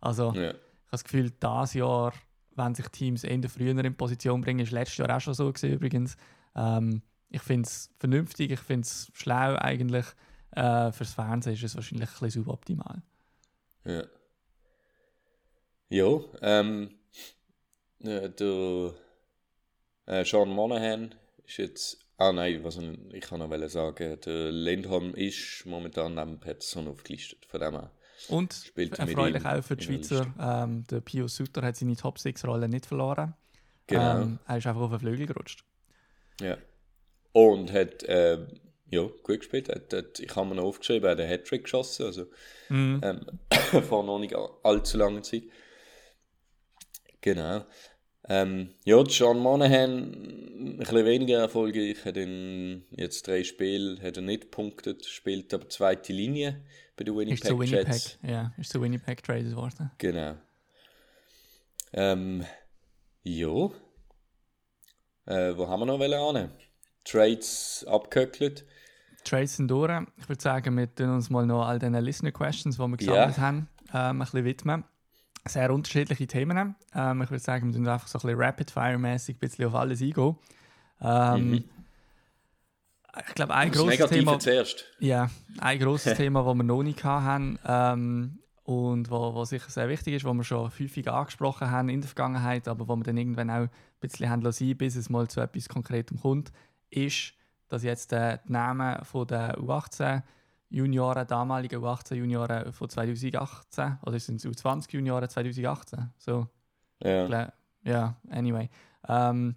Also 0.02 0.34
Ja. 0.34 0.42
ich 0.42 0.48
habe 0.48 0.60
das 0.92 1.04
Gefühl, 1.04 1.30
dieses 1.32 1.74
Jahr, 1.76 2.14
wenn 2.60 2.76
sich 2.76 2.88
Teams 2.90 3.24
eher 3.24 3.50
früher 3.50 3.78
in 3.78 3.96
Position 3.96 4.42
bringen, 4.42 4.60
ist 4.60 4.72
letztes 4.72 4.98
Jahr 4.98 5.16
auch 5.16 5.22
schon 5.22 5.34
so 5.34 5.52
gewesen, 5.52 5.74
übrigens. 5.74 6.18
Ähm, 6.56 7.02
ich 7.30 7.42
finde 7.42 7.68
es 7.68 7.92
vernünftig, 8.00 8.52
ich 8.52 8.60
finde 8.60 8.86
es 8.86 9.12
schlau 9.14 9.56
eigentlich. 9.56 10.06
Äh, 10.52 10.92
fürs 10.92 11.14
Fernsehen 11.14 11.54
ist 11.54 11.64
es 11.64 11.76
wahrscheinlich 11.76 12.10
ein 12.10 12.14
bisschen 12.14 12.44
suboptimal. 12.44 13.02
Ja. 13.86 14.04
Ja, 15.90 16.20
ähm, 16.42 17.00
äh, 18.00 18.30
der 18.30 18.94
äh, 20.06 20.26
Sean 20.26 20.50
Monahan 20.50 21.16
ist 21.46 21.58
jetzt. 21.58 22.06
Ah 22.18 22.34
nein, 22.34 22.64
was 22.66 22.78
ich 22.78 23.22
kann 23.22 23.40
noch 23.40 23.70
sagen, 23.70 24.20
der 24.20 24.52
Lindholm 24.52 25.16
ist 25.16 25.64
momentan 25.66 26.16
neben 26.16 26.40
Pettersson 26.40 26.90
aufgelistet. 26.90 27.46
Von 27.46 27.62
dem 27.62 27.72
her. 27.72 27.92
Und 28.28 28.54
Spielt 28.54 29.00
erfreulich 29.00 29.46
auch 29.46 29.64
für 29.64 29.78
die 29.78 29.86
Schweizer, 29.86 30.28
ähm, 30.40 30.84
der 30.88 31.00
Pio 31.02 31.28
Sutter 31.28 31.62
hat 31.62 31.76
seine 31.78 31.96
Top-6-Rolle 31.96 32.68
nicht 32.68 32.86
verloren. 32.86 33.34
Genau. 33.88 34.22
Ähm, 34.22 34.40
er 34.46 34.58
ist 34.58 34.68
einfach 34.68 34.82
auf 34.82 34.90
den 34.92 35.00
Flügel 35.00 35.26
gerutscht. 35.26 35.64
Ja. 36.42 36.58
Und 37.32 37.72
hat 37.72 38.04
äh, 38.04 38.46
ja, 38.92 39.02
gut 39.24 39.40
gespielt. 39.40 39.70
Hat, 39.70 39.94
hat, 39.94 40.20
ich 40.20 40.36
habe 40.36 40.48
mir 40.50 40.56
noch 40.56 40.64
aufgeschrieben, 40.66 41.06
er 41.06 41.12
hat 41.12 41.20
einen 41.20 41.30
Hattrick 41.30 41.64
geschossen. 41.64 42.06
Also 42.06 42.26
Mhm. 42.70 43.02
ähm, 43.04 43.26
vor 43.88 44.04
noch 44.04 44.20
nicht 44.20 44.36
all- 44.36 44.50
allzu 44.64 44.98
langer 44.98 45.24
Zeit. 45.24 45.44
Genau. 47.22 47.66
Ähm, 48.32 48.70
ja, 48.86 49.02
John 49.02 49.40
Monahan 49.40 50.14
ein 50.60 50.78
bisschen 50.78 51.06
weniger 51.06 51.40
erfolgreich, 51.40 52.06
hat 52.06 52.16
in 52.16 52.84
jetzt 52.92 53.28
drei 53.28 53.44
Spielen 53.44 54.02
hat 54.04 54.18
er 54.18 54.24
nicht 54.24 54.52
punktet, 54.52 55.06
spielt 55.06 55.52
aber 55.54 55.68
zweite 55.68 56.14
Linie 56.14 56.62
bei 56.96 57.06
den 57.06 57.18
Ist 57.30 57.46
zu 57.46 57.58
Winnipeg 57.58 57.88
Winnipeg, 57.88 57.94
Jets. 57.94 58.20
ja, 58.22 58.54
ist 58.58 58.72
zu 58.72 58.82
Winnipeg 58.82 59.24
traded 59.24 59.56
worden. 59.56 59.90
Genau. 59.98 60.36
Ähm, 61.94 62.46
ja. 63.24 63.70
Äh, 65.26 65.58
wo 65.58 65.68
haben 65.68 65.80
wir 65.80 65.86
noch 65.88 66.00
wollen? 66.00 66.52
Trades 67.06 67.86
abgehöckelt. 67.88 68.66
Trades 69.24 69.58
sind 69.58 69.70
durch. 69.70 69.92
Ich 70.18 70.30
würde 70.30 70.42
sagen, 70.42 70.78
wir 70.78 70.94
tun 70.94 71.10
uns 71.10 71.30
mal 71.30 71.46
noch 71.46 71.66
all 71.66 71.80
den 71.80 71.94
Listener 71.94 72.32
Questions, 72.32 72.78
die 72.78 72.82
wir 72.82 72.98
gesammelt 72.98 73.38
haben, 73.38 73.70
ähm, 73.94 73.94
ein 73.94 74.20
bisschen 74.20 74.46
widmen. 74.46 74.84
Sehr 75.50 75.72
unterschiedliche 75.74 76.28
Themen. 76.28 76.76
Ähm, 76.96 77.22
ich 77.22 77.30
würde 77.30 77.44
sagen, 77.44 77.68
wir 77.68 77.74
tun 77.76 77.88
einfach 77.88 78.08
so 78.08 78.18
ein 78.20 78.22
bisschen 78.22 78.40
Rapid-Fire-mäßig 78.42 79.36
ein 79.36 79.40
bisschen 79.40 79.66
auf 79.66 79.76
alles 79.76 80.02
eingehen. 80.02 80.36
Ähm, 81.02 81.50
Mhm. 81.52 81.64
Ich 83.28 83.36
glaube, 83.36 83.54
ein 83.56 83.70
Das 83.72 83.78
grosses 83.78 84.00
Negative 84.00 84.20
Thema. 84.20 84.40
zuerst. 84.40 84.86
Ja, 85.00 85.30
ein 85.60 85.80
grosses 85.80 86.14
Thema, 86.18 86.44
das 86.44 86.56
wir 86.56 86.64
noch 86.64 86.84
nicht 86.84 87.04
hatten 87.04 87.58
ähm, 87.66 88.40
und 88.64 89.10
wo, 89.10 89.34
wo 89.34 89.44
sicher 89.46 89.70
sehr 89.70 89.90
wichtig 89.90 90.14
ist, 90.14 90.26
wo 90.26 90.34
wir 90.34 90.44
schon 90.44 90.66
häufig 90.70 91.10
angesprochen 91.10 91.72
haben 91.72 91.90
in 91.90 92.02
der 92.02 92.08
Vergangenheit, 92.08 92.68
aber 92.68 92.88
wo 92.88 92.96
wir 92.96 93.04
dann 93.04 93.18
irgendwann 93.18 93.50
auch 93.50 93.56
ein 93.64 93.70
bisschen 94.00 94.30
haben 94.30 94.44
lassen, 94.44 94.78
bis 94.78 94.96
es 94.96 95.10
mal 95.10 95.28
zu 95.28 95.42
etwas 95.42 95.68
Konkretem 95.68 96.20
kommt, 96.22 96.52
ist, 96.92 97.34
dass 97.68 97.82
jetzt 97.84 98.14
äh, 98.14 98.38
die 98.48 98.52
Namen 98.52 99.04
von 99.04 99.26
der 99.28 99.58
U18 99.58 100.22
Junioren, 100.70 101.26
damaligen 101.28 101.82
U18 101.84 102.16
Junioren 102.16 102.72
von 102.72 102.90
2018, 102.90 103.98
oder 104.06 104.20
sind 104.20 104.36
es 104.36 104.46
U20 104.46 104.94
Junioren 104.94 105.28
2018? 105.28 106.12
So, 106.18 106.48
Ja. 107.04 107.54
Ja, 107.84 108.16
anyway. 108.30 108.70
Ähm, 109.08 109.56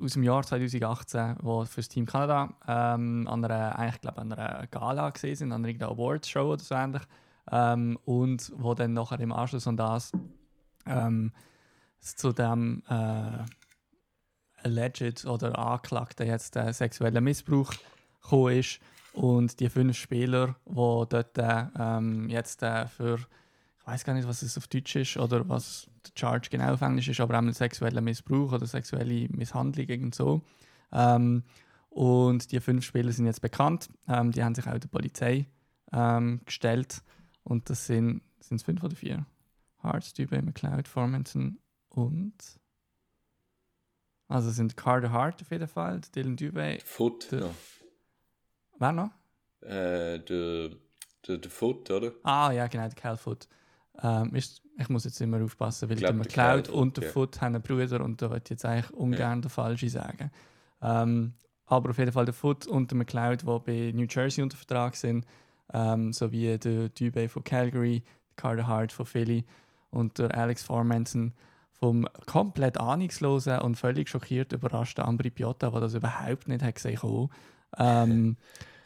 aus 0.00 0.12
dem 0.12 0.22
Jahr 0.22 0.42
2018, 0.42 1.36
wo 1.42 1.64
für 1.64 1.80
das 1.80 1.88
Team 1.88 2.06
Kanada 2.06 2.54
ähm, 2.66 3.26
an 3.28 3.44
einer, 3.44 3.78
eigentlich, 3.78 4.00
glaub, 4.00 4.18
an 4.18 4.32
einer 4.32 4.66
Gala 4.68 5.10
gesehen 5.10 5.36
sind, 5.36 5.52
an 5.52 5.64
einer 5.64 5.88
Awards-Show 5.88 6.52
oder 6.52 6.62
so 6.62 6.74
ähnlich. 6.74 7.02
Ähm, 7.50 7.98
und 8.04 8.52
wo 8.56 8.74
dann 8.74 8.94
nachher 8.94 9.20
im 9.20 9.32
Anschluss 9.32 9.66
an 9.66 9.76
das 9.76 10.12
ähm, 10.86 11.32
zu 12.00 12.32
dem 12.32 12.82
äh, 12.88 13.44
alleged 14.62 15.24
oder 15.26 15.58
angeklagten 15.58 16.26
jetzt 16.26 16.56
äh, 16.56 16.72
sexuellen 16.72 17.22
Missbrauch 17.22 17.72
gekommen 18.22 18.58
ist. 18.58 18.80
Und 19.12 19.60
die 19.60 19.68
fünf 19.68 19.96
Spieler, 19.96 20.56
die 20.66 20.74
dort 20.74 21.36
äh, 21.38 21.66
ähm, 21.78 22.28
jetzt 22.30 22.62
äh, 22.62 22.86
für 22.86 23.18
ich 23.82 23.86
weiß 23.88 24.04
gar 24.04 24.14
nicht, 24.14 24.28
was 24.28 24.42
es 24.42 24.56
auf 24.56 24.68
Deutsch 24.68 24.94
ist 24.94 25.16
oder 25.16 25.48
was 25.48 25.88
der 26.06 26.12
Charge 26.16 26.48
genau 26.50 26.72
auf 26.72 26.82
Englisch 26.82 27.08
ist, 27.08 27.20
aber 27.20 27.36
einmal 27.36 27.52
sexueller 27.52 28.00
Missbrauch 28.00 28.52
oder 28.52 28.64
sexuelle 28.64 29.28
Misshandlung 29.30 29.86
irgend 29.88 30.14
so. 30.14 30.40
Ähm, 30.92 31.42
und 31.90 32.52
die 32.52 32.60
fünf 32.60 32.84
Spieler 32.84 33.10
sind 33.10 33.26
jetzt 33.26 33.42
bekannt. 33.42 33.88
Ähm, 34.06 34.30
die 34.30 34.44
haben 34.44 34.54
sich 34.54 34.68
auch 34.68 34.78
der 34.78 34.88
Polizei 34.88 35.46
ähm, 35.92 36.40
gestellt. 36.44 37.02
Und 37.42 37.68
das 37.70 37.86
sind, 37.86 38.22
sind 38.38 38.58
es 38.58 38.62
fünf 38.62 38.84
oder 38.84 38.94
vier? 38.94 39.26
Hart, 39.78 40.04
Dubé, 40.04 40.40
McLeod, 40.42 40.86
Formanton 40.86 41.58
und. 41.88 42.34
Also 44.28 44.50
sind 44.50 44.76
Carter 44.76 45.10
Hart 45.10 45.42
auf 45.42 45.50
jeden 45.50 45.66
Fall, 45.68 46.00
Dylan 46.14 46.36
Dubé. 46.36 46.80
Foot 46.84 47.32
Der- 47.32 47.50
noch. 48.90 49.10
Wer 49.60 49.70
noch? 49.70 49.76
Äh, 49.76 50.18
der, 50.18 50.70
der, 51.26 51.38
der 51.38 51.50
Foot, 51.50 51.90
oder? 51.90 52.12
Ah, 52.24 52.50
ja, 52.50 52.66
genau, 52.66 52.84
der 52.84 52.94
Cal 52.94 53.16
Foot. 53.16 53.46
Ähm, 54.02 54.34
ist, 54.34 54.62
ich 54.78 54.88
muss 54.88 55.04
jetzt 55.04 55.20
immer 55.20 55.42
aufpassen, 55.42 55.88
weil 55.88 55.96
Ich 55.96 56.04
glaub, 56.04 56.20
der 56.22 56.56
Foot, 56.56 56.68
und 56.68 56.96
der 56.96 57.04
ja. 57.04 57.10
Foot 57.10 57.40
haben 57.40 57.54
einen 57.54 57.62
Bruder 57.62 58.02
und 58.02 58.20
da 58.20 58.30
würde 58.30 58.42
ich 58.44 58.50
jetzt 58.50 58.64
eigentlich 58.64 58.90
ungern 58.92 59.42
der 59.42 59.50
Falsche 59.50 59.88
sagen. 59.88 60.30
Ähm, 60.80 61.34
aber 61.66 61.90
auf 61.90 61.98
jeden 61.98 62.12
Fall 62.12 62.24
der 62.24 62.34
Foot 62.34 62.66
und 62.66 62.90
der 62.90 62.98
McLeod, 62.98 63.42
die 63.42 63.46
bei 63.46 63.92
New 63.94 64.06
Jersey 64.08 64.42
unter 64.42 64.56
Vertrag 64.56 64.96
sind, 64.96 65.26
ähm, 65.72 66.12
sowie 66.12 66.58
der 66.58 66.90
Dubé 66.90 67.28
von 67.28 67.44
Calgary, 67.44 68.02
Carter 68.36 68.66
Hart 68.66 68.92
von 68.92 69.06
Philly 69.06 69.44
und 69.90 70.18
der 70.18 70.36
Alex 70.36 70.64
Formanson 70.64 71.32
vom 71.72 72.06
komplett 72.26 72.78
ahnungslosen 72.78 73.58
und 73.60 73.76
völlig 73.76 74.08
schockiert 74.08 74.52
überraschten 74.52 75.04
Ambri 75.04 75.30
Piotta, 75.30 75.70
der 75.70 75.80
das 75.80 75.94
überhaupt 75.94 76.48
nicht 76.48 76.62
hat 76.62 76.74
gesehen 76.74 77.02
hat. 77.02 77.30
Ähm, 77.78 78.36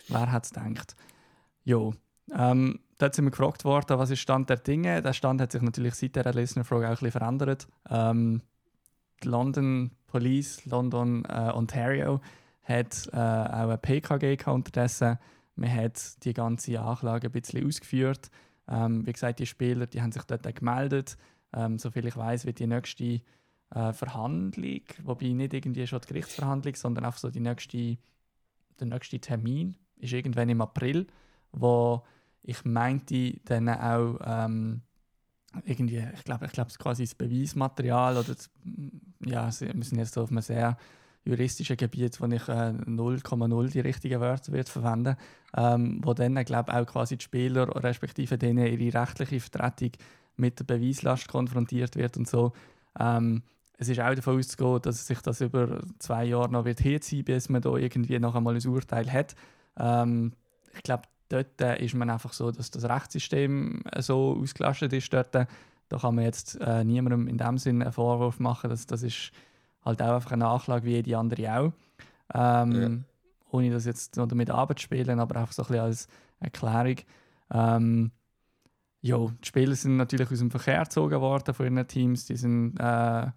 wer 0.08 0.32
hat 0.32 0.44
es 0.44 0.52
gedacht? 0.52 0.96
Jo, 1.64 1.94
ähm, 2.32 2.80
dort 2.98 3.14
sind 3.14 3.24
wir 3.24 3.30
gefragt 3.30 3.64
worden, 3.64 3.98
was 3.98 4.10
ist 4.10 4.20
Stand 4.20 4.50
der 4.50 4.56
Dinge. 4.56 5.02
Der 5.02 5.12
Stand 5.12 5.40
hat 5.40 5.52
sich 5.52 5.62
natürlich 5.62 5.94
seit 5.94 6.16
der 6.16 6.32
Listener-Frage 6.32 6.86
auch 6.86 6.90
ein 6.90 6.94
bisschen 6.94 7.10
verändert. 7.12 7.68
Ähm, 7.88 8.42
die 9.22 9.28
London 9.28 9.90
Police, 10.06 10.64
London, 10.66 11.24
äh, 11.24 11.50
Ontario, 11.54 12.20
hat 12.62 13.08
äh, 13.12 13.16
auch 13.16 13.70
ein 13.70 13.80
PKG 13.80 14.46
unterdessen. 14.48 15.18
Man 15.54 15.72
hat 15.72 16.24
die 16.24 16.34
ganze 16.34 16.80
Anklage 16.80 17.28
ein 17.28 17.32
bisschen 17.32 17.66
ausgeführt. 17.66 18.30
Ähm, 18.68 19.06
wie 19.06 19.12
gesagt, 19.12 19.38
die 19.38 19.46
Spieler 19.46 19.86
die 19.86 20.02
haben 20.02 20.12
sich 20.12 20.24
dort 20.24 20.46
auch 20.46 20.54
gemeldet. 20.54 21.16
Ähm, 21.52 21.78
soviel 21.78 22.06
ich 22.06 22.16
weiß, 22.16 22.44
wird 22.44 22.58
die 22.58 22.66
nächste 22.66 23.20
äh, 23.70 23.92
Verhandlung, 23.92 24.82
wobei 25.04 25.28
nicht 25.28 25.54
irgendwie 25.54 25.86
schon 25.86 26.00
die 26.00 26.08
Gerichtsverhandlung, 26.08 26.74
sondern 26.74 27.04
einfach 27.04 27.18
so 27.18 27.30
die 27.30 27.40
nächste, 27.40 27.96
der 28.80 28.86
nächste 28.86 29.20
Termin 29.20 29.76
ist 29.98 30.12
irgendwann 30.12 30.48
im 30.48 30.60
April, 30.60 31.06
wo 31.52 32.02
ich 32.42 32.64
meinte 32.64 33.34
dann 33.44 33.68
auch 33.68 34.18
ähm, 34.24 34.82
irgendwie, 35.64 36.04
ich 36.14 36.24
glaube, 36.24 36.46
ich 36.46 36.52
glaube, 36.52 36.70
quasi 36.78 37.04
das 37.04 37.14
Beweismaterial 37.14 38.16
oder 38.16 38.34
das, 38.34 38.50
ja, 39.24 39.46
wir 39.46 39.84
sind 39.84 39.98
jetzt 39.98 40.16
auf 40.18 40.30
einem 40.30 40.42
sehr 40.42 40.76
juristischen 41.24 41.76
Gebiet, 41.76 42.20
wo 42.20 42.26
ich 42.26 42.48
äh, 42.48 42.72
0,0 42.72 43.70
die 43.70 43.80
richtigen 43.80 44.20
Wörter 44.20 44.52
wird 44.52 44.68
verwenden, 44.68 45.16
ähm, 45.56 46.00
wo 46.04 46.14
dann, 46.14 46.36
glaube 46.44 46.72
auch 46.72 46.86
quasi 46.86 47.16
die 47.16 47.24
Spieler 47.24 47.68
respektive 47.82 48.38
denen 48.38 48.66
ihre 48.66 49.00
rechtliche 49.00 49.40
Vertretung 49.40 49.92
mit 50.36 50.58
der 50.60 50.64
Beweislast 50.64 51.28
konfrontiert 51.28 51.96
wird 51.96 52.16
und 52.16 52.28
so. 52.28 52.52
Ähm, 52.98 53.42
es 53.78 53.88
ist 53.88 54.00
auch 54.00 54.14
davon 54.14 54.38
auszugehen, 54.38 54.80
dass 54.82 55.06
sich 55.06 55.20
das 55.20 55.40
über 55.40 55.80
zwei 55.98 56.24
Jahre 56.24 56.50
noch 56.50 56.64
wird 56.64 56.80
hinziehen, 56.80 57.24
bis 57.24 57.48
man 57.48 57.60
da 57.60 57.74
irgendwie 57.76 58.18
noch 58.18 58.34
einmal 58.34 58.54
ein 58.54 58.66
Urteil 58.66 59.12
hat. 59.12 59.34
Ähm, 59.78 60.32
ich 60.74 60.82
glaube, 60.82 61.04
dort 61.28 61.60
äh, 61.60 61.84
ist 61.84 61.94
man 61.94 62.10
einfach 62.10 62.32
so, 62.32 62.50
dass 62.50 62.70
das 62.70 62.84
Rechtssystem 62.84 63.82
äh, 63.92 64.02
so 64.02 64.38
ausgelastet 64.40 64.92
ist. 64.92 65.12
Dort, 65.12 65.34
da 65.34 65.46
kann 65.88 66.14
man 66.14 66.24
jetzt 66.24 66.60
äh, 66.60 66.84
niemandem 66.84 67.28
in 67.28 67.38
dem 67.38 67.58
Sinne 67.58 67.84
einen 67.84 67.92
Vorwurf 67.92 68.38
machen. 68.38 68.70
Das, 68.70 68.86
das 68.86 69.02
ist 69.02 69.32
halt 69.84 70.02
auch 70.02 70.14
einfach 70.16 70.32
eine 70.32 70.44
Nachlage 70.44 70.84
wie 70.86 70.92
jede 70.92 71.16
andere 71.16 71.58
auch. 71.58 71.72
Ähm, 72.34 73.04
Ohne 73.50 73.70
das 73.70 73.84
jetzt 73.84 74.16
noch 74.16 74.26
damit 74.26 74.50
abzuspielen, 74.50 75.20
aber 75.20 75.36
einfach 75.36 75.52
so 75.52 75.62
ein 75.62 75.68
bisschen 75.68 75.84
als 75.84 76.08
Erklärung. 76.40 76.96
Ähm, 77.52 78.10
jo, 79.00 79.30
die 79.42 79.46
Spieler 79.46 79.74
sind 79.76 79.96
natürlich 79.96 80.30
aus 80.30 80.40
dem 80.40 80.50
Verkehr 80.50 80.82
gezogen 80.82 81.20
worden 81.20 81.54
von 81.54 81.66
ihren 81.66 81.86
Teams. 81.86 82.26
Die 82.26 82.36
sind 82.36 82.76
äh, 82.78 83.28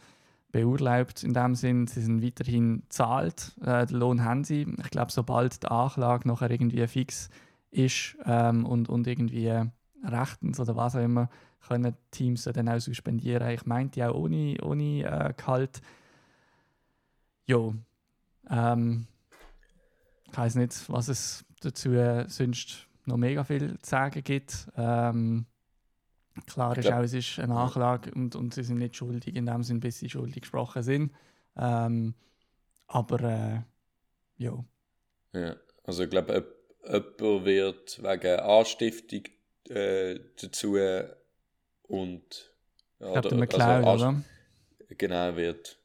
beurlaubt 0.51 1.23
in 1.23 1.33
dem 1.33 1.55
Sinn. 1.55 1.87
Sie 1.87 2.01
sind 2.01 2.23
weiterhin 2.23 2.83
zahlt. 2.89 3.55
Äh, 3.61 3.85
den 3.85 3.97
Lohn 3.97 4.23
haben 4.23 4.43
sie. 4.43 4.67
Ich 4.83 4.89
glaube, 4.89 5.11
sobald 5.11 5.63
die 5.63 5.67
Anklage 5.67 6.27
nachher 6.27 6.49
irgendwie 6.49 6.85
fix 6.87 7.29
ist 7.71 8.17
ähm, 8.25 8.65
und, 8.65 8.89
und 8.89 9.07
irgendwie 9.07 9.53
rechtens 10.03 10.59
oder 10.59 10.75
was 10.75 10.95
auch 10.95 11.03
immer, 11.03 11.29
können 11.67 11.95
Teams 12.11 12.43
dann 12.43 12.69
auch 12.69 12.79
suspendieren. 12.79 13.49
Ich 13.49 13.65
meinte 13.65 14.09
auch 14.09 14.15
ohne, 14.15 14.57
ohne 14.63 15.03
äh, 15.03 15.33
Gehalt. 15.35 15.81
Jo. 17.45 17.75
Ähm, 18.49 19.07
ich 20.31 20.37
weiß 20.37 20.55
nicht, 20.55 20.89
was 20.89 21.07
es 21.09 21.45
dazu 21.61 21.91
äh, 21.91 22.27
sonst 22.29 22.87
noch 23.05 23.17
mega 23.17 23.43
viel 23.43 23.77
zu 23.79 23.89
sagen 23.89 24.23
gibt. 24.23 24.67
Ähm, 24.77 25.45
klar 26.45 26.77
ist 26.77 26.85
glaub- 26.85 26.99
auch, 26.99 27.03
es 27.03 27.13
ist 27.13 27.39
eine 27.39 27.55
Anklage 27.55 28.11
und, 28.13 28.35
und 28.35 28.53
sie 28.53 28.63
sind 28.63 28.77
nicht 28.77 28.95
schuldig 28.95 29.35
in 29.35 29.45
dem 29.45 29.63
Sinn, 29.63 29.79
bis 29.79 29.99
sie 29.99 30.09
schuldig 30.09 30.41
gesprochen 30.41 30.83
sind. 30.83 31.11
Ähm, 31.57 32.13
aber 32.87 33.21
äh, 33.21 33.61
ja. 34.37 34.63
Ja. 35.33 35.55
Also 35.83 36.03
ich 36.03 36.09
glaube, 36.09 36.55
jemand 36.83 37.45
wird 37.45 38.03
wegen 38.03 38.39
Anstiftung 38.39 39.23
äh, 39.69 40.19
dazu 40.41 40.77
und 41.83 42.53
Ich 42.99 43.05
glaube, 43.05 43.29
der 43.29 43.37
McLeod, 43.37 43.85
also, 43.85 44.05
oder? 44.07 44.23
Genau, 44.97 45.35
wird. 45.35 45.77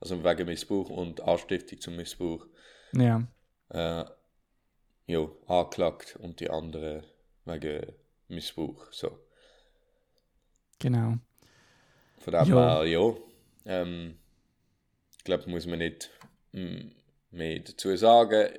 Also 0.00 0.22
wegen 0.22 0.46
Missbrauch 0.46 0.90
und 0.90 1.20
Anstiftung 1.22 1.80
zum 1.80 1.96
Missbrauch 1.96 2.46
Ja. 2.92 3.26
äh, 3.70 4.04
jo, 5.06 5.36
angeklagt 5.46 6.16
und 6.16 6.40
die 6.40 6.50
anderen 6.50 7.04
wegen 7.44 7.92
Missbrauch. 8.28 8.86
So. 8.92 9.18
Genau. 10.84 11.16
Von 12.18 12.32
dem 12.34 12.44
Jo. 12.44 12.58
her, 12.58 12.84
ja. 12.84 13.14
Ähm, 13.64 14.18
ich 15.16 15.24
glaube, 15.24 15.48
muss 15.48 15.64
man 15.64 15.78
nicht 15.78 16.10
mm, 16.52 16.88
mehr 17.30 17.60
dazu 17.60 17.96
sagen. 17.96 18.50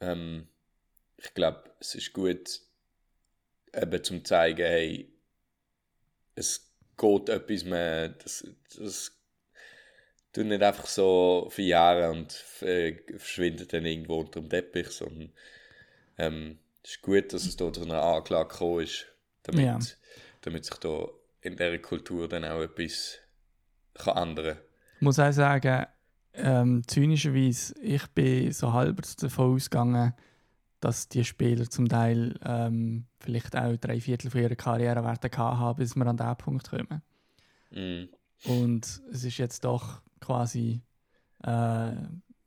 Ähm, 0.00 0.48
ich 1.18 1.34
glaube, 1.34 1.62
es 1.78 1.94
ist 1.94 2.14
gut, 2.14 2.62
eben 3.74 4.02
zum 4.02 4.24
zeigen, 4.24 4.66
hey, 4.66 5.12
es 6.36 6.72
geht 6.96 7.28
etwas 7.28 7.64
mehr, 7.64 8.08
das, 8.08 8.46
das 8.78 9.12
tun 10.32 10.48
nicht 10.48 10.62
einfach 10.62 10.86
so 10.86 11.48
für 11.50 11.60
Jahre 11.60 12.10
und 12.12 12.34
äh, 12.62 12.94
verschwindet 13.18 13.74
dann 13.74 13.84
irgendwo 13.84 14.20
unter 14.20 14.40
dem 14.40 14.48
Teppich, 14.48 14.88
sondern 14.88 15.30
ähm, 16.16 16.58
es 16.82 16.92
ist 16.92 17.02
gut, 17.02 17.30
dass 17.34 17.44
es 17.44 17.56
da 17.56 17.70
zu 17.70 17.82
einer 17.82 18.02
Anklage 18.02 18.48
gekommen 18.48 18.84
ist, 18.84 19.04
damit, 19.42 19.66
Ja. 19.66 19.78
Damit 20.42 20.64
sich 20.64 20.76
da 20.78 21.06
in 21.42 21.56
dieser 21.56 21.78
Kultur 21.78 22.28
dann 22.28 22.44
auch 22.44 22.60
etwas 22.60 23.18
kann 23.94 24.16
ändern 24.16 24.54
kann. 24.54 24.64
Ich 24.96 25.02
muss 25.02 25.18
auch 25.18 25.32
sagen, 25.32 25.86
ähm, 26.34 26.82
zynischerweise, 26.86 27.74
ich 27.82 28.06
bin 28.08 28.52
so 28.52 28.72
halb 28.72 29.02
davon 29.18 29.54
ausgegangen, 29.54 30.14
dass 30.80 31.08
die 31.08 31.24
Spieler 31.24 31.68
zum 31.68 31.88
Teil 31.88 32.38
ähm, 32.44 33.06
vielleicht 33.18 33.56
auch 33.56 33.76
drei 33.76 34.00
Viertel 34.00 34.30
von 34.30 34.40
ihrer 34.40 34.54
Karriere 34.54 35.04
werden 35.04 35.38
haben, 35.38 35.76
bis 35.76 35.94
wir 35.94 36.06
an 36.06 36.16
diesen 36.16 36.36
Punkt 36.36 36.70
kommen. 36.70 37.02
Mm, 37.70 38.04
Und 38.50 39.02
es 39.12 39.24
ist 39.24 39.38
jetzt 39.38 39.64
doch 39.64 40.00
quasi, 40.20 40.82
äh, 41.44 41.92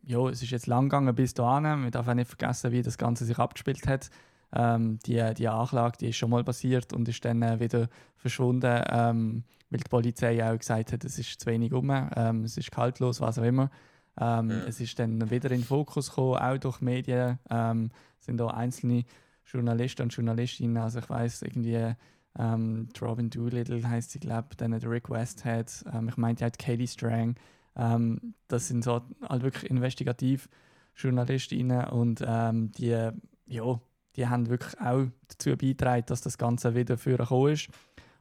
ja, 0.06 0.30
es 0.30 0.41
ist 0.41 0.52
jetzt 0.52 0.68
lang 0.68 0.86
gegangen 0.86 1.14
bis 1.14 1.34
dahin. 1.34 1.82
Man 1.82 1.91
darf 1.91 2.08
auch 2.08 2.14
nicht 2.14 2.28
vergessen, 2.28 2.72
wie 2.72 2.82
das 2.82 2.98
Ganze 2.98 3.26
sich 3.26 3.38
abgespielt 3.38 3.86
hat. 3.88 4.10
Ähm, 4.56 4.99
die, 5.06 5.22
die 5.34 5.47
Anklage, 5.47 5.97
die 5.99 6.10
ist 6.10 6.18
schon 6.18 6.30
mal 6.30 6.43
passiert 6.43 6.93
und 6.93 7.08
ist 7.08 7.26
dann 7.26 7.41
äh, 7.41 7.60
wieder 7.60 7.88
verschwunden, 8.18 8.82
ähm, 8.89 9.43
weil 9.70 9.80
die 9.80 9.89
Polizei 9.89 10.43
auch 10.43 10.58
gesagt 10.58 10.93
hat, 10.93 11.04
es 11.04 11.18
ist 11.18 11.39
zu 11.39 11.47
wenig 11.47 11.74
um, 11.74 11.89
ähm, 12.16 12.43
es 12.43 12.58
ist 12.58 12.72
kaltlos, 12.72 13.20
was 13.20 13.39
auch 13.39 13.43
immer. 13.43 13.72
Ähm, 14.20 14.51
Ja. 14.51 14.66
Es 14.68 14.80
ist 14.80 14.99
dann 14.99 15.32
wieder 15.32 15.49
in 15.49 15.62
den 15.62 15.66
Fokus 15.66 16.10
gekommen, 16.10 16.38
auch 16.38 16.58
durch 16.58 16.82
Medien. 16.82 17.39
Ähm, 17.49 17.89
sind 18.20 18.38
da 18.38 18.47
einzelne 18.47 19.06
Journalisten 19.45 20.04
und 20.04 20.14
Journalistinnen, 20.14 20.78
also 20.78 20.99
ich 20.99 21.10
weiß 21.10 21.41
irgendwie, 21.41 21.95
ähm, 22.38 22.89
Robin 23.01 23.30
Doolittle 23.30 23.88
heißt 23.88 24.12
sie, 24.12 24.20
glaube 24.20 24.49
ich, 24.51 24.58
dann 24.58 24.72
der 24.72 24.89
Rick 24.89 25.10
Westhead, 25.10 25.84
ähm, 25.93 26.10
ich 26.10 26.18
meinte 26.18 26.49
die 26.49 26.64
Katie 26.64 26.88
Strang. 26.88 27.36
Ähm, 27.76 28.36
das 28.47 28.68
sind 28.68 28.84
so 28.84 29.01
halt 29.28 29.43
wirklich 29.43 29.70
investigativ 29.70 30.47
Journalistinnen 30.95 31.86
und 31.88 32.24
ähm, 32.26 32.72
die, 32.72 33.10
ja, 33.47 33.80
die 34.16 34.28
haben 34.28 34.49
wirklich 34.49 34.80
auch 34.80 35.07
dazu 35.28 35.51
beigetragen, 35.51 36.05
dass 36.07 36.22
das 36.22 36.38
Ganze 36.38 36.76
wieder 36.76 36.97
vorgekommen 36.97 37.53
ist 37.53 37.70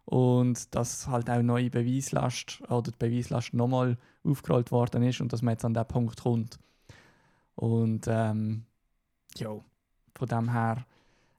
und 0.05 0.75
dass 0.75 1.07
halt 1.09 1.31
auch 1.31 1.43
neue 1.43 1.71
Beweislast 1.71 2.63
oder 2.69 2.91
die 2.91 2.99
Beweislast 2.99 3.55
nochmal 3.55 3.97
aufgerollt 4.25 4.71
worden 4.73 5.03
ist 5.03 5.21
und 5.21 5.33
dass 5.33 5.43
man 5.43 5.53
jetzt 5.53 5.65
an 5.65 5.75
den 5.75 5.87
Punkt 5.87 6.23
kommt. 6.23 6.59
Und 7.55 8.07
ähm, 8.09 8.65
ja, 9.37 9.51
von 10.15 10.29
dem 10.29 10.53
her, 10.53 10.85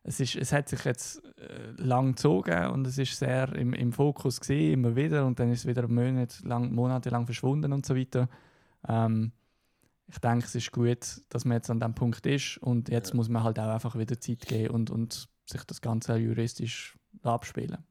es, 0.03 0.19
ist, 0.19 0.35
es 0.35 0.51
hat 0.51 0.69
sich 0.69 0.83
jetzt 0.85 1.21
äh, 1.37 1.71
lang 1.81 2.11
gezogen 2.11 2.67
und 2.67 2.87
es 2.87 2.97
ist 2.97 3.17
sehr 3.17 3.53
im, 3.53 3.73
im 3.73 3.91
Fokus 3.91 4.39
gesehen, 4.39 4.73
immer 4.73 4.95
wieder 4.95 5.25
und 5.25 5.39
dann 5.39 5.51
ist 5.51 5.59
es 5.59 5.65
wieder 5.65 5.87
Monate 5.87 6.47
lang, 6.47 6.73
monatelang 6.73 7.25
verschwunden 7.25 7.73
und 7.73 7.85
so 7.85 7.95
weiter. 7.95 8.29
Ähm, 8.87 9.31
ich 10.07 10.17
denke, 10.19 10.45
es 10.45 10.55
ist 10.55 10.71
gut, 10.71 11.21
dass 11.29 11.45
man 11.45 11.57
jetzt 11.57 11.69
an 11.69 11.79
dem 11.79 11.95
Punkt 11.95 12.25
ist 12.25 12.57
und 12.57 12.89
jetzt 12.89 13.09
Ja. 13.09 13.15
muss 13.15 13.29
man 13.29 13.43
halt 13.43 13.57
auch 13.59 13.69
einfach 13.73 13.97
wieder 13.97 14.19
Zeit 14.19 14.45
geben 14.45 14.73
und, 14.73 14.89
und 14.89 15.27
sich 15.45 15.63
das 15.63 15.81
Ganze 15.81 16.15
juristisch 16.17 16.97
abspielen. 17.23 17.85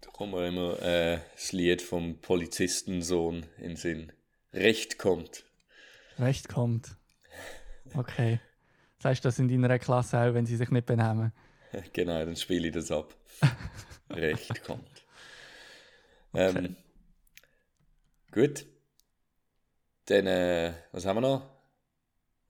da 0.00 0.10
kommt 0.10 0.32
mir 0.32 0.46
immer 0.48 0.80
äh, 0.82 1.20
das 1.34 1.52
Lied 1.52 1.82
vom 1.82 2.20
Polizistensohn 2.20 3.44
in 3.58 3.62
den 3.68 3.76
Sinn. 3.76 4.12
Recht 4.52 4.98
kommt. 4.98 5.44
Recht 6.18 6.48
kommt. 6.48 6.96
Okay. 7.94 8.40
Sagst 9.00 9.24
du 9.24 9.28
das 9.28 9.38
in 9.38 9.48
deiner 9.48 9.78
Klasse 9.78 10.18
auch, 10.18 10.34
wenn 10.34 10.46
sie 10.46 10.56
sich 10.56 10.70
nicht 10.70 10.86
benehmen? 10.86 11.32
Genau, 11.92 12.24
dann 12.24 12.34
spiele 12.34 12.68
ich 12.68 12.74
das 12.74 12.90
ab. 12.90 13.14
Recht 14.10 14.62
kommt. 14.64 15.04
Ähm, 16.32 16.76
gut. 18.32 18.64
Dann, 20.08 20.26
äh, 20.26 20.72
was 20.92 21.04
haben 21.04 21.16
wir 21.16 21.20
noch? 21.20 21.50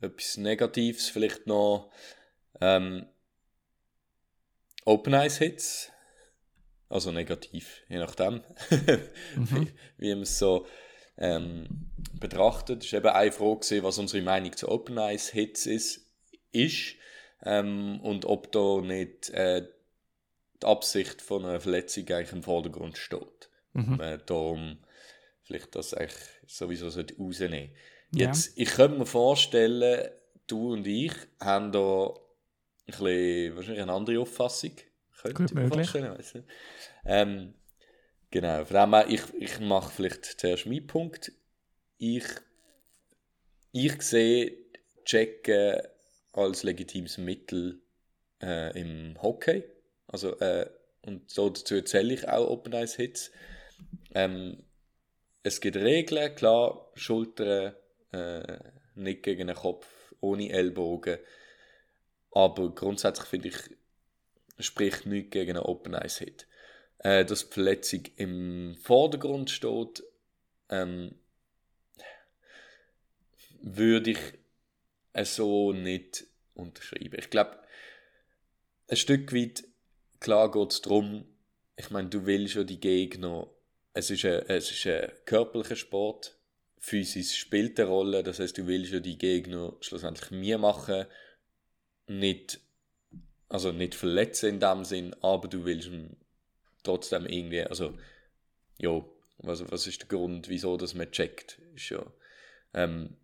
Etwas 0.00 0.36
Negatives, 0.36 1.08
vielleicht 1.08 1.48
noch 1.48 1.90
ähm, 2.60 3.06
Open 4.84 5.12
Eyes 5.12 5.38
Hits. 5.38 5.90
Also 6.88 7.10
negativ, 7.10 7.82
je 7.88 7.98
nachdem, 7.98 8.42
wie, 9.34 9.72
wie 9.98 10.14
man 10.14 10.22
es 10.22 10.38
so 10.38 10.66
ähm, 11.18 11.90
betrachtet. 12.14 12.84
Es 12.84 12.92
war 12.92 13.00
eben 13.00 13.08
eine 13.08 13.32
Frage, 13.32 13.82
was 13.82 13.98
unsere 13.98 14.22
Meinung 14.22 14.56
zu 14.56 14.68
Open 14.68 14.96
Eyes 14.96 15.28
Hits 15.28 15.66
ist. 15.66 16.06
ist 16.52 16.94
ähm, 17.42 18.00
und 18.02 18.24
ob 18.24 18.52
da 18.52 18.80
nicht 18.80 19.30
äh, 19.30 19.66
die 20.62 20.66
Absicht 20.66 21.22
von 21.22 21.44
einer 21.44 21.60
Verletzung 21.60 22.08
eigentlich 22.08 22.32
im 22.32 22.42
Vordergrund 22.44 22.98
steht. 22.98 23.50
Mhm. 23.72 24.00
Äh, 24.00 24.18
darum 24.24 24.78
vielleicht 25.42 25.74
das 25.74 25.92
eigentlich 25.92 26.37
sowieso 26.48 26.86
rausnehmen. 26.88 27.70
Ja. 28.12 28.26
Jetzt, 28.26 28.52
ich 28.56 28.70
könnte 28.70 28.98
mir 28.98 29.06
vorstellen, 29.06 30.10
du 30.46 30.72
und 30.72 30.86
ich 30.86 31.12
haben 31.40 31.72
da 31.72 32.08
ein 32.08 32.14
bisschen, 32.86 33.56
wahrscheinlich 33.56 33.82
eine 33.82 33.92
andere 33.92 34.20
Auffassung. 34.20 34.72
Könnte 35.22 35.54
Gut 35.54 35.62
ich 35.62 35.68
vorstellen. 35.68 36.44
Ähm, 37.04 37.54
genau, 38.30 38.64
von 38.64 38.76
dem 38.76 38.94
her, 38.94 39.06
ich, 39.08 39.22
ich 39.38 39.60
mache 39.60 39.92
vielleicht 39.92 40.24
zuerst 40.24 40.66
meinen 40.66 40.86
Punkt. 40.86 41.32
Ich, 41.98 42.24
ich 43.72 44.00
sehe 44.02 44.56
Checken 45.04 45.80
als 46.32 46.62
legitimes 46.62 47.18
Mittel 47.18 47.82
äh, 48.40 48.78
im 48.80 49.20
Hockey. 49.20 49.64
Also, 50.06 50.38
äh, 50.38 50.70
und 51.02 51.28
so 51.30 51.50
dazu 51.50 51.82
zähle 51.82 52.14
ich 52.14 52.28
auch 52.28 52.48
Open 52.48 52.72
Eyes 52.72 52.94
Hits. 52.94 53.30
Ähm, 54.14 54.62
es 55.48 55.60
gibt 55.60 55.76
Regeln, 55.76 56.34
klar, 56.34 56.90
Schultern, 56.94 57.74
äh, 58.12 58.58
nicht 58.94 59.22
gegen 59.22 59.46
den 59.46 59.56
Kopf, 59.56 59.86
ohne 60.20 60.50
Ellbogen. 60.50 61.18
Aber 62.32 62.74
grundsätzlich 62.74 63.26
finde 63.26 63.48
ich, 63.48 63.56
spricht 64.58 65.06
nichts 65.06 65.30
gegen 65.30 65.56
einen 65.56 65.66
Open 65.66 65.94
Eyes 65.94 66.18
Hit. 66.18 66.46
Äh, 66.98 67.24
dass 67.24 67.48
die 67.48 67.54
Verletzung 67.54 68.02
im 68.16 68.76
Vordergrund 68.82 69.50
steht, 69.50 70.02
ähm, 70.68 71.14
würde 73.60 74.10
ich 74.10 74.18
es 75.14 75.36
so 75.36 75.72
nicht 75.72 76.26
unterschreiben. 76.54 77.16
Ich 77.18 77.30
glaube, 77.30 77.58
ein 78.88 78.96
Stück 78.96 79.32
weit, 79.32 79.64
klar 80.20 80.50
geht 80.50 80.72
es 80.72 80.82
darum, 80.82 81.24
ich 81.76 81.90
meine, 81.90 82.08
du 82.08 82.26
willst 82.26 82.54
ja 82.54 82.64
die 82.64 82.80
Gegner, 82.80 83.48
es 83.92 84.10
ist 84.10 84.24
ein, 84.24 84.42
es 84.48 84.70
ist 84.70 84.86
ein 84.86 85.10
körperlicher 85.24 85.76
Sport, 85.76 86.38
Physis 86.78 87.36
spielt 87.36 87.78
eine 87.80 87.88
Rolle, 87.88 88.22
das 88.22 88.38
heißt, 88.38 88.56
du 88.56 88.66
willst 88.66 88.92
ja 88.92 89.00
die 89.00 89.18
Gegner 89.18 89.76
schlussendlich 89.80 90.30
mir 90.30 90.58
machen, 90.58 91.06
nicht, 92.06 92.60
also 93.48 93.72
nicht 93.72 93.94
verletzen 93.94 94.54
in 94.54 94.60
dem 94.60 94.84
Sinn, 94.84 95.14
aber 95.20 95.48
du 95.48 95.64
willst 95.64 95.90
trotzdem 96.82 97.26
irgendwie, 97.26 97.62
also, 97.62 97.98
ja, 98.78 99.04
was, 99.38 99.70
was 99.70 99.86
ist 99.86 100.02
der 100.02 100.08
Grund, 100.08 100.48
wieso 100.48 100.76
das 100.76 100.94
man 100.94 101.10
checkt, 101.10 101.60
ist 101.74 101.90
ja, 101.90 102.04
ähm, 102.74 103.16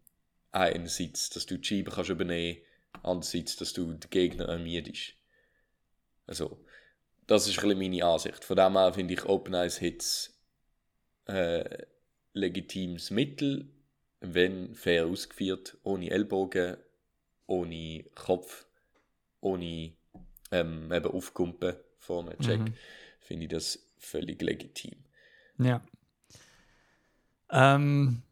einerseits, 0.51 1.31
dass 1.31 1.47
du 1.47 1.59
die 1.59 1.85
kannst 1.85 2.11
übernehmen, 2.11 2.59
andererseits, 3.03 3.57
dass 3.57 3.73
du 3.73 3.93
den 3.93 4.11
Gegner 4.11 4.47
ermüdest. 4.47 5.15
Also, 6.27 6.65
das 7.27 7.49
ist 7.49 7.63
ein 7.63 7.79
meine 7.79 8.05
Ansicht. 8.05 8.45
Von 8.45 8.57
dem 8.57 8.77
her 8.77 8.93
finde 8.93 9.15
ich 9.15 9.25
Open 9.25 9.55
Eyes 9.55 9.79
Hits 9.79 10.34
äh, 11.27 11.87
legitimes 12.33 13.11
Mittel, 13.11 13.69
wenn 14.21 14.75
fair 14.75 15.07
ausgeführt, 15.07 15.79
ohne 15.83 16.11
Ellbogen, 16.11 16.77
ohne 17.47 18.05
Kopf, 18.15 18.67
ohne 19.41 19.93
ähm, 20.51 20.93
eben 20.93 21.07
Aufkumpen 21.11 21.77
vor 21.99 22.23
einem 22.27 22.39
Check, 22.41 22.61
Mhm. 22.61 22.75
finde 23.21 23.45
ich 23.45 23.51
das 23.51 23.79
völlig 23.99 24.41
legitim. 24.43 24.97
Ja. 25.59 25.81
Ähm, 27.51 28.23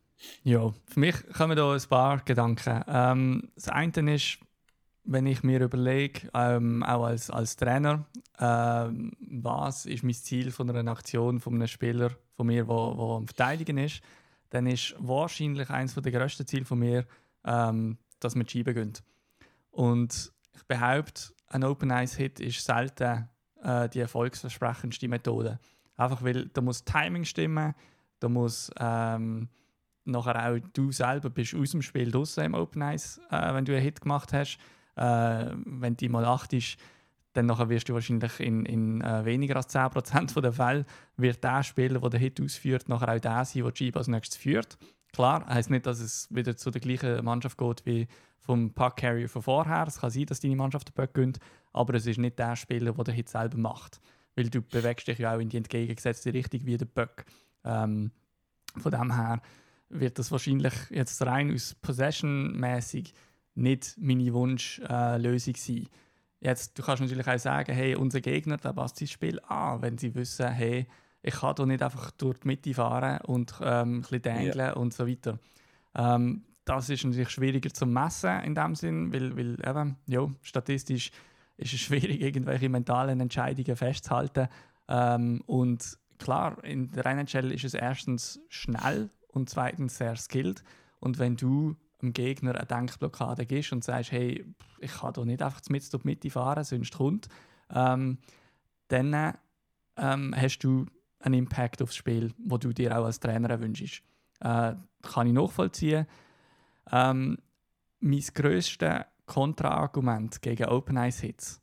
ja, 0.44 0.72
für 0.86 1.00
mich 1.00 1.14
kommen 1.32 1.56
da 1.56 1.72
ein 1.72 1.82
paar 1.88 2.24
Gedanken. 2.24 2.84
Ähm, 2.86 3.50
das 3.54 3.68
eine 3.68 4.14
ist, 4.14 4.38
wenn 5.04 5.26
ich 5.26 5.42
mir 5.42 5.60
überlege, 5.60 6.30
ähm, 6.34 6.82
auch 6.82 7.04
als, 7.04 7.30
als 7.30 7.56
Trainer, 7.56 8.06
ähm, 8.38 9.12
was 9.20 9.86
ist 9.86 10.02
mein 10.02 10.14
Ziel 10.14 10.50
von 10.50 10.70
einer 10.70 10.90
Aktion 10.90 11.40
von 11.40 11.54
einem 11.54 11.66
Spieler 11.66 12.10
von 12.36 12.46
mir, 12.46 12.66
wo, 12.66 12.96
wo 12.96 13.16
am 13.16 13.26
Verteidigen 13.26 13.78
ist, 13.78 14.00
dann 14.50 14.66
ist 14.66 14.94
wahrscheinlich 14.98 15.70
eines 15.70 15.94
der 15.94 16.12
grössten 16.12 16.46
Ziele 16.46 16.64
von 16.64 16.78
mir, 16.78 17.06
ähm, 17.44 17.98
dass 18.20 18.34
wir 18.34 18.44
die 18.44 18.58
Scheibe. 18.64 18.92
Und 19.70 20.32
ich 20.54 20.64
behaupte, 20.64 21.32
ein 21.48 21.64
Open 21.64 21.90
Eyes 21.90 22.16
Hit 22.16 22.40
ist 22.40 22.64
selten 22.64 23.28
äh, 23.62 23.88
die 23.88 24.00
erfolgsversprechendste 24.00 25.08
Methode. 25.08 25.58
Einfach 25.96 26.22
weil 26.22 26.46
da 26.46 26.60
muss 26.60 26.84
Timing 26.84 27.24
stimmen, 27.24 27.74
da 28.20 28.28
muss 28.28 28.70
ähm, 28.78 29.48
nachher 30.04 30.52
auch 30.52 30.58
du 30.72 30.92
selber 30.92 31.30
bist 31.30 31.54
aus 31.54 31.70
dem 31.70 31.82
Spiel 31.82 32.10
draußen 32.10 32.44
im 32.44 32.54
Open 32.54 32.82
Eyes, 32.82 33.20
äh, 33.30 33.54
wenn 33.54 33.64
du 33.64 33.72
einen 33.72 33.82
Hit 33.82 34.00
gemacht 34.00 34.32
hast. 34.32 34.58
Äh, 34.96 35.50
wenn 35.64 35.96
du 35.96 36.08
mal 36.08 36.24
achtest, 36.24 36.78
dann 37.32 37.46
nachher 37.46 37.68
wirst 37.68 37.88
du 37.88 37.94
wahrscheinlich 37.94 38.40
in, 38.40 38.64
in 38.66 39.00
äh, 39.00 39.24
weniger 39.24 39.56
als 39.56 39.74
10% 39.74 40.40
der 40.40 40.52
Fälle 40.52 40.84
wird 41.16 41.42
der 41.42 41.62
Spieler, 41.62 42.00
der 42.00 42.10
den 42.10 42.20
Hit 42.20 42.40
ausführt, 42.40 42.88
nachher 42.88 43.14
auch 43.14 43.20
der 43.20 43.44
sein, 43.44 43.64
der 43.64 43.72
Scheibe 43.74 43.98
als 43.98 44.08
nächstes 44.08 44.36
führt. 44.36 44.78
Klar, 45.12 45.46
heisst 45.46 45.70
nicht, 45.70 45.86
dass 45.86 46.00
es 46.00 46.28
wieder 46.30 46.56
zu 46.56 46.70
der 46.70 46.80
gleichen 46.80 47.24
Mannschaft 47.24 47.58
geht 47.58 47.84
wie 47.84 48.06
vom 48.40 48.72
Puck 48.72 48.96
Carrier 48.96 49.28
von 49.28 49.42
vorher. 49.42 49.86
Es 49.86 50.00
kann 50.00 50.10
sein, 50.10 50.26
dass 50.26 50.40
deine 50.40 50.56
Mannschaft 50.56 50.88
den 50.88 50.94
Puck 50.94 51.14
gönnt, 51.14 51.38
aber 51.72 51.94
es 51.94 52.06
ist 52.06 52.18
nicht 52.18 52.38
der 52.38 52.56
Spieler, 52.56 52.92
der 52.92 53.04
den 53.04 53.14
Hit 53.14 53.28
selber 53.28 53.58
macht. 53.58 54.00
Weil 54.34 54.48
du 54.48 54.62
bewegst 54.62 55.06
dich 55.06 55.18
ja 55.18 55.34
auch 55.34 55.38
in 55.38 55.48
die 55.48 55.58
entgegengesetzte 55.58 56.32
Richtung 56.32 56.64
wie 56.64 56.76
der 56.76 56.86
Puck. 56.86 57.24
Ähm, 57.64 58.10
von 58.76 58.90
dem 58.90 59.14
her 59.14 59.42
wird 59.90 60.18
das 60.18 60.30
wahrscheinlich 60.32 60.72
jetzt 60.90 61.20
rein 61.24 61.52
aus 61.52 61.74
Possession-mäßig 61.74 63.12
nicht 63.54 63.96
meine 63.98 64.32
Wunschlösung 64.32 65.54
äh, 65.54 65.58
sein. 65.58 65.88
Jetzt, 66.44 66.76
du 66.76 66.82
kannst 66.82 67.00
natürlich 67.00 67.28
auch 67.28 67.38
sagen, 67.38 67.72
hey, 67.72 67.94
unser 67.94 68.20
Gegner, 68.20 68.56
der 68.56 68.72
passt 68.72 68.96
sein 68.96 69.06
Spiel 69.06 69.40
an, 69.46 69.80
wenn 69.80 69.96
sie 69.96 70.12
wissen, 70.16 70.48
hey, 70.48 70.88
ich 71.22 71.34
kann 71.34 71.54
hier 71.56 71.66
nicht 71.66 71.82
einfach 71.82 72.10
durch 72.10 72.40
die 72.40 72.48
Mitte 72.48 72.74
fahren 72.74 73.20
und 73.24 73.54
ähm, 73.62 73.98
ein 73.98 74.00
bisschen 74.00 74.22
dängeln 74.22 74.58
ja. 74.58 74.72
und 74.72 74.92
so 74.92 75.06
weiter. 75.06 75.38
Ähm, 75.94 76.42
das 76.64 76.90
ist 76.90 77.04
natürlich 77.04 77.30
schwieriger 77.30 77.72
zu 77.72 77.86
messen 77.86 78.40
in 78.42 78.56
dem 78.56 78.74
Sinn, 78.74 79.12
weil, 79.12 79.36
weil 79.36 79.56
eben, 79.64 79.96
ja, 80.06 80.28
statistisch 80.42 81.12
ist 81.58 81.74
es 81.74 81.80
schwierig, 81.80 82.20
irgendwelche 82.20 82.68
mentalen 82.68 83.20
Entscheidungen 83.20 83.76
festzuhalten. 83.76 84.48
Ähm, 84.88 85.42
und 85.46 85.96
klar, 86.18 86.62
in 86.64 86.90
der 86.90 87.06
NHL 87.06 87.52
ist 87.52 87.64
es 87.64 87.74
erstens 87.74 88.40
schnell 88.48 89.10
und 89.28 89.48
zweitens 89.48 89.96
sehr 89.96 90.16
skilled. 90.16 90.64
Und 90.98 91.20
wenn 91.20 91.36
du 91.36 91.76
dem 92.02 92.12
Gegner 92.12 92.54
eine 92.54 92.66
Denkblockade 92.66 93.46
gibst 93.46 93.72
und 93.72 93.84
sagst, 93.84 94.12
hey, 94.12 94.44
ich 94.78 94.92
kann 94.92 95.12
doch 95.12 95.24
nicht 95.24 95.42
einfach 95.42 95.60
mit 95.68 95.92
durch 95.92 96.02
die 96.02 96.08
Mitte 96.08 96.30
fahren, 96.30 96.64
sonst 96.64 96.94
kommt, 96.94 97.28
ähm, 97.70 98.18
dann 98.88 99.34
ähm, 99.96 100.34
hast 100.36 100.58
du 100.58 100.86
einen 101.20 101.34
Impact 101.34 101.80
aufs 101.82 101.96
Spiel, 101.96 102.32
wo 102.44 102.58
du 102.58 102.72
dir 102.72 102.98
auch 102.98 103.04
als 103.04 103.20
Trainer 103.20 103.60
wünschst. 103.60 104.02
Äh, 104.40 104.74
kann 105.02 105.26
ich 105.26 105.32
nachvollziehen. 105.32 106.06
Ähm, 106.90 107.38
mein 108.00 108.24
grösstes 108.34 109.02
Kontraargument 109.26 110.42
gegen 110.42 110.66
Open 110.68 110.96
Ice 110.96 111.26
Hits 111.26 111.62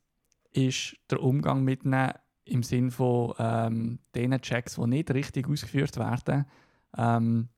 ist 0.52 0.96
der 1.10 1.22
Umgang 1.22 1.62
mit 1.62 1.84
ihnen 1.84 2.12
im 2.44 2.62
Sinne 2.62 2.90
von 2.90 3.34
ähm, 3.38 3.98
den 4.14 4.40
Checks, 4.40 4.74
die 4.74 4.86
nicht 4.86 5.10
richtig 5.12 5.48
ausgeführt 5.48 5.96
werden. 5.98 6.46
Ähm, 6.96 7.48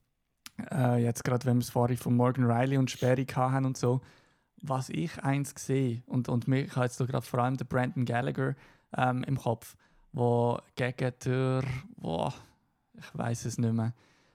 äh, 0.71 1.03
jetzt 1.03 1.23
gerade, 1.23 1.45
wenn 1.45 1.57
wir 1.57 1.61
es 1.61 1.69
vorhin 1.69 1.97
von 1.97 2.15
Morgan 2.15 2.45
Riley 2.45 2.77
und 2.77 2.91
Sperry 2.91 3.25
hatten 3.25 3.65
und 3.65 3.77
so, 3.77 4.01
was 4.61 4.89
ich 4.89 5.23
eins 5.23 5.53
sehe, 5.57 6.03
und, 6.07 6.29
und 6.29 6.47
mir, 6.47 6.65
ich 6.65 6.75
habe 6.75 6.85
jetzt 6.85 6.97
gerade 6.97 7.21
vor 7.21 7.39
allem 7.39 7.57
den 7.57 7.67
Brandon 7.67 8.05
Gallagher 8.05 8.55
ähm, 8.95 9.23
im 9.23 9.37
Kopf, 9.37 9.75
wo 10.13 10.59
gegen 10.75 11.11
der, 11.25 11.63
wo, 11.97 12.31
ich 12.97 13.17
weiß 13.17 13.45
es 13.45 13.57
nicht 13.57 13.73
mehr, 13.73 13.93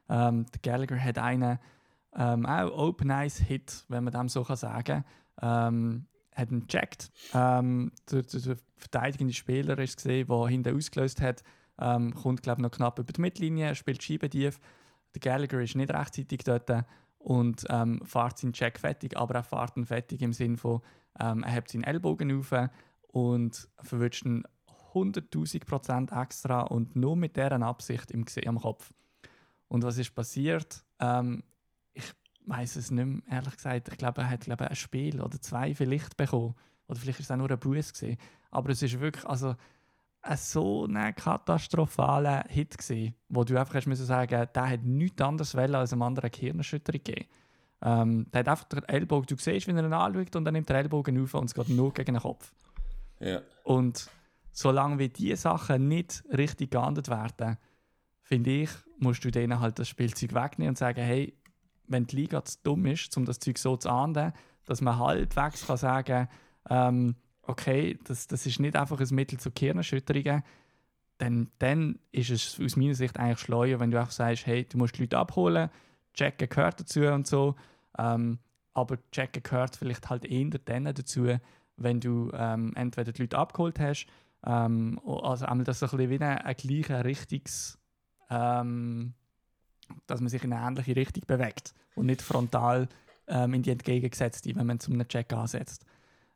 ähm, 0.09 0.47
der 0.53 0.61
Gallagher 0.61 1.03
hat 1.03 1.19
einen 1.19 1.59
ähm, 2.15 2.47
auch 2.47 2.71
Open 2.77 3.11
Eyes 3.11 3.39
Hit, 3.39 3.85
wenn 3.89 4.05
man 4.05 4.13
dem 4.13 4.29
so 4.29 4.43
kann 4.43 4.57
sagen 4.57 5.05
ähm, 5.41 6.07
hat 6.35 6.51
ihn 6.51 6.67
gecheckt. 6.67 7.11
Ähm, 7.35 7.93
der, 8.11 8.23
der, 8.23 8.41
der, 8.41 8.57
verteidigende 8.77 9.35
Spieler 9.35 9.77
ist 9.79 9.97
gesehen, 9.97 10.29
der 10.29 10.47
hinten 10.47 10.77
ausgelöst 10.77 11.21
hat, 11.21 11.43
ähm, 11.81 12.15
kommt 12.15 12.45
glaube 12.45 12.63
noch 12.63 12.71
knapp 12.71 12.99
über 12.99 13.13
die 13.13 13.21
Mittellinie, 13.21 13.75
spielt 13.75 14.03
Schiebetief. 14.03 14.61
Der 15.15 15.21
Gallagher 15.21 15.61
ist 15.61 15.75
nicht 15.75 15.93
rechtzeitig 15.93 16.45
dort 16.45 16.71
und 17.19 17.65
ähm, 17.69 18.01
fährt 18.05 18.39
seinen 18.39 18.53
Check 18.53 18.79
fertig, 18.79 19.17
aber 19.17 19.35
er 19.35 19.43
fährt 19.43 19.77
ihn 19.77 19.87
fertig 19.87 20.23
im 20.23 20.33
Sinne 20.33 20.57
von, 20.57 20.81
ähm, 21.19 21.43
er 21.43 21.53
hat 21.53 21.69
seinen 21.69 21.85
Ellbogen 21.85 22.39
auf 22.39 22.53
und 23.09 23.69
verwünscht 23.83 24.25
ihn 24.25 24.45
100.000 24.93 26.23
extra 26.23 26.63
und 26.63 26.97
nur 26.97 27.17
mit 27.17 27.37
dieser 27.37 27.61
Absicht 27.63 28.11
im, 28.11 28.25
am 28.47 28.61
Kopf. 28.61 28.93
Und 29.69 29.83
was 29.83 29.99
ist 29.99 30.15
passiert? 30.15 30.85
Ähm, 30.99 31.43
ich 31.93 32.11
weiß 32.47 32.77
es 32.77 32.91
nicht 32.91 33.05
mehr, 33.05 33.23
ehrlich 33.31 33.57
gesagt. 33.57 33.89
Ich 33.89 33.99
glaube, 33.99 34.23
er 34.23 34.31
hat 34.31 34.41
glaube, 34.43 34.69
ein 34.69 34.77
Spiel 34.77 35.21
oder 35.21 35.41
zwei 35.41 35.75
vielleicht 35.75 36.17
bekommen. 36.17 36.55
Oder 36.87 36.99
vielleicht 36.99 37.21
ist 37.21 37.27
es 37.27 37.31
auch 37.31 37.37
nur 37.37 37.51
ein 37.51 37.59
gesehen. 37.93 38.17
Aber 38.51 38.71
es 38.71 38.83
ist 38.83 38.99
wirklich 38.99 39.27
also, 39.27 39.55
ein 40.29 40.37
so 40.37 40.87
ein 40.87 41.15
katastrophaler 41.15 42.45
Hit 42.49 42.77
gewesen, 42.77 43.15
wo 43.29 43.45
du 43.45 43.59
einfach 43.59 43.75
hast 43.75 43.87
müssen 43.87 44.07
sagen, 44.07 44.49
der 44.55 44.71
hat 44.71 44.85
nichts 44.85 45.21
anderes 45.23 45.55
als 45.55 45.93
einem 45.93 46.03
anderen 46.03 46.31
Gehirnerschütterung 46.31 47.03
gegeben. 47.03 47.29
Ähm, 47.81 48.27
der 48.33 48.41
hat 48.41 48.49
einfach 48.49 48.65
den 48.65 48.85
Ellbogen, 48.85 49.27
du 49.27 49.37
siehst, 49.37 49.67
wie 49.67 49.73
er 49.73 49.85
ihn 49.85 49.93
anschaut 49.93 50.37
und 50.37 50.45
dann 50.45 50.55
nimmt 50.55 50.69
der 50.69 50.77
Ellbogen 50.77 51.23
auf 51.23 51.35
und 51.35 51.45
es 51.45 51.55
geht 51.55 51.69
nur 51.69 51.93
gegen 51.93 52.15
den 52.15 52.23
Kopf. 52.23 52.53
Ja. 53.21 53.41
Und 53.63 54.11
solange 54.53 54.99
wie 54.99 55.09
diese 55.09 55.37
Sachen 55.37 55.89
nicht 55.89 56.25
richtig 56.37 56.73
geahndet 56.73 57.09
werden, 57.09 57.57
finde 58.21 58.51
ich, 58.51 58.71
musst 58.99 59.25
du 59.25 59.31
denen 59.31 59.61
halt 59.61 59.79
das 59.79 59.89
Spielzeug 59.89 60.35
wegnehmen 60.35 60.71
und 60.71 60.79
sagen, 60.79 61.01
hey, 61.01 61.35
wenn 61.87 62.07
die 62.07 62.17
Liga 62.17 62.45
zu 62.45 62.59
dumm 62.63 62.87
ist, 62.87 63.17
um 63.17 63.25
das 63.25 63.39
Zeug 63.39 63.59
so 63.59 63.77
zu 63.77 63.89
ahnden, 63.89 64.33
dass 64.67 64.81
man 64.81 64.99
halbwegs 64.99 65.67
kann 65.67 65.77
sagen 65.77 66.29
ähm, 66.69 67.15
okay, 67.49 67.99
das, 68.05 68.27
das 68.27 68.47
ist 68.47 68.61
nicht 68.61 68.77
einfach 68.77 69.01
ein 69.01 69.15
Mittel 69.15 69.39
zur 69.39 69.53
Gehirnerschütterungen, 69.53 70.43
dann, 71.19 71.51
dann 71.59 71.99
ist 72.13 72.31
es 72.31 72.61
aus 72.61 72.77
meiner 72.77 72.95
Sicht 72.95 73.19
eigentlich 73.19 73.41
schleuer, 73.41 73.81
wenn 73.81 73.91
du 73.91 73.99
einfach 73.99 74.13
sagst, 74.13 74.47
hey, 74.47 74.65
du 74.65 74.79
musst 74.79 74.97
die 74.97 75.03
Leute 75.03 75.19
abholen, 75.19 75.71
checken 76.15 76.49
gehört 76.49 76.81
dazu 76.81 77.01
und 77.01 77.27
so, 77.27 77.57
ähm, 77.99 78.39
aber 78.75 78.99
checken 79.11 79.43
gehört 79.43 79.77
vielleicht 79.77 80.09
halt 80.09 80.25
eher 80.25 80.51
dann 80.65 80.85
dazu, 80.85 81.29
wenn 81.77 82.01
du 82.01 82.31
ähm, 82.35 82.73
entweder 82.77 83.13
die 83.13 83.23
Leute 83.23 83.39
abgeholt 83.39 83.81
hast 83.81 84.07
ähm, 84.45 85.01
also 85.05 85.47
einmal, 85.47 85.65
dass 85.65 85.81
so 85.81 85.87
ein 85.87 85.97
bisschen 85.97 86.11
wie 86.11 86.25
ein, 86.25 86.39
ein 86.39 86.57
gleicher 86.57 87.05
Richtungs... 87.05 87.79
Ähm, 88.31 89.15
dass 90.07 90.21
man 90.21 90.29
sich 90.29 90.45
in 90.45 90.53
eine 90.53 90.67
ähnliche 90.67 90.97
Richtung 90.97 91.25
bewegt 91.27 91.75
und 91.95 92.07
nicht 92.07 92.23
frontal 92.23 92.89
ähm, 93.27 93.55
in 93.55 93.63
die 93.63 93.71
entgegengesetzte, 93.71 94.55
wenn 94.57 94.67
man 94.67 94.81
zu 94.81 94.93
einem 94.93 95.09
Check 95.09 95.33
ansetzt. 95.33 95.85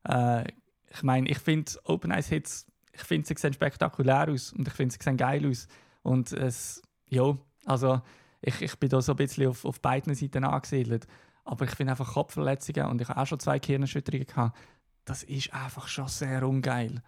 Äh, 0.05 0.45
ich 0.93 1.03
meine, 1.03 1.29
ich 1.29 1.39
finde 1.39 1.73
Open 1.85 2.11
Eyes 2.11 2.29
Hits, 2.29 2.67
ich 2.93 3.03
finde 3.03 3.27
sie 3.27 3.35
sehen 3.39 3.53
spektakulär 3.53 4.29
aus 4.29 4.53
und 4.53 4.69
ich 4.69 4.75
finde 4.75 4.93
sie 4.93 5.03
sehen 5.03 5.17
geil 5.17 5.47
aus. 5.49 5.67
Und 6.03 6.33
es, 6.33 6.83
ja, 7.09 7.37
also 7.65 8.03
ich, 8.43 8.61
ich 8.61 8.79
bin 8.79 8.91
da 8.91 9.01
so 9.01 9.13
ein 9.13 9.17
bisschen 9.17 9.49
auf, 9.49 9.65
auf 9.65 9.81
beiden 9.81 10.15
Seiten 10.15 10.45
angesiedelt. 10.45 11.07
Aber 11.45 11.65
ich 11.65 11.73
finde 11.73 11.93
einfach 11.93 12.13
Kopfverletzungen 12.13 12.87
und 12.87 13.01
ich 13.01 13.09
habe 13.09 13.21
auch 13.21 13.27
schon 13.27 13.41
zwei 13.41 13.59
Gehirnerschütterungen 13.59 14.27
gehabt. 14.27 14.59
Das 15.05 15.23
ist 15.23 15.53
einfach 15.53 15.89
schon 15.89 16.09
sehr 16.09 16.47
ungeil. 16.47 17.03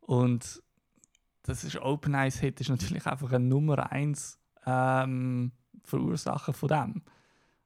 Und 0.00 0.62
das 1.42 1.62
ist 1.62 1.76
Open 1.76 2.14
Eyes 2.14 2.40
Hit 2.40 2.60
ist 2.60 2.70
natürlich 2.70 3.06
einfach 3.06 3.32
ein 3.32 3.48
Nummer 3.48 3.92
1 3.92 4.38
ähm, 4.64 5.52
Verursacher 5.84 6.52
von 6.52 6.68
dem. 6.68 7.02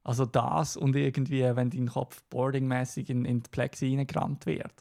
Also 0.02 0.26
das 0.26 0.76
und 0.76 0.96
irgendwie, 0.96 1.42
wenn 1.42 1.70
dein 1.70 1.88
Kopf 1.88 2.22
boardingmäßig 2.30 3.10
in, 3.10 3.24
in 3.24 3.42
die 3.42 3.50
Plexi 3.50 3.94
reingerammt 3.96 4.46
wird. 4.46 4.74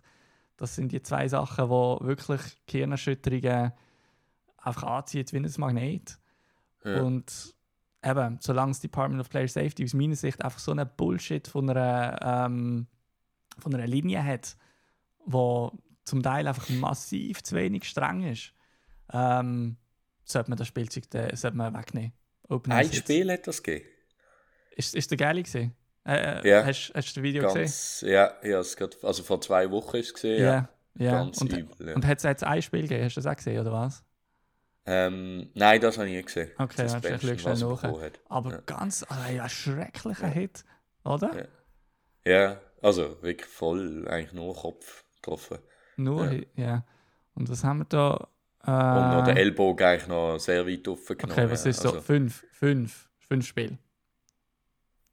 Das 0.60 0.76
sind 0.76 0.92
die 0.92 1.02
zwei 1.02 1.26
Sachen, 1.30 1.66
die 1.66 2.06
wirklich 2.06 2.42
Gehirnerschütterungen 2.68 3.72
einfach 4.58 4.84
anziehen 4.84 5.26
wie 5.32 5.38
ein 5.38 5.54
Magnet. 5.58 6.20
Ja. 6.84 7.02
Und 7.02 7.56
eben, 8.04 8.38
solange 8.42 8.72
das 8.72 8.82
Department 8.82 9.22
of 9.22 9.30
Player 9.30 9.48
Safety 9.48 9.86
aus 9.86 9.94
meiner 9.94 10.18
Sicht 10.18 10.44
einfach 10.44 10.60
so 10.60 10.72
eine 10.72 10.86
Bullshit 10.86 11.48
von 11.48 11.70
einer, 11.70 12.20
ähm, 12.22 12.88
von 13.58 13.74
einer 13.74 13.88
Linie 13.88 14.22
hat, 14.22 14.58
wo 15.26 15.72
zum 16.04 16.22
Teil 16.22 16.46
einfach 16.46 16.68
massiv 16.70 17.42
zu 17.42 17.56
wenig 17.56 17.86
streng 17.86 18.24
ist, 18.24 18.54
ähm, 19.14 19.78
sollte 20.26 20.52
man 20.52 20.58
das 20.58 20.68
Spielzeug 20.68 21.10
dann, 21.10 21.34
sollte 21.38 21.56
man 21.56 21.74
wegnehmen. 21.74 22.12
Open 22.50 22.74
Ein 22.74 22.92
Spiel 22.92 23.32
hat 23.32 23.48
das 23.48 23.64
gegeben. 23.64 23.88
Ist, 24.72 24.94
ist 24.94 25.10
der 25.10 25.18
geil 25.18 25.42
gesehen? 25.42 25.74
Äh, 26.06 26.40
äh, 26.40 26.50
ja. 26.50 26.66
Hast, 26.66 26.92
hast 26.96 27.16
du 27.16 27.20
das 27.20 27.24
Video 27.24 27.44
Ganz, 27.44 27.54
gesehen? 27.54 28.14
Ja, 28.14 28.34
ja 28.44 28.60
es 28.60 28.76
grad, 28.76 28.98
also 29.04 29.24
vor 29.24 29.42
zwei 29.42 29.70
Wochen 29.72 29.98
ist 29.98 30.08
es 30.08 30.14
gesehen. 30.14 30.44
Ja, 30.44 30.70
ja. 30.96 31.12
Ganz 31.12 31.42
und, 31.42 31.54
übel. 31.54 31.90
Ja. 31.90 31.96
Und 31.96 32.06
hat 32.06 32.18
es 32.18 32.24
jetzt 32.24 32.44
ein 32.44 32.62
Spiel 32.62 32.84
gegeben? 32.84 33.04
Hast 33.04 33.18
du 33.18 33.22
das 33.22 33.32
auch 33.32 33.36
gesehen, 33.36 33.60
oder 33.60 33.72
was? 33.72 34.04
Ähm, 34.86 35.50
nein, 35.54 35.80
das 35.82 35.98
habe 35.98 36.08
ich 36.08 36.16
nie 36.16 36.24
gesehen. 36.24 36.52
Okay, 36.58 36.74
das 36.78 36.96
hast 36.96 37.06
du 37.06 37.38
schnell 37.38 37.56
nach. 37.56 37.84
Aber 38.30 38.52
ja. 38.52 38.62
ganz 38.66 39.04
also, 39.04 39.24
ein 39.24 39.50
schrecklicher. 39.50 40.28
Hit, 40.28 40.64
oder? 41.04 41.48
Ja. 42.26 42.60
also 42.82 43.22
wirklich 43.22 43.48
voll, 43.48 44.08
eigentlich 44.08 44.34
nur 44.34 44.56
Kopf 44.56 45.04
getroffen. 45.16 45.60
Nur, 45.98 46.32
ja. 46.56 46.86
Und 47.36 47.50
was 47.50 47.64
haben 47.64 47.80
wir 47.80 47.86
da? 47.86 48.28
Äh, 48.66 48.72
und 48.72 49.18
noch 49.18 49.24
der 49.26 49.38
Ellbogen 49.38 49.86
eigentlich 49.86 50.08
noch 50.08 50.38
sehr 50.40 50.66
weit 50.66 50.88
offen 50.88 51.18
genommen. 51.18 51.40
Okay, 51.40 51.52
was 51.52 51.66
ist 51.66 51.86
also. 51.86 51.98
so? 51.98 52.02
Fünf, 52.02 52.46
fünf, 52.52 53.10
fünf 53.20 53.46
Spiele. 53.46 53.78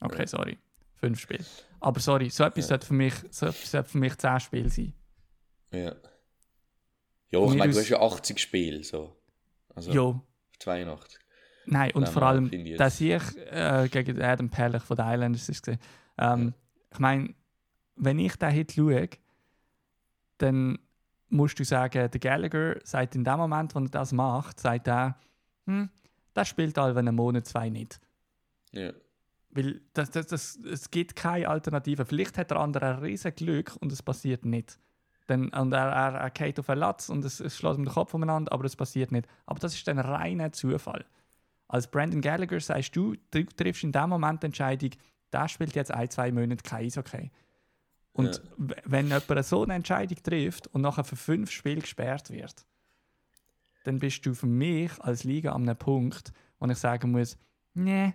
Okay, 0.00 0.26
sorry. 0.26 0.58
Fünf 1.06 1.20
Spiele. 1.20 1.44
Aber 1.80 2.00
sorry, 2.00 2.30
so 2.30 2.44
etwas 2.44 2.64
ja. 2.64 2.68
sollte, 2.68 2.86
für 2.86 2.94
mich, 2.94 3.14
so 3.30 3.50
sollte 3.50 3.88
für 3.88 3.98
mich 3.98 4.16
zehn 4.16 4.40
Spiele 4.40 4.68
sein. 4.68 4.92
Ja. 5.72 5.94
Ja, 7.30 7.44
ich 7.44 7.54
meine, 7.54 7.72
du 7.72 7.78
hast 7.78 7.88
ja 7.88 8.00
80 8.00 8.38
Spiele. 8.38 8.84
So. 8.84 9.16
Also 9.74 9.92
jo. 9.92 10.20
82. 10.58 11.18
Nein, 11.66 11.90
und 11.92 12.02
Nein, 12.04 12.12
vor 12.12 12.22
allem, 12.22 12.76
dass 12.76 13.00
ich 13.00 13.22
äh, 13.50 13.88
gegen 13.90 14.22
Adam 14.22 14.48
Perlich 14.48 14.82
von 14.82 14.96
den 14.96 15.06
Islanders 15.06 15.48
ist 15.48 15.64
gesehen. 15.64 15.80
Ähm, 16.16 16.46
ja. 16.46 16.52
Ich 16.92 16.98
meine, 16.98 17.34
wenn 17.96 18.18
ich 18.18 18.36
den 18.36 18.50
Hit 18.50 18.72
schaue, 18.72 19.08
dann 20.38 20.78
musst 21.28 21.58
du 21.58 21.64
sagen, 21.64 22.10
der 22.10 22.20
Gallagher 22.20 22.78
sagt 22.84 23.16
in 23.16 23.24
dem 23.24 23.36
Moment, 23.36 23.74
wo 23.74 23.80
er 23.80 23.88
das 23.88 24.12
macht, 24.12 24.60
sagt 24.60 24.86
er, 24.86 25.18
hm, 25.66 25.90
das 26.34 26.48
spielt 26.48 26.78
all 26.78 26.96
einen 26.96 27.14
Monat, 27.14 27.46
zwei 27.46 27.68
nicht. 27.68 28.00
Ja. 28.72 28.92
Weil 29.56 29.80
das, 29.94 30.10
das, 30.10 30.26
das, 30.26 30.56
es 30.70 30.90
gibt 30.90 31.16
keine 31.16 31.48
Alternative. 31.48 32.04
Vielleicht 32.04 32.38
hat 32.38 32.50
der 32.50 32.58
andere 32.58 32.86
ein 32.86 32.98
riesen 32.98 33.34
Glück 33.34 33.76
und 33.80 33.90
es 33.90 34.02
passiert 34.02 34.44
nicht. 34.44 34.78
Dann, 35.26 35.48
und 35.48 35.72
er, 35.72 35.88
er, 35.88 36.14
er 36.14 36.30
geht 36.30 36.60
auf 36.60 36.70
einen 36.70 36.80
Latz 36.80 37.08
und 37.08 37.24
es, 37.24 37.40
es 37.40 37.56
schlägt 37.56 37.78
ihm 37.78 37.84
den 37.84 37.92
Kopf 37.92 38.14
umeinander, 38.14 38.52
aber 38.52 38.64
es 38.64 38.76
passiert 38.76 39.10
nicht. 39.10 39.26
Aber 39.46 39.58
das 39.58 39.74
ist 39.74 39.86
dann 39.88 39.98
reiner 39.98 40.52
Zufall. 40.52 41.04
Als 41.68 41.90
Brandon 41.90 42.20
Gallagher 42.20 42.60
sagst 42.60 42.94
du, 42.94 43.16
du 43.32 43.44
triffst 43.44 43.82
in 43.82 43.90
dem 43.90 44.10
Moment 44.10 44.42
die 44.42 44.46
Entscheidung, 44.46 44.90
der 45.32 45.48
spielt 45.48 45.74
jetzt 45.74 45.90
ein, 45.90 46.08
zwei 46.10 46.30
Monate 46.30 46.62
kein 46.62 46.84
Eishockey. 46.86 47.32
Und 48.12 48.36
Ja. 48.58 48.76
wenn 48.84 49.08
jemand 49.08 49.44
so 49.44 49.64
eine 49.64 49.74
Entscheidung 49.74 50.22
trifft 50.22 50.68
und 50.68 50.82
nachher 50.82 51.04
für 51.04 51.16
fünf 51.16 51.50
Spiele 51.50 51.80
gesperrt 51.80 52.30
wird, 52.30 52.64
dann 53.84 53.98
bist 53.98 54.24
du 54.26 54.34
für 54.34 54.46
mich 54.46 54.92
als 55.00 55.24
Liga 55.24 55.52
an 55.52 55.62
einem 55.62 55.76
Punkt, 55.76 56.32
wo 56.58 56.66
ich 56.66 56.78
sagen 56.78 57.10
muss, 57.10 57.36
nee, 57.74 58.14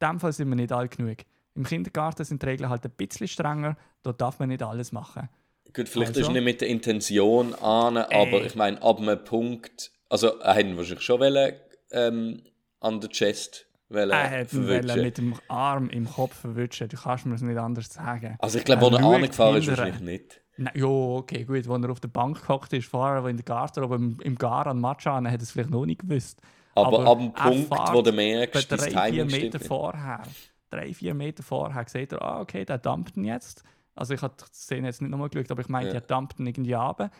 in 0.00 0.08
dem 0.08 0.20
Fall 0.20 0.32
sind 0.32 0.48
wir 0.48 0.56
nicht 0.56 0.72
alt 0.72 0.96
genug. 0.96 1.18
Im 1.54 1.64
Kindergarten 1.64 2.24
sind 2.24 2.42
die 2.42 2.46
Regeln 2.46 2.70
halt 2.70 2.84
ein 2.84 2.90
bisschen 2.92 3.28
strenger, 3.28 3.76
da 4.02 4.12
darf 4.12 4.38
man 4.38 4.48
nicht 4.48 4.62
alles 4.62 4.92
machen. 4.92 5.28
Gut, 5.74 5.88
vielleicht 5.88 6.10
Also? 6.16 6.22
ist 6.22 6.30
nicht 6.32 6.44
mit 6.44 6.60
der 6.60 6.68
Intention 6.68 7.54
an, 7.54 7.96
aber 7.96 8.40
Ey. 8.40 8.46
ich 8.46 8.54
meine, 8.56 8.82
ab 8.82 8.98
einem 8.98 9.22
Punkt, 9.22 9.92
also 10.08 10.38
er 10.38 10.54
hätte 10.54 10.76
wahrscheinlich 10.76 11.04
schon 11.04 11.20
wollen, 11.20 11.52
ähm, 11.92 12.42
an 12.80 13.00
der 13.00 13.10
Chest 13.10 13.66
wollen 13.88 14.10
Er 14.10 14.46
verwutschen. 14.46 15.02
mit 15.02 15.18
dem 15.18 15.34
Arm 15.48 15.90
im 15.90 16.06
Kopf 16.08 16.34
verwutschen, 16.34 16.88
du 16.88 16.96
kannst 16.96 17.26
mir 17.26 17.32
das 17.32 17.42
nicht 17.42 17.58
anders 17.58 17.92
sagen. 17.92 18.36
Also 18.38 18.58
ich 18.58 18.64
glaube, 18.64 18.82
wo 18.82 18.96
Er 18.96 19.04
angefahren 19.04 19.56
ist, 19.56 19.68
wahrscheinlich 19.68 20.00
nicht. 20.00 20.40
Nein, 20.56 20.72
ja, 20.76 20.86
okay, 20.86 21.44
gut. 21.44 21.68
Als 21.68 21.82
er 21.84 21.90
auf 21.90 22.00
der 22.00 22.08
Bank 22.08 22.40
gehockt 22.42 22.72
ist, 22.72 22.86
vorher, 22.88 23.22
wo 23.24 23.28
in 23.28 23.36
der 23.36 23.44
Garderobe 23.44 23.94
im, 23.96 24.18
im 24.20 24.36
Gar 24.36 24.66
an 24.66 24.78
Matcha, 24.80 25.16
hat 25.16 25.24
er 25.24 25.40
es 25.40 25.50
vielleicht 25.52 25.70
noch 25.70 25.86
nicht 25.86 26.02
gewusst. 26.02 26.40
Aber, 26.74 27.06
ab 27.06 27.18
dem 27.18 27.32
Punkt, 27.32 27.68
fährt 27.68 27.92
wo 27.92 28.02
du 28.02 28.12
merkst, 28.12 28.70
das 28.70 28.80
drei, 28.88 29.10
vier 29.12 29.26
Timing 29.26 29.42
Meter 29.42 29.60
vorher, 29.60 30.22
drei, 30.70 30.94
vier 30.94 31.14
Meter 31.14 31.42
vorher, 31.42 31.84
sieht 31.88 32.12
er, 32.12 32.22
ah, 32.22 32.40
okay, 32.40 32.64
der 32.64 32.78
dampft 32.78 33.16
ihn 33.16 33.24
jetzt. 33.24 33.64
Also 33.94 34.14
ich 34.14 34.22
habe 34.22 34.34
die 34.40 34.44
Szene 34.54 34.86
jetzt 34.86 35.02
nicht 35.02 35.10
nochmal 35.10 35.28
geschaut, 35.28 35.50
aber 35.50 35.60
ich 35.62 35.68
meinte, 35.68 35.88
Ja. 35.90 35.94
er 35.96 36.00
dampft 36.02 36.38
ihn 36.38 36.46
irgendwie 36.46 36.72
runter. 36.72 37.10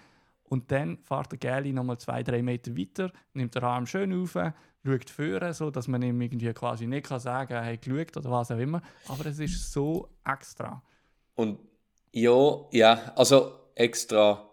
Und 0.44 0.70
dann 0.72 0.98
fährt 0.98 1.30
der 1.30 1.38
Gäli 1.38 1.72
nochmal 1.72 1.98
zwei, 1.98 2.22
drei 2.22 2.42
Meter 2.42 2.76
weiter, 2.76 3.12
nimmt 3.34 3.54
den 3.54 3.62
Arm 3.62 3.86
schön 3.86 4.12
auf, 4.12 4.32
schaut 4.84 5.10
führen, 5.10 5.52
so 5.52 5.70
dass 5.70 5.88
man 5.88 6.02
ihm 6.02 6.20
irgendwie 6.20 6.52
quasi 6.52 6.86
nicht 6.86 7.06
kann 7.06 7.20
sagen 7.20 7.48
kann, 7.48 7.64
er 7.64 7.72
hat 7.72 7.82
geschaut 7.82 8.16
oder 8.16 8.30
was 8.30 8.50
auch 8.50 8.58
immer. 8.58 8.82
Aber 9.08 9.26
es 9.26 9.38
ist 9.38 9.72
so 9.72 10.08
extra. 10.24 10.82
Und 11.34 11.58
ja, 12.12 12.56
ja, 12.72 13.12
also 13.14 13.52
extra. 13.74 14.48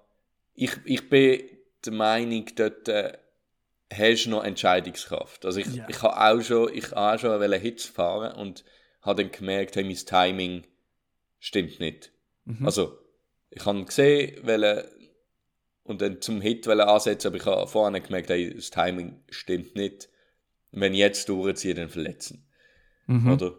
Ich, 0.53 0.77
ich 0.85 1.09
bin 1.09 1.41
der 1.85 1.93
Meinung, 1.93 2.45
dort 2.55 2.87
äh, 2.89 3.17
hast 3.93 4.25
du 4.25 4.29
noch 4.31 4.43
Entscheidungskraft. 4.43 5.45
Also 5.45 5.59
ich, 5.59 5.67
Ja. 5.67 5.87
ich 5.89 6.01
habe 6.01 6.19
auch 6.19 6.41
schon, 6.41 6.73
ich 6.73 6.93
auch 6.95 7.17
schon 7.17 7.39
wollen 7.39 7.61
Hits 7.61 7.85
fahren 7.85 8.35
und 8.35 8.63
habe 9.01 9.23
dann 9.23 9.31
gemerkt, 9.31 9.75
hey, 9.75 9.83
mein 9.83 9.95
Timing 9.95 10.63
stimmt 11.39 11.79
nicht. 11.79 12.11
Mhm. 12.45 12.65
Also 12.65 12.97
ich 13.49 13.65
habe 13.65 13.83
gesehen, 13.85 14.45
wollen, 14.45 14.83
und 15.83 16.01
dann 16.01 16.21
zum 16.21 16.41
Hit 16.41 16.67
ansetzen, 16.67 17.27
aber 17.27 17.37
ich 17.37 17.45
habe 17.45 17.67
vorhin 17.67 18.03
gemerkt, 18.03 18.29
hey, 18.29 18.53
das 18.53 18.71
Timing 18.71 19.23
stimmt 19.29 19.75
nicht. 19.75 20.09
Wenn 20.71 20.93
ich 20.93 20.99
jetzt 20.99 21.29
durchziehe, 21.29 21.73
dann 21.73 21.89
verletzen. 21.89 22.45
Mhm. 23.05 23.31
Oder? 23.31 23.55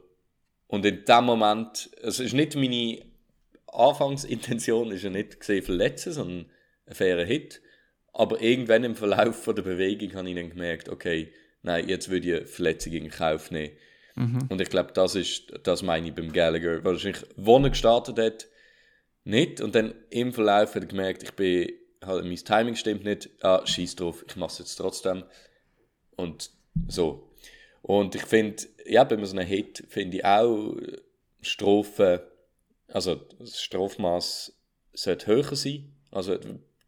Und 0.66 0.85
in 0.85 1.05
dem 1.07 1.24
Moment, 1.24 1.91
es 2.03 2.20
ist 2.20 2.35
nicht 2.35 2.55
meine 2.55 3.03
Anfangsintention, 3.66 4.93
ist 4.93 5.05
ja 5.05 5.11
nicht 5.11 5.41
gesehen 5.41 5.62
verletzen, 5.62 6.12
sondern 6.12 6.51
ein 6.87 6.95
fairer 6.95 7.24
Hit. 7.24 7.62
Aber 8.13 8.41
irgendwann 8.41 8.85
im 8.85 8.97
Verlauf 8.97 9.45
von 9.45 9.55
der 9.55 9.63
Bewegung 9.63 10.15
habe 10.15 10.29
ich 10.29 10.35
dann 10.35 10.51
gemerkt, 10.51 10.89
okay, 10.89 11.33
nein, 11.63 11.89
jetzt 11.89 12.09
würde 12.09 12.29
ich 12.29 12.37
eine 12.37 12.47
Verletzung 12.47 12.93
in 12.93 13.11
Kauf 13.11 13.51
nehmen. 13.51 13.77
Und 14.49 14.61
ich 14.61 14.69
glaube, 14.69 14.93
das 14.93 15.15
ist, 15.15 15.53
das 15.63 15.83
meine 15.83 16.09
ich 16.09 16.15
beim 16.15 16.33
Gallagher. 16.33 16.83
Wahrscheinlich, 16.85 17.25
wo 17.37 17.59
er 17.59 17.71
gestartet 17.71 18.19
hat, 18.19 18.49
nicht. 19.25 19.61
Und 19.61 19.75
dann 19.75 19.95
im 20.11 20.33
Verlauf 20.33 20.75
hat 20.75 20.83
er 20.83 20.89
gemerkt, 20.89 21.23
ich 21.23 21.33
bin, 21.33 21.69
halt, 22.05 22.25
mein 22.25 22.37
Timing 22.37 22.75
stimmt 22.75 23.05
nicht. 23.05 23.31
Ah, 23.43 23.65
scheiß 23.65 23.97
drauf, 23.97 24.25
ich 24.27 24.37
mache 24.37 24.53
es 24.53 24.59
jetzt 24.59 24.77
trotzdem. 24.77 25.25
Und 26.17 26.51
so. 26.89 27.31
Und 27.83 28.15
ich 28.15 28.23
finde, 28.23 28.65
ja, 28.87 29.05
bei 29.05 29.23
so 29.25 29.37
einem 29.37 29.47
Hit 29.47 29.85
finde 29.89 30.19
ich 30.19 30.25
auch 30.25 30.77
Strophen, 31.41 32.21
also 32.89 33.15
das 33.39 33.63
Strafmaß 33.63 34.53
sollte 34.95 35.27
höher 35.27 35.55
sein. 35.55 35.93
Also 36.11 36.39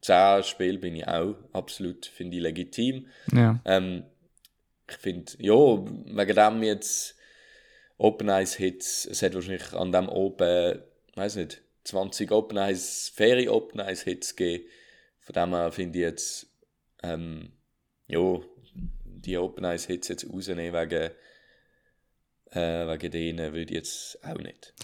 10 0.02 0.42
Spiele 0.44 0.78
bin 0.78 0.96
ich 0.96 1.06
auch 1.06 1.36
absolut, 1.52 2.06
finde 2.06 2.36
ich 2.36 2.42
legitim. 2.42 3.06
Ja. 3.32 3.60
Ähm, 3.64 4.04
ich 4.88 4.96
finde, 4.96 5.32
ja, 5.38 5.54
wegen 5.54 6.34
dem 6.34 6.62
jetzt 6.62 7.16
Open 7.98 8.28
Ice 8.28 8.56
Hits, 8.56 9.06
es 9.06 9.22
hat 9.22 9.34
wahrscheinlich 9.34 9.72
an 9.74 9.92
dem 9.92 10.08
Open, 10.08 10.80
weiß 11.14 11.36
nicht, 11.36 11.62
20 11.84 12.32
Open 12.32 12.56
Ice, 12.58 13.12
faire 13.14 13.52
Open 13.52 13.80
Ice 13.80 14.04
Hits 14.04 14.36
gegeben. 14.36 14.64
Von 15.20 15.34
dem 15.34 15.50
her 15.50 15.72
finde 15.72 15.98
ich 15.98 16.04
jetzt, 16.04 16.46
ähm, 17.02 17.52
ja, 18.06 18.40
die 19.04 19.36
Open 19.36 19.64
Ice 19.64 19.86
Hits 19.86 20.08
jetzt 20.08 20.28
rausnehmen 20.28 20.72
wegen, 20.72 21.10
äh, 22.52 22.86
wegen 22.88 23.10
denen 23.10 23.52
würde 23.52 23.64
ich 23.64 23.70
jetzt 23.70 24.24
auch 24.24 24.38
nicht. 24.38 24.74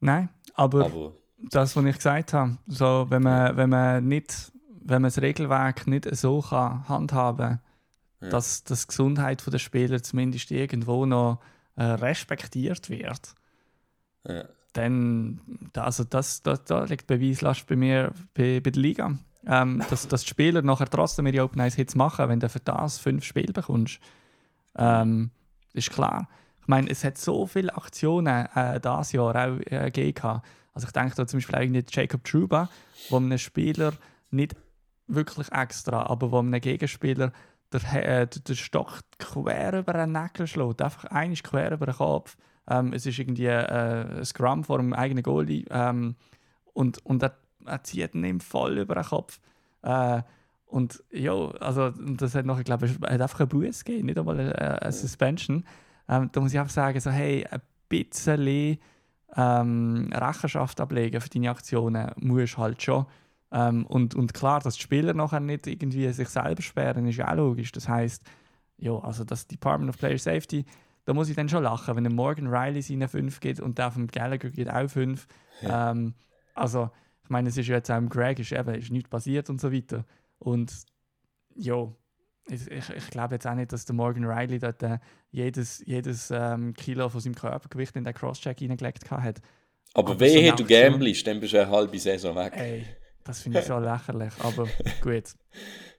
Nein, 0.00 0.28
aber 0.54 0.84
Aber 0.84 1.14
das, 1.38 1.76
was 1.76 1.84
ich 1.84 1.96
gesagt 1.96 2.32
habe, 2.32 2.58
so, 2.66 3.06
wenn, 3.08 3.22
man, 3.22 3.56
wenn 3.56 3.70
man 3.70 4.06
nicht, 4.06 4.52
wenn 4.88 5.02
man 5.02 5.10
das 5.10 5.20
Regelwerk 5.20 5.86
nicht 5.86 6.14
so 6.14 6.40
kann 6.40 6.88
handhaben 6.88 7.58
kann, 8.20 8.30
dass, 8.30 8.64
dass 8.64 8.82
die 8.82 8.88
Gesundheit 8.88 9.44
der 9.46 9.58
Spieler 9.58 10.02
zumindest 10.02 10.50
irgendwo 10.50 11.06
noch 11.06 11.40
äh, 11.76 11.84
respektiert 11.84 12.88
wird, 12.88 13.34
ja, 14.26 14.44
dann 14.72 15.40
da- 15.72 15.84
also 15.84 16.04
das, 16.04 16.42
das, 16.42 16.64
da 16.64 16.84
liegt 16.84 17.06
Beweislast 17.06 17.66
bei 17.66 17.76
mir 17.76 18.12
bei, 18.34 18.60
bei 18.60 18.70
der 18.70 18.82
Liga. 18.82 19.18
Ähm, 19.48 19.80
dass, 19.90 20.08
dass 20.08 20.22
die 20.22 20.28
Spieler 20.28 20.60
nachher 20.62 20.88
trotzdem 20.90 21.26
ihre 21.28 21.44
Open 21.44 21.60
Ice 21.60 21.76
Hits 21.76 21.94
machen, 21.94 22.28
wenn 22.28 22.40
du 22.40 22.48
für 22.48 22.58
das 22.58 22.98
fünf 22.98 23.22
Spiele 23.24 23.52
bekommst. 23.52 24.00
Ähm, 24.76 25.30
ist 25.72 25.90
klar. 25.92 26.28
Ich 26.62 26.66
meine, 26.66 26.90
es 26.90 27.04
hat 27.04 27.16
so 27.16 27.46
viele 27.46 27.72
Aktionen 27.76 28.46
äh, 28.56 28.80
dieses 28.80 29.12
Jahr 29.12 29.36
auch 29.36 29.60
äh, 29.66 29.90
gegeben. 29.92 30.40
Also 30.74 30.88
ich 30.88 30.92
denke 30.92 31.14
da 31.14 31.26
zum 31.28 31.38
Beispiel 31.38 31.54
eigentlich 31.54 31.94
Jacob 31.94 32.24
Truba, 32.24 32.68
wo 33.08 33.18
einem 33.18 33.38
Spieler 33.38 33.92
nicht 34.32 34.56
wirklich 35.06 35.52
extra, 35.52 36.06
aber 36.06 36.32
wo 36.32 36.38
einem 36.38 36.60
Gegenspieler 36.60 37.32
der, 37.72 38.20
äh, 38.22 38.26
der 38.26 38.54
Stock 38.54 39.00
quer 39.18 39.78
über 39.78 39.92
den 39.92 40.12
Nackel 40.12 40.46
schlägt. 40.46 40.82
Einfach 40.82 41.04
eigentlich 41.06 41.42
quer 41.42 41.72
über 41.72 41.86
den 41.86 41.96
Kopf. 41.96 42.36
Ähm, 42.68 42.92
es 42.92 43.06
ist 43.06 43.18
irgendwie 43.18 43.46
äh, 43.46 44.18
ein 44.18 44.24
Scrum 44.24 44.64
vor 44.64 44.78
dem 44.78 44.92
eigenen 44.92 45.22
Goalie 45.22 45.64
ähm, 45.70 46.16
und, 46.72 47.04
und 47.04 47.22
er, 47.22 47.36
er 47.64 47.82
zieht 47.84 48.14
ihn 48.14 48.40
voll 48.40 48.78
über 48.78 48.94
den 48.94 49.04
Kopf. 49.04 49.40
Äh, 49.82 50.22
und 50.66 51.02
ja, 51.12 51.32
also 51.32 51.90
das 51.90 52.34
hat 52.34 52.44
nachher, 52.44 52.64
glaube 52.64 52.86
ich, 52.86 52.94
hat 52.94 53.20
einfach 53.20 53.40
einen 53.40 53.48
Buß 53.48 53.84
gegeben, 53.84 54.06
nicht 54.06 54.18
einmal 54.18 54.38
eine, 54.38 54.82
eine 54.82 54.92
Suspension. 54.92 55.64
Ähm, 56.08 56.28
da 56.32 56.40
muss 56.40 56.52
ich 56.52 56.58
einfach 56.58 56.72
sagen, 56.72 56.98
so, 57.00 57.10
hey, 57.10 57.46
ein 57.48 57.60
bisschen 57.88 58.78
ähm, 59.36 60.10
Rechenschaft 60.12 60.80
ablegen 60.80 61.20
für 61.20 61.28
deine 61.28 61.50
Aktionen 61.50 62.10
musst 62.16 62.58
halt 62.58 62.82
schon. 62.82 63.06
Ähm, 63.52 63.86
und, 63.86 64.14
und 64.14 64.34
klar, 64.34 64.60
dass 64.60 64.74
die 64.74 64.82
Spieler 64.82 65.14
nachher 65.14 65.40
nicht 65.40 65.66
irgendwie 65.66 66.10
sich 66.12 66.28
selber 66.28 66.62
sperren, 66.62 67.06
ist 67.06 67.16
ja 67.16 67.30
auch 67.30 67.36
logisch. 67.36 67.72
Das 67.72 67.88
heißt, 67.88 68.22
ja, 68.78 68.98
also 68.98 69.24
das 69.24 69.46
Department 69.46 69.90
of 69.90 69.98
Player 69.98 70.18
Safety, 70.18 70.64
da 71.04 71.14
muss 71.14 71.28
ich 71.28 71.36
dann 71.36 71.48
schon 71.48 71.62
lachen, 71.62 71.94
wenn 71.96 72.04
der 72.04 72.12
Morgan 72.12 72.48
Riley 72.48 72.82
seine 72.82 73.08
5 73.08 73.40
geht 73.40 73.60
und 73.60 73.78
der 73.78 73.90
vom 73.92 74.08
Gallagher 74.08 74.50
geht 74.50 74.68
auch 74.68 74.88
5. 74.88 75.26
Ähm, 75.62 76.14
also, 76.54 76.90
ich 77.22 77.30
meine, 77.30 77.48
es 77.48 77.56
ist 77.56 77.68
ja 77.68 77.76
jetzt 77.76 77.90
auch 77.90 77.96
im 77.96 78.08
Greg, 78.08 78.38
ist 78.38 78.52
eben 78.52 78.74
ist 78.74 78.90
nichts 78.90 79.08
passiert 79.08 79.48
und 79.48 79.60
so 79.60 79.72
weiter. 79.72 80.04
Und 80.38 80.84
ja, 81.54 81.88
ich, 82.48 82.70
ich, 82.70 82.90
ich 82.90 83.10
glaube 83.10 83.36
jetzt 83.36 83.46
auch 83.46 83.54
nicht, 83.54 83.72
dass 83.72 83.84
der 83.84 83.94
Morgan 83.94 84.24
Riley 84.24 84.58
dort 84.58 84.82
äh, 84.82 84.98
jedes, 85.30 85.82
jedes 85.86 86.30
ähm, 86.30 86.74
Kilo 86.74 87.08
von 87.08 87.20
seinem 87.20 87.34
Körpergewicht 87.34 87.96
in 87.96 88.04
den 88.04 88.14
Crosscheck 88.14 88.60
reingelegt 88.60 89.10
hat. 89.10 89.40
Aber, 89.94 90.10
Aber 90.10 90.20
wehe, 90.20 90.50
so 90.50 90.56
du 90.56 90.64
gamblest, 90.64 91.26
dann 91.26 91.40
bist 91.40 91.54
du 91.54 91.62
eine 91.62 91.70
halbe 91.70 91.98
Saison 91.98 92.36
weg. 92.36 92.52
Ey, 92.54 92.84
das 93.26 93.42
finde 93.42 93.60
ich 93.60 93.66
so 93.66 93.78
lächerlich. 93.78 94.32
Aber 94.40 94.68
gut, 95.00 95.34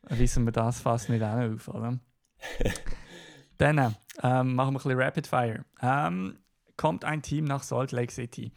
wissen 0.09 0.45
wir 0.45 0.51
das 0.51 0.81
fast 0.81 1.09
nicht 1.09 1.23
auch 1.23 1.37
auf, 1.37 1.67
oder? 1.67 1.99
Dann 3.57 3.95
ähm, 4.23 4.55
machen 4.55 4.73
wir 4.73 4.79
ein 4.79 4.83
bisschen 4.83 4.99
Rapid 4.99 5.27
Fire. 5.27 5.65
Ähm, 5.81 6.37
kommt 6.75 7.03
ein 7.05 7.21
Team 7.21 7.45
nach 7.45 7.63
Salt 7.63 7.91
Lake 7.91 8.11
City? 8.11 8.51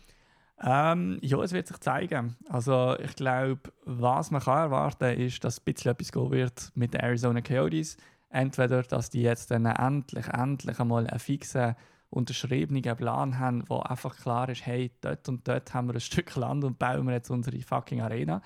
Ähm, 0.63 1.19
ja, 1.23 1.39
es 1.43 1.53
wird 1.53 1.69
sich 1.69 1.81
zeigen. 1.81 2.37
Also 2.49 2.97
ich 2.99 3.17
glaube, 3.17 3.61
was 3.85 4.31
man 4.31 4.43
kann 4.43 4.59
erwarten 4.59 5.19
ist, 5.19 5.43
dass 5.43 5.59
ein 5.59 5.65
bisschen 5.65 5.93
etwas 5.93 6.13
gehen 6.13 6.31
wird 6.31 6.71
mit 6.75 6.93
den 6.93 7.01
Arizona 7.01 7.41
Coyotes. 7.41 7.97
Entweder, 8.29 8.83
dass 8.83 9.11
die 9.11 9.23
jetzt 9.23 9.51
dann 9.51 9.65
endlich, 9.65 10.29
endlich 10.29 10.79
einmal 10.79 11.07
einen 11.07 11.19
fixen, 11.19 11.75
unterschriebenen 12.11 12.97
Plan 12.97 13.39
haben, 13.39 13.65
wo 13.69 13.79
einfach 13.79 14.17
klar 14.17 14.49
ist, 14.49 14.67
hey, 14.67 14.91
dort 15.01 15.29
und 15.29 15.47
dort 15.47 15.73
haben 15.73 15.89
wir 15.89 15.95
ein 15.95 16.01
Stück 16.01 16.35
Land 16.37 16.65
und 16.65 16.79
bauen 16.79 17.07
wir 17.07 17.15
jetzt 17.15 17.31
unsere 17.31 17.59
fucking 17.61 18.01
Arena. 18.01 18.43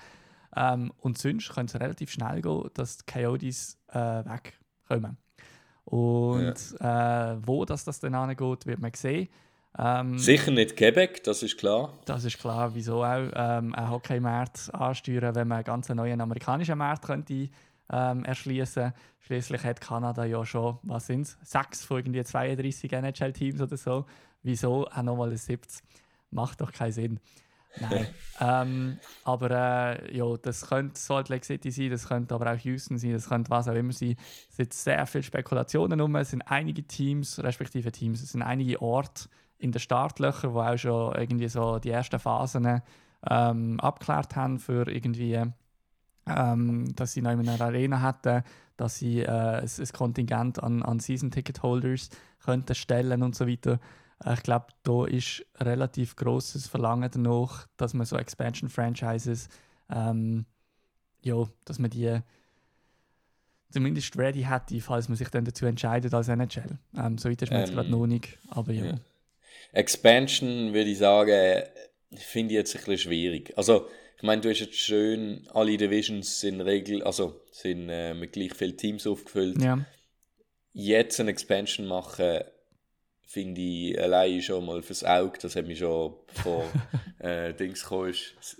Ähm, 0.55 0.93
und 0.99 1.17
sonst 1.17 1.53
könnte 1.53 1.77
es 1.77 1.83
relativ 1.83 2.11
schnell 2.11 2.41
gehen, 2.41 2.69
dass 2.75 2.97
die 2.97 3.11
Coyotes 3.11 3.77
äh, 3.91 3.97
wegkommen. 3.97 5.17
Und 5.83 6.55
äh, 6.79 7.47
wo 7.47 7.65
das, 7.65 7.83
das 7.83 7.99
dann 7.99 8.15
angeht, 8.15 8.65
wird 8.65 8.79
man 8.79 8.91
sehen. 8.93 9.29
Ähm, 9.77 10.17
Sicher 10.17 10.51
nicht 10.51 10.77
Quebec, 10.77 11.23
das 11.23 11.43
ist 11.43 11.57
klar. 11.57 11.93
Das 12.05 12.23
ist 12.23 12.39
klar, 12.39 12.73
wieso 12.73 13.03
auch 13.03 13.29
ähm, 13.35 13.75
einen 13.75 13.89
Hockey-Markt 13.89 14.73
ansteuern, 14.73 15.35
wenn 15.35 15.47
man 15.47 15.57
einen 15.57 15.65
ganz 15.65 15.89
neuen 15.89 16.21
amerikanischen 16.21 16.77
Markt 16.77 17.05
könnte 17.05 17.49
ähm, 17.91 18.25
erschließen. 18.25 18.93
Schließlich 19.19 19.63
hat 19.63 19.81
Kanada 19.81 20.25
ja 20.25 20.45
schon, 20.45 20.77
was 20.83 21.07
sind 21.07 21.21
es, 21.21 21.37
sechs 21.41 21.83
von 21.83 21.97
irgendwie 21.97 22.23
32 22.23 22.91
NHL-Teams 22.91 23.61
oder 23.61 23.77
so. 23.77 24.05
Wieso 24.43 24.87
auch 24.87 25.01
nochmal 25.01 25.31
ein 25.31 25.37
70? 25.37 25.83
Macht 26.31 26.61
doch 26.61 26.71
keinen 26.71 26.91
Sinn. 26.91 27.19
Nein. 27.79 28.07
ähm, 28.39 28.99
aber 29.23 29.51
äh, 29.51 30.15
ja, 30.15 30.37
das 30.37 30.67
könnte 30.67 30.99
Salt 30.99 31.29
Lake 31.29 31.45
City 31.45 31.71
sein, 31.71 31.89
das 31.89 32.07
könnte 32.07 32.35
aber 32.35 32.53
auch 32.53 32.57
Houston 32.59 32.97
sein, 32.97 33.13
das 33.13 33.29
könnte 33.29 33.49
was 33.49 33.67
auch 33.67 33.73
immer 33.73 33.93
sein. 33.93 34.15
Es 34.49 34.55
sind 34.57 34.73
sehr 34.73 35.05
viele 35.07 35.23
Spekulationen 35.23 35.99
um. 36.01 36.15
Es 36.15 36.31
sind 36.31 36.41
einige 36.43 36.83
Teams, 36.83 37.41
respektive 37.43 37.91
Teams, 37.91 38.21
es 38.21 38.31
sind 38.31 38.41
einige 38.41 38.81
Orte 38.81 39.29
in 39.57 39.71
den 39.71 39.79
Startlöchern, 39.79 40.53
die 40.53 40.59
auch 40.59 40.77
schon 40.77 41.15
irgendwie 41.15 41.47
so 41.47 41.79
die 41.79 41.89
ersten 41.89 42.19
Phasen 42.19 42.81
ähm, 43.29 43.79
abgeklärt 43.79 44.35
haben 44.35 44.59
für 44.59 44.89
irgendwie, 44.89 45.41
ähm, 46.27 46.95
dass 46.95 47.13
sie 47.13 47.21
noch 47.21 47.31
in 47.31 47.47
einer 47.47 47.61
Arena 47.61 48.01
hätten, 48.01 48.43
dass 48.77 48.97
sie 48.97 49.21
äh, 49.21 49.29
ein, 49.29 49.63
ein 49.63 49.87
Kontingent 49.93 50.61
an, 50.61 50.83
an 50.83 50.99
Season-Ticket-Holders 50.99 52.09
könnten 52.43 52.75
stellen 52.75 53.23
und 53.23 53.35
so 53.35 53.47
weiter. 53.47 53.79
Ich 54.33 54.43
glaube, 54.43 54.67
da 54.83 55.05
ist 55.05 55.45
relativ 55.59 56.15
großes 56.15 56.67
Verlangen 56.67 57.09
danach, 57.11 57.67
dass 57.77 57.93
man 57.93 58.05
so 58.05 58.17
Expansion-Franchises, 58.17 59.49
ähm, 59.89 60.45
ja, 61.21 61.43
dass 61.65 61.79
man 61.79 61.89
die 61.89 62.19
zumindest 63.69 64.17
ready 64.17 64.43
hätte, 64.43 64.79
falls 64.79 65.09
man 65.09 65.17
sich 65.17 65.27
dann 65.29 65.43
dazu 65.43 65.65
entscheidet 65.65 66.13
als 66.13 66.29
NHL. 66.29 66.79
Ähm, 66.97 67.17
so 67.17 67.29
weit 67.29 67.41
ist 67.41 67.51
man 67.51 67.59
jetzt 67.59 67.69
Ähm, 67.69 67.75
gerade 67.75 67.91
noch 67.91 68.07
nicht, 68.07 68.39
aber 68.47 68.71
ja. 68.71 68.85
ja. 68.85 68.93
Expansion 69.73 70.73
würde 70.73 70.89
ich 70.89 70.99
sagen, 70.99 71.63
finde 72.15 72.53
ich 72.53 72.57
jetzt 72.57 72.75
ein 72.75 72.79
bisschen 72.79 72.97
schwierig. 72.97 73.53
Also, 73.57 73.89
ich 74.17 74.23
meine, 74.23 74.41
du 74.41 74.49
hast 74.49 74.59
jetzt 74.59 74.77
schön, 74.77 75.47
alle 75.53 75.77
Divisions 75.77 76.39
sind 76.39 76.61
Regel, 76.61 77.03
also 77.03 77.41
sind 77.51 77.89
äh, 77.89 78.13
mit 78.13 78.33
gleich 78.33 78.53
vielen 78.53 78.77
Teams 78.77 79.05
aufgefüllt. 79.07 79.61
Ja, 79.61 79.85
Jetzt 80.77 81.21
eine 81.21 81.31
Expansion 81.31 81.87
machen, 81.87 82.41
finde 83.25 83.61
ich 83.61 83.99
allein 84.01 84.41
schon 84.41 84.65
mal 84.65 84.81
fürs 84.81 85.03
Auge, 85.05 85.39
das 85.41 85.55
hat 85.55 85.67
mich 85.67 85.79
schon 85.79 86.15
vor 86.27 86.65
äh, 87.19 87.53
Dings 87.53 87.83
gekommen, 87.83 88.13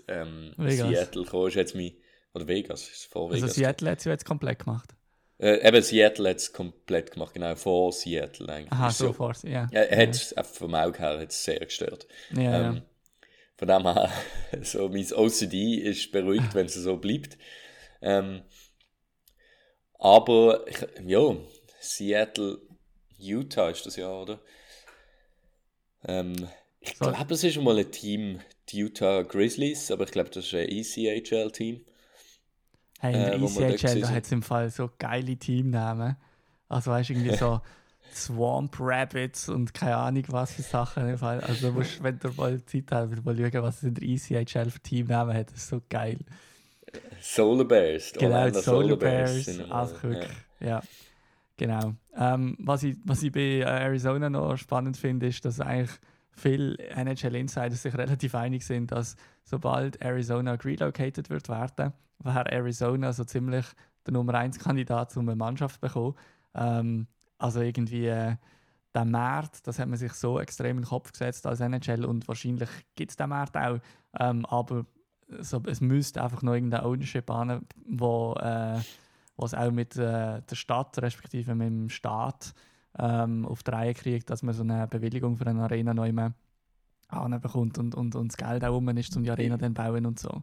ähm. 0.08 0.54
Seattle 0.58 1.24
gekommen, 1.24 1.54
hat's 1.54 1.74
mich, 1.74 1.96
oder 2.32 2.46
Vegas, 2.48 2.88
ist 2.88 3.06
vor 3.06 3.30
also 3.30 3.42
Vegas. 3.42 3.54
Seattle 3.54 3.90
hat 3.90 3.98
es 3.98 4.04
ja 4.04 4.12
jetzt 4.12 4.24
komplett 4.24 4.60
gemacht. 4.60 4.94
äh, 5.38 5.66
eben 5.66 5.82
Seattle 5.82 6.30
hat 6.30 6.36
es 6.38 6.52
komplett 6.52 7.12
gemacht, 7.12 7.34
genau, 7.34 7.54
vor 7.54 7.92
Seattle 7.92 8.48
eigentlich. 8.48 8.72
Aha, 8.72 8.88
Ist 8.88 8.98
so 8.98 9.12
far, 9.12 9.34
ja. 9.44 9.68
Ja, 9.70 9.80
hat 9.80 10.14
es 10.14 10.34
vom 10.52 10.74
Auge 10.74 10.98
her 10.98 11.18
hat's 11.18 11.44
sehr 11.44 11.60
gestört. 11.60 12.06
Ja, 12.34 12.42
ja. 12.42 12.82
Von 13.58 13.68
dem 13.68 13.82
her, 13.84 14.10
so 14.62 14.88
mein 14.88 15.06
OCD 15.12 15.76
ist 15.76 16.12
beruhigt, 16.12 16.54
wenn 16.54 16.66
es 16.66 16.74
so 16.74 16.96
bleibt. 16.96 17.38
Ähm, 18.02 18.42
aber, 19.98 20.66
ich, 20.68 20.78
ja, 21.06 21.36
Seattle, 21.80 22.58
Utah 23.18 23.70
ist 23.70 23.86
das 23.86 23.96
ja, 23.96 24.10
oder? 24.10 24.40
Ähm, 26.04 26.48
ich 26.80 26.94
So. 26.94 27.10
glaube, 27.10 27.34
es 27.34 27.44
ist 27.44 27.54
schon 27.54 27.64
mal 27.64 27.78
ein 27.78 27.90
Team, 27.90 28.40
die 28.68 28.78
Utah 28.78 29.22
Grizzlies, 29.22 29.90
aber 29.90 30.04
ich 30.04 30.10
glaube, 30.12 30.30
das 30.30 30.46
ist 30.46 30.54
ein 30.54 30.68
E 30.68 30.80
ECHL-Team. 31.18 31.84
Hey, 32.98 33.14
in 33.14 33.26
der 33.26 33.34
äh, 33.34 33.36
ECHL, 33.36 34.00
da 34.00 34.08
sind. 34.08 34.10
hat 34.10 34.24
es 34.24 34.32
im 34.32 34.42
Fall 34.42 34.70
so 34.70 34.90
geile 34.98 35.36
Teamnamen. 35.36 36.16
Also 36.68 36.90
weißt 36.90 37.10
du, 37.10 37.12
irgendwie 37.14 37.32
so 37.32 37.60
Swamp 38.16 38.76
Rabbits 38.78 39.48
und 39.48 39.74
keine 39.74 39.96
Ahnung 39.96 40.24
was 40.28 40.52
für 40.52 40.62
Sachen. 40.62 41.22
Also 41.22 41.72
musst, 41.72 42.02
wenn 42.02 42.18
du 42.18 42.30
mal 42.36 42.64
Zeit 42.64 42.84
hast, 42.90 43.24
mal 43.24 43.36
schauen, 43.36 43.62
was 43.62 43.76
es 43.76 43.82
in 43.84 43.94
der 43.94 44.08
ECHL 44.08 44.70
für 44.70 44.80
Teamnamen 44.80 45.36
hat. 45.36 45.50
Das 45.50 45.58
ist 45.58 45.68
so 45.68 45.80
geil. 45.88 46.18
Solar 47.20 47.66
Bears. 47.66 48.12
die 48.12 48.18
Genau, 48.20 48.36
Orlando 48.36 48.60
Solar 48.60 48.96
Bears. 48.96 49.44
sind 49.44 49.70
Also 49.70 50.02
wirklich, 50.02 50.32
ja. 50.60 50.80
Genau. 51.56 51.94
Ähm, 52.16 52.56
was, 52.58 52.82
ich, 52.82 52.96
was 53.04 53.22
ich 53.22 53.32
bei 53.32 53.60
Arizona 53.60 54.28
noch 54.28 54.56
spannend 54.56 54.96
finde, 54.96 55.26
ist, 55.26 55.44
dass 55.44 55.60
eigentlich 55.60 55.90
viele 56.32 56.76
NHL-Insiders 56.78 57.82
sich 57.82 57.96
relativ 57.96 58.34
einig 58.34 58.64
sind, 58.64 58.92
dass 58.92 59.16
sobald 59.44 60.00
Arizona 60.02 60.54
relocated 60.54 61.30
wird 61.30 61.48
werden, 61.48 61.92
wäre 62.18 62.52
Arizona 62.52 63.12
so 63.12 63.24
ziemlich 63.24 63.64
der 64.06 64.12
Nummer 64.12 64.34
1 64.34 64.58
Kandidat, 64.58 65.16
um 65.16 65.28
eine 65.28 65.36
Mannschaft 65.36 65.76
zu 65.76 65.80
bekommen. 65.80 66.14
Ähm, 66.54 67.06
also 67.38 67.60
irgendwie 67.60 68.06
äh, 68.06 68.36
der 68.94 69.04
Markt, 69.04 69.66
das 69.66 69.78
hat 69.78 69.88
man 69.88 69.98
sich 69.98 70.12
so 70.12 70.40
extrem 70.40 70.78
in 70.78 70.82
den 70.82 70.88
Kopf 70.88 71.12
gesetzt 71.12 71.46
als 71.46 71.60
NHL 71.60 72.04
und 72.04 72.26
wahrscheinlich 72.28 72.70
gibt 72.94 73.10
es 73.10 73.16
den 73.16 73.28
Markt 73.28 73.56
auch, 73.56 73.78
ähm, 74.18 74.46
aber 74.46 74.86
so, 75.40 75.62
es 75.66 75.80
müsste 75.80 76.22
einfach 76.22 76.42
noch 76.42 76.54
irgendeine 76.54 76.84
Ownership 76.84 77.30
an, 77.30 77.66
wo, 77.86 78.34
äh, 78.34 78.78
was 79.36 79.54
auch 79.54 79.70
mit 79.70 79.96
äh, 79.96 80.40
der 80.40 80.54
Stadt, 80.54 80.96
respektive 81.02 81.54
mit 81.54 81.68
dem 81.68 81.88
Staat 81.90 82.54
ähm, 82.98 83.44
auf 83.44 83.62
die 83.62 83.70
Reihe 83.70 83.94
kriegt, 83.94 84.30
dass 84.30 84.42
man 84.42 84.54
so 84.54 84.62
eine 84.62 84.86
Bewilligung 84.86 85.36
für 85.36 85.46
eine 85.46 85.62
Arena 85.62 85.92
neu 85.92 86.12
bekommt 86.12 87.78
und, 87.78 87.94
und, 87.94 88.14
und 88.14 88.32
das 88.32 88.36
Geld 88.36 88.64
auch 88.64 88.72
rum 88.72 88.88
ist, 88.88 89.16
um 89.16 89.24
die 89.24 89.30
Arena 89.30 89.56
dann 89.56 89.74
bauen 89.74 90.06
und 90.06 90.18
so. 90.18 90.42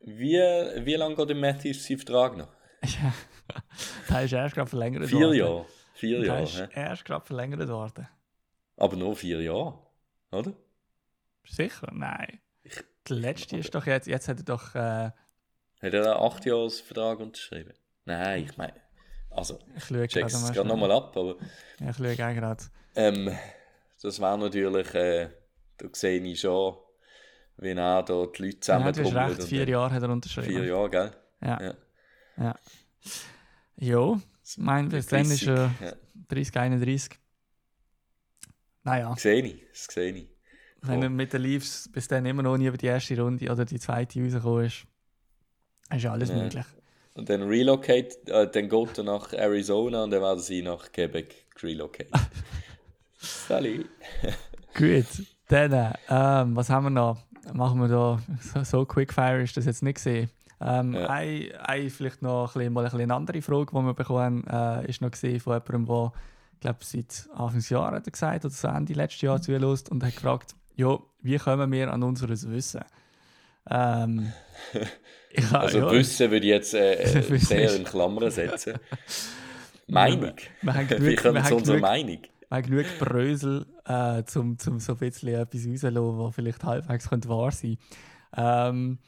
Wie, 0.00 0.36
wie 0.38 0.94
lange 0.94 1.14
geht 1.14 1.28
der 1.28 1.36
Matthews 1.36 1.84
sein 1.84 1.98
Vertrag 1.98 2.36
noch? 2.36 2.48
Ja, 2.84 3.14
da 4.08 4.20
ist 4.22 4.32
erst 4.32 4.56
gerade 4.56 4.68
verlängert 4.68 5.06
Vier. 5.06 5.32
Jahre. 5.34 5.66
Vier 5.94 6.18
Da 6.20 6.24
Jahre. 6.26 6.42
ist 6.44 6.56
hä? 6.58 6.68
erst 6.74 7.04
gerade 7.04 7.24
verlängert 7.24 7.68
worden. 7.68 8.08
Aber 8.76 8.96
nur 8.96 9.14
vier 9.16 9.40
Jahre, 9.42 9.78
oder? 10.30 10.52
Sicher? 11.44 11.88
Nein. 11.92 12.40
Der 13.08 13.16
letzte 13.16 13.56
ist 13.56 13.74
doch 13.74 13.86
jetzt, 13.86 14.06
jetzt 14.06 14.28
hat 14.28 14.38
er 14.38 14.44
doch, 14.44 14.74
äh, 14.74 14.78
Hat 15.10 15.14
er 15.82 16.14
einen 16.16 16.24
acht 16.32 16.44
Jahres 16.44 16.80
Vertrag 16.80 17.18
unterschrieben? 17.20 17.74
Nein, 18.04 18.44
ich 18.44 18.56
meine, 18.56 18.74
also, 19.30 19.58
ich 19.76 19.84
check 20.08 20.26
es 20.26 20.52
gerade 20.52 20.68
nochmal 20.68 20.92
ab, 20.92 21.16
aber 21.16 21.36
Ja, 21.80 21.90
ich 21.90 21.96
schaue 21.96 22.34
gerade. 22.34 22.62
ähm, 22.94 23.36
das 24.00 24.20
wäre 24.20 24.38
natürlich, 24.38 24.94
äh, 24.94 25.28
da 25.78 25.86
sehe 25.92 26.20
ich 26.22 26.40
schon, 26.40 26.76
wie 27.56 27.70
er 27.70 28.02
da 28.02 28.02
die 28.02 28.12
Leute 28.14 28.42
Ja, 28.44 28.50
du 28.50 28.60
zusammenkommt. 28.60 29.14
hast 29.14 29.38
recht, 29.38 29.48
vier 29.48 29.68
Jahre 29.68 29.92
hat 29.94 30.02
er 30.02 30.10
unterschrieben. 30.10 30.48
Vier 30.48 30.64
Jahre, 30.64 30.90
gell? 30.90 31.12
Ja. 31.42 31.60
Ja. 31.62 31.74
ja. 32.38 32.54
Jo, 33.76 34.20
mein, 34.56 34.88
bis 34.88 35.06
dann 35.06 35.30
ist 35.30 35.42
er 35.46 35.72
Ja. 35.80 35.92
30, 36.28 36.56
31. 36.56 37.18
Naja, 38.84 39.14
Sehe 39.16 39.42
ich, 39.42 39.62
das 39.70 39.84
sehe 39.94 40.12
ich. 40.12 40.28
wenn 40.82 41.02
er 41.02 41.10
mit 41.10 41.32
den 41.32 41.42
Leafs 41.42 41.88
bis 41.92 42.08
dann 42.08 42.26
immer 42.26 42.42
noch 42.42 42.56
nie 42.56 42.66
über 42.66 42.76
die 42.76 42.86
erste 42.86 43.18
Runde 43.20 43.50
oder 43.50 43.64
die 43.64 43.78
zweite 43.78 44.20
rausgekommen 44.20 44.66
ist, 44.66 44.86
ist 45.94 46.02
ja 46.02 46.12
alles 46.12 46.30
Ja. 46.30 46.36
möglich. 46.36 46.64
Und 47.14 47.28
dann 47.28 47.42
relocate, 47.42 48.16
äh, 48.26 48.50
dann 48.50 48.68
geht 48.68 48.98
er 48.98 49.04
nach 49.04 49.32
Arizona 49.34 50.04
und 50.04 50.10
dann 50.10 50.22
werden 50.22 50.40
sie 50.40 50.62
nach 50.62 50.90
Quebec 50.90 51.46
relocate. 51.62 52.10
Salut. 53.18 53.86
Gut, 54.74 55.06
dann, 55.48 55.94
ähm, 56.08 56.56
was 56.56 56.70
haben 56.70 56.84
wir 56.86 56.90
noch? 56.90 57.18
Machen 57.52 57.80
wir 57.80 57.88
da, 57.88 58.20
so, 58.40 58.64
so 58.64 58.86
Quickfire 58.86 59.42
ist 59.42 59.56
das 59.56 59.66
jetzt 59.66 59.82
nicht 59.82 59.96
gesehen. 59.96 60.30
Ähm, 60.64 60.94
Ja. 60.94 61.06
ein, 61.10 61.52
ein, 61.58 61.90
vielleicht 61.90 62.22
noch 62.22 62.54
ein 62.54 62.58
bisschen, 62.58 62.72
mal 62.72 62.80
ein 62.80 62.84
bisschen 62.86 63.00
eine 63.00 63.14
andere 63.14 63.42
Frage, 63.42 63.66
die 63.72 63.74
wir 63.82 63.94
bekommen 63.94 64.44
haben, 64.48 64.82
äh, 64.84 64.88
ist 64.88 65.00
noch 65.00 65.10
gesehen 65.10 65.40
von 65.40 65.54
jemandem, 65.54 65.86
der, 65.86 66.12
glaube 66.60 66.78
seit 66.82 67.28
Anfang 67.34 67.56
des 67.58 67.68
Jahres 67.70 67.96
hat 67.96 68.06
er 68.06 68.10
gesagt, 68.12 68.44
oder 68.44 68.54
so 68.54 68.68
Ende 68.68 68.92
letztes 68.92 69.22
Jahr 69.22 69.40
zulässt 69.42 69.90
und 69.90 70.04
hat 70.04 70.14
gefragt, 70.14 70.54
ja, 70.76 70.98
wie 71.22 71.36
kommen 71.38 71.70
wir 71.72 71.92
an 71.92 72.02
unseres 72.02 72.48
Wissen? 72.48 72.84
Ähm, 73.68 74.32
ja, 75.32 75.58
Also 75.58 75.78
ja, 75.78 75.90
Wissen 75.90 76.30
würde 76.30 76.46
ich 76.46 76.50
jetzt 76.52 76.74
äh, 76.74 77.22
sehr 77.38 77.74
in 77.76 77.84
Klammern 77.84 78.30
setzen. 78.30 78.74
Meinung. 79.88 80.34
wir 80.62 80.74
haben 80.74 80.88
Wie 80.90 80.94
genug, 80.96 81.16
kommen 81.22 81.34
wir 81.34 81.44
zu 81.44 81.56
unserer 81.56 81.78
Meinung? 81.80 82.18
wir 82.48 82.56
haben 82.56 82.62
genug 82.70 82.86
Brösel, 82.98 83.66
äh, 83.86 84.22
um 84.38 84.58
zum 84.58 84.78
so 84.80 84.92
ein 84.92 84.98
bisschen 84.98 85.28
etwas 85.30 85.66
rauszulassen, 85.66 86.18
was 86.18 86.34
vielleicht 86.34 86.64
halbwegs 86.64 87.08
könnte 87.08 87.28
wahr 87.28 87.50
sein 87.50 87.78
ähm, 88.36 88.98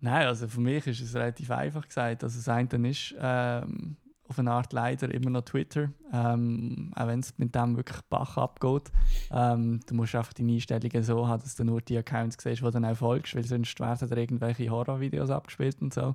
Nein, 0.00 0.26
also 0.26 0.46
für 0.46 0.60
mich 0.60 0.86
ist 0.86 1.00
es 1.00 1.14
relativ 1.14 1.50
einfach 1.50 1.86
gesagt. 1.86 2.22
Also 2.22 2.38
das 2.38 2.48
eine 2.48 2.88
ist 2.88 3.14
ähm, 3.18 3.96
auf 4.28 4.38
eine 4.38 4.52
Art 4.52 4.72
leider 4.72 5.12
immer 5.12 5.30
noch 5.30 5.42
Twitter, 5.42 5.90
ähm, 6.12 6.92
auch 6.94 7.06
wenn 7.06 7.20
es 7.20 7.36
mit 7.38 7.54
dem 7.54 7.76
wirklich 7.76 8.00
Bach 8.10 8.36
abgeht. 8.36 8.92
Ähm, 9.32 9.80
du 9.86 9.94
musst 9.94 10.14
einfach 10.14 10.34
deine 10.34 10.52
Einstellungen 10.52 11.02
so 11.02 11.26
haben, 11.26 11.42
dass 11.42 11.56
du 11.56 11.64
nur 11.64 11.80
die 11.80 11.96
Accounts 11.96 12.36
siehst, 12.40 12.62
die 12.62 12.70
dann 12.70 12.84
auch 12.84 12.96
folgst, 12.96 13.34
weil 13.34 13.44
sonst 13.44 13.80
werden 13.80 14.08
da 14.08 14.16
irgendwelche 14.16 14.70
Horrorvideos 14.70 15.30
abgespielt 15.30 15.80
und 15.80 15.94
so. 15.94 16.14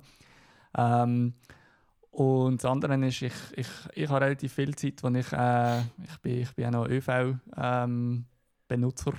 Ähm, 0.76 1.34
und 2.10 2.62
das 2.62 2.70
andere 2.70 2.94
ist, 3.06 3.22
ich, 3.22 3.32
ich, 3.56 3.68
ich 3.94 4.08
habe 4.08 4.24
relativ 4.24 4.52
viel 4.52 4.76
Zeit, 4.76 5.02
wo 5.02 5.08
ich, 5.08 5.32
äh, 5.32 5.80
ich 5.80 6.18
bin, 6.22 6.42
ich 6.42 6.54
bin 6.54 6.66
auch 6.66 6.70
noch 6.70 6.88
ÖV-Benutzer 6.88 9.12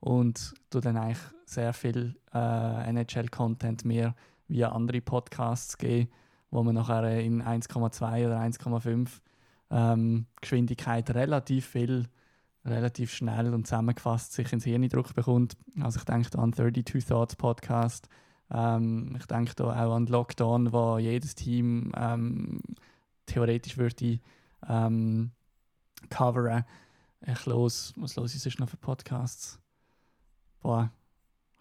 und 0.00 0.54
tue 0.68 0.82
dann 0.82 0.98
eigentlich 0.98 1.35
sehr 1.46 1.72
viel 1.72 2.16
äh, 2.34 2.90
NHL-Content 2.90 3.84
mir 3.84 4.14
via 4.48 4.70
andere 4.70 5.00
Podcasts 5.00 5.78
geben, 5.78 6.10
wo 6.50 6.62
man 6.62 6.74
nachher 6.74 7.20
in 7.20 7.42
1,2 7.42 8.26
oder 8.26 8.40
1,5 8.40 9.08
ähm, 9.70 10.26
Geschwindigkeit 10.40 11.10
relativ 11.14 11.66
viel 11.66 12.08
relativ 12.66 13.12
schnell 13.12 13.54
und 13.54 13.66
zusammengefasst 13.66 14.32
sich 14.32 14.52
ins 14.52 14.64
Hirndruck 14.64 15.14
bekommt. 15.14 15.56
Also 15.80 15.98
ich 15.98 16.04
denke 16.04 16.30
da 16.30 16.40
an 16.40 16.52
32 16.52 17.04
Thoughts 17.04 17.36
Podcast. 17.36 18.08
Ähm, 18.50 19.16
ich 19.18 19.26
denke 19.26 19.54
da 19.54 19.64
auch 19.64 19.94
an 19.94 20.06
Lockdown, 20.06 20.72
wo 20.72 20.98
jedes 20.98 21.34
Team 21.34 21.92
ähm, 21.96 22.60
theoretisch 23.26 23.78
würde 23.78 24.20
ähm, 24.68 25.30
coveren. 26.10 26.64
Ich 27.26 27.46
los, 27.46 27.92
was 27.96 28.16
los 28.16 28.34
ist 28.34 28.58
noch 28.58 28.68
für 28.68 28.76
Podcasts? 28.76 29.58
Boah, 30.60 30.90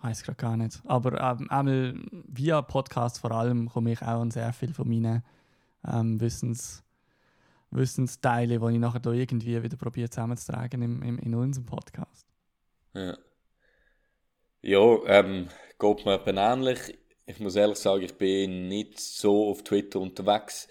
weiß 0.01 0.23
gerade 0.23 0.37
gar 0.37 0.57
nicht. 0.57 0.81
Aber 0.85 1.19
ähm, 1.19 1.49
einmal 1.49 1.95
via 2.27 2.61
Podcast 2.61 3.19
vor 3.19 3.31
allem 3.31 3.69
komme 3.69 3.91
ich 3.91 4.01
auch 4.01 4.21
an 4.21 4.31
sehr 4.31 4.51
viel 4.53 4.73
von 4.73 4.87
meinen 4.87 5.23
ähm, 5.87 6.19
Wissens, 6.19 6.83
Wissensteile, 7.71 8.59
die 8.59 8.73
ich 8.73 8.79
nachher 8.79 8.99
da 8.99 9.11
irgendwie 9.11 9.61
wieder 9.61 9.77
probiere 9.77 10.09
zusammenzutragen 10.09 10.81
im, 10.81 11.01
im, 11.01 11.19
in 11.19 11.35
unserem 11.35 11.65
Podcast. 11.65 12.27
Ja. 12.93 13.17
Ja, 14.61 14.97
ähm, 15.05 15.49
geht 15.79 16.05
mir 16.05 16.25
ähnlich. 16.25 16.97
Ich 17.27 17.39
muss 17.39 17.55
ehrlich 17.55 17.77
sagen, 17.77 18.03
ich 18.03 18.17
bin 18.17 18.67
nicht 18.67 18.99
so 18.99 19.49
auf 19.49 19.63
Twitter 19.63 19.99
unterwegs. 19.99 20.67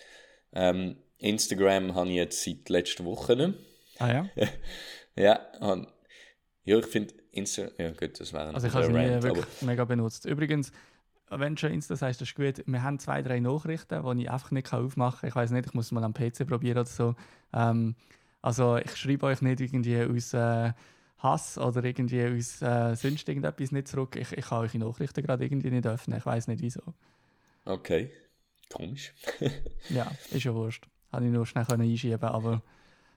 Ähm, 0.52 0.96
Instagram 1.18 1.94
habe 1.94 2.08
ich 2.10 2.16
jetzt 2.16 2.42
seit 2.42 2.68
letzter 2.68 3.04
Woche 3.04 3.36
nicht 3.36 3.58
Ah 3.98 4.12
ja? 4.12 4.30
ja, 5.16 5.40
ja, 6.64 6.78
ich 6.78 6.86
finde 6.86 7.14
Instagram, 7.35 7.72
ja 7.78 7.91
gut, 7.93 8.20
das 8.20 8.32
wäre 8.32 8.55
Also 8.55 8.66
ich 8.66 8.74
habe 8.74 8.85
es 8.85 8.91
nie 8.91 9.22
wirklich 9.22 9.47
mega 9.62 9.85
benutzt. 9.85 10.24
Übrigens, 10.24 10.72
wenn 11.30 11.55
du 11.55 11.61
schon 11.61 11.72
Insta 11.72 11.97
sagst, 11.97 12.20
das 12.20 12.28
ist 12.28 12.35
gut. 12.35 12.62
Wir 12.66 12.82
haben 12.82 12.99
zwei, 12.99 13.22
drei 13.22 13.41
Nachrichten, 13.41 14.03
die 14.16 14.22
ich 14.22 14.30
einfach 14.30 14.51
nicht 14.51 14.72
aufmachen 14.72 15.20
kann. 15.20 15.28
Ich 15.28 15.37
weiß 15.37 15.51
nicht, 15.51 15.66
ich 15.66 15.74
muss 15.74 15.87
es 15.87 15.93
mal 15.93 16.05
am 16.05 16.14
PC 16.14 16.47
probieren 16.47 16.78
oder 16.78 16.87
so. 16.87 17.14
Ähm, 17.53 17.97
also 18.43 18.76
ich 18.76 18.95
schreibe 18.97 19.26
euch 19.26 19.41
nicht 19.41 19.61
irgendwie 19.61 20.03
aus 20.03 20.35
äh, 20.35 20.72
Hass 21.18 21.59
oder 21.59 21.82
irgendwie 21.85 22.24
aus 22.24 22.61
äh, 22.61 22.95
sonst 22.95 23.28
irgendetwas 23.28 23.72
nicht 23.72 23.89
zurück. 23.89 24.16
Ich, 24.16 24.32
ich 24.32 24.45
kann 24.47 24.59
eure 24.59 24.78
Nachrichten 24.78 25.22
gerade 25.22 25.45
irgendwie 25.45 25.70
nicht 25.70 25.87
öffnen. 25.87 26.18
Ich 26.18 26.26
weiß 26.26 26.49
nicht 26.49 26.61
wieso. 26.61 26.82
Okay, 27.64 28.11
komisch. 28.70 29.12
ja, 29.89 30.11
ist 30.30 30.45
ja 30.45 30.55
wurscht. 30.55 30.87
Habe 31.11 31.24
ich 31.24 31.32
nur 31.32 31.47
schnell 31.47 31.64
einschieben 31.68 32.28
aber 32.28 32.62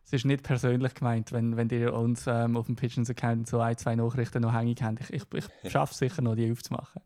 es 0.07 0.13
ist 0.13 0.25
nicht 0.25 0.43
persönlich 0.43 0.93
gemeint, 0.93 1.33
wenn, 1.33 1.57
wenn 1.57 1.69
ihr 1.69 1.93
uns 1.93 2.27
ähm, 2.27 2.55
auf 2.55 2.67
dem 2.67 2.77
Pigeons 2.77 3.09
Account 3.09 3.45
so 3.49 3.59
ein, 3.59 3.77
zwei 3.77 3.93
Nachrichten 3.93 4.41
noch 4.41 4.53
hängig 4.53 4.81
habt. 4.81 5.01
Ich, 5.01 5.09
ich, 5.11 5.23
ich 5.33 5.45
schaffe 5.71 5.91
es 5.91 5.99
sicher 5.99 6.21
noch, 6.21 6.35
die 6.35 6.49
aufzumachen. 6.49 7.01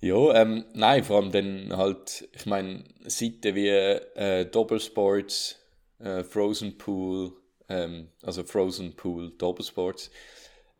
Ja, 0.00 0.32
ähm, 0.32 0.64
nein, 0.72 1.04
vor 1.04 1.20
allem 1.20 1.30
dann 1.30 1.76
halt, 1.76 2.26
ich 2.32 2.46
meine, 2.46 2.84
Seiten 3.04 3.54
wie 3.54 3.68
äh, 3.68 4.46
Doppelsports, 4.46 5.58
äh, 5.98 6.24
Frozen 6.24 6.78
Pool, 6.78 7.32
ähm, 7.68 8.08
also 8.22 8.42
Frozen 8.42 8.96
Pool 8.96 9.30
Doppelsports, 9.36 10.10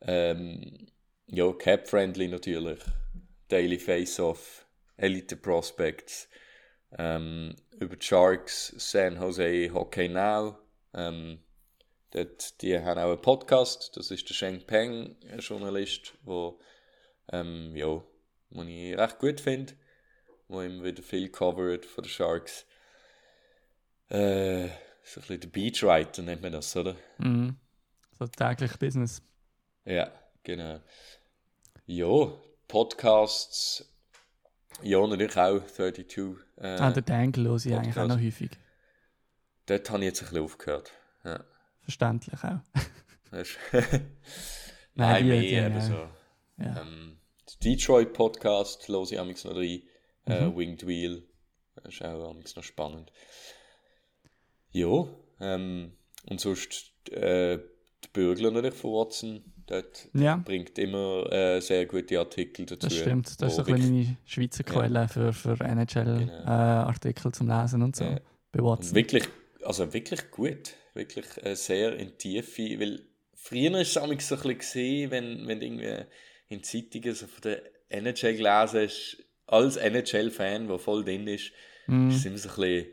ähm, 0.00 0.86
ja, 1.26 1.52
Cap-Friendly 1.52 2.28
natürlich, 2.28 2.78
Daily 3.48 3.78
Face-Off, 3.78 4.64
Elite 4.96 5.36
Prospects, 5.36 6.26
ähm, 6.96 7.54
über 7.78 7.96
die 7.96 8.06
Sharks, 8.06 8.72
San 8.78 9.20
Jose 9.20 9.70
Hockey 9.74 10.08
Now, 10.08 10.56
ähm, 10.94 11.40
dort, 12.10 12.60
die 12.62 12.78
haben 12.78 12.98
auch 12.98 13.10
einen 13.10 13.22
Podcast, 13.22 13.96
das 13.96 14.10
ist 14.10 14.28
der 14.28 14.34
Sheng 14.34 14.66
Peng, 14.66 15.16
ein 15.30 15.38
Journalist, 15.40 16.14
der 16.26 16.54
ähm, 17.32 17.76
ja, 17.76 18.02
den 18.50 18.68
ich 18.68 18.98
recht 18.98 19.18
gut 19.18 19.40
finde, 19.40 19.72
wo 20.48 20.60
immer 20.60 20.84
wieder 20.84 21.02
viel 21.02 21.28
covert 21.28 21.86
von 21.86 22.02
den 22.02 22.10
Sharks. 22.10 22.66
Äh, 24.08 24.68
so 25.02 25.20
ein 25.20 25.26
bisschen 25.26 25.40
der 25.40 25.48
Beachwriter 25.48 26.22
nennt 26.22 26.42
man 26.42 26.52
das, 26.52 26.74
oder? 26.76 26.96
Mhm. 27.18 27.56
So 28.18 28.26
täglich 28.26 28.76
Business. 28.78 29.22
Ja, 29.84 30.10
genau. 30.42 30.80
Ja, 31.86 32.32
Podcasts, 32.68 33.88
ja, 34.82 35.04
natürlich 35.06 35.36
auch 35.36 35.64
32. 35.66 36.36
Äh, 36.56 36.66
ah, 36.66 36.90
den 36.90 37.04
Dangle 37.04 37.48
höre 37.48 37.56
ich 37.56 37.74
eigentlich 37.74 37.96
auch 37.96 38.06
noch 38.06 38.20
häufig. 38.20 38.50
Dort 39.70 39.88
habe 39.88 40.00
ich 40.00 40.06
jetzt 40.06 40.22
ein 40.22 40.30
bisschen 40.30 40.42
aufgehört. 40.42 40.92
Ja. 41.24 41.44
Verständlich 41.82 42.42
auch. 42.42 42.58
Nein, 43.30 44.00
Nein 44.96 45.28
mehr 45.28 45.66
eben 45.66 45.80
so. 45.80 46.08
Ja. 46.56 46.82
Ähm, 46.82 47.18
Detroit 47.62 48.12
Podcast 48.12 48.88
höre 48.88 49.04
ich 49.04 49.20
amigs 49.20 49.44
noch 49.44 49.54
rein. 49.54 49.82
Äh, 50.26 50.46
mhm. 50.46 50.56
Winged 50.56 50.88
Wheel. 50.88 51.22
Das 51.76 51.94
ist 51.94 52.04
auch 52.04 52.30
amigs 52.30 52.56
noch 52.56 52.64
spannend. 52.64 53.12
Ja, 54.72 55.06
ähm, 55.38 55.92
und 56.28 56.40
sonst 56.40 56.90
äh, 57.12 57.58
die 58.02 58.08
Bürgler 58.12 58.50
natürlich 58.50 58.74
von 58.74 58.90
Watson. 58.90 59.44
Dort 59.66 60.08
ja. 60.14 60.34
bringt 60.34 60.80
immer 60.80 61.32
äh, 61.32 61.60
sehr 61.60 61.86
gute 61.86 62.18
Artikel 62.18 62.66
dazu. 62.66 62.88
Das 62.88 62.96
stimmt, 62.96 63.40
das 63.40 63.56
ist 63.56 63.64
so 63.64 63.70
meine 63.70 64.16
Schweizer 64.24 64.64
Quelle 64.64 65.02
ja. 65.02 65.06
für, 65.06 65.32
für 65.32 65.60
NHL-Artikel 65.60 67.22
genau. 67.22 67.28
äh, 67.28 67.32
zum 67.32 67.48
Lesen 67.48 67.82
und 67.82 67.94
so. 67.94 68.04
Bei 68.50 68.64
Watson. 68.64 68.88
Und 68.88 68.94
wirklich, 68.96 69.28
also 69.64 69.92
wirklich 69.92 70.30
gut. 70.30 70.74
Wirklich 70.94 71.26
sehr 71.54 71.96
in 71.96 72.18
Tiefe. 72.18 72.80
Weil 72.80 73.02
früher 73.34 73.72
war 73.72 73.80
es 73.80 73.94
so 73.94 74.00
ein 74.00 74.16
bisschen 74.16 74.58
gesehen, 74.58 75.10
wenn, 75.10 75.46
wenn 75.46 75.62
irgendwie 75.62 76.04
in 76.48 76.62
Zeitungen 76.62 77.14
so 77.14 77.26
von 77.26 77.42
der 77.42 77.62
NHL 77.88 78.36
gelesen 78.36 78.80
hast, 78.80 79.16
als 79.46 79.76
NHL-Fan, 79.76 80.68
der 80.68 80.78
voll 80.78 81.04
drin 81.04 81.26
ist, 81.26 81.52
mm. 81.86 82.10
ist 82.10 82.16
es 82.16 82.24
immer 82.26 82.38
so 82.38 82.48
ein 82.48 82.54
bisschen, 82.56 82.86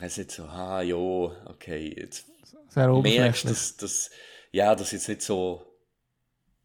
heißt 0.00 0.18
nicht 0.18 0.30
so, 0.32 0.44
ah, 0.44 0.82
ja, 0.82 0.96
okay, 0.96 1.94
jetzt 1.96 2.26
Sehr 2.68 2.88
merkst 2.88 3.44
du, 3.44 3.48
dass, 3.48 3.76
dass, 3.76 4.10
ja, 4.50 4.74
dass 4.74 4.92
jetzt 4.92 5.08
nicht 5.08 5.22
so 5.22 5.64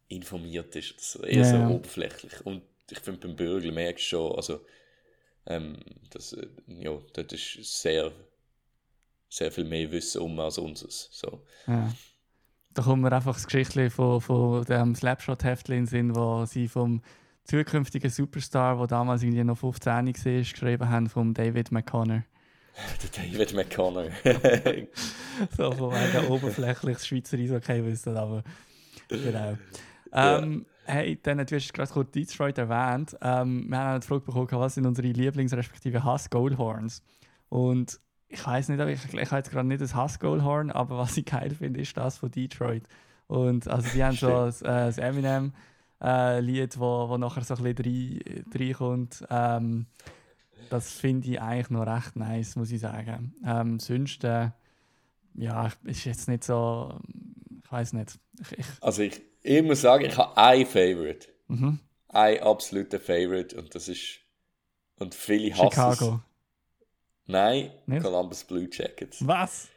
informiert 0.08 0.74
ist, 0.74 0.96
das 0.96 1.14
ist 1.14 1.22
eher 1.22 1.44
ja, 1.44 1.68
so 1.68 1.74
oberflächlich. 1.74 2.44
Und 2.44 2.62
ich 2.90 2.98
finde, 2.98 3.20
beim 3.20 3.36
Bürger 3.36 3.70
merkst 3.70 4.04
du 4.06 4.08
schon, 4.08 4.36
also, 4.36 4.66
ähm, 5.46 5.78
das, 6.10 6.32
äh, 6.32 6.48
ja, 6.66 6.98
das 7.12 7.32
ist 7.32 7.80
sehr, 7.80 8.12
sehr 9.30 9.50
viel 9.50 9.64
mehr 9.64 9.90
Wissen 9.90 10.20
um 10.20 10.38
als 10.38 10.58
unseres. 10.58 11.08
So. 11.12 11.46
Ja 11.66 11.90
da 12.74 12.82
kommt 12.82 13.02
mir 13.02 13.12
einfach 13.12 13.34
das 13.34 13.46
Geschichte 13.46 13.90
von, 13.90 14.20
von 14.20 14.64
dem 14.64 14.94
Slapshot-Heftchen 14.94 15.86
in 15.92 16.14
wo 16.14 16.44
sie 16.44 16.68
vom 16.68 17.02
zukünftigen 17.44 18.10
Superstar, 18.10 18.76
der 18.78 18.86
damals 18.86 19.22
irgendwie 19.22 19.44
noch 19.44 19.58
15 19.58 19.92
war, 19.92 20.04
geschrieben 20.04 20.88
haben, 20.88 21.08
vom 21.08 21.34
David 21.34 21.72
McConnor. 21.72 22.22
Der 23.02 23.24
David 23.24 23.52
McConnor. 23.52 24.06
so 25.56 25.72
von 25.72 25.92
wegen 25.92 26.28
oberflächliches 26.28 27.06
Schweizer 27.06 27.36
Eishockey 27.36 27.84
wissen, 27.84 28.16
aber 28.16 28.44
genau. 29.08 29.58
Ähm, 30.12 30.66
ja. 30.86 30.94
Hey, 30.94 31.18
dann, 31.20 31.44
du 31.44 31.56
hast 31.56 31.74
gerade 31.74 31.92
kurz 31.92 32.12
Detroit 32.12 32.58
erwähnt. 32.58 33.16
Ähm, 33.20 33.68
wir 33.68 33.78
haben 33.78 34.00
die 34.00 34.06
Frage 34.06 34.20
bekommen, 34.20 34.48
was 34.52 34.74
sind 34.74 34.86
unsere 34.86 35.08
Lieblings- 35.08 35.54
respektive 35.54 36.04
Hass-Goalhorns? 36.04 37.02
Und 37.48 38.00
ich 38.30 38.46
weiß 38.46 38.68
nicht, 38.68 38.80
ich, 38.80 39.12
ich 39.12 39.26
habe 39.30 39.36
jetzt 39.38 39.50
gerade 39.50 39.66
nicht 39.66 39.80
das 39.80 39.94
Hass-Goalhorn, 39.94 40.70
aber 40.70 40.98
was 40.98 41.16
ich 41.16 41.26
geil 41.26 41.50
finde, 41.50 41.80
ist 41.80 41.96
das 41.96 42.18
von 42.18 42.30
Detroit. 42.30 42.84
Und 43.26 43.66
also 43.68 43.88
die 43.92 44.02
haben 44.02 44.16
so 44.16 44.28
das, 44.28 44.62
äh, 44.62 44.66
das 44.66 44.98
Eminem 44.98 45.52
äh, 46.00 46.40
Lied, 46.40 46.78
wo, 46.78 47.08
wo 47.08 47.16
nachher 47.18 47.42
so 47.42 47.54
ein 47.56 47.74
bisschen 47.74 48.44
reinkommt. 48.54 49.24
Ähm, 49.30 49.86
das 50.70 50.92
finde 50.92 51.28
ich 51.28 51.40
eigentlich 51.40 51.70
noch 51.70 51.86
recht 51.86 52.14
nice, 52.14 52.54
muss 52.54 52.70
ich 52.70 52.80
sagen. 52.80 53.34
Ähm, 53.44 53.80
sonst, 53.80 54.22
äh, 54.22 54.50
ja, 55.34 55.70
ist 55.84 56.04
jetzt 56.04 56.28
nicht 56.28 56.44
so, 56.44 57.00
ich 57.64 57.72
weiß 57.72 57.94
nicht. 57.94 58.18
Ich, 58.40 58.58
ich, 58.58 58.66
also 58.80 59.02
ich, 59.02 59.20
ich 59.42 59.62
muss 59.62 59.80
sagen, 59.80 60.04
ich 60.04 60.16
habe 60.16 60.36
ein 60.36 60.66
Favorite. 60.66 61.28
Mhm. 61.48 61.80
Ein 62.08 62.40
absoluter 62.40 63.00
Favorite 63.00 63.56
und 63.56 63.74
das 63.74 63.88
ist, 63.88 64.20
und 64.98 65.16
viele 65.16 65.52
hassen 65.52 65.70
Chicago. 65.70 66.20
Nein, 67.30 67.70
Nicht? 67.86 68.02
Columbus 68.02 68.44
Blue 68.44 68.68
Jackets. 68.70 69.26
Was? 69.26 69.68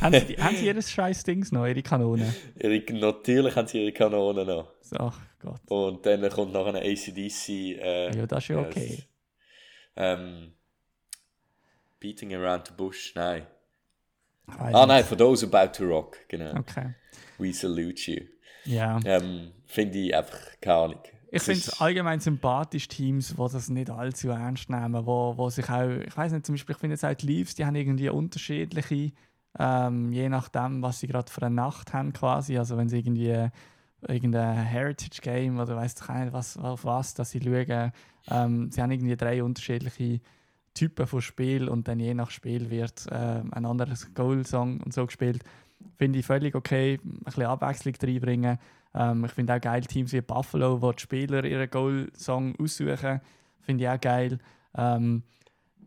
haben, 0.00 0.14
sie, 0.26 0.36
haben 0.36 0.56
sie 0.56 0.64
jedes 0.64 0.90
scheiß 0.90 1.24
Dings 1.24 1.52
noch, 1.52 1.66
ihre 1.66 1.82
Kanonen? 1.82 2.34
Ihre, 2.60 2.80
natürlich 2.94 3.54
haben 3.54 3.68
sie 3.68 3.82
ihre 3.82 3.92
Kanonen 3.92 4.46
noch. 4.46 4.72
Ach 4.98 5.20
Gott. 5.40 5.60
Und 5.68 6.06
dann 6.06 6.28
kommt 6.30 6.52
noch 6.52 6.66
eine 6.66 6.80
ACDC. 6.80 7.48
Äh, 7.48 8.16
ja, 8.16 8.26
das 8.26 8.44
ist 8.44 8.48
ja 8.48 8.58
okay. 8.60 9.04
Ähm, 9.96 10.52
Beating 12.00 12.34
Around 12.34 12.68
the 12.68 12.72
Bush, 12.74 13.14
nein. 13.14 13.46
Ah, 14.46 14.70
nicht. 14.70 14.88
nein, 14.88 15.04
for 15.04 15.18
those 15.18 15.44
about 15.44 15.76
to 15.76 15.84
rock, 15.84 16.16
genau. 16.28 16.58
Okay. 16.58 16.94
We 17.36 17.52
salute 17.52 18.10
you. 18.10 18.24
Ja. 18.64 18.98
Ähm, 19.04 19.52
Finde 19.66 19.98
ich 19.98 20.16
einfach 20.16 20.38
keine 20.60 20.76
Ahnung. 20.76 21.02
Ich 21.30 21.42
finde 21.42 21.60
es 21.60 21.80
allgemein 21.80 22.20
sympathisch, 22.20 22.88
Teams, 22.88 23.34
die 23.36 23.36
das 23.36 23.68
nicht 23.68 23.90
allzu 23.90 24.30
ernst 24.30 24.70
nehmen, 24.70 25.04
wo, 25.04 25.36
wo 25.36 25.50
sich 25.50 25.68
auch, 25.68 25.88
ich 25.88 26.16
weiß 26.16 26.32
nicht, 26.32 26.46
zum 26.46 26.54
Beispiel, 26.54 26.74
ich 26.74 26.80
finde 26.80 26.94
jetzt 26.94 27.04
auch 27.04 27.14
die 27.14 27.26
Leafs, 27.26 27.54
die 27.54 27.66
haben 27.66 27.74
irgendwie 27.74 28.08
unterschiedliche, 28.08 29.12
ähm, 29.58 30.12
je 30.12 30.28
nachdem, 30.28 30.82
was 30.82 31.00
sie 31.00 31.06
gerade 31.06 31.30
für 31.30 31.42
eine 31.42 31.54
Nacht 31.54 31.92
haben 31.92 32.12
quasi, 32.12 32.56
also 32.56 32.76
wenn 32.78 32.88
sie 32.88 32.98
irgendwie 32.98 33.50
irgendein 34.06 34.56
Heritage 34.56 35.20
Game 35.20 35.58
oder 35.58 35.76
weiß 35.76 35.94
ich 36.00 36.08
nicht, 36.08 36.32
was, 36.32 36.56
auf 36.56 36.84
was, 36.84 37.14
dass 37.14 37.30
sie 37.30 37.40
schauen, 37.42 37.92
ähm, 38.30 38.70
sie 38.70 38.80
haben 38.80 38.90
irgendwie 38.90 39.16
drei 39.16 39.42
unterschiedliche 39.42 40.20
Typen 40.74 41.06
von 41.06 41.20
Spiel 41.20 41.68
und 41.68 41.88
dann 41.88 41.98
je 41.98 42.14
nach 42.14 42.30
Spiel 42.30 42.70
wird 42.70 43.06
äh, 43.10 43.42
ein 43.50 43.64
anderes 43.64 44.14
Goal-Song 44.14 44.80
und 44.80 44.92
so 44.92 45.06
gespielt. 45.06 45.42
finde 45.96 46.20
ich 46.20 46.26
völlig 46.26 46.54
okay, 46.54 47.00
ein 47.04 47.24
bisschen 47.24 47.46
Abwechslung 47.46 47.94
reinbringen. 48.00 48.58
Ähm, 48.94 49.24
ich 49.24 49.32
finde 49.32 49.54
auch 49.54 49.60
geil 49.60 49.82
Teams 49.82 50.12
wie 50.12 50.20
Buffalo, 50.20 50.80
wo 50.82 50.92
die 50.92 51.00
Spieler 51.02 51.44
ihren 51.44 51.70
Goal-Song 51.70 52.56
aussuchen, 52.60 53.20
finde 53.60 53.84
ich 53.84 53.90
auch 53.90 54.00
geil. 54.00 54.38
Ähm, 54.76 55.22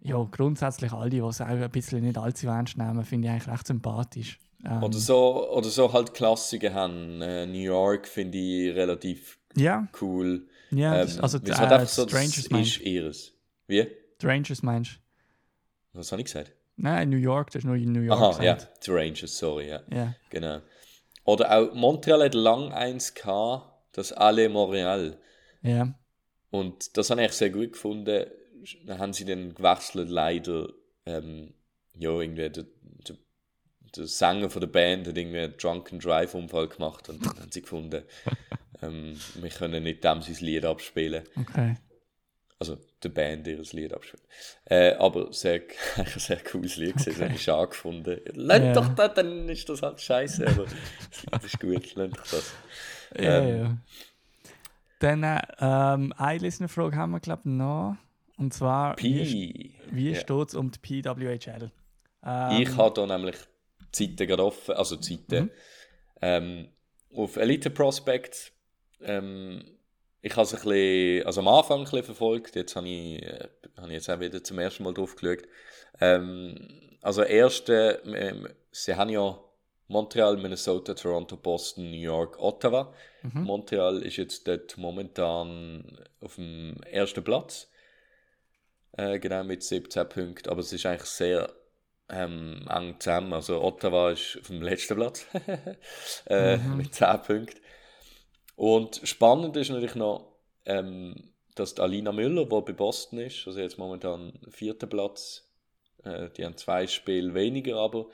ja, 0.03 0.21
grundsätzlich 0.31 0.91
alle, 0.93 1.09
die 1.09 1.19
es 1.19 1.41
auch 1.41 1.45
ein 1.47 1.69
bisschen 1.71 2.03
nicht 2.03 2.17
allzu 2.17 2.47
ernst 2.47 2.77
nehmen, 2.77 3.03
finde 3.03 3.27
ich 3.27 3.33
eigentlich 3.33 3.47
recht 3.53 3.67
sympathisch. 3.67 4.39
Ähm, 4.65 4.83
Oder 4.83 4.97
so, 4.97 5.49
oder 5.51 5.69
so 5.69 5.91
halt 5.91 6.13
Klassiker 6.13 6.73
haben. 6.73 7.21
Äh, 7.21 7.45
New 7.47 7.57
York 7.59 8.07
finde 8.07 8.37
ich 8.37 8.75
relativ 8.75 9.39
ja, 9.55 9.87
cool. 10.01 10.47
ja, 10.69 10.95
Ähm, 11.01 11.07
das- 11.07 11.19
also 11.19 11.39
es 11.43 11.49
äh, 11.49 11.53
halt 11.53 11.89
so, 11.89 12.05
das 12.05 12.11
Strangers 12.11 12.49
meinst 12.51 12.77
ist 12.77 12.81
ihres. 12.85 13.33
Wie? 13.67 13.87
du? 14.19 14.27
Rangers 14.27 14.61
meinst 14.63 14.91
du? 15.93 15.97
Was 15.99 16.11
habe 16.11 16.21
ich 16.21 16.25
gesagt? 16.25 16.53
Nein, 16.77 17.09
New 17.09 17.17
York, 17.17 17.47
das 17.51 17.59
ist 17.61 17.65
nur 17.65 17.75
in 17.75 17.91
New 17.91 18.01
York. 18.01 18.19
Aha, 18.19 18.43
ja, 18.43 18.53
gesagt. 18.55 18.87
die 18.87 18.91
Rangers, 18.91 19.37
sorry, 19.37 19.69
ja. 19.69 19.81
ja. 19.91 20.13
Genau. 20.29 20.59
Oder 21.23 21.57
auch 21.57 21.73
Montreal 21.73 22.23
hat 22.23 22.33
lang 22.33 22.71
eins 22.71 23.13
gehabt, 23.13 23.71
das 23.93 24.11
Alle 24.11 24.49
Montreal. 24.49 25.17
Ja, 25.61 25.93
Und 26.49 26.97
das 26.97 27.09
habe 27.09 27.23
ich 27.23 27.31
sehr 27.33 27.49
gut 27.51 27.73
gefunden. 27.73 28.25
Dann 28.85 28.99
haben 28.99 29.13
sie 29.13 29.25
dann 29.25 29.53
gewechselt, 29.53 30.09
leider. 30.09 30.69
Ähm, 31.05 31.53
ja, 31.97 32.09
irgendwie 32.09 32.49
der, 32.49 32.63
der, 32.63 33.17
der 33.95 34.07
Sänger 34.07 34.49
von 34.49 34.61
der 34.61 34.67
Band 34.67 35.07
hat 35.07 35.17
irgendwie 35.17 35.39
einen 35.39 35.57
Drunken 35.57 35.99
Drive-Unfall 35.99 36.67
gemacht 36.67 37.09
und 37.09 37.25
dann 37.25 37.39
haben 37.39 37.51
sie 37.51 37.61
gefunden, 37.61 38.03
ähm, 38.81 39.19
wir 39.35 39.49
können 39.49 39.83
nicht 39.83 40.03
dem 40.03 40.21
sein 40.21 40.35
Lied 40.39 40.65
abspielen. 40.65 41.23
okay. 41.35 41.75
Also 42.61 42.77
der 43.01 43.09
Band 43.09 43.47
ihres 43.47 43.73
Lied 43.73 43.91
abspielen. 43.91 44.23
Äh, 44.65 44.93
aber 44.93 45.33
sehr, 45.33 45.61
ein 45.97 46.05
sehr 46.15 46.37
cooles 46.43 46.75
Lied 46.77 46.93
gewesen, 46.93 47.13
das 47.13 47.21
habe 47.21 47.33
ich 47.33 47.41
schade 47.41 47.67
gefunden. 47.69 48.21
Lernt 48.35 48.65
Ja. 48.65 48.73
doch 48.73 48.89
das, 48.93 49.15
dann 49.15 49.49
ist 49.49 49.67
das 49.67 49.81
halt 49.81 49.99
scheiße, 49.99 50.45
aber 50.45 50.65
das 51.31 51.43
ist 51.43 51.59
gut, 51.59 51.95
lernt 51.95 52.15
doch 52.17 52.27
das. 52.27 52.53
Ja, 53.19 53.39
Ähm. 53.39 53.57
ja. 53.63 53.77
Dann 54.99 55.23
äh, 55.23 55.41
ähm, 55.59 56.13
eine 56.17 56.37
Listener-Frage 56.37 56.95
haben 56.97 57.09
wir, 57.13 57.19
glaube 57.19 57.41
ich, 57.45 57.51
noch. 57.51 57.97
Und 58.37 58.53
zwar, 58.53 58.95
wie, 58.99 59.23
Pi. 59.23 59.75
wie 59.89 60.11
Ja. 60.11 60.15
steht 60.19 60.49
es 60.49 60.53
um 60.53 60.69
die 60.69 60.77
PWHL? 60.77 61.71
Ähm, 62.23 62.61
Ich 62.61 62.77
habe 62.77 62.93
da 62.93 63.07
nämlich 63.07 63.37
die 63.79 63.91
Zeiten 63.91 64.27
gerade 64.27 64.45
offen, 64.45 64.75
also 64.75 64.97
die 64.97 65.01
Zeiten. 65.25 65.45
Mhm. 65.45 65.51
Ähm, 66.21 66.67
auf 67.15 67.37
Elite 67.37 67.71
Prospect, 67.71 68.51
ähm, 69.01 69.63
ich 70.21 70.31
habe 70.33 70.43
es 70.43 70.53
ein 70.53 70.61
bisschen, 70.61 71.25
also 71.25 71.41
am 71.41 71.47
Anfang 71.47 71.79
ein 71.79 71.83
bisschen 71.83 72.03
verfolgt, 72.03 72.55
jetzt 72.55 72.75
habe 72.75 72.87
ich, 72.87 73.23
äh, 73.23 73.47
habe 73.77 73.87
ich 73.87 73.93
jetzt 73.93 74.09
auch 74.09 74.19
wieder 74.19 74.43
zum 74.43 74.59
ersten 74.59 74.83
Mal 74.83 74.93
drauf 74.93 75.15
geschaut. 75.15 75.43
Ähm, 75.99 76.57
also 77.01 77.23
erste, 77.23 78.01
ähm, 78.05 78.47
sie 78.71 78.95
haben 78.95 79.09
ja 79.09 79.37
Montreal, 79.87 80.37
Minnesota, 80.37 80.93
Toronto, 80.93 81.35
Boston, 81.35 81.91
New 81.91 81.97
York, 81.97 82.39
Ottawa. 82.39 82.93
Mhm. 83.23 83.43
Montreal 83.43 84.01
ist 84.03 84.17
jetzt 84.17 84.47
dort 84.47 84.77
momentan 84.77 85.99
auf 86.21 86.35
dem 86.35 86.77
ersten 86.83 87.23
Platz. 87.23 87.67
Äh, 88.93 89.19
genau 89.19 89.43
mit 89.43 89.63
17 89.63 90.07
Punkten, 90.07 90.49
aber 90.49 90.61
es 90.61 90.71
ist 90.71 90.85
eigentlich 90.85 91.09
sehr 91.09 91.51
ähm, 92.09 92.67
eng 92.69 92.99
zusammen. 92.99 93.33
Also 93.33 93.61
Ottawa 93.61 94.11
ist 94.11 94.37
auf 94.39 94.47
dem 94.47 94.61
letzten 94.61 94.95
Platz 94.95 95.25
äh, 96.27 96.57
mit 96.57 96.93
10 96.93 97.21
Punkten. 97.23 97.60
Und 98.55 99.01
spannend 99.03 99.55
ist 99.57 99.69
natürlich 99.69 99.95
noch, 99.95 100.31
ähm, 100.65 101.33
dass 101.55 101.75
die 101.75 101.81
Alina 101.81 102.11
Müller, 102.11 102.45
die 102.45 102.49
bei 102.61 102.73
Boston 102.73 103.19
ist, 103.19 103.45
also 103.47 103.59
jetzt 103.59 103.77
momentan 103.77 104.39
vierter 104.49 104.87
Platz, 104.87 105.49
äh, 106.03 106.29
die 106.31 106.45
haben 106.45 106.57
zwei 106.57 106.87
Spiele 106.87 107.33
weniger, 107.33 107.77
aber 107.77 108.07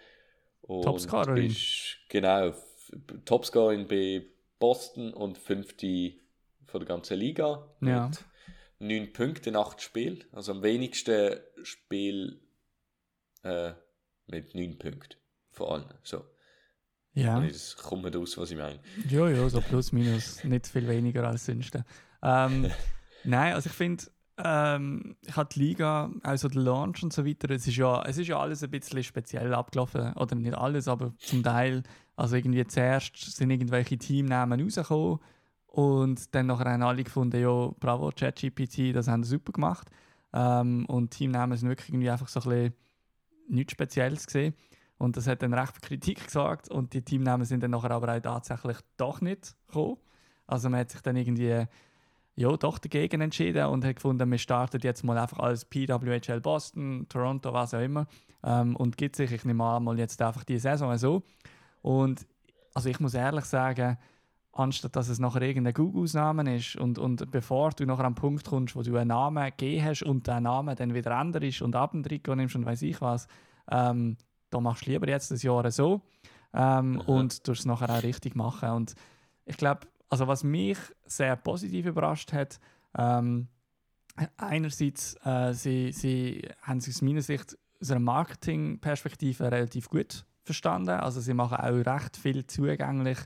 Topscorerin. 0.67 1.55
genau 2.09 2.53
Topscorerin 3.25 3.87
bei 3.87 4.25
Boston 4.59 5.13
und 5.13 5.37
fünfte 5.37 6.13
von 6.65 6.79
der 6.81 6.87
ganzen 6.87 7.17
Liga 7.17 7.69
Ja. 7.81 8.07
mit 8.07 8.25
neun 8.79 9.13
Punkten 9.13 9.49
in 9.49 9.55
acht 9.55 9.81
Spielen, 9.81 10.23
also 10.31 10.51
am 10.51 10.63
wenigsten 10.63 11.39
Spiel 11.63 12.39
äh, 13.43 13.73
mit 14.27 14.55
neun 14.55 14.77
Punkten 14.77 15.17
von 15.51 15.67
allen. 15.67 15.93
So, 16.03 16.23
Ja. 17.17 17.37
Und 17.37 17.49
das 17.49 17.75
kommt 17.75 18.03
mir 18.03 18.19
aus, 18.19 18.37
was 18.37 18.51
ich 18.51 18.57
meine. 18.57 18.79
Ja, 19.09 19.27
ja, 19.27 19.49
so 19.49 19.59
plus 19.59 19.91
minus, 19.91 20.43
nicht 20.43 20.67
viel 20.67 20.87
weniger 20.87 21.27
als 21.27 21.47
sonst. 21.47 21.75
Ähm, 22.21 22.69
nein, 23.23 23.53
also 23.55 23.69
ich 23.69 23.75
finde, 23.75 24.03
ähm, 24.37 25.15
ich 25.25 25.35
habe 25.35 25.49
die 25.51 25.59
Liga, 25.59 26.11
also 26.21 26.47
der 26.47 26.61
Launch 26.61 27.01
und 27.01 27.11
so 27.11 27.25
weiter, 27.25 27.49
es 27.49 27.65
ist, 27.67 27.75
ja, 27.75 28.03
es 28.03 28.19
ist 28.19 28.27
ja 28.27 28.39
alles 28.39 28.63
ein 28.63 28.69
bisschen 28.69 29.03
speziell 29.03 29.51
abgelaufen, 29.55 30.13
oder 30.13 30.35
nicht 30.35 30.55
alles, 30.55 30.87
aber 30.87 31.11
zum 31.17 31.41
Teil, 31.41 31.81
also 32.15 32.35
irgendwie 32.35 32.67
zuerst 32.67 33.17
sind 33.17 33.49
irgendwelche 33.49 33.97
Teamnamen 33.97 34.61
rausgekommen 34.61 35.17
und 35.65 36.35
dann 36.35 36.45
nachher 36.45 36.71
haben 36.71 36.83
alle 36.83 37.03
gefunden, 37.03 37.41
ja, 37.41 37.71
bravo, 37.79 38.11
ChatGPT, 38.11 38.95
das 38.95 39.07
haben 39.07 39.23
sie 39.23 39.31
super 39.31 39.53
gemacht. 39.53 39.89
Ähm, 40.33 40.85
und 40.85 41.09
Teamnamen 41.09 41.57
sind 41.57 41.69
wirklich 41.69 41.89
irgendwie 41.89 42.11
einfach 42.11 42.27
so 42.27 42.41
ein 42.41 42.49
bisschen 42.49 42.73
nichts 43.47 43.71
Spezielles 43.71 44.27
gesehen. 44.27 44.53
Und 44.97 45.15
das 45.15 45.27
hat 45.27 45.43
dann 45.43 45.53
recht 45.53 45.81
Kritik 45.81 46.25
gesorgt 46.25 46.69
und 46.69 46.93
die 46.93 47.03
Teamnamen 47.03 47.45
sind 47.45 47.61
dann 47.61 47.71
nachher 47.71 47.91
aber 47.91 48.15
auch 48.15 48.19
tatsächlich 48.19 48.77
doch 48.97 49.21
nicht 49.21 49.55
gekommen. 49.67 49.97
Also 50.47 50.69
man 50.69 50.79
hat 50.79 50.89
sich 50.89 51.01
dann 51.01 51.15
irgendwie 51.15 51.65
ja, 52.35 52.55
doch 52.55 52.77
dagegen 52.77 53.21
entschieden 53.21 53.65
und 53.67 53.83
hat 53.83 53.95
gefunden, 53.95 54.29
wir 54.29 54.37
starten 54.37 54.79
jetzt 54.81 55.03
mal 55.03 55.17
einfach 55.17 55.39
als 55.39 55.65
PWHL 55.65 56.39
Boston, 56.39 57.07
Toronto, 57.09 57.51
was 57.51 57.73
auch 57.73 57.81
immer 57.81 58.07
ähm, 58.43 58.75
und 58.75 58.97
gibt 58.97 59.15
sich, 59.15 59.31
ich 59.31 59.43
nehme 59.43 59.63
an, 59.63 59.83
mal 59.83 59.97
jetzt 59.97 60.21
einfach 60.21 60.43
die 60.43 60.59
Saison 60.59 60.95
so. 60.97 61.23
Und 61.81 62.25
also 62.73 62.89
ich 62.89 62.99
muss 62.99 63.15
ehrlich 63.15 63.45
sagen, 63.45 63.97
anstatt 64.53 64.95
dass 64.95 65.09
es 65.09 65.19
nachher 65.19 65.41
irgendein 65.41 65.73
Google-Name 65.73 66.55
ist 66.55 66.75
und, 66.75 66.99
und 66.99 67.29
bevor 67.31 67.71
du 67.71 67.85
nachher 67.85 68.05
am 68.05 68.15
Punkt 68.15 68.45
kommst, 68.45 68.75
wo 68.75 68.83
du 68.83 68.95
einen 68.97 69.09
Namen 69.09 69.43
gegeben 69.45 69.85
hast 69.85 70.03
und 70.03 70.27
der 70.27 70.39
Name 70.39 70.75
dann 70.75 70.93
wieder 70.93 71.19
änderst 71.19 71.61
und 71.61 71.75
ab 71.75 71.95
Trikot 72.03 72.35
nimmst 72.35 72.55
und 72.55 72.65
weiß 72.65 72.83
ich 72.83 73.01
was, 73.01 73.27
ähm, 73.71 74.17
da 74.49 74.59
machst 74.59 74.85
du 74.85 74.91
lieber 74.91 75.07
jetzt 75.07 75.31
das 75.31 75.43
Jahr 75.43 75.69
so 75.71 76.01
ähm, 76.53 77.01
und 77.05 77.43
tust 77.43 77.61
es 77.61 77.65
nachher 77.65 77.89
auch 77.89 78.03
richtig 78.03 78.35
machen. 78.35 78.69
Und 78.69 78.95
ich 79.45 79.57
glaube, 79.57 79.81
also 80.09 80.27
was 80.27 80.43
mich 80.43 80.77
sehr 81.05 81.35
positiv 81.35 81.85
überrascht 81.85 82.33
hat, 82.33 82.59
ähm, 82.97 83.47
einerseits, 84.37 85.15
äh, 85.25 85.53
sie, 85.53 85.91
sie 85.91 86.47
haben 86.61 86.79
sich 86.79 86.95
aus 86.95 87.01
meiner 87.01 87.21
Sicht 87.21 87.57
aus 87.81 87.91
einer 87.91 87.99
Marketingperspektive 87.99 89.51
relativ 89.51 89.89
gut 89.89 90.25
verstanden. 90.43 90.89
Also 90.89 91.21
sie 91.21 91.33
machen 91.33 91.57
auch 91.57 91.93
recht 91.93 92.17
viel 92.17 92.45
zugänglich. 92.47 93.19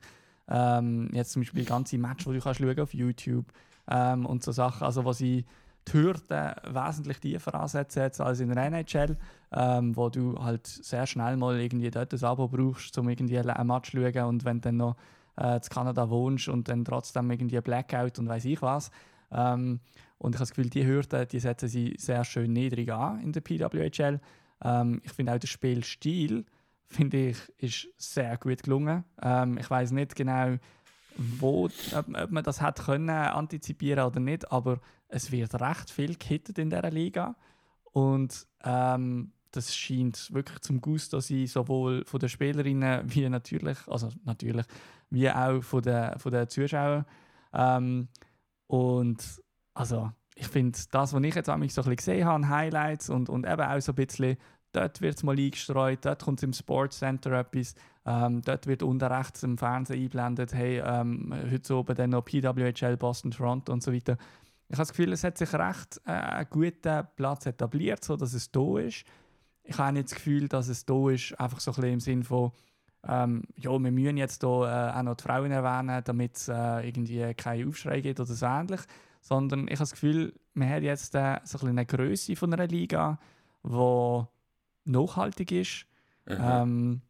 Ähm, 0.47 1.09
jetzt 1.13 1.31
zum 1.31 1.43
Beispiel 1.43 1.63
ganze 1.63 1.97
Match, 1.97 2.25
wo 2.25 2.33
du 2.33 2.39
kannst 2.39 2.59
schauen 2.59 2.79
auf 2.79 2.93
YouTube 2.93 3.45
ähm, 3.89 4.25
und 4.25 4.43
so 4.43 4.51
Sachen, 4.51 4.83
also 4.83 5.05
wo 5.05 5.13
sie 5.13 5.45
die 5.91 5.97
Hürden 5.97 6.53
wesentlich 6.67 7.19
tiefer 7.19 7.55
ansetzen 7.55 8.11
als 8.21 8.39
in 8.39 8.49
der 8.49 8.65
NHL, 8.65 9.17
ähm, 9.51 9.95
wo 9.95 10.09
du 10.09 10.41
halt 10.43 10.67
sehr 10.67 11.05
schnell 11.07 11.37
mal 11.37 11.59
irgendwie 11.59 11.91
dort 11.91 12.13
ein 12.13 12.23
Abo 12.23 12.47
brauchst, 12.47 12.97
um 12.97 13.09
irgendwie 13.09 13.39
ein 13.39 13.67
Match 13.67 13.91
zu 13.91 13.97
schauen 13.97 14.25
und 14.25 14.45
wenn 14.45 14.57
du 14.57 14.61
dann 14.61 14.77
noch 14.77 14.95
äh, 15.37 15.55
in 15.55 15.61
Kanada 15.69 16.09
wohnst 16.09 16.47
und 16.47 16.67
dann 16.67 16.85
trotzdem 16.85 17.29
irgendwie 17.31 17.57
ein 17.57 17.63
Blackout 17.63 18.19
und 18.19 18.27
weiß 18.27 18.45
ich 18.45 18.61
was. 18.61 18.91
Ähm, 19.31 19.79
und 20.17 20.35
ich 20.35 20.39
habe 20.39 20.43
das 20.43 20.51
Gefühl, 20.51 20.69
die 20.69 20.85
Hürden, 20.85 21.27
die 21.27 21.39
setzen 21.39 21.67
sie 21.67 21.95
sehr 21.97 22.23
schön 22.23 22.53
niedrig 22.53 22.91
an 22.91 23.21
in 23.21 23.31
der 23.31 23.41
PWHL. 23.41 24.19
Ähm, 24.63 25.01
ich 25.03 25.11
finde 25.11 25.33
auch 25.33 25.39
der 25.39 25.47
Spielstil, 25.47 26.45
finde 26.87 27.29
ich, 27.29 27.37
ist 27.57 27.87
sehr 27.97 28.37
gut 28.37 28.63
gelungen. 28.63 29.03
Ähm, 29.21 29.57
ich 29.57 29.69
weiß 29.69 29.91
nicht 29.91 30.15
genau, 30.15 30.57
wo, 31.17 31.65
ob, 31.65 32.05
ob 32.13 32.31
man 32.31 32.43
das 32.43 32.61
hat 32.61 32.85
können 32.85 33.09
antizipieren 33.09 34.05
oder 34.05 34.19
nicht, 34.19 34.51
aber 34.51 34.79
es 35.11 35.31
wird 35.31 35.53
recht 35.59 35.91
viel 35.91 36.15
gehittet 36.15 36.57
in 36.57 36.69
dieser 36.69 36.89
Liga 36.89 37.35
und 37.91 38.47
ähm, 38.63 39.33
das 39.51 39.75
scheint 39.75 40.33
wirklich 40.33 40.59
zum 40.61 40.79
Gusto 40.79 41.19
sein, 41.19 41.45
sowohl 41.47 42.05
von 42.05 42.19
den 42.19 42.29
Spielerinnen 42.29 43.01
wie 43.13 43.27
natürlich, 43.29 43.77
also 43.87 44.09
natürlich, 44.23 44.65
wie 45.09 45.29
auch 45.29 45.61
von 45.61 45.81
den, 45.81 46.17
von 46.17 46.31
den 46.31 46.47
Zuschauern. 46.47 47.05
Ähm, 47.53 48.07
und 48.67 49.41
also 49.73 50.11
ich 50.35 50.47
finde, 50.47 50.79
das, 50.91 51.13
was 51.13 51.23
ich 51.23 51.35
jetzt 51.35 51.49
einmal 51.49 51.69
so 51.69 51.81
ein 51.81 51.95
bisschen 51.95 51.95
gesehen 51.97 52.25
habe, 52.25 52.47
Highlights 52.47 53.09
und, 53.09 53.29
und 53.29 53.45
eben 53.45 53.61
auch 53.61 53.79
so 53.81 53.91
ein 53.91 53.95
bisschen, 53.95 54.37
dort 54.71 55.01
wird 55.01 55.17
es 55.17 55.23
mal 55.23 55.37
eingestreut, 55.37 55.99
dort 56.05 56.23
kommt 56.23 56.41
im 56.43 56.53
Sports 56.53 56.99
Center 56.99 57.33
etwas, 57.33 57.75
ähm, 58.05 58.41
dort 58.41 58.65
wird 58.67 58.83
unten 58.83 59.05
rechts 59.05 59.43
im 59.43 59.57
Fernsehen 59.57 59.97
eingeblendet, 59.97 60.53
hey, 60.53 60.81
ähm, 60.83 61.33
heute 61.51 61.75
oben 61.75 61.95
dann 61.95 62.11
noch 62.11 62.23
PWHL, 62.23 62.95
Boston, 62.95 63.31
Toronto 63.31 63.73
und 63.73 63.83
so 63.83 63.93
weiter. 63.93 64.17
Ich 64.71 64.77
habe 64.77 64.83
das 64.83 64.93
Gefühl, 64.93 65.11
es 65.11 65.25
hat 65.25 65.37
sich 65.37 65.53
recht 65.53 65.99
äh, 66.05 66.11
einen 66.11 66.49
guten 66.49 67.05
Platz 67.17 67.45
etabliert, 67.45 68.05
so 68.05 68.15
dass 68.15 68.33
es 68.33 68.51
da 68.51 68.77
ist. 68.77 69.03
Ich 69.63 69.77
habe 69.77 69.91
nicht 69.91 70.05
das 70.05 70.15
Gefühl, 70.15 70.47
dass 70.47 70.69
es 70.69 70.85
da 70.85 71.09
ist, 71.09 71.37
einfach 71.37 71.59
so 71.59 71.71
ein 71.71 71.75
bisschen 71.75 71.93
im 71.93 71.99
Sinn 71.99 72.23
von, 72.23 72.53
ähm, 73.05 73.43
ja, 73.57 73.71
wir 73.71 73.91
müssen 73.91 74.15
jetzt 74.15 74.41
hier 74.41 74.49
äh, 74.49 74.97
auch 74.97 75.03
noch 75.03 75.15
die 75.15 75.23
Frauen 75.23 75.51
erwähnen, 75.51 76.01
damit 76.05 76.37
es 76.37 76.47
äh, 76.47 76.87
irgendwie 76.87 77.33
keinen 77.33 77.67
Aufschrei 77.67 77.99
gibt 77.99 78.21
oder 78.21 78.33
so 78.33 78.45
ähnlich. 78.45 78.79
Sondern 79.19 79.67
ich 79.67 79.73
habe 79.73 79.79
das 79.79 79.91
Gefühl, 79.91 80.33
wir 80.53 80.69
haben 80.69 80.83
jetzt 80.83 81.15
äh, 81.15 81.19
so 81.19 81.19
ein 81.19 81.41
bisschen 81.43 81.69
eine 81.69 81.85
Größe 81.85 82.35
von 82.37 82.53
einer 82.53 82.67
Liga, 82.67 83.19
die 83.63 84.23
nachhaltig 84.85 85.51
ist. 85.51 85.85
Mhm. 86.25 86.37
Ähm, 86.39 87.01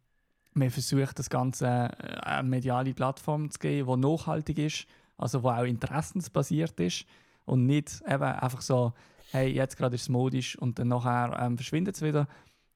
man 0.54 0.70
versucht, 0.72 1.20
das 1.20 1.30
Ganze 1.30 1.68
äh, 1.68 2.20
eine 2.24 2.50
mediale 2.50 2.96
Plattform 2.96 3.52
zu 3.52 3.60
geben, 3.60 4.02
die 4.02 4.08
nachhaltig 4.08 4.58
ist, 4.58 4.88
also 5.16 5.42
die 5.42 5.46
auch 5.46 5.64
interessensbasiert 5.64 6.80
ist 6.80 7.06
und 7.52 7.66
nicht 7.66 8.02
eben 8.08 8.24
einfach 8.24 8.62
so, 8.62 8.94
hey, 9.32 9.50
jetzt 9.50 9.76
gerade 9.76 9.96
ist 9.96 10.04
es 10.04 10.10
modisch 10.10 10.58
und 10.58 10.80
dann 10.80 10.88
nachher 10.88 11.38
ähm, 11.38 11.58
verschwindet 11.58 11.96
es 11.96 12.02
wieder. 12.02 12.30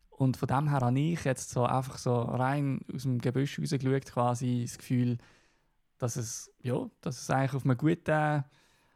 Und 0.09 0.35
von 0.35 0.49
dem 0.49 0.69
her 0.69 0.81
habe 0.81 0.99
ich 0.99 1.23
jetzt 1.23 1.49
so 1.49 1.63
einfach 1.63 1.97
so 1.97 2.13
rein 2.13 2.81
aus 2.93 3.03
dem 3.03 3.19
Gebüsch 3.19 3.57
rausgeschaut, 3.57 4.05
quasi 4.05 4.65
das 4.67 4.77
Gefühl, 4.77 5.17
dass 5.97 6.17
es, 6.17 6.51
ja, 6.61 6.89
dass 6.99 7.21
es 7.21 7.29
eigentlich 7.29 7.53
auf 7.53 7.63
einem 7.63 7.77
guten 7.77 8.43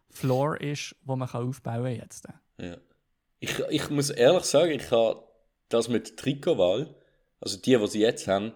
Floor 0.10 0.60
ist, 0.60 0.98
wo 1.06 1.16
man 1.16 1.30
kann 1.30 1.48
aufbauen 1.48 1.84
kann 1.84 1.96
jetzt. 1.96 2.28
Ja. 2.58 2.76
Ich, 3.40 3.58
ich 3.70 3.90
muss 3.90 4.10
ehrlich 4.10 4.44
sagen, 4.44 4.72
ich 4.72 4.92
habe 4.92 5.24
das 5.70 5.88
mit 5.88 6.18
Trikotwahl, 6.18 6.94
also 7.40 7.56
die, 7.58 7.78
die 7.78 7.88
sie 7.88 8.02
jetzt 8.02 8.28
haben, 8.28 8.52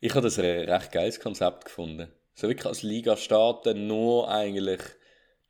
ich 0.00 0.12
habe 0.12 0.22
das 0.22 0.38
ein 0.38 0.46
recht 0.46 0.92
geiles 0.92 1.20
Konzept 1.20 1.66
gefunden. 1.66 2.10
So 2.34 2.48
wirklich 2.48 2.66
als 2.66 2.82
Liga 2.82 3.18
starten, 3.18 3.86
nur 3.86 4.30
eigentlich 4.30 4.80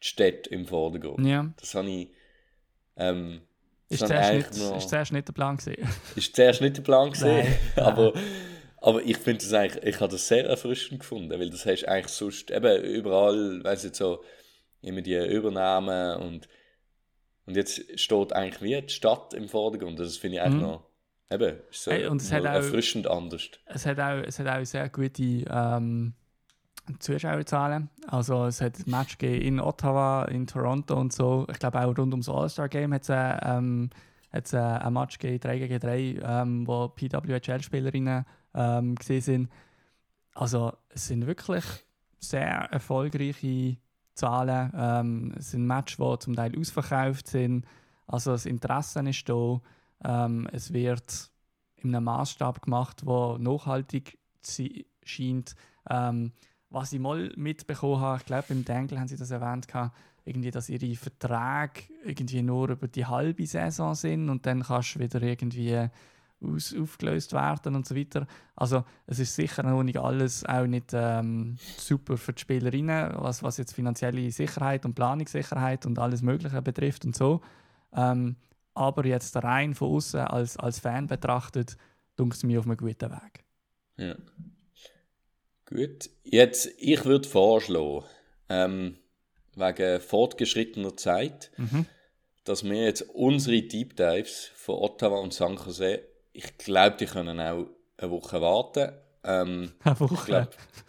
die 0.02 0.06
Städte 0.08 0.50
im 0.50 0.66
Vordergrund. 0.66 1.26
Ja. 1.26 1.52
Das 1.60 1.74
habe 1.74 1.88
ich. 1.90 2.08
Ähm, 2.96 3.40
das 3.88 4.00
Ist 4.00 4.08
zuerst, 4.08 4.32
nicht, 4.32 4.70
noch- 4.70 4.76
ist 4.78 4.88
zuerst 4.88 5.12
nicht 5.12 5.28
der 5.28 5.32
Plan 5.32 5.56
gewesen. 5.56 5.88
ist 6.16 6.34
zuerst 6.36 6.60
nicht 6.60 6.76
der 6.78 6.82
Plan 6.82 7.10
gesehen, 7.10 7.46
aber, 7.76 8.12
aber 8.78 9.02
ich 9.02 9.16
finde 9.18 9.44
das 9.44 9.52
eigentlich, 9.52 9.84
ich 9.84 10.00
habe 10.00 10.10
das 10.12 10.26
sehr 10.26 10.46
erfrischend 10.46 11.00
gefunden, 11.00 11.30
weil 11.38 11.50
das 11.50 11.66
hast 11.66 11.82
du 11.82 11.88
eigentlich 11.88 12.08
sonst 12.12 12.50
eben 12.50 12.82
überall, 12.82 13.62
weißt 13.62 13.84
du, 13.84 13.94
so 13.94 14.24
immer 14.80 15.02
die 15.02 15.14
Übernahmen 15.16 16.16
und 16.22 16.48
und 17.46 17.56
jetzt 17.56 18.00
steht 18.00 18.32
eigentlich 18.32 18.62
wie 18.62 18.80
die 18.80 18.88
Stadt 18.92 19.34
im 19.34 19.48
Vordergrund. 19.50 19.98
Das 20.00 20.16
finde 20.16 20.36
ich 20.36 20.42
eigentlich 20.42 20.62
Mhm. 20.62 20.68
noch 20.68 20.86
eben 21.30 21.60
so 21.70 21.90
Hey, 21.90 22.06
und 22.06 22.22
es 22.22 22.32
hat 22.32 22.42
auch- 22.46 22.54
erfrischend 22.54 23.06
anders. 23.06 23.50
es, 23.66 23.84
hat 23.84 24.00
auch, 24.00 24.22
es 24.26 24.38
hat 24.38 24.46
auch 24.48 24.64
sehr 24.64 24.88
gute 24.88 25.22
ähm, 25.50 26.14
Zuschauerzahlen. 26.98 27.88
Also 28.06 28.46
es 28.46 28.60
hat 28.60 28.78
ein 28.78 28.90
Match 28.90 29.16
in 29.20 29.60
Ottawa, 29.60 30.24
in 30.24 30.46
Toronto 30.46 30.98
und 30.98 31.12
so. 31.12 31.46
Ich 31.50 31.58
glaube 31.58 31.80
auch 31.80 31.96
rund 31.96 32.12
ums 32.12 32.28
All-Star-Game 32.28 32.94
hat 32.94 33.02
es 33.02 33.08
äh, 33.08 33.38
ähm, 33.42 33.90
äh, 34.32 34.56
ein 34.56 34.92
Match 34.92 35.18
gegeben, 35.18 35.40
3 35.40 35.58
gegen 35.58 35.80
3, 35.80 35.98
ähm, 36.22 36.66
wo 36.66 36.88
PWHL-Spielerinnen 36.88 38.24
ähm, 38.54 38.94
gesehen 38.96 39.20
sind. 39.20 39.50
Also 40.34 40.72
es 40.88 41.06
sind 41.06 41.26
wirklich 41.26 41.64
sehr 42.18 42.68
erfolgreiche 42.70 43.76
Zahlen. 44.14 44.72
Ähm, 44.76 45.34
es 45.36 45.52
sind 45.52 45.66
Matches, 45.66 45.96
die 45.96 46.18
zum 46.18 46.36
Teil 46.36 46.58
ausverkauft 46.58 47.28
sind. 47.28 47.66
Also 48.06 48.32
das 48.32 48.46
Interesse 48.46 49.00
ist 49.08 49.28
da. 49.28 49.60
Ähm, 50.04 50.48
es 50.52 50.72
wird 50.72 51.30
in 51.76 51.94
einem 51.94 52.04
Maßstab 52.04 52.62
gemacht, 52.62 53.02
der 53.06 53.38
nachhaltig 53.38 54.18
scheint. 55.04 55.54
Ähm, 55.88 56.32
was 56.74 56.92
ich 56.92 57.00
mal 57.00 57.32
mitbekommen 57.36 58.00
habe, 58.00 58.18
ich 58.18 58.26
glaube, 58.26 58.46
im 58.48 58.64
Dangle 58.64 58.98
haben 58.98 59.08
sie 59.08 59.16
das 59.16 59.30
erwähnt, 59.30 59.68
irgendwie, 60.24 60.50
dass 60.50 60.68
ihre 60.68 60.94
Verträge 60.96 61.92
irgendwie 62.04 62.42
nur 62.42 62.70
über 62.70 62.88
die 62.88 63.06
halbe 63.06 63.46
Saison 63.46 63.94
sind 63.94 64.28
und 64.28 64.44
dann 64.46 64.62
kannst 64.62 64.96
du 64.96 65.00
wieder 65.00 65.22
irgendwie 65.22 65.88
aus, 66.40 66.74
aufgelöst 66.74 67.32
werden 67.32 67.76
und 67.76 67.86
so 67.86 67.94
weiter. 67.94 68.26
Also 68.56 68.84
es 69.06 69.18
ist 69.18 69.36
sicher 69.36 69.62
noch 69.62 69.82
nicht 69.82 69.98
alles 69.98 70.44
auch 70.44 70.66
nicht 70.66 70.90
ähm, 70.92 71.56
super 71.76 72.16
für 72.16 72.32
die 72.32 72.40
Spielerinnen, 72.40 73.14
was, 73.18 73.42
was 73.42 73.58
jetzt 73.58 73.74
finanzielle 73.74 74.30
Sicherheit 74.30 74.84
und 74.84 74.94
Planungssicherheit 74.94 75.86
und 75.86 75.98
alles 75.98 76.22
Mögliche 76.22 76.60
betrifft 76.60 77.04
und 77.04 77.14
so. 77.14 77.40
Ähm, 77.92 78.36
aber 78.74 79.06
jetzt 79.06 79.36
rein 79.36 79.74
von 79.74 79.96
außen 79.96 80.20
als, 80.20 80.56
als 80.56 80.80
Fan 80.80 81.06
betrachtet, 81.06 81.76
dunkt 82.16 82.36
es 82.36 82.42
mir 82.42 82.58
auf 82.58 82.66
einem 82.66 82.76
guten 82.76 83.10
Weg. 83.10 83.44
Ja. 83.96 84.16
Gut, 85.66 86.10
jetzt, 86.24 86.70
ich 86.78 87.04
würde 87.04 87.28
vorschlagen, 87.28 88.04
ähm, 88.48 88.98
wegen 89.56 90.00
fortgeschrittener 90.00 90.96
Zeit, 90.96 91.50
Mhm. 91.56 91.86
dass 92.44 92.64
wir 92.64 92.84
jetzt 92.84 93.02
unsere 93.14 93.62
Deep 93.62 93.96
Dives 93.96 94.50
von 94.54 94.76
Ottawa 94.76 95.18
und 95.20 95.32
San 95.32 95.56
Jose, 95.56 96.02
ich 96.32 96.58
glaube, 96.58 96.96
die 96.96 97.06
können 97.06 97.40
auch 97.40 97.66
eine 97.96 98.10
Woche 98.10 98.40
warten. 98.40 98.92
Ähm, 99.24 99.72
Eine 99.84 99.94
ich 99.94 100.00
Woche. 100.00 100.26
glaube, 100.26 100.50
eine 100.50 100.83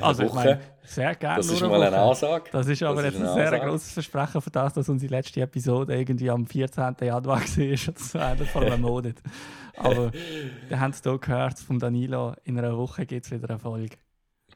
also 0.00 0.22
ich 0.24 0.32
meine, 0.32 0.60
sehr 0.82 1.14
gerne 1.14 1.36
das 1.36 1.50
ist 1.50 1.60
mal 1.60 1.82
eine. 1.82 1.98
Ansage. 1.98 2.50
Das 2.52 2.66
ist 2.68 2.82
aber 2.82 3.02
Das 3.02 3.12
jetzt 3.12 3.14
ist 3.14 3.20
ein 3.20 3.26
eine 3.26 3.34
sehr 3.34 3.46
Ansage. 3.46 3.66
grosses 3.70 3.92
Versprechen 3.92 4.40
für 4.40 4.50
das, 4.50 4.74
dass 4.74 4.88
unsere 4.88 5.10
letzte 5.12 5.40
Episode 5.40 5.96
irgendwie 5.96 6.30
am 6.30 6.46
14. 6.46 6.96
Januar 7.00 7.40
war. 7.40 7.92
Das 7.94 8.14
war 8.14 8.26
einer 8.28 8.46
von 8.46 8.64
einem 8.64 8.80
Monat. 8.82 9.16
Aber 9.76 10.12
wir 10.68 10.80
haben 10.80 10.90
es 10.92 11.02
hier 11.02 11.18
gehört 11.18 11.58
von 11.58 11.78
Danilo, 11.78 12.34
in 12.44 12.58
einer 12.58 12.76
Woche 12.76 13.06
gibt 13.06 13.26
es 13.26 13.30
wieder 13.32 13.48
eine 13.50 13.58
Folge. 13.58 13.96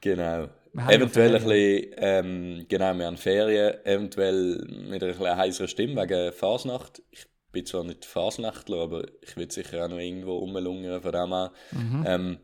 Genau. 0.01 0.49
Eventuell 0.87 1.35
ein 1.35 1.43
bisschen, 1.43 1.93
ähm, 1.97 2.65
genau, 2.67 2.93
wir 2.95 3.05
haben 3.05 3.17
Ferien, 3.17 3.75
eventuell 3.85 4.65
mit 4.89 5.03
einer 5.03 5.37
heiseren 5.37 5.67
Stimme 5.67 6.01
wegen 6.01 6.33
Fasnacht. 6.33 7.01
Ich 7.11 7.27
bin 7.51 7.65
zwar 7.65 7.83
nicht 7.83 8.03
Fasnachtler, 8.05 8.77
aber 8.77 9.03
ich 9.21 9.37
will 9.37 9.49
sicher 9.51 9.85
auch 9.85 9.89
noch 9.89 9.99
irgendwo 9.99 10.37
rumlungern 10.39 11.01
von 11.01 11.11
dem 11.11 11.29
her. 11.29 11.51
Mhm. 11.71 12.03
Ähm, 12.07 12.37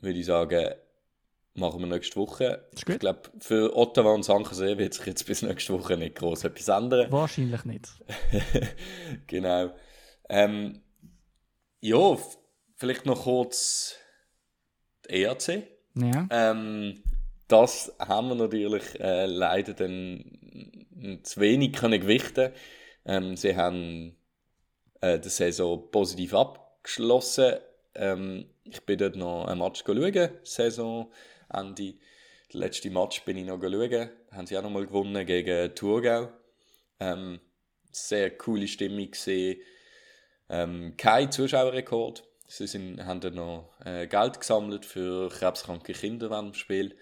würde 0.00 0.18
ich 0.18 0.26
sagen, 0.26 0.68
machen 1.54 1.80
wir 1.80 1.86
nächste 1.86 2.16
Woche. 2.16 2.66
Ich 2.74 2.84
glaube, 2.84 3.22
für 3.38 3.76
Ottawa 3.76 4.14
und 4.14 4.24
San 4.24 4.44
Jose 4.44 4.78
wird 4.78 4.94
sich 4.94 5.06
jetzt 5.06 5.26
bis 5.26 5.42
nächste 5.42 5.72
Woche 5.74 5.96
nicht 5.96 6.16
groß 6.16 6.44
etwas 6.44 6.68
ändern. 6.68 7.10
Wahrscheinlich 7.10 7.64
nicht. 7.64 7.88
genau. 9.26 9.74
Ähm, 10.28 10.80
ja, 11.80 12.16
vielleicht 12.76 13.06
noch 13.06 13.24
kurz 13.24 13.96
die 15.08 15.22
ERC. 15.22 15.66
Ja. 15.94 16.26
Ähm, 16.30 17.02
das 17.48 17.94
haben 17.98 18.28
wir 18.28 18.34
natürlich 18.36 18.98
äh, 18.98 19.26
leider 19.26 19.74
dann 19.74 21.20
zu 21.22 21.40
wenig 21.40 21.74
können 21.74 22.00
gewichten. 22.00 22.52
Ähm, 23.04 23.36
sie 23.36 23.56
haben 23.56 24.16
äh, 25.00 25.18
die 25.18 25.28
Saison 25.28 25.90
positiv 25.90 26.34
abgeschlossen. 26.34 27.56
Ähm, 27.94 28.46
ich 28.64 28.80
bin 28.86 28.98
dort 28.98 29.16
noch 29.16 29.46
ein 29.46 29.58
Match 29.58 29.84
schauen, 29.84 31.08
Saisonende. 31.52 31.98
Der 32.52 32.60
letzte 32.60 32.90
Match 32.90 33.24
bin 33.24 33.36
ich 33.38 33.46
noch 33.46 33.60
schauen. 33.60 34.10
Haben 34.30 34.46
sie 34.46 34.58
auch 34.58 34.62
noch 34.62 34.70
mal 34.70 34.86
gewonnen 34.86 35.26
gegen 35.26 35.74
Thurgau. 35.74 36.28
Ähm, 37.00 37.40
sehr 37.90 38.30
coole 38.36 38.68
Stimmung 38.68 39.10
gesehen. 39.10 39.60
Ähm, 40.48 40.94
kein 40.96 41.32
Zuschauerrekord. 41.32 42.24
Sie 42.46 42.66
sind, 42.66 43.04
haben 43.04 43.20
dann 43.20 43.34
noch 43.34 43.72
äh, 43.84 44.06
Geld 44.06 44.40
gesammelt 44.40 44.84
für 44.84 45.30
krebskranke 45.30 45.94
Kinder 45.94 46.28
während 46.30 46.54
dem 46.54 46.58
Spiel. 46.58 46.96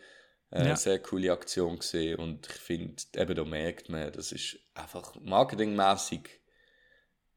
Äh, 0.52 0.68
Ja. 0.68 0.76
Sehr 0.76 1.00
coole 1.00 1.32
Aktion 1.32 1.78
gesehen 1.78 2.18
und 2.18 2.46
ich 2.46 2.52
finde, 2.52 3.02
eben 3.16 3.34
da 3.34 3.44
merkt 3.44 3.88
man, 3.88 4.12
das 4.12 4.32
ist 4.32 4.58
einfach 4.74 5.14
marketingmäßig 5.20 6.28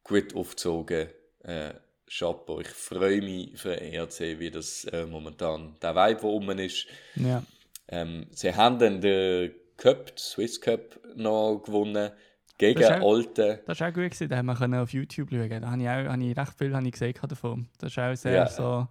gut 0.04 0.36
aufgezogen. 0.36 1.10
Äh, 1.40 1.74
Chapeau. 2.18 2.60
Ich 2.60 2.68
freue 2.68 3.22
mich 3.22 3.58
für 3.60 3.76
den 3.76 3.94
ERC, 3.94 4.40
wie 4.40 4.52
das 4.52 4.86
äh, 4.86 5.06
momentan 5.06 5.76
der 5.82 5.96
Vibe, 5.96 6.22
der 6.22 6.30
rum 6.30 6.50
ist. 6.52 6.88
ja. 7.16 7.44
Ähm, 7.90 8.28
sie 8.32 8.56
haben 8.56 8.80
dann 8.80 9.02
den 9.02 9.52
Cup, 9.78 10.06
den 10.08 10.18
Swiss 10.18 10.60
Cup, 10.62 11.00
noch 11.16 11.62
gewonnen 11.66 12.12
gegen 12.58 12.80
Das 12.80 12.90
ist 12.92 13.02
auch- 13.02 13.14
Alte. 13.16 13.62
Das 13.66 13.80
war 13.82 13.90
auch 13.90 13.94
gut, 13.94 14.04
gewesen. 14.06 14.30
da 14.30 14.38
haben 14.38 14.46
wir 14.46 14.82
auf 14.82 14.94
YouTube 14.94 15.30
schauen. 15.30 15.50
Da 15.62 15.70
habe 15.70 15.82
ich, 15.82 15.90
auch, 15.90 16.12
habe 16.12 16.24
ich 16.24 16.38
recht 16.38 16.54
viel 16.58 16.74
habe 16.76 16.86
ich 16.86 16.92
gesehen 16.94 17.14
davon. 17.28 17.68
Das 17.80 17.92
ist 17.92 18.00
auch 18.00 18.16
sehr 18.16 18.34
Ja. 18.34 18.48
so. 18.48 18.88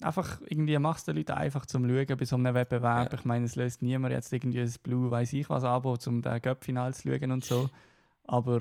Einfach 0.00 0.40
irgendwie 0.48 0.78
machst 0.78 1.08
du 1.08 1.12
den 1.12 1.18
Leuten 1.18 1.32
einfach 1.32 1.66
zum 1.66 1.84
Schauen 1.88 2.16
bei 2.16 2.24
so 2.24 2.36
einem 2.36 2.54
Wettbewerb. 2.54 3.12
Ja. 3.12 3.18
Ich 3.18 3.24
meine, 3.24 3.44
es 3.46 3.56
löst 3.56 3.82
niemand 3.82 4.12
jetzt 4.12 4.32
irgendwie 4.32 4.60
das 4.60 4.78
Blue, 4.78 5.10
weiß 5.10 5.32
ich 5.32 5.48
was, 5.50 5.64
Abo, 5.64 5.96
um 6.06 6.22
den 6.22 6.42
Cup-Final 6.42 6.94
zu 6.94 7.08
schauen 7.08 7.32
und 7.32 7.44
so. 7.44 7.70
Aber 8.24 8.60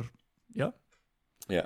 ja, 0.53 0.73
Ja. 1.49 1.65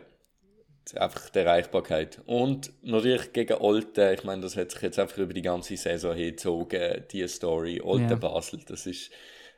Einfach 0.94 1.30
die 1.30 1.40
Erreichbarkeit. 1.40 2.22
Und 2.26 2.72
natürlich 2.84 3.34
gegen 3.34 3.58
Olten, 3.58 4.14
ich 4.14 4.24
meine, 4.24 4.42
das 4.44 4.56
hat 4.56 4.72
sich 4.72 4.82
jetzt 4.82 5.00
einfach 5.00 5.18
über 5.18 5.34
die 5.34 5.42
ganze 5.42 5.76
Saison 5.78 6.16
hingezogen, 6.16 7.04
die 7.12 7.28
Story. 7.28 7.82
Olten 7.82 8.10
Ja. 8.10 8.16
Basel, 8.16 8.60
das 8.68 8.86
ist, 8.86 9.10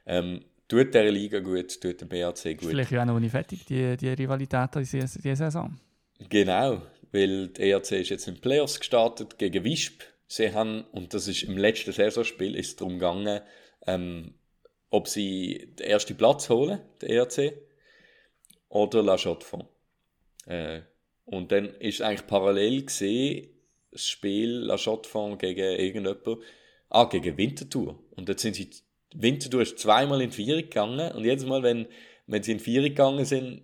ähm, 0.06 0.46
tut 0.68 0.94
der 0.94 1.12
Liga 1.12 1.40
gut, 1.40 1.82
tut 1.82 2.00
der 2.00 2.06
BAC 2.06 2.46
ist 2.46 2.60
gut. 2.60 2.70
vielleicht 2.70 2.96
auch 2.96 3.06
noch 3.06 3.20
nicht 3.20 3.32
fertig, 3.32 3.66
die, 3.66 3.98
die 3.98 4.10
Rivalität 4.10 4.70
diese, 4.76 5.00
diese 5.00 5.36
Saison. 5.36 5.78
Genau, 6.30 6.82
weil 7.12 7.50
die 7.50 7.70
ERC 7.72 7.92
ist 7.92 8.10
jetzt 8.10 8.28
in 8.28 8.36
den 8.36 8.42
Playoffs 8.42 8.80
gestartet 8.80 9.38
gegen 9.38 9.64
Wisp. 9.64 10.04
Sie 10.28 10.54
haben, 10.54 10.86
und 10.92 11.14
das 11.14 11.28
ist 11.28 11.44
im 11.44 11.58
letzten 11.58 11.92
Saisonspiel, 11.92 12.56
ist 12.56 12.68
es 12.68 12.76
darum 12.76 12.94
gegangen, 12.94 13.42
ähm, 13.86 14.34
ob 14.90 15.08
sie 15.08 15.74
den 15.78 15.88
ersten 15.88 16.16
Platz 16.16 16.50
holen, 16.50 16.80
der 17.02 17.10
ERC, 17.10 17.54
oder 18.70 19.04
La 19.04 19.18
Chaux-de-Fonds. 19.18 19.68
Äh, 20.46 20.82
und 21.28 21.52
dann 21.52 21.76
ist 21.76 22.02
eigentlich 22.02 22.26
parallel 22.26 22.86
gesehen, 22.86 23.50
das 23.92 24.08
Spiel 24.08 24.50
La 24.50 24.78
Chaux-de-Fonds 24.78 25.40
gegen 25.40 25.78
irgendjemand, 25.78 26.40
ah, 26.90 27.04
gegen 27.04 27.38
Winterthur. 27.38 28.00
Und 28.16 28.30
jetzt 28.30 28.44
sind 28.44 28.56
sie, 28.56 28.70
Winterthur 29.14 29.62
ist 29.62 29.78
zweimal 29.78 30.22
in 30.22 30.32
Vierung 30.32 30.62
gegangen, 30.62 31.12
und 31.12 31.26
jedes 31.26 31.46
Mal, 31.46 31.64
wenn, 31.64 31.88
wenn 32.28 32.44
sie 32.44 32.54
in 32.54 32.62
Vierung 32.62 32.88
gegangen 32.88 33.26
sind, 33.26 33.62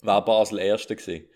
war 0.00 0.24
Basel 0.24 0.58
Erster 0.60 0.96
gewesen. 0.96 1.28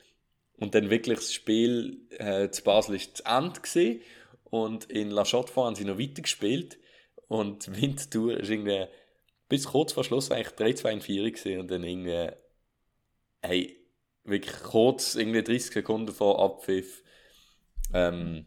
Und 0.57 0.75
dann 0.75 0.89
wirklich 0.89 1.19
das 1.19 1.35
Spiel 1.35 2.01
äh, 2.19 2.49
zu 2.49 2.63
Basel 2.65 2.95
ist 2.95 3.19
zu 3.19 3.25
Ende 3.25 3.61
gewesen. 3.61 4.01
und 4.45 4.85
in 4.85 5.11
La 5.11 5.25
Chaux-de-Fonds 5.25 5.67
haben 5.67 5.75
sie 5.77 5.85
noch 5.85 5.99
weiter 5.99 6.23
gespielt 6.23 6.79
und 7.29 7.79
Winterthur 7.79 8.39
ist 8.39 8.49
irgendwie 8.49 8.87
bis 9.51 9.67
kurz 9.67 9.93
vor 9.93 10.05
Schluss 10.05 10.31
eigentlich 10.31 10.55
3-2 10.55 10.93
in 10.93 11.01
4 11.03 11.31
gewesen 11.31 11.61
und 11.61 11.71
dann 11.71 11.85
irgendwie 11.85 12.31
hey, 13.43 13.82
wirklich 14.25 14.63
kurz, 14.63 15.15
irgendwie 15.15 15.43
30 15.43 15.73
Sekunden 15.73 16.13
vor 16.13 16.43
Abpfiff 16.43 17.03
ähm, 17.93 18.47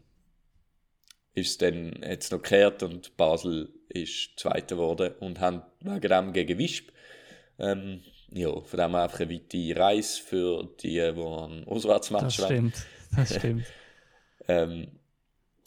ist 1.34 1.50
es 1.50 1.58
dann 1.58 2.00
jetzt 2.02 2.32
noch 2.32 2.42
gekehrt 2.42 2.82
und 2.82 3.16
Basel 3.16 3.68
ist 3.88 4.38
Zweiter 4.38 4.76
geworden 4.76 5.14
und 5.20 5.40
haben 5.40 5.62
wegen 5.80 6.08
dem 6.08 6.32
gegen 6.32 6.58
Wisp 6.58 6.88
ähm, 7.58 8.02
ja, 8.30 8.60
von 8.60 8.78
dem 8.78 8.94
einfach 8.94 9.20
eine 9.20 9.30
weite 9.30 9.78
Reise 9.78 10.22
für 10.22 10.68
die, 10.80 10.94
die 10.94 11.00
an 11.00 11.64
Auswärtsmatch 11.66 12.36
Das 12.36 12.46
stimmt, 12.46 12.86
das 13.14 13.34
stimmt. 13.36 13.66
ähm, 14.48 14.88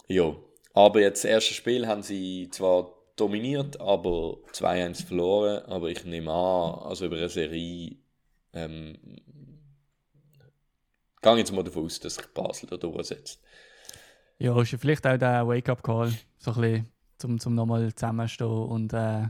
ja, 0.06 0.34
aber 0.74 1.00
jetzt 1.00 1.24
das 1.24 1.30
erste 1.30 1.54
Spiel 1.54 1.86
haben 1.86 2.02
sie 2.02 2.48
zwar 2.50 2.94
dominiert, 3.16 3.80
aber 3.80 4.38
2-1 4.52 5.06
verloren, 5.06 5.64
aber 5.66 5.88
ich 5.88 6.04
nehme 6.04 6.30
an, 6.30 6.80
also 6.82 7.06
über 7.06 7.16
eine 7.16 7.28
Serie 7.28 7.96
ähm, 8.52 8.98
gehe 11.22 11.36
jetzt 11.36 11.52
mal 11.52 11.64
davon 11.64 11.84
aus, 11.84 12.00
dass 12.00 12.14
sich 12.14 12.26
Basel 12.28 12.68
da 12.68 12.76
durchsetzt. 12.76 13.42
Ja, 14.38 14.60
ist 14.60 14.72
ja 14.72 14.78
vielleicht 14.78 15.06
auch 15.06 15.18
der 15.18 15.46
Wake-up-Call, 15.46 16.12
so 16.38 16.52
ein 16.52 16.60
bisschen, 16.60 16.88
zum, 17.18 17.38
zum 17.38 17.54
nochmal 17.54 17.94
zusammenstehen 17.94 18.48
und 18.48 18.92
äh, 18.92 19.28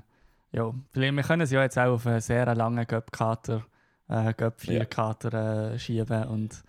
ja, 0.53 0.75
vielleicht, 0.93 1.15
wir 1.15 1.23
können 1.23 1.43
es 1.43 1.51
ja 1.51 1.63
jetzt 1.63 1.79
auch 1.79 1.95
auf 1.95 2.07
einen 2.07 2.21
sehr 2.21 2.55
langen 2.55 2.87
Göpp-Kater, 2.87 3.65
äh, 4.09 4.33
Göpp-4-Kater 4.35 5.73
äh, 5.73 5.79
schieben 5.79 6.25
und 6.25 6.63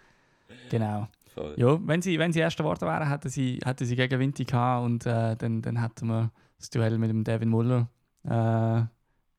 genau. 0.69 1.07
Voll. 1.33 1.53
Ja, 1.57 1.79
wenn 1.87 2.01
sie, 2.01 2.19
wenn 2.19 2.33
sie 2.33 2.39
Erster 2.39 2.63
geworden 2.63 2.81
wären, 2.81 3.07
hätten 3.07 3.29
sie, 3.29 3.59
hätten 3.63 3.85
sie 3.85 3.95
gegen 3.95 4.19
Vinti 4.19 4.43
gehabt 4.43 4.85
und 4.85 5.05
äh, 5.05 5.35
dann, 5.37 5.61
dann 5.61 5.81
hätten 5.81 6.07
wir 6.07 6.31
das 6.57 6.69
Duell 6.69 6.97
mit 6.97 7.09
dem 7.09 7.23
Devin 7.23 7.49
Muller 7.49 7.89
äh, 8.23 8.83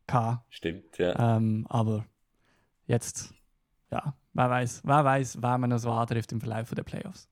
gehabt. 0.07 0.45
Stimmt, 0.49 0.99
ja. 0.99 1.37
Ähm, 1.37 1.67
aber 1.69 2.07
jetzt, 2.87 3.35
ja, 3.91 4.15
wer 4.33 4.51
weiß, 4.51 4.83
wer 4.85 5.05
weiß, 5.05 5.39
wer 5.41 5.59
man 5.59 5.71
noch 5.71 5.79
so 5.79 5.91
antrifft 5.91 6.33
im 6.33 6.41
Verlauf 6.41 6.71
der 6.71 6.83
Playoffs. 6.83 7.29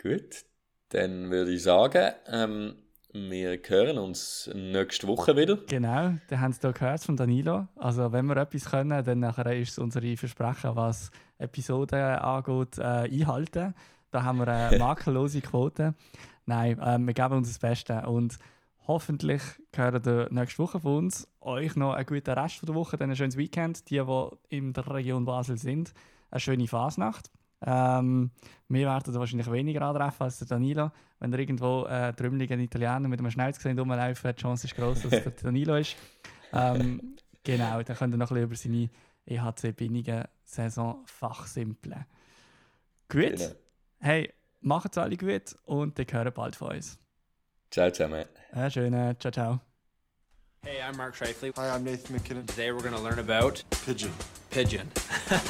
Gut, 0.00 0.44
dann 0.88 1.30
würde 1.30 1.52
ich 1.52 1.62
sagen, 1.62 2.12
ähm, 2.26 2.74
wir 3.12 3.58
hören 3.66 3.98
uns 3.98 4.50
nächste 4.54 5.06
Woche 5.06 5.36
wieder. 5.36 5.58
Genau, 5.68 6.14
da 6.28 6.40
haben 6.40 6.52
Sie 6.52 6.60
da 6.60 6.72
gehört 6.72 7.02
von 7.02 7.16
Danilo. 7.16 7.68
Also 7.76 8.10
wenn 8.10 8.26
wir 8.26 8.36
etwas 8.38 8.70
können, 8.70 9.04
dann 9.04 9.20
nachher 9.20 9.54
ist 9.54 9.72
es 9.72 9.78
unsere 9.78 10.16
Versprechen, 10.16 10.74
was 10.74 11.10
Episoden 11.38 12.00
angeht, 12.00 12.78
äh, 12.78 12.82
einhalten. 12.82 13.74
Da 14.10 14.22
haben 14.24 14.38
wir 14.38 14.48
eine 14.48 14.78
makellose 14.78 15.42
Quote. 15.42 15.94
Nein, 16.46 16.80
ähm, 16.82 17.06
wir 17.06 17.14
geben 17.14 17.34
uns 17.34 17.48
das 17.48 17.58
Beste 17.58 18.02
und 18.06 18.38
hoffentlich 18.86 19.42
hören 19.74 20.02
ihr 20.04 20.28
nächste 20.30 20.58
Woche 20.62 20.80
von 20.80 20.96
uns. 21.04 21.28
Euch 21.40 21.76
noch 21.76 21.94
einen 21.94 22.06
guten 22.06 22.30
Rest 22.30 22.56
von 22.56 22.66
der 22.66 22.74
Woche, 22.74 22.96
dann 22.96 23.10
ein 23.10 23.16
schönes 23.16 23.36
Weekend. 23.36 23.88
Die, 23.90 24.00
die 24.04 24.28
in 24.56 24.72
der 24.72 24.86
Region 24.90 25.24
Basel 25.24 25.56
sind, 25.58 25.92
eine 26.30 26.40
schöne 26.40 26.66
Fasnacht. 26.66 27.30
Ähm, 27.64 28.32
wir 28.68 28.86
werden 28.88 29.14
wahrscheinlich 29.14 29.50
weniger 29.50 29.82
antreffen 29.82 30.24
als 30.24 30.38
der 30.38 30.48
Danilo. 30.48 30.90
Wenn 31.20 31.32
ihr 31.32 31.38
irgendwo 31.38 31.84
äh, 31.84 32.12
trümmeligen 32.12 32.58
Italiener 32.58 33.06
mit 33.08 33.20
einem 33.20 33.30
Schnauz 33.30 33.56
gesehen 33.56 33.78
rumlaufen, 33.78 34.34
die 34.34 34.40
Chance 34.42 34.66
ist 34.66 34.74
groß, 34.74 35.02
dass 35.02 35.12
es 35.12 35.22
der 35.22 35.32
Danilo 35.42 35.76
ist. 35.76 35.94
Ähm, 36.52 37.16
genau, 37.44 37.80
dann 37.82 37.96
könnt 37.96 38.14
ihr 38.14 38.18
noch 38.18 38.32
ein 38.32 38.48
bisschen 38.48 38.74
über 38.74 38.88
seine 39.36 39.48
EHC-Binnigen-Saison 39.86 41.02
fachsimpeln. 41.06 42.04
Gut, 43.08 43.36
Genau. 43.36 43.50
hey, 44.00 44.32
macht's 44.60 44.98
alle 44.98 45.16
gut 45.16 45.54
und 45.64 45.98
ihr 45.98 46.06
hören 46.10 46.32
bald 46.34 46.56
von 46.56 46.72
uns. 46.74 46.98
Ciao 47.72 47.88
zusammen. 47.90 48.26
Einen 48.52 48.70
schönen, 48.70 49.18
ciao, 49.18 49.30
ciao. 49.32 49.60
Hey, 50.62 50.80
I'm 50.82 50.94
Mark 50.96 51.16
Shifley. 51.16 51.52
Hi, 51.56 51.70
I'm 51.70 51.82
Nathan 51.84 52.14
McKinnon. 52.16 52.46
Today 52.46 52.70
we're 52.70 52.82
going 52.82 52.94
to 52.94 53.00
learn 53.00 53.18
about 53.18 53.64
Pigeon. 53.86 54.12
pigeon. 54.50 54.88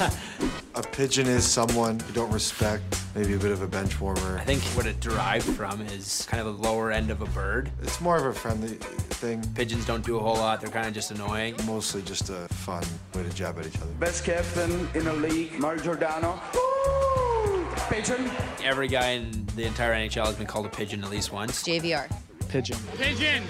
A 0.75 0.81
pigeon 0.81 1.27
is 1.27 1.43
someone 1.45 1.99
you 2.07 2.13
don't 2.13 2.31
respect, 2.31 2.81
maybe 3.13 3.33
a 3.33 3.37
bit 3.37 3.51
of 3.51 3.61
a 3.61 3.67
bench 3.67 3.99
warmer. 4.01 4.39
I 4.39 4.43
think 4.43 4.63
what 4.75 4.87
it 4.87 4.99
derived 5.01 5.45
from 5.45 5.81
is 5.81 6.25
kind 6.27 6.41
of 6.41 6.57
the 6.57 6.63
lower 6.63 6.91
end 6.91 7.11
of 7.11 7.21
a 7.21 7.27
bird. 7.27 7.69
It's 7.83 8.01
more 8.01 8.17
of 8.17 8.25
a 8.25 8.33
friendly 8.33 8.77
thing, 9.19 9.43
Pigeons 9.53 9.85
don't 9.85 10.03
do 10.03 10.17
a 10.17 10.19
whole 10.19 10.37
lot. 10.37 10.61
They're 10.61 10.71
kind 10.71 10.87
of 10.87 10.93
just 10.93 11.11
annoying. 11.11 11.55
mostly 11.67 12.01
just 12.01 12.29
a 12.29 12.47
fun 12.65 12.83
way 13.13 13.21
to 13.21 13.29
jab 13.35 13.59
at 13.59 13.67
each 13.67 13.77
other. 13.81 13.91
Best 13.99 14.23
captain 14.23 14.87
in 14.95 15.03
the 15.03 15.13
league, 15.13 15.59
Mark 15.59 15.83
Giordano. 15.83 16.39
Pigeon. 17.89 18.29
Every 18.63 18.87
guy 18.87 19.11
in 19.11 19.45
the 19.55 19.63
entire 19.65 19.93
NHL 19.93 20.25
has 20.25 20.35
been 20.35 20.47
called 20.47 20.65
a 20.65 20.69
pigeon 20.69 21.03
at 21.03 21.09
least 21.09 21.31
once. 21.31 21.63
JVR. 21.63 22.09
pigeon. 22.49 22.77
Pigeon! 22.97 23.43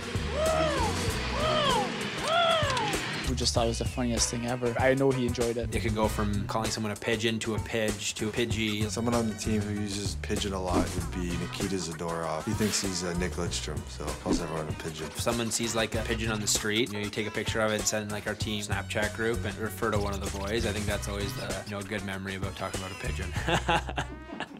We 3.33 3.37
just 3.37 3.55
thought 3.55 3.65
it 3.65 3.69
was 3.69 3.79
the 3.79 3.85
funniest 3.85 4.29
thing 4.29 4.45
ever. 4.45 4.75
I 4.79 4.93
know 4.93 5.09
he 5.09 5.25
enjoyed 5.25 5.57
it. 5.57 5.75
It 5.75 5.79
could 5.79 5.95
go 5.95 6.07
from 6.07 6.45
calling 6.45 6.69
someone 6.69 6.91
a 6.91 6.95
pigeon 6.95 7.39
to 7.39 7.55
a 7.55 7.57
pidge 7.57 8.13
to 8.13 8.29
a 8.29 8.31
pidgey. 8.31 8.87
Someone 8.91 9.15
on 9.15 9.27
the 9.27 9.33
team 9.33 9.59
who 9.59 9.81
uses 9.81 10.17
pigeon 10.21 10.53
a 10.53 10.61
lot 10.61 10.87
would 10.93 11.11
be 11.15 11.35
Nikita 11.37 11.77
Zadorov. 11.77 12.43
He 12.45 12.51
thinks 12.51 12.83
he's 12.83 13.03
uh, 13.03 13.11
Nick 13.17 13.31
Lidstrom, 13.31 13.79
so 13.89 14.05
calls 14.21 14.39
everyone 14.39 14.69
a 14.69 14.73
pigeon. 14.73 15.07
If 15.07 15.19
someone 15.19 15.49
sees 15.49 15.73
like 15.73 15.95
a 15.95 16.03
pigeon 16.03 16.31
on 16.31 16.41
the 16.41 16.47
street, 16.47 16.89
you 16.89 16.99
know, 16.99 17.05
you 17.05 17.09
take 17.09 17.25
a 17.25 17.31
picture 17.31 17.59
of 17.59 17.71
it 17.71 17.77
and 17.77 17.83
send 17.83 18.11
like 18.11 18.27
our 18.27 18.35
team 18.35 18.61
Snapchat 18.61 19.15
group 19.15 19.43
and 19.45 19.57
refer 19.57 19.89
to 19.89 19.97
one 19.97 20.13
of 20.13 20.23
the 20.23 20.37
boys. 20.37 20.67
I 20.67 20.71
think 20.71 20.85
that's 20.85 21.07
always 21.07 21.33
the 21.33 21.55
you 21.65 21.71
know 21.71 21.81
good 21.81 22.05
memory 22.05 22.35
about 22.35 22.55
talking 22.55 22.81
about 22.81 22.91
a 22.91 23.07
pigeon. 23.07 23.33